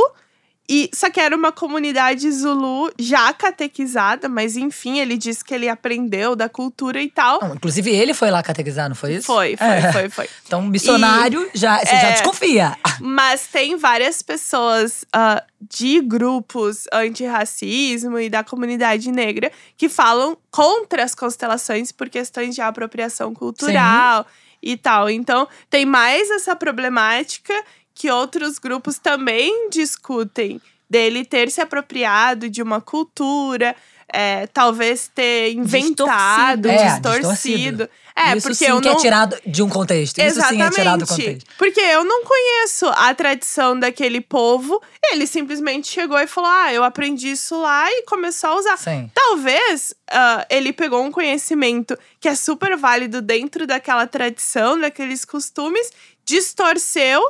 E 0.70 0.90
só 0.92 1.08
que 1.08 1.18
era 1.18 1.34
uma 1.34 1.50
comunidade 1.50 2.30
Zulu 2.30 2.92
já 2.98 3.32
catequizada, 3.32 4.28
mas 4.28 4.56
enfim, 4.56 4.98
ele 4.98 5.16
disse 5.16 5.42
que 5.42 5.54
ele 5.54 5.68
aprendeu 5.68 6.36
da 6.36 6.48
cultura 6.48 7.00
e 7.00 7.10
tal. 7.10 7.40
Não, 7.40 7.54
inclusive, 7.54 7.90
ele 7.90 8.12
foi 8.12 8.30
lá 8.30 8.42
catequizar, 8.42 8.86
não 8.88 8.94
foi 8.94 9.14
isso? 9.14 9.26
Foi, 9.26 9.56
foi, 9.56 9.66
É. 9.66 9.92
foi, 9.92 10.08
foi. 10.10 10.28
Então, 10.46 10.60
missionário, 10.62 11.48
já, 11.54 11.78
você 11.78 11.86
já 11.86 12.08
É. 12.08 12.12
desconfia. 12.12 12.76
Mas 13.00 13.46
tem 13.46 13.76
várias 13.76 14.20
pessoas 14.22 15.04
ah, 15.12 15.42
de 15.60 16.00
grupos 16.00 16.84
antirracismo 16.92 18.18
e 18.18 18.28
da 18.28 18.44
comunidade 18.44 19.10
negra 19.10 19.50
que 19.76 19.88
falam 19.88 20.36
contra 20.50 21.02
as 21.02 21.14
constelações 21.14 21.92
por 21.92 22.08
questões 22.08 22.54
de 22.54 22.60
apropriação 22.60 23.32
cultural 23.34 24.26
e 24.62 24.76
tal. 24.76 25.08
Então, 25.08 25.46
tem 25.70 25.84
mais 25.86 26.30
essa 26.30 26.54
problemática 26.56 27.54
que 27.98 28.08
outros 28.10 28.60
grupos 28.60 28.96
também 28.96 29.68
discutem 29.70 30.60
dele 30.88 31.24
ter 31.24 31.50
se 31.50 31.60
apropriado 31.60 32.48
de 32.48 32.62
uma 32.62 32.80
cultura. 32.80 33.74
é, 34.10 34.46
talvez 34.46 35.10
ter 35.14 35.52
inventado, 35.52 36.62
Distorcido. 36.62 36.68
É, 36.70 37.18
distorcido. 37.18 37.90
É, 38.16 38.36
isso 38.36 38.48
porque 38.48 38.64
sim 38.64 38.70
eu 38.70 38.80
que 38.80 38.88
não, 38.88 38.96
é 38.96 39.00
tirado 39.00 39.36
de 39.46 39.62
um 39.62 39.68
contexto. 39.68 40.18
Isso 40.18 40.40
sim 40.48 40.62
é 40.62 40.70
tirado 40.70 41.00
do 41.00 41.06
contexto. 41.06 41.50
porque 41.58 41.78
eu 41.78 42.04
não 42.04 42.24
conheço 42.24 42.86
a 42.86 43.12
tradição 43.14 43.78
daquele 43.78 44.22
povo. 44.22 44.80
Ele 45.12 45.26
simplesmente 45.26 45.88
chegou 45.88 46.18
e 46.18 46.26
falou: 46.26 46.50
Ah, 46.50 46.72
eu 46.72 46.82
aprendi 46.84 47.32
isso 47.32 47.60
lá 47.60 47.86
e 47.90 48.04
começou 48.04 48.50
a 48.50 48.56
usar. 48.56 48.78
Sim. 48.78 49.10
Talvez 49.14 49.94
ah, 50.10 50.46
ele 50.48 50.72
pegou 50.72 51.02
um 51.04 51.12
conhecimento 51.12 51.96
que 52.18 52.28
é 52.28 52.34
super 52.34 52.78
válido 52.78 53.20
dentro 53.20 53.66
daquela 53.66 54.06
tradição, 54.06 54.80
daqueles 54.80 55.26
costumes, 55.26 55.92
distorceu 56.24 57.20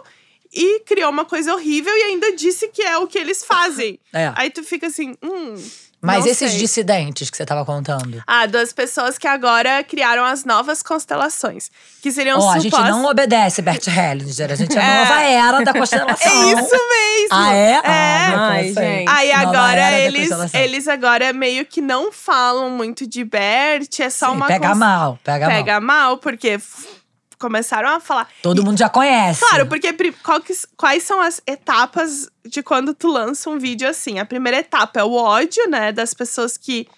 e 0.53 0.81
criou 0.81 1.11
uma 1.11 1.25
coisa 1.25 1.53
horrível 1.55 1.93
e 1.97 2.03
ainda 2.03 2.35
disse 2.35 2.69
que 2.69 2.83
é 2.83 2.97
o 2.99 3.07
que 3.07 3.19
eles 3.19 3.45
fazem. 3.45 3.99
É. 4.13 4.33
Aí 4.37 4.51
tu 4.51 4.63
fica 4.63 4.87
assim, 4.87 5.15
hum. 5.23 5.55
Mas 6.01 6.25
esses 6.27 6.53
sei. 6.53 6.61
dissidentes 6.61 7.29
que 7.29 7.37
você 7.37 7.45
tava 7.45 7.65
contando. 7.65 8.23
Ah, 8.25 8.47
duas 8.47 8.73
pessoas 8.73 9.19
que 9.19 9.27
agora 9.27 9.83
criaram 9.83 10.25
as 10.25 10.45
novas 10.45 10.81
constelações. 10.81 11.73
Que 12.01 12.13
seriam 12.13 12.39
Ó, 12.39 12.51
a 12.53 12.59
gente 12.61 12.71
supostas. 12.71 12.91
não 12.97 13.05
obedece 13.05 13.61
Bert 13.63 13.85
Hellinger. 13.89 14.53
A 14.53 14.55
gente 14.55 14.79
é 14.79 14.81
a 14.81 14.85
É. 14.95 14.99
nova 15.01 15.21
era 15.23 15.65
da 15.65 15.73
constelação. 15.73 16.17
É 16.33 16.53
isso 16.53 16.71
mesmo! 16.71 17.29
Ah, 17.33 17.53
é? 17.53 17.71
É. 17.73 17.81
Ah, 17.83 18.49
Ai, 18.53 18.73
gente. 18.73 19.09
Aí 19.09 19.33
agora 19.33 19.99
eles, 19.99 20.31
eles 20.55 20.87
agora 20.87 21.33
meio 21.33 21.67
que 21.67 21.81
não 21.81 22.13
falam 22.13 22.71
muito 22.71 23.05
de 23.05 23.25
Bert, 23.25 23.99
é 23.99 24.09
só 24.09 24.27
Sim, 24.31 24.37
uma 24.37 24.47
pega 24.47 24.69
cons- 24.69 24.79
mal, 24.79 25.19
pega, 25.25 25.47
mal. 25.49 25.57
Pega 25.57 25.81
mal, 25.81 26.19
porque 26.19 26.61
começaram 27.39 27.89
a 27.89 28.01
falar. 28.01 28.29
Todo 28.43 28.65
mundo 28.65 28.79
já 28.79 28.89
conhece. 28.89 29.41
Claro, 29.41 29.67
porque 29.67 29.95
quais 30.77 31.03
são 31.03 31.21
as 31.21 31.41
etapas 31.47 32.29
de 32.45 32.63
quando 32.63 32.95
tu 32.95 33.09
lança 33.09 33.49
um 33.49 33.59
vídeo 33.59 33.89
assim? 33.89 34.19
A 34.19 34.25
primeira 34.25 34.59
etapa 34.59 35.01
é 35.01 35.05
o 35.05 35.13
ódio, 35.13 35.69
né, 35.69 35.93
das 35.93 36.13
pessoas 36.13 36.57
que 36.57 36.89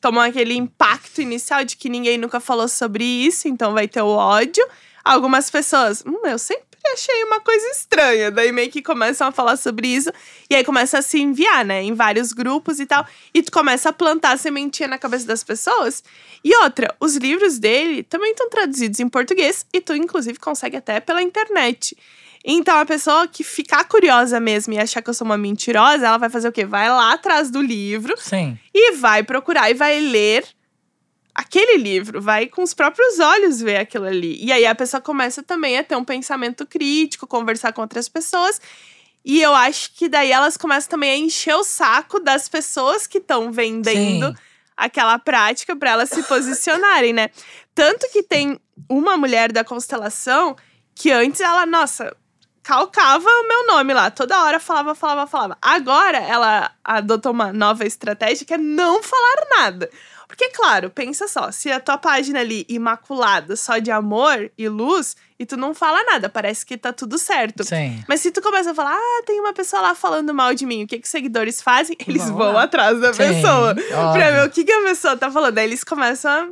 tomam 0.00 0.22
aquele 0.22 0.54
impacto 0.54 1.20
inicial 1.20 1.64
de 1.64 1.76
que 1.76 1.88
ninguém 1.88 2.18
nunca 2.18 2.40
falou 2.40 2.68
sobre 2.68 3.04
isso, 3.04 3.48
então 3.48 3.72
vai 3.72 3.88
ter 3.88 4.02
o 4.02 4.08
ódio. 4.08 4.64
Algumas 5.04 5.50
pessoas, 5.50 6.04
hum, 6.06 6.26
eu 6.26 6.38
sempre 6.38 6.67
achei 6.92 7.24
uma 7.24 7.40
coisa 7.40 7.66
estranha, 7.68 8.30
daí 8.30 8.52
meio 8.52 8.70
que 8.70 8.82
começam 8.82 9.28
a 9.28 9.32
falar 9.32 9.56
sobre 9.56 9.88
isso 9.88 10.10
e 10.50 10.54
aí 10.54 10.64
começa 10.64 10.98
a 10.98 11.02
se 11.02 11.20
enviar, 11.20 11.64
né, 11.64 11.82
em 11.82 11.94
vários 11.94 12.32
grupos 12.32 12.80
e 12.80 12.86
tal, 12.86 13.06
e 13.32 13.42
tu 13.42 13.52
começa 13.52 13.88
a 13.88 13.92
plantar 13.92 14.32
a 14.32 14.36
sementinha 14.36 14.88
na 14.88 14.98
cabeça 14.98 15.26
das 15.26 15.42
pessoas. 15.44 16.02
E 16.44 16.54
outra, 16.56 16.94
os 17.00 17.16
livros 17.16 17.58
dele 17.58 18.02
também 18.02 18.30
estão 18.30 18.48
traduzidos 18.48 19.00
em 19.00 19.08
português 19.08 19.66
e 19.72 19.80
tu 19.80 19.94
inclusive 19.94 20.38
consegue 20.38 20.76
até 20.76 21.00
pela 21.00 21.22
internet. 21.22 21.96
Então, 22.44 22.78
a 22.78 22.86
pessoa 22.86 23.26
que 23.26 23.42
ficar 23.42 23.84
curiosa 23.84 24.40
mesmo 24.40 24.72
e 24.72 24.78
achar 24.78 25.02
que 25.02 25.10
eu 25.10 25.14
sou 25.14 25.24
uma 25.24 25.36
mentirosa, 25.36 26.06
ela 26.06 26.18
vai 26.18 26.30
fazer 26.30 26.48
o 26.48 26.52
quê? 26.52 26.64
Vai 26.64 26.88
lá 26.88 27.12
atrás 27.12 27.50
do 27.50 27.60
livro 27.60 28.14
Sim. 28.16 28.58
e 28.72 28.92
vai 28.92 29.22
procurar 29.22 29.70
e 29.70 29.74
vai 29.74 29.98
ler 30.00 30.44
aquele 31.38 31.78
livro, 31.78 32.20
vai 32.20 32.48
com 32.48 32.64
os 32.64 32.74
próprios 32.74 33.20
olhos 33.20 33.60
ver 33.60 33.76
aquilo 33.76 34.06
ali. 34.06 34.44
E 34.44 34.50
aí 34.50 34.66
a 34.66 34.74
pessoa 34.74 35.00
começa 35.00 35.40
também 35.40 35.78
a 35.78 35.84
ter 35.84 35.94
um 35.94 36.04
pensamento 36.04 36.66
crítico, 36.66 37.28
conversar 37.28 37.72
com 37.72 37.80
outras 37.80 38.08
pessoas. 38.08 38.60
E 39.24 39.40
eu 39.40 39.54
acho 39.54 39.94
que 39.94 40.08
daí 40.08 40.32
elas 40.32 40.56
começam 40.56 40.90
também 40.90 41.12
a 41.12 41.16
encher 41.16 41.54
o 41.54 41.62
saco 41.62 42.18
das 42.18 42.48
pessoas 42.48 43.06
que 43.06 43.18
estão 43.18 43.52
vendendo 43.52 44.26
Sim. 44.26 44.34
aquela 44.76 45.16
prática 45.16 45.76
para 45.76 45.90
elas 45.90 46.10
se 46.10 46.24
posicionarem, 46.24 47.12
né? 47.12 47.30
Tanto 47.72 48.10
que 48.10 48.24
tem 48.24 48.58
uma 48.88 49.16
mulher 49.16 49.52
da 49.52 49.62
constelação 49.62 50.56
que 50.92 51.12
antes 51.12 51.40
ela, 51.40 51.64
nossa, 51.64 52.16
calcava 52.64 53.28
o 53.28 53.46
meu 53.46 53.66
nome 53.68 53.94
lá. 53.94 54.10
Toda 54.10 54.42
hora 54.42 54.58
falava, 54.58 54.92
falava, 54.92 55.26
falava. 55.28 55.58
Agora 55.62 56.18
ela 56.18 56.72
adotou 56.82 57.30
uma 57.30 57.52
nova 57.52 57.84
estratégia 57.84 58.44
que 58.44 58.54
é 58.54 58.58
não 58.58 59.04
falar 59.04 59.46
nada. 59.56 59.88
Porque, 60.28 60.50
claro, 60.50 60.90
pensa 60.90 61.26
só, 61.26 61.50
se 61.50 61.72
a 61.72 61.80
tua 61.80 61.96
página 61.96 62.40
ali 62.40 62.66
imaculada, 62.68 63.56
só 63.56 63.78
de 63.78 63.90
amor 63.90 64.50
e 64.58 64.68
luz, 64.68 65.16
e 65.38 65.46
tu 65.46 65.56
não 65.56 65.74
fala 65.74 66.04
nada, 66.04 66.28
parece 66.28 66.66
que 66.66 66.76
tá 66.76 66.92
tudo 66.92 67.16
certo. 67.18 67.64
Sim. 67.64 68.04
Mas 68.06 68.20
se 68.20 68.30
tu 68.30 68.42
começa 68.42 68.72
a 68.72 68.74
falar, 68.74 68.94
ah, 68.94 69.22
tem 69.24 69.40
uma 69.40 69.54
pessoa 69.54 69.80
lá 69.80 69.94
falando 69.94 70.34
mal 70.34 70.54
de 70.54 70.66
mim, 70.66 70.84
o 70.84 70.86
que 70.86 70.98
que 70.98 71.04
os 71.06 71.10
seguidores 71.10 71.62
fazem? 71.62 71.96
Eles 72.06 72.26
Vão 72.28 72.36
vão 72.36 72.52
lá. 72.52 72.64
atrás 72.64 73.00
da 73.00 73.12
Sim, 73.14 73.18
pessoa. 73.18 73.70
óbvio. 73.70 73.84
Pra 74.12 74.30
ver 74.30 74.46
o 74.46 74.50
que, 74.50 74.64
que 74.64 74.72
a 74.72 74.82
pessoa 74.82 75.16
tá 75.16 75.30
falando. 75.30 75.56
Aí 75.56 75.64
eles 75.64 75.82
começam 75.82 76.30
a. 76.30 76.48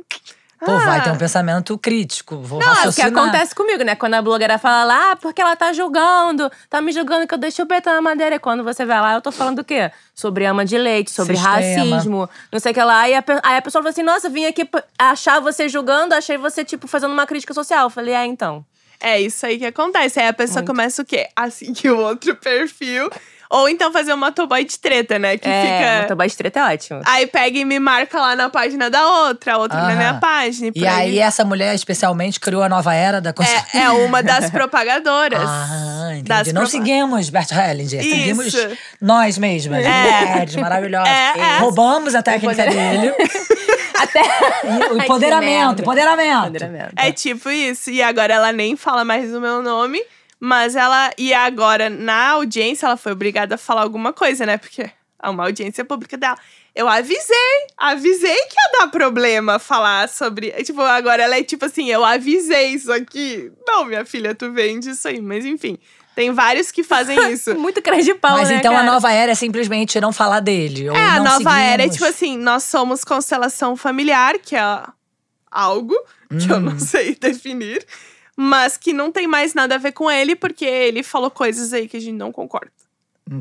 Pô, 0.59 0.77
vai 0.79 0.99
Ah, 0.99 1.01
ter 1.01 1.11
um 1.11 1.17
pensamento 1.17 1.77
crítico. 1.77 2.37
Vou 2.37 2.59
Não, 2.59 2.67
é 2.67 2.71
o 2.71 2.73
que 2.73 2.85
raciocinar. 2.85 3.11
acontece 3.23 3.53
comigo, 3.53 3.83
né? 3.83 3.95
Quando 3.95 4.15
a 4.15 4.21
blogueira 4.21 4.57
fala 4.57 4.83
lá, 4.85 5.11
ah, 5.11 5.15
porque 5.15 5.39
ela 5.41 5.55
tá 5.55 5.71
julgando, 5.71 6.51
tá 6.69 6.81
me 6.81 6.91
julgando 6.91 7.27
que 7.27 7.33
eu 7.33 7.37
deixei 7.37 7.63
o 7.63 7.67
beta 7.67 7.93
na 7.93 8.01
madeira. 8.01 8.35
E 8.35 8.39
quando 8.39 8.63
você 8.63 8.83
vai 8.85 8.99
lá, 8.99 9.13
eu 9.13 9.21
tô 9.21 9.31
falando 9.31 9.59
o 9.59 9.63
quê? 9.63 9.91
Sobre 10.15 10.45
ama 10.45 10.65
de 10.65 10.77
leite, 10.77 11.11
sobre 11.11 11.35
Sistema. 11.35 11.55
racismo, 11.55 12.29
não 12.51 12.59
sei 12.59 12.71
o 12.71 12.75
que 12.75 12.81
lá. 12.83 13.07
E 13.07 13.13
a, 13.13 13.23
aí 13.43 13.57
a 13.57 13.61
pessoa 13.61 13.83
fala 13.83 13.91
assim: 13.91 14.03
nossa, 14.03 14.29
vim 14.29 14.45
aqui 14.45 14.67
achar 14.97 15.39
você 15.39 15.69
julgando, 15.69 16.15
achei 16.15 16.37
você, 16.37 16.65
tipo, 16.65 16.87
fazendo 16.87 17.13
uma 17.13 17.27
crítica 17.27 17.53
social. 17.53 17.85
Eu 17.85 17.89
falei, 17.91 18.13
é, 18.15 18.25
então. 18.25 18.65
É 18.99 19.21
isso 19.21 19.45
aí 19.45 19.59
que 19.59 19.65
acontece. 19.67 20.19
Aí 20.19 20.27
a 20.27 20.33
pessoa 20.33 20.65
começa 20.65 21.03
o 21.03 21.05
quê? 21.05 21.27
A 21.35 21.51
seguir 21.51 21.91
o 21.91 21.99
outro 21.99 22.35
perfil. 22.35 23.11
Ou 23.49 23.69
então 23.69 23.91
fazer 23.93 24.13
um 24.13 24.17
motoboy 24.17 24.63
de 24.65 24.77
treta, 24.77 25.17
né? 25.17 25.37
Que 25.37 25.47
É, 25.47 25.61
fica. 25.61 26.01
motoboy 26.01 26.27
de 26.27 26.35
treta 26.35 26.59
é 26.59 26.73
ótimo. 26.73 27.01
Aí 27.05 27.27
pega 27.27 27.57
e 27.57 27.63
me 27.65 27.79
marca 27.79 28.19
lá 28.19 28.35
na 28.35 28.49
página 28.49 28.89
da 28.89 29.07
outra, 29.07 29.53
a 29.53 29.57
outra 29.57 29.81
na 29.81 29.95
minha 29.95 30.13
página. 30.15 30.71
E 30.75 30.85
aí, 30.85 31.17
essa 31.19 31.45
mulher, 31.45 31.73
especialmente, 31.73 32.39
criou 32.39 32.61
a 32.63 32.69
nova 32.69 32.93
era 32.93 33.21
da 33.21 33.31
construção. 33.31 33.65
é, 33.73 33.83
é 33.85 33.89
uma 33.89 34.21
das 34.21 34.49
propagadoras. 34.51 35.39
Ah, 35.43 36.09
entendi. 36.11 36.23
Das 36.27 36.47
Não 36.47 36.61
propa- 36.63 36.67
seguimos 36.69 37.29
Bert 37.29 37.51
Hellinger, 37.51 38.03
seguimos 38.03 38.47
Isso. 38.47 38.69
nós 39.01 39.37
mesmas, 39.37 39.85
É. 39.85 39.89
mulheres 40.25 40.55
maravilhosas. 40.57 41.07
É, 41.07 41.39
é. 41.39 41.57
Roubamos 41.59 42.15
a 42.15 42.21
técnica 42.21 42.65
dele. 42.65 43.13
Até. 43.97 44.21
O 44.91 44.97
empoderamento, 45.01 45.81
empoderamento. 45.81 46.47
Empoderamento. 46.47 46.93
É 46.95 47.11
tipo 47.11 47.49
isso. 47.49 47.89
E 47.89 48.01
agora 48.03 48.33
ela 48.33 48.51
nem 48.51 48.75
fala 48.75 49.03
mais 49.03 49.33
o 49.33 49.39
meu 49.41 49.61
nome. 49.61 49.99
Mas 50.39 50.75
ela. 50.75 51.11
E 51.17 51.33
agora, 51.33 51.89
na 51.89 52.29
audiência, 52.29 52.85
ela 52.85 52.97
foi 52.97 53.11
obrigada 53.11 53.55
a 53.55 53.57
falar 53.57 53.81
alguma 53.81 54.13
coisa, 54.13 54.45
né? 54.45 54.57
Porque 54.57 54.83
é 54.83 55.29
uma 55.29 55.43
audiência 55.45 55.83
pública 55.83 56.15
dela. 56.17 56.37
Eu 56.75 56.87
avisei, 56.87 57.35
avisei 57.75 58.35
que 58.35 58.55
ia 58.55 58.79
dar 58.79 58.87
problema 58.89 59.57
falar 59.57 60.07
sobre. 60.09 60.51
Tipo, 60.63 60.81
agora 60.81 61.23
ela 61.23 61.35
é 61.37 61.43
tipo 61.43 61.65
assim, 61.65 61.89
eu 61.89 62.05
avisei 62.05 62.67
isso 62.67 62.91
aqui. 62.93 63.51
Não, 63.67 63.83
minha 63.85 64.05
filha, 64.05 64.35
tu 64.35 64.51
vende 64.51 64.91
isso 64.91 65.07
aí. 65.07 65.19
Mas 65.19 65.43
enfim, 65.43 65.79
tem 66.15 66.31
vários 66.31 66.69
que 66.71 66.83
fazem 66.83 67.17
isso. 67.33 67.55
Muito 67.57 67.81
crente 67.81 68.03
de 68.05 68.13
pau, 68.13 68.37
Mas 68.37 68.49
né, 68.49 68.57
então 68.57 68.73
a 68.73 68.81
cara? 68.81 68.91
nova 68.91 69.11
era 69.11 69.31
é 69.31 69.35
simplesmente 69.35 69.99
não 69.99 70.13
falar 70.13 70.39
dele. 70.39 70.87
Ou 70.87 70.95
É, 70.95 71.01
a 71.03 71.19
nova 71.19 71.59
era 71.59 71.81
é 71.81 71.89
seguimos. 71.89 71.95
tipo 71.95 72.05
assim, 72.05 72.37
nós 72.37 72.63
somos 72.63 73.03
constelação 73.03 73.75
familiar, 73.75 74.37
que 74.37 74.55
é 74.55 74.83
algo 75.49 75.95
que 76.39 76.51
eu 76.51 76.57
Hum. 76.57 76.59
não 76.59 76.79
sei 76.79 77.15
definir, 77.15 77.83
mas 78.37 78.77
que 78.77 78.93
não 78.93 79.11
tem 79.11 79.27
mais 79.27 79.53
nada 79.55 79.75
a 79.75 79.77
ver 79.79 79.91
com 79.91 80.09
ele, 80.09 80.35
porque 80.35 80.63
ele 80.63 81.01
falou 81.03 81.29
coisas 81.31 81.73
aí 81.73 81.87
que 81.87 81.97
a 81.97 81.99
gente 81.99 82.15
não 82.15 82.31
concorda. 82.31 82.71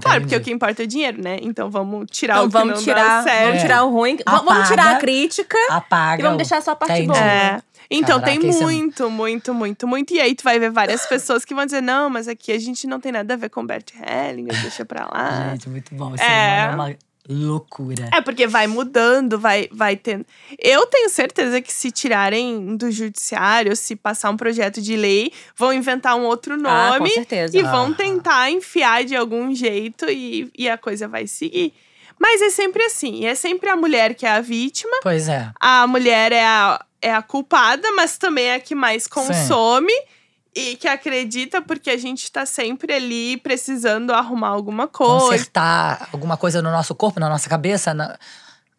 Claro, 0.00 0.22
porque 0.22 0.34
o 0.34 0.40
que 0.40 0.50
importa 0.50 0.82
é 0.82 0.86
dinheiro, 0.86 1.22
né? 1.22 1.36
Então 1.42 1.70
vamos 1.70 2.06
tirar 2.10 2.34
Então 2.38 2.46
o 2.46 2.48
que 2.48 2.52
vamos 2.54 2.74
não 2.78 2.82
tirar, 2.82 3.18
dá 3.18 3.22
certo. 3.22 3.46
vamos 3.46 3.62
tirar 3.62 3.84
o 3.84 3.90
ruim. 3.92 4.16
Vamos- 4.26 4.44
Vamos 4.44 4.66
tirar 4.68 4.82
Apaga. 4.82 4.96
a 4.96 5.00
crítica 5.00 5.58
Apaga. 5.70 6.20
e 6.20 6.22
vamos 6.24 6.34
o- 6.34 6.38
deixar 6.38 6.60
só 6.60 6.72
a 6.72 6.76
parte 6.76 6.92
Entendi. 6.94 7.06
boa. 7.06 7.20
É. 7.20 7.62
Então 7.88 8.18
Caraca, 8.18 8.40
tem 8.40 8.50
é- 8.50 8.52
muito, 8.52 9.08
muito, 9.08 9.54
muito, 9.54 9.86
muito. 9.86 10.12
E 10.12 10.20
aí 10.20 10.34
tu 10.34 10.42
vai 10.42 10.58
ver 10.58 10.72
várias 10.72 11.06
pessoas 11.06 11.44
que 11.44 11.54
vão 11.54 11.64
dizer: 11.64 11.82
não, 11.82 12.10
mas 12.10 12.26
aqui 12.26 12.50
a 12.50 12.58
gente 12.58 12.84
não 12.88 12.98
tem 12.98 13.12
nada 13.12 13.34
a 13.34 13.36
ver 13.36 13.48
com 13.48 13.64
Bert 13.64 13.92
Hellinger, 13.94 14.60
deixa 14.60 14.84
pra 14.84 15.04
lá. 15.06 15.50
Gente, 15.52 15.68
muito 15.68 15.94
bom. 15.94 16.12
Esse 16.16 16.24
É. 16.24 16.64
é 16.64 16.70
uma 16.74 16.96
loucura. 17.28 18.08
É, 18.12 18.20
porque 18.20 18.46
vai 18.46 18.66
mudando, 18.66 19.38
vai, 19.38 19.68
vai 19.72 19.96
tendo. 19.96 20.24
Eu 20.58 20.86
tenho 20.86 21.08
certeza 21.08 21.60
que 21.60 21.72
se 21.72 21.90
tirarem 21.90 22.76
do 22.76 22.90
judiciário, 22.90 23.74
se 23.76 23.96
passar 23.96 24.30
um 24.30 24.36
projeto 24.36 24.80
de 24.80 24.96
lei, 24.96 25.32
vão 25.56 25.72
inventar 25.72 26.16
um 26.16 26.24
outro 26.24 26.54
Ah, 26.66 26.92
com 26.92 26.98
nome 26.98 27.10
certeza. 27.10 27.56
e 27.56 27.62
vão 27.62 27.92
tentar 27.92 28.50
enfiar 28.50 29.04
de 29.04 29.14
algum 29.16 29.54
jeito 29.54 30.06
e, 30.10 30.50
e 30.56 30.68
a 30.68 30.78
coisa 30.78 31.06
vai 31.08 31.26
seguir. 31.26 31.72
Mas 32.18 32.40
é 32.40 32.48
sempre 32.50 32.82
assim, 32.84 33.26
é 33.26 33.34
sempre 33.34 33.68
a 33.68 33.76
mulher 33.76 34.14
que 34.14 34.24
é 34.24 34.30
a 34.30 34.40
vítima, 34.40 34.96
Pois 35.02 35.28
é. 35.28 35.50
a 35.60 35.86
mulher 35.86 36.32
é 36.32 36.44
a, 36.44 36.82
é 37.02 37.12
a 37.12 37.20
culpada, 37.20 37.92
mas 37.92 38.16
também 38.16 38.46
é 38.46 38.54
a 38.54 38.60
que 38.60 38.74
mais 38.74 39.06
consome. 39.06 39.92
E 40.58 40.74
que 40.76 40.88
acredita 40.88 41.60
porque 41.60 41.90
a 41.90 41.98
gente 41.98 42.32
tá 42.32 42.46
sempre 42.46 42.90
ali 42.94 43.36
precisando 43.36 44.12
arrumar 44.14 44.48
alguma 44.48 44.88
coisa. 44.88 45.26
Consertar 45.26 46.08
alguma 46.10 46.36
coisa 46.38 46.62
no 46.62 46.70
nosso 46.70 46.94
corpo, 46.94 47.20
na 47.20 47.28
nossa 47.28 47.46
cabeça. 47.46 47.92
Na... 47.92 48.16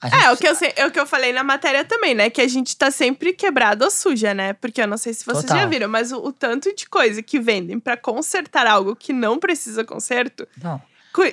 gente- 0.04 0.24
É, 0.24 0.32
o 0.32 0.38
que, 0.38 0.48
eu 0.48 0.56
é 0.76 0.86
o 0.88 0.92
que 0.92 1.00
eu 1.00 1.06
falei 1.06 1.32
na 1.32 1.44
matéria 1.44 1.86
também, 1.86 2.16
né? 2.16 2.32
Que 2.32 2.42
a 2.42 2.48
gente 2.48 2.76
tá 2.76 2.90
sempre 2.90 3.32
quebrado 3.32 3.86
ou 3.86 3.92
suja, 3.92 4.34
né? 4.34 4.54
Porque 4.54 4.82
eu 4.82 4.88
não 4.88 4.98
sei 4.98 5.14
se 5.14 5.24
vocês 5.24 5.44
Total. 5.46 5.60
já 5.60 5.66
viram, 5.68 5.88
mas 5.88 6.12
o, 6.12 6.18
o 6.18 6.32
tanto 6.34 6.76
de 6.76 6.90
coisa 6.90 7.22
que 7.22 7.40
vendem 7.40 7.80
pra 7.80 7.96
consertar 7.96 8.66
algo 8.66 8.96
que 8.96 9.14
não 9.14 9.38
precisa 9.38 9.84
conserto, 9.86 10.48
Não. 10.64 10.82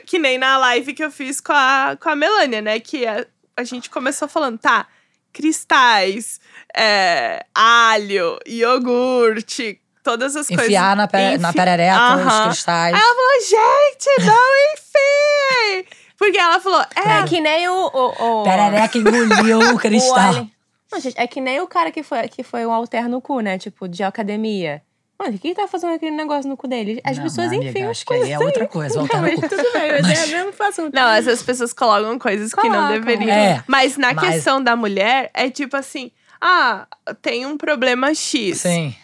que 0.07 0.19
nem 0.19 0.37
na 0.37 0.59
live 0.59 0.93
que 0.93 1.03
eu 1.03 1.11
fiz 1.11 1.41
com 1.41 1.55
a, 1.55 1.97
com 1.99 2.11
a 2.11 2.17
Melânia, 2.17 2.61
né? 2.61 2.79
Que 2.81 3.07
a, 3.07 3.25
a 3.57 3.65
gente 3.65 3.89
começou 3.89 4.29
falando, 4.29 4.59
tá, 4.59 4.87
cristais, 5.33 6.39
é, 6.77 7.45
alho, 7.55 8.39
iogurte, 8.47 9.81
todas 10.05 10.37
as 10.37 10.47
coisas. 10.47 10.65
Enfiar 10.67 10.95
na, 10.95 11.09
pe 11.09 11.39
na 11.39 11.53
perereca 11.53 11.99
Aham. 11.99 12.29
os 12.41 12.45
cristais. 12.47 12.95
Aí 12.95 13.01
ela 13.01 13.15
falou, 13.15 13.41
gente, 13.41 14.27
não 14.27 14.75
enfie! 14.75 15.89
Porque 16.17 16.39
ela 16.39 16.61
falou, 16.61 16.81
é, 16.95 17.19
É 17.21 17.23
que 17.25 17.41
nem 17.41 17.69
o. 17.69 17.73
o, 17.93 18.41
o 18.41 18.45
Perereca 18.45 18.97
engoliu 18.99 19.59
o 19.75 19.79
cristal. 19.81 20.47
Não, 20.93 21.01
gente, 21.01 21.19
é 21.19 21.27
que 21.27 21.41
nem 21.41 21.61
o 21.61 21.67
cara 21.67 21.91
que 21.91 22.03
foi, 22.05 22.29
que 22.29 22.45
foi 22.45 22.65
um 22.65 22.73
alter 22.73 23.09
no 23.09 23.21
cu, 23.21 23.41
né? 23.41 23.59
Tipo, 23.59 23.89
de 23.89 24.05
academia. 24.05 24.81
Mano, 25.19 25.35
o 25.37 25.39
que 25.39 25.55
tá 25.55 25.67
fazendo 25.67 25.95
aquele 25.95 26.15
negócio 26.15 26.49
no 26.49 26.57
cu 26.57 26.67
dele? 26.69 27.01
As 27.05 27.17
Não, 27.17 27.25
pessoas 27.25 27.47
mas, 27.49 27.57
amiga, 27.57 27.71
enfiam 27.71 27.91
acho 27.91 28.01
as 28.01 28.05
que 28.05 28.13
aí 28.15 28.19
coisas 28.21 28.35
é 28.41 28.45
outra 28.45 28.67
coisa, 28.69 28.95
Não, 28.97 29.03
voltar 29.07 29.17
no 29.23 29.23
mas 29.29 29.41
cu. 29.41 29.49
tudo 29.49 29.73
bem, 29.73 30.03
mas 30.03 30.19
é 30.21 30.25
o 30.25 30.29
mesmo 30.45 30.65
assunto. 30.65 30.95
Não, 30.95 31.09
essas 31.11 31.43
pessoas 31.43 31.73
colocam 31.73 32.19
coisas 32.19 32.53
que 32.55 32.69
não 32.69 32.89
deveriam. 32.89 33.31
É, 33.35 33.65
mas 33.67 33.97
na 33.97 34.13
mas- 34.13 34.29
questão 34.35 34.63
da 34.63 34.77
mulher, 34.77 35.31
é 35.35 35.51
tipo 35.51 35.77
assim: 35.77 36.11
ah, 36.41 36.87
tem 37.23 37.45
um 37.47 37.57
problema 37.57 38.15
X. 38.15 38.61
Sim. 38.61 38.95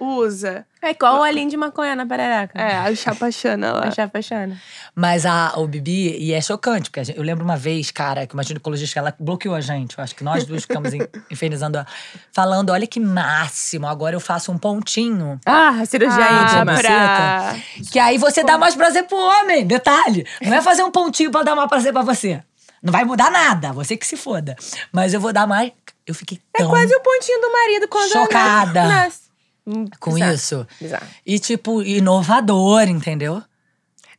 Usa. 0.00 0.64
É 0.82 0.90
igual 0.92 1.16
o 1.18 1.20
olhinho 1.20 1.50
de 1.50 1.56
maconha 1.58 1.94
na 1.94 2.06
perereca. 2.06 2.58
É, 2.58 2.78
a 2.78 2.94
chapachana 2.94 3.72
lá. 3.72 3.84
A 3.88 3.90
chapachana. 3.90 4.58
Mas 4.94 5.26
a, 5.26 5.52
o 5.56 5.66
Bibi, 5.66 6.16
e 6.18 6.32
é 6.32 6.40
chocante, 6.40 6.90
porque 6.90 7.04
gente- 7.04 7.18
eu 7.18 7.22
lembro 7.22 7.44
uma 7.44 7.56
vez, 7.56 7.90
cara, 7.90 8.26
que 8.26 8.32
uma 8.32 8.42
ginecologista, 8.42 8.98
ela 8.98 9.14
bloqueou 9.20 9.54
a 9.54 9.60
gente. 9.60 9.98
Eu 9.98 10.02
acho 10.02 10.14
que 10.16 10.24
nós 10.24 10.44
duas 10.46 10.62
ficamos 10.62 10.94
in- 10.94 11.06
infernizando 11.30 11.76
ela. 11.78 11.86
Falando, 12.32 12.70
olha 12.70 12.86
que 12.86 12.98
máximo, 12.98 13.86
agora 13.86 14.16
eu 14.16 14.20
faço 14.20 14.50
um 14.50 14.56
pontinho. 14.56 15.38
Ah, 15.44 15.80
a 15.82 15.84
cirurgia 15.84 16.24
Ah, 16.24 16.42
íntima. 16.44 16.74
pra... 16.78 17.56
Que 17.92 17.98
aí 17.98 18.16
você 18.16 18.42
dá 18.42 18.56
mais 18.56 18.74
prazer 18.74 19.04
pro 19.04 19.18
homem. 19.18 19.66
Detalhe. 19.66 20.26
Não 20.40 20.54
é 20.56 20.62
fazer 20.62 20.82
um 20.82 20.90
pontinho 20.90 21.30
pra 21.30 21.42
dar 21.42 21.54
mais 21.54 21.68
prazer 21.68 21.92
pra 21.92 22.02
você. 22.02 22.42
Não 22.82 22.90
vai 22.92 23.04
mudar 23.04 23.30
nada, 23.30 23.72
você 23.74 23.94
que 23.98 24.06
se 24.06 24.16
foda. 24.16 24.56
Mas 24.90 25.12
eu 25.12 25.20
vou 25.20 25.32
dar 25.32 25.46
mais. 25.46 25.70
Eu 26.06 26.14
fiquei 26.14 26.40
É 26.54 26.58
tão 26.62 26.70
quase 26.70 26.94
o 26.94 27.00
pontinho 27.00 27.40
do 27.42 27.52
marido 27.52 27.86
quando 27.88 28.10
Chocada. 28.10 28.86
nasce. 28.88 29.29
Hum, 29.70 29.86
com 29.98 30.14
bizarro, 30.14 30.34
isso. 30.34 30.66
Bizarro. 30.80 31.06
E, 31.24 31.38
tipo, 31.38 31.82
inovador, 31.82 32.82
entendeu? 32.88 33.42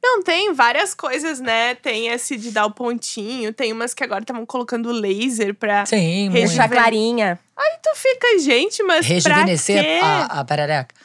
Não, 0.03 0.23
tem 0.23 0.51
várias 0.51 0.95
coisas, 0.95 1.39
né? 1.39 1.75
Tem 1.75 2.07
esse 2.07 2.35
de 2.35 2.49
dar 2.49 2.65
o 2.65 2.71
pontinho, 2.71 3.53
tem 3.53 3.71
umas 3.71 3.93
que 3.93 4.03
agora 4.03 4.21
estavam 4.21 4.45
colocando 4.45 4.91
laser 4.91 5.53
pra. 5.53 5.85
Sim. 5.85 6.29
Deixar 6.31 6.67
clarinha. 6.67 7.39
Aí 7.55 7.77
tu 7.83 7.95
fica, 7.95 8.39
gente, 8.39 8.81
mas. 8.81 9.05
Rejuvenescer 9.05 9.75
pra 9.75 9.83
quê? 9.83 9.99
a, 10.01 10.39
a 10.39 10.45
perereca. 10.45 10.95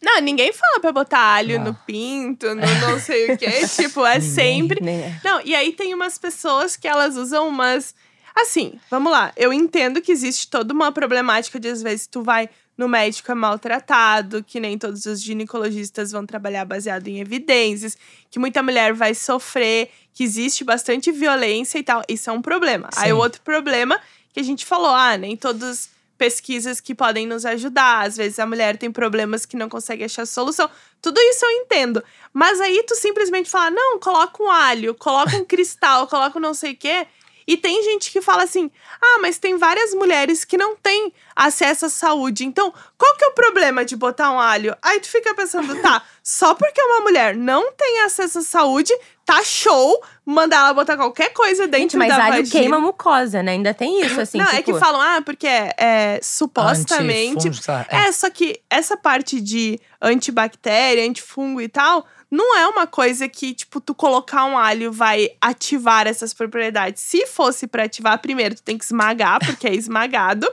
Não, 0.00 0.20
ninguém 0.20 0.52
fala 0.52 0.80
pra 0.80 0.92
botar 0.92 1.18
alho 1.18 1.58
Não. 1.58 1.66
no 1.66 1.74
pinto, 1.74 2.54
no 2.54 2.62
não 2.80 3.00
sei 3.00 3.32
o 3.32 3.36
quê. 3.36 3.66
tipo, 3.76 4.06
é 4.06 4.14
Ninguém. 4.18 4.30
sempre. 4.30 4.80
Nem 4.82 5.00
é. 5.02 5.20
Não, 5.24 5.40
e 5.44 5.54
aí 5.54 5.72
tem 5.72 5.92
umas 5.92 6.16
pessoas 6.16 6.76
que 6.76 6.88
elas 6.88 7.16
usam 7.16 7.48
umas. 7.48 7.94
Assim, 8.34 8.78
vamos 8.88 9.10
lá. 9.10 9.32
Eu 9.36 9.52
entendo 9.52 10.00
que 10.00 10.12
existe 10.12 10.48
toda 10.48 10.72
uma 10.72 10.92
problemática 10.92 11.58
de 11.58 11.68
às 11.68 11.82
vezes 11.82 12.06
tu 12.06 12.22
vai 12.22 12.48
no 12.78 12.88
médico 12.88 13.32
é 13.32 13.34
maltratado, 13.34 14.44
que 14.44 14.60
nem 14.60 14.78
todos 14.78 15.04
os 15.04 15.20
ginecologistas 15.20 16.12
vão 16.12 16.24
trabalhar 16.24 16.64
baseado 16.64 17.08
em 17.08 17.20
evidências, 17.20 17.98
que 18.30 18.38
muita 18.38 18.62
mulher 18.62 18.94
vai 18.94 19.14
sofrer, 19.14 19.90
que 20.14 20.22
existe 20.22 20.62
bastante 20.62 21.10
violência 21.10 21.78
e 21.78 21.82
tal. 21.82 22.04
Isso 22.08 22.30
é 22.30 22.32
um 22.32 22.40
problema. 22.40 22.88
Aí 22.96 23.08
Sim. 23.08 23.14
o 23.14 23.18
outro 23.18 23.42
problema 23.42 24.00
que 24.32 24.38
a 24.38 24.44
gente 24.44 24.64
falou, 24.64 24.94
ah, 24.94 25.18
nem 25.18 25.36
todas 25.36 25.90
pesquisas 26.16 26.80
que 26.80 26.94
podem 26.94 27.26
nos 27.26 27.44
ajudar. 27.44 28.06
Às 28.06 28.16
vezes 28.16 28.38
a 28.38 28.46
mulher 28.46 28.76
tem 28.76 28.90
problemas 28.90 29.44
que 29.44 29.56
não 29.56 29.68
consegue 29.68 30.04
achar 30.04 30.26
solução. 30.26 30.70
Tudo 31.02 31.18
isso 31.20 31.44
eu 31.44 31.50
entendo. 31.50 32.02
Mas 32.32 32.60
aí 32.60 32.84
tu 32.86 32.94
simplesmente 32.94 33.50
fala: 33.50 33.70
não, 33.70 33.98
coloca 33.98 34.42
um 34.42 34.50
alho, 34.50 34.94
coloca 34.94 35.36
um 35.36 35.44
cristal, 35.44 36.06
coloca 36.06 36.38
um 36.38 36.42
não 36.42 36.54
sei 36.54 36.72
o 36.72 36.76
quê. 36.76 37.06
E 37.48 37.56
tem 37.56 37.82
gente 37.82 38.10
que 38.10 38.20
fala 38.20 38.42
assim: 38.42 38.70
ah, 39.02 39.18
mas 39.22 39.38
tem 39.38 39.56
várias 39.56 39.94
mulheres 39.94 40.44
que 40.44 40.58
não 40.58 40.76
têm 40.76 41.10
acesso 41.34 41.86
à 41.86 41.88
saúde. 41.88 42.44
Então, 42.44 42.72
qual 42.98 43.16
que 43.16 43.24
é 43.24 43.28
o 43.28 43.32
problema 43.32 43.86
de 43.86 43.96
botar 43.96 44.30
um 44.30 44.38
alho? 44.38 44.76
Aí 44.82 45.00
tu 45.00 45.08
fica 45.08 45.34
pensando, 45.34 45.74
tá, 45.80 46.02
só 46.22 46.54
porque 46.54 46.78
uma 46.82 47.00
mulher 47.00 47.34
não 47.34 47.72
tem 47.72 48.00
acesso 48.00 48.40
à 48.40 48.42
saúde, 48.42 48.92
tá 49.24 49.42
show 49.42 50.04
mandar 50.26 50.58
ela 50.58 50.74
botar 50.74 50.98
qualquer 50.98 51.32
coisa 51.32 51.66
dentro 51.66 51.78
Gente, 51.78 51.96
mas 51.96 52.08
da 52.08 52.16
alho 52.24 52.36
vagina. 52.36 52.50
queima 52.50 52.76
a 52.76 52.80
mucosa, 52.80 53.42
né? 53.42 53.52
Ainda 53.52 53.72
tem 53.72 54.02
isso, 54.02 54.20
assim. 54.20 54.36
não, 54.36 54.46
é 54.46 54.56
tipo, 54.56 54.74
que 54.74 54.78
falam, 54.78 55.00
ah, 55.00 55.22
porque 55.22 55.46
é, 55.46 55.74
é, 55.78 56.20
supostamente. 56.22 57.50
Lá, 57.66 57.86
é. 57.88 58.08
É, 58.08 58.12
só 58.12 58.28
que 58.28 58.60
essa 58.68 58.94
parte 58.94 59.40
de 59.40 59.80
antibactéria, 60.02 61.08
antifungo 61.08 61.62
e 61.62 61.68
tal, 61.68 62.06
não 62.30 62.58
é 62.58 62.66
uma 62.66 62.86
coisa 62.86 63.28
que, 63.28 63.54
tipo, 63.54 63.80
tu 63.80 63.94
colocar 63.94 64.44
um 64.44 64.58
alho 64.58 64.92
vai 64.92 65.30
ativar 65.40 66.06
essas 66.06 66.34
propriedades. 66.34 67.02
Se 67.02 67.26
fosse 67.26 67.66
pra 67.66 67.84
ativar, 67.84 68.18
primeiro 68.18 68.54
tu 68.54 68.62
tem 68.62 68.76
que 68.76 68.84
esmagar, 68.84 69.38
porque 69.44 69.66
é 69.66 69.74
esmagado. 69.74 70.46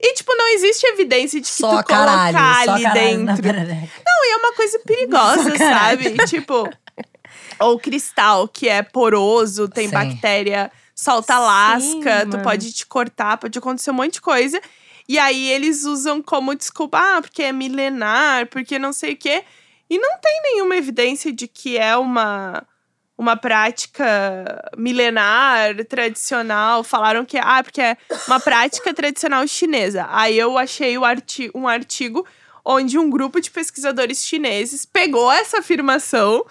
E, 0.00 0.14
tipo, 0.14 0.32
não 0.36 0.48
existe 0.48 0.86
evidência 0.86 1.40
de 1.40 1.48
que 1.50 1.56
Só 1.56 1.82
tu 1.82 1.88
caralho, 1.88 2.32
colocar 2.32 2.64
só 2.64 2.72
ali 2.72 2.82
caralho 2.84 3.00
dentro. 3.00 3.42
Não, 4.06 4.24
e 4.24 4.32
é 4.32 4.36
uma 4.36 4.52
coisa 4.52 4.78
perigosa, 4.78 5.58
sabe? 5.58 6.16
Tipo, 6.26 6.70
ou 7.58 7.78
cristal, 7.80 8.46
que 8.46 8.68
é 8.68 8.82
poroso, 8.82 9.68
tem 9.68 9.88
Sim. 9.88 9.94
bactéria, 9.94 10.70
solta 10.94 11.36
lasca, 11.38 12.22
tu 12.26 12.32
mano. 12.32 12.42
pode 12.44 12.72
te 12.72 12.86
cortar, 12.86 13.38
pode 13.38 13.58
acontecer 13.58 13.90
um 13.90 13.94
monte 13.94 14.14
de 14.14 14.20
coisa. 14.20 14.60
E 15.08 15.18
aí 15.18 15.50
eles 15.50 15.84
usam 15.84 16.22
como 16.22 16.54
desculpa, 16.54 16.98
ah, 17.00 17.20
porque 17.20 17.42
é 17.42 17.50
milenar, 17.50 18.46
porque 18.46 18.78
não 18.78 18.92
sei 18.92 19.14
o 19.14 19.16
quê. 19.16 19.42
E 19.90 19.98
não 19.98 20.18
tem 20.18 20.40
nenhuma 20.42 20.76
evidência 20.76 21.32
de 21.32 21.48
que 21.48 21.78
é 21.78 21.96
uma 21.96 22.66
uma 23.16 23.36
prática 23.36 24.70
milenar, 24.76 25.84
tradicional. 25.86 26.84
Falaram 26.84 27.24
que 27.24 27.36
ah, 27.36 27.64
porque 27.64 27.80
é 27.80 27.96
uma 28.28 28.38
prática 28.38 28.94
tradicional 28.94 29.46
chinesa. 29.48 30.06
Aí 30.08 30.38
eu 30.38 30.56
achei 30.56 30.96
arti 31.04 31.50
um 31.52 31.66
artigo 31.66 32.24
onde 32.64 32.96
um 32.96 33.10
grupo 33.10 33.40
de 33.40 33.50
pesquisadores 33.50 34.24
chineses 34.24 34.86
pegou 34.86 35.32
essa 35.32 35.58
afirmação 35.58 36.46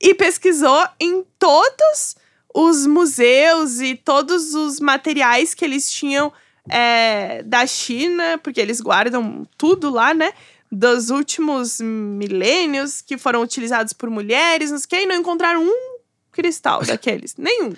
e 0.00 0.14
pesquisou 0.14 0.86
em 1.00 1.24
todos 1.38 2.14
os 2.54 2.86
museus 2.86 3.80
e 3.80 3.96
todos 3.96 4.54
os 4.54 4.78
materiais 4.78 5.54
que 5.54 5.64
eles 5.64 5.90
tinham 5.90 6.32
é, 6.68 7.42
da 7.42 7.66
China, 7.66 8.38
porque 8.42 8.60
eles 8.60 8.80
guardam 8.80 9.46
tudo 9.56 9.90
lá, 9.90 10.14
né? 10.14 10.32
Dos 10.74 11.10
últimos 11.10 11.80
milênios 11.82 13.02
que 13.02 13.18
foram 13.18 13.42
utilizados 13.42 13.92
por 13.92 14.08
mulheres, 14.08 14.70
não 14.70 14.78
sei 14.78 14.86
o 14.86 14.88
que, 14.88 14.96
e 15.02 15.06
não 15.06 15.16
encontraram 15.16 15.62
um 15.62 15.98
cristal 16.32 16.82
daqueles. 16.86 17.36
Nenhum. 17.36 17.74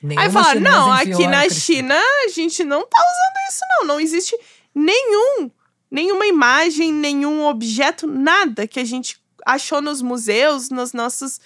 Nenhuma 0.00 0.26
Aí 0.26 0.30
falaram, 0.30 0.60
não, 0.60 0.92
aqui 0.92 1.26
na. 1.26 1.48
China 1.50 1.96
a 2.24 2.28
gente 2.28 2.62
não 2.62 2.86
tá 2.86 2.98
usando 2.98 3.48
isso, 3.50 3.60
não. 3.70 3.86
Não 3.88 4.00
existe 4.00 4.38
nenhum, 4.72 5.50
nenhuma 5.90 6.26
imagem, 6.26 6.92
nenhum 6.92 7.44
objeto, 7.44 8.06
nada 8.06 8.66
que 8.66 8.78
a 8.78 8.84
gente 8.84 9.20
achou 9.44 9.82
nos 9.82 10.00
museus, 10.00 10.70
nos 10.70 10.92
nossos 10.92 11.40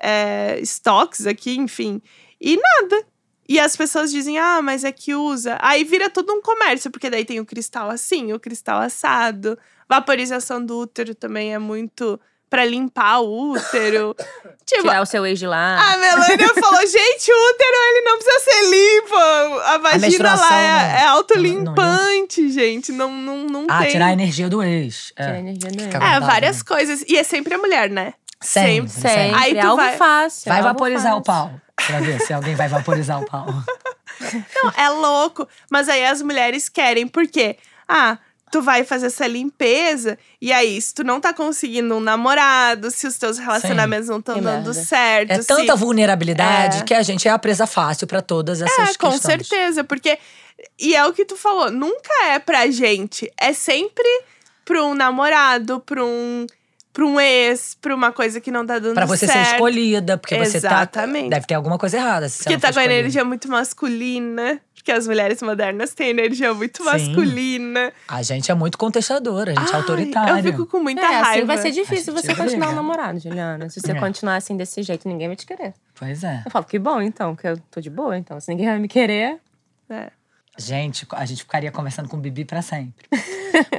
é, 0.00 0.58
estoques 0.60 1.26
aqui, 1.26 1.56
enfim. 1.56 2.00
E 2.40 2.56
nada. 2.56 3.06
E 3.48 3.60
as 3.60 3.76
pessoas 3.76 4.10
dizem, 4.10 4.38
ah, 4.38 4.60
mas 4.60 4.84
é 4.84 4.90
que 4.90 5.14
usa. 5.14 5.56
Aí 5.60 5.84
vira 5.84 6.10
todo 6.10 6.32
um 6.32 6.42
comércio, 6.42 6.90
porque 6.90 7.08
daí 7.08 7.24
tem 7.24 7.38
o 7.38 7.46
cristal 7.46 7.88
assim, 7.88 8.32
o 8.32 8.40
cristal 8.40 8.80
assado. 8.80 9.56
Vaporização 9.88 10.64
do 10.64 10.78
útero 10.80 11.14
também 11.14 11.54
é 11.54 11.58
muito 11.58 12.18
pra 12.48 12.64
limpar 12.64 13.20
o 13.20 13.52
útero. 13.52 14.14
tipo, 14.64 14.82
Tirar 14.82 15.02
o 15.02 15.06
seu 15.06 15.26
ex 15.26 15.38
de 15.38 15.46
lá. 15.46 15.92
a 15.92 15.96
Melania 15.96 16.48
falou, 16.54 16.80
gente, 16.86 17.32
o 17.32 17.50
útero 17.50 17.76
ele 17.90 18.02
não 18.02 18.18
precisa 18.18 18.40
ser 18.40 18.70
limpo. 18.70 19.16
A 19.64 19.78
vagina 19.78 20.06
menstruação, 20.06 20.48
lá 20.50 20.56
é, 20.56 20.62
né? 20.92 20.98
é 21.00 21.04
Não, 21.06 21.16
autolimpante, 21.16 22.50
gente. 22.50 22.92
Não, 22.92 23.10
não, 23.12 23.38
não 23.44 23.66
Ah, 23.68 23.80
tem. 23.82 23.90
tirar 23.92 24.06
a 24.06 24.12
energia 24.12 24.48
do 24.48 24.62
ex. 24.62 25.12
Tirar 25.16 25.32
a 25.32 25.36
É. 25.36 25.38
energia 25.40 25.70
do 25.70 25.82
ex. 25.82 25.94
É, 25.94 26.20
várias 26.20 26.58
né? 26.58 26.62
coisas. 26.66 27.04
E 27.08 27.16
é 27.16 27.22
sempre 27.22 27.54
a 27.54 27.58
mulher, 27.58 27.90
né? 27.90 28.14
Sempre. 28.40 28.90
Sempre. 28.90 29.34
Aí 29.34 29.54
tu 29.54 29.66
algo 29.66 29.76
vai- 29.82 29.96
fácil. 29.96 30.48
Vai 30.48 30.58
algo 30.60 30.68
vaporizar 30.72 31.16
o 31.16 31.24
fácil. 31.24 31.50
pau. 31.50 31.60
Pra 31.86 32.00
ver 32.00 32.20
se 32.20 32.32
alguém 32.32 32.54
vai 32.54 32.68
vaporizar 32.68 33.20
o 33.20 33.26
pau. 33.26 33.46
Não, 34.62 34.70
é 34.76 34.88
louco. 34.88 35.46
Mas 35.70 35.88
aí 35.88 36.04
as 36.06 36.22
mulheres 36.22 36.68
querem, 36.68 37.06
por 37.06 37.26
quê? 37.26 37.56
Ah, 37.88 38.18
tu 38.56 38.62
vai 38.62 38.84
fazer 38.84 39.06
essa 39.06 39.26
limpeza, 39.26 40.18
e 40.40 40.50
aí, 40.52 40.80
se 40.80 40.94
tu 40.94 41.04
não 41.04 41.20
tá 41.20 41.32
conseguindo 41.34 41.94
um 41.94 42.00
namorado, 42.00 42.90
se 42.90 43.06
os 43.06 43.18
teus 43.18 43.36
relacionamentos 43.38 44.08
não 44.08 44.18
estão 44.18 44.40
dando 44.40 44.72
certo. 44.72 45.30
É 45.30 45.42
se... 45.42 45.48
tanta 45.48 45.76
vulnerabilidade 45.76 46.78
É. 46.78 46.82
que 46.82 46.94
a 46.94 47.02
gente 47.02 47.28
é 47.28 47.30
a 47.30 47.38
presa 47.38 47.66
fácil 47.66 48.06
pra 48.06 48.22
todas 48.22 48.62
essas 48.62 48.90
É, 48.90 48.94
com 48.98 49.10
questões. 49.10 49.20
certeza, 49.46 49.84
porque. 49.84 50.18
E 50.80 50.96
é 50.96 51.04
o 51.06 51.12
que 51.12 51.24
tu 51.26 51.36
falou, 51.36 51.70
nunca 51.70 52.10
é 52.30 52.38
pra 52.38 52.66
gente. 52.70 53.30
É 53.38 53.52
sempre 53.52 54.08
pra 54.64 54.82
um 54.84 54.94
namorado, 54.94 55.80
pra 55.80 56.02
um, 56.02 56.46
pra 56.94 57.04
um 57.04 57.20
ex, 57.20 57.76
pra 57.80 57.94
uma 57.94 58.10
coisa 58.10 58.40
que 58.40 58.50
não 58.50 58.64
tá 58.66 58.78
dando 58.78 58.94
Pra 58.94 59.04
você 59.04 59.26
certo. 59.26 59.48
ser 59.48 59.52
escolhida, 59.56 60.16
porque 60.16 60.36
você 60.38 60.58
tá. 60.60 60.68
Exatamente. 60.68 61.28
Deve 61.28 61.46
ter 61.46 61.54
alguma 61.54 61.76
coisa 61.78 61.98
errada. 61.98 62.26
Se 62.30 62.38
Porque 62.42 62.56
tá 62.58 62.72
com 62.72 62.78
a 62.78 62.84
energia 62.84 63.22
muito 63.24 63.48
masculina. 63.48 64.58
Porque 64.86 64.92
as 64.96 65.08
mulheres 65.08 65.42
modernas 65.42 65.92
têm 65.94 66.10
energia 66.10 66.54
muito 66.54 66.84
Sim. 66.84 66.84
masculina. 66.84 67.92
A 68.06 68.22
gente 68.22 68.52
é 68.52 68.54
muito 68.54 68.78
contestadora, 68.78 69.50
a 69.50 69.54
gente 69.58 69.68
é 69.72 69.74
Ai, 69.74 69.80
autoritária. 69.80 70.38
Eu 70.38 70.52
fico 70.52 70.64
com 70.64 70.78
muita 70.78 71.00
É, 71.00 71.04
raiva. 71.06 71.28
assim 71.30 71.44
vai 71.44 71.58
ser 71.58 71.72
difícil 71.72 72.14
você 72.14 72.28
briga. 72.28 72.44
continuar 72.44 72.70
um 72.70 72.74
namorado, 72.76 73.18
Juliana. 73.18 73.68
Se 73.68 73.80
você 73.80 73.90
É. 73.90 73.94
continuar 73.98 74.36
assim 74.36 74.56
desse 74.56 74.84
jeito, 74.84 75.08
ninguém 75.08 75.26
vai 75.26 75.34
te 75.34 75.44
querer. 75.44 75.74
Pois 75.92 76.22
é. 76.22 76.42
Eu 76.46 76.52
falo, 76.52 76.64
que 76.64 76.78
bom 76.78 77.02
então, 77.02 77.34
que 77.34 77.48
eu 77.48 77.58
tô 77.68 77.80
de 77.80 77.90
boa, 77.90 78.16
então. 78.16 78.38
Se 78.38 78.48
ninguém 78.48 78.66
vai 78.66 78.78
me 78.78 78.86
querer. 78.86 79.38
É. 79.90 80.10
Gente, 80.56 81.04
a 81.10 81.24
gente 81.24 81.42
ficaria 81.42 81.72
conversando 81.72 82.08
com 82.08 82.16
Bibi 82.16 82.44
pra 82.44 82.62
sempre. 82.62 83.08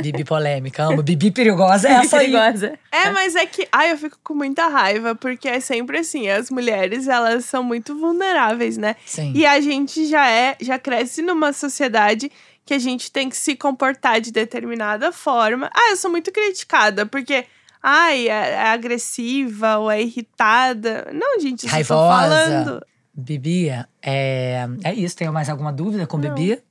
Bibi 0.02 0.24
polêmica, 0.24 0.84
amo. 0.84 1.04
Bibi 1.04 1.32
perigosa 1.32 1.88
é 1.88 1.92
essa 1.94 2.18
aí. 2.18 2.32
perigosa. 2.32 2.78
É, 2.92 3.10
mas 3.10 3.36
é 3.36 3.46
que, 3.46 3.68
ai, 3.72 3.92
eu 3.92 3.98
fico 3.98 4.18
com 4.24 4.34
muita 4.34 4.68
raiva, 4.68 5.16
porque 5.16 5.48
é 5.48 5.60
sempre 5.60 6.00
assim, 6.00 6.28
as 6.30 6.50
mulheres, 6.50 7.08
elas 7.08 7.46
são 7.46 7.64
muito 7.64 7.98
vulneráveis, 7.98 8.78
né? 8.78 8.96
Sim. 9.06 9.34
E 9.36 9.46
a 9.46 9.60
gente 9.62 10.06
já 10.08 10.30
é, 10.30 10.56
já 10.62 10.78
cresce 10.80 11.22
numa 11.22 11.54
sociedade 11.54 12.32
que 12.66 12.74
a 12.74 12.80
gente 12.80 13.12
tem 13.12 13.30
que 13.30 13.38
se 13.38 13.56
comportar 13.56 14.20
de 14.20 14.32
determinada 14.32 15.12
forma. 15.12 15.70
Ah, 15.74 15.92
eu 15.92 15.96
sou 15.96 16.12
muito 16.12 16.32
criticada, 16.32 17.06
porque, 17.06 17.46
ai, 17.82 18.28
é, 18.28 18.52
é 18.52 18.68
agressiva 18.68 19.78
ou 19.78 19.90
é 19.90 20.02
irritada. 20.02 21.08
Não, 21.14 21.40
gente, 21.40 21.64
eu 21.66 21.70
só 21.70 21.96
tô 21.96 22.10
Raivosa. 22.10 22.30
falando. 22.30 22.86
Bibi, 23.14 23.70
é, 24.02 24.68
é 24.84 24.94
isso. 24.94 25.16
Tem 25.16 25.30
mais 25.32 25.50
alguma 25.50 25.74
dúvida 25.74 26.06
com 26.06 26.18
Não. 26.18 26.34
Bibi? 26.36 26.62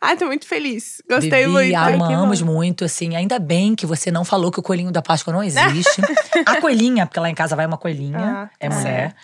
Ai, 0.00 0.16
tô 0.16 0.26
muito 0.26 0.46
feliz. 0.46 1.02
Gostei 1.10 1.30
Bibi, 1.44 1.48
muito. 1.52 1.68
Que 1.70 1.74
amamos 1.74 2.40
muito, 2.42 2.84
assim. 2.84 3.16
Ainda 3.16 3.38
bem 3.38 3.74
que 3.74 3.84
você 3.84 4.10
não 4.12 4.24
falou 4.24 4.50
que 4.52 4.60
o 4.60 4.62
coelhinho 4.62 4.92
da 4.92 5.02
Páscoa 5.02 5.32
não 5.32 5.42
existe. 5.42 6.00
a 6.46 6.60
coelhinha, 6.60 7.04
porque 7.06 7.18
lá 7.18 7.28
em 7.28 7.34
casa 7.34 7.56
vai 7.56 7.66
uma 7.66 7.76
coelhinha, 7.78 8.18
Ah, 8.18 8.50
é 8.60 8.68
tá. 8.68 8.74
mulher. 8.76 9.14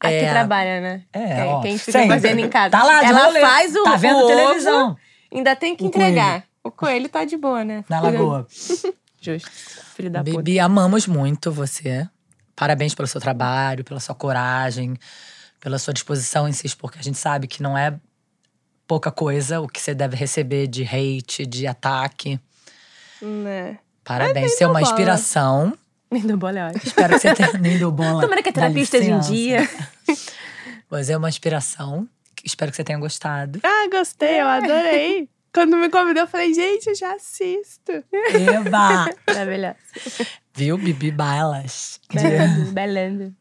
Aqui 0.00 0.14
É, 0.14 0.30
trabalha, 0.30 0.80
né? 0.80 1.02
É, 1.12 1.34
Quem, 1.36 1.44
ó, 1.44 1.60
quem 1.60 1.78
fica 1.78 1.92
sempre. 1.92 2.08
fazendo 2.08 2.38
em 2.40 2.48
casa. 2.48 2.70
Tá 2.70 2.82
lá, 2.84 3.00
de 3.00 3.06
Ela 3.10 3.26
rolê. 3.26 3.40
faz 3.40 3.74
o, 3.74 3.82
Tá 3.84 3.96
vendo 3.96 4.16
o 4.16 4.18
ovo, 4.24 4.28
televisão 4.28 4.96
ainda 5.32 5.54
tem 5.56 5.76
que 5.76 5.84
O 5.84 5.86
entregar. 5.86 6.44
O 6.64 6.70
coelho 6.70 7.08
tá 7.08 7.24
de 7.24 7.36
boa, 7.36 7.64
né? 7.64 7.84
na 7.88 8.00
lagoa. 8.00 8.46
Justo. 9.20 9.50
Filho 9.96 10.10
da 10.10 10.22
puta. 10.22 10.36
Bibi, 10.42 10.60
amamos 10.60 11.06
muito 11.06 11.50
você. 11.50 12.08
Parabéns 12.54 12.94
pelo 12.94 13.06
seu 13.08 13.20
trabalho, 13.20 13.84
pela 13.84 13.98
sua 14.00 14.14
coragem, 14.14 14.96
pela 15.60 15.78
sua 15.78 15.92
disposição 15.94 16.48
em 16.48 16.52
se 16.52 16.66
expor, 16.66 16.90
porque 16.90 17.00
a 17.00 17.02
gente 17.04 17.18
sabe 17.18 17.46
que 17.46 17.62
não 17.62 17.76
é 17.76 17.94
pouca 18.88 19.12
coisa 19.12 19.60
o 19.60 19.68
que 19.68 19.80
você 19.80 19.94
deve 19.94 20.16
receber 20.16 20.66
de 20.66 20.82
hate, 20.82 21.46
de 21.46 21.66
ataque. 21.66 22.40
Né? 23.20 23.78
Parabéns, 24.02 24.54
você 24.54 24.64
é 24.64 24.66
uma 24.66 24.80
bola. 24.80 24.90
inspiração. 24.90 25.78
Nem 26.10 26.22
do 26.22 26.38
bola, 26.38 26.58
é 26.58 26.66
ótimo. 26.68 26.82
Espero 26.86 27.14
que 27.14 27.20
você 27.20 27.34
tenha 27.34 27.52
nem 27.60 27.78
do 27.78 27.92
bola. 27.92 28.22
Tomara 28.22 28.42
que 28.42 28.48
a 28.48 28.52
Dá 28.52 28.62
terapia 28.62 28.82
esteja 28.82 29.10
em 29.10 29.20
dia. 29.20 29.68
Você 30.88 31.12
é 31.12 31.18
uma 31.18 31.28
inspiração. 31.28 32.08
Espero 32.42 32.70
que 32.70 32.76
você 32.78 32.82
tenha 32.82 32.98
gostado. 32.98 33.60
Ah, 33.62 33.86
gostei, 33.92 34.40
eu 34.40 34.48
adorei. 34.48 35.28
Quando 35.52 35.76
me 35.76 35.90
convidou, 35.90 36.22
eu 36.22 36.26
falei, 36.26 36.54
gente, 36.54 36.86
eu 36.86 36.94
já 36.94 37.12
assisto. 37.12 37.92
Eba! 38.10 39.10
Maravilhoso. 39.26 39.76
Viu, 40.54 40.78
Bibi 40.78 41.10
Balas? 41.10 42.00
Belando. 42.72 43.36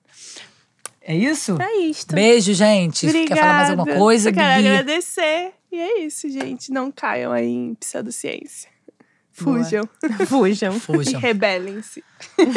É 1.09 1.15
isso? 1.15 1.57
É 1.61 1.77
isto. 1.77 2.13
Beijo, 2.13 2.53
gente. 2.53 3.05
Obrigada. 3.05 3.33
Quer 3.33 3.39
falar 3.41 3.53
mais 3.53 3.69
alguma 3.69 3.97
coisa, 3.97 4.29
eu 4.29 4.33
quero 4.33 4.55
Bibi? 4.61 4.67
agradecer. 4.67 5.53
E 5.71 5.79
é 5.79 5.99
isso, 6.01 6.29
gente. 6.29 6.69
Não 6.69 6.91
caiam 6.91 7.31
aí 7.31 7.47
em 7.47 7.75
pseudociência. 7.75 8.69
Boa. 9.39 9.63
Fujam. 9.63 9.89
Fujam. 10.27 10.75
E 10.75 10.79
Fujam. 10.81 11.19
rebelem-se. 11.21 12.03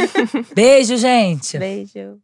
Beijo, 0.53 0.97
gente. 0.97 1.57
Beijo. 1.59 2.19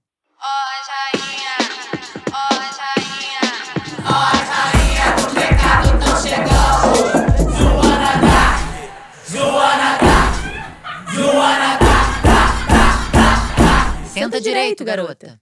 Senta 14.12 14.40
direito, 14.40 14.84
garota. 14.84 15.40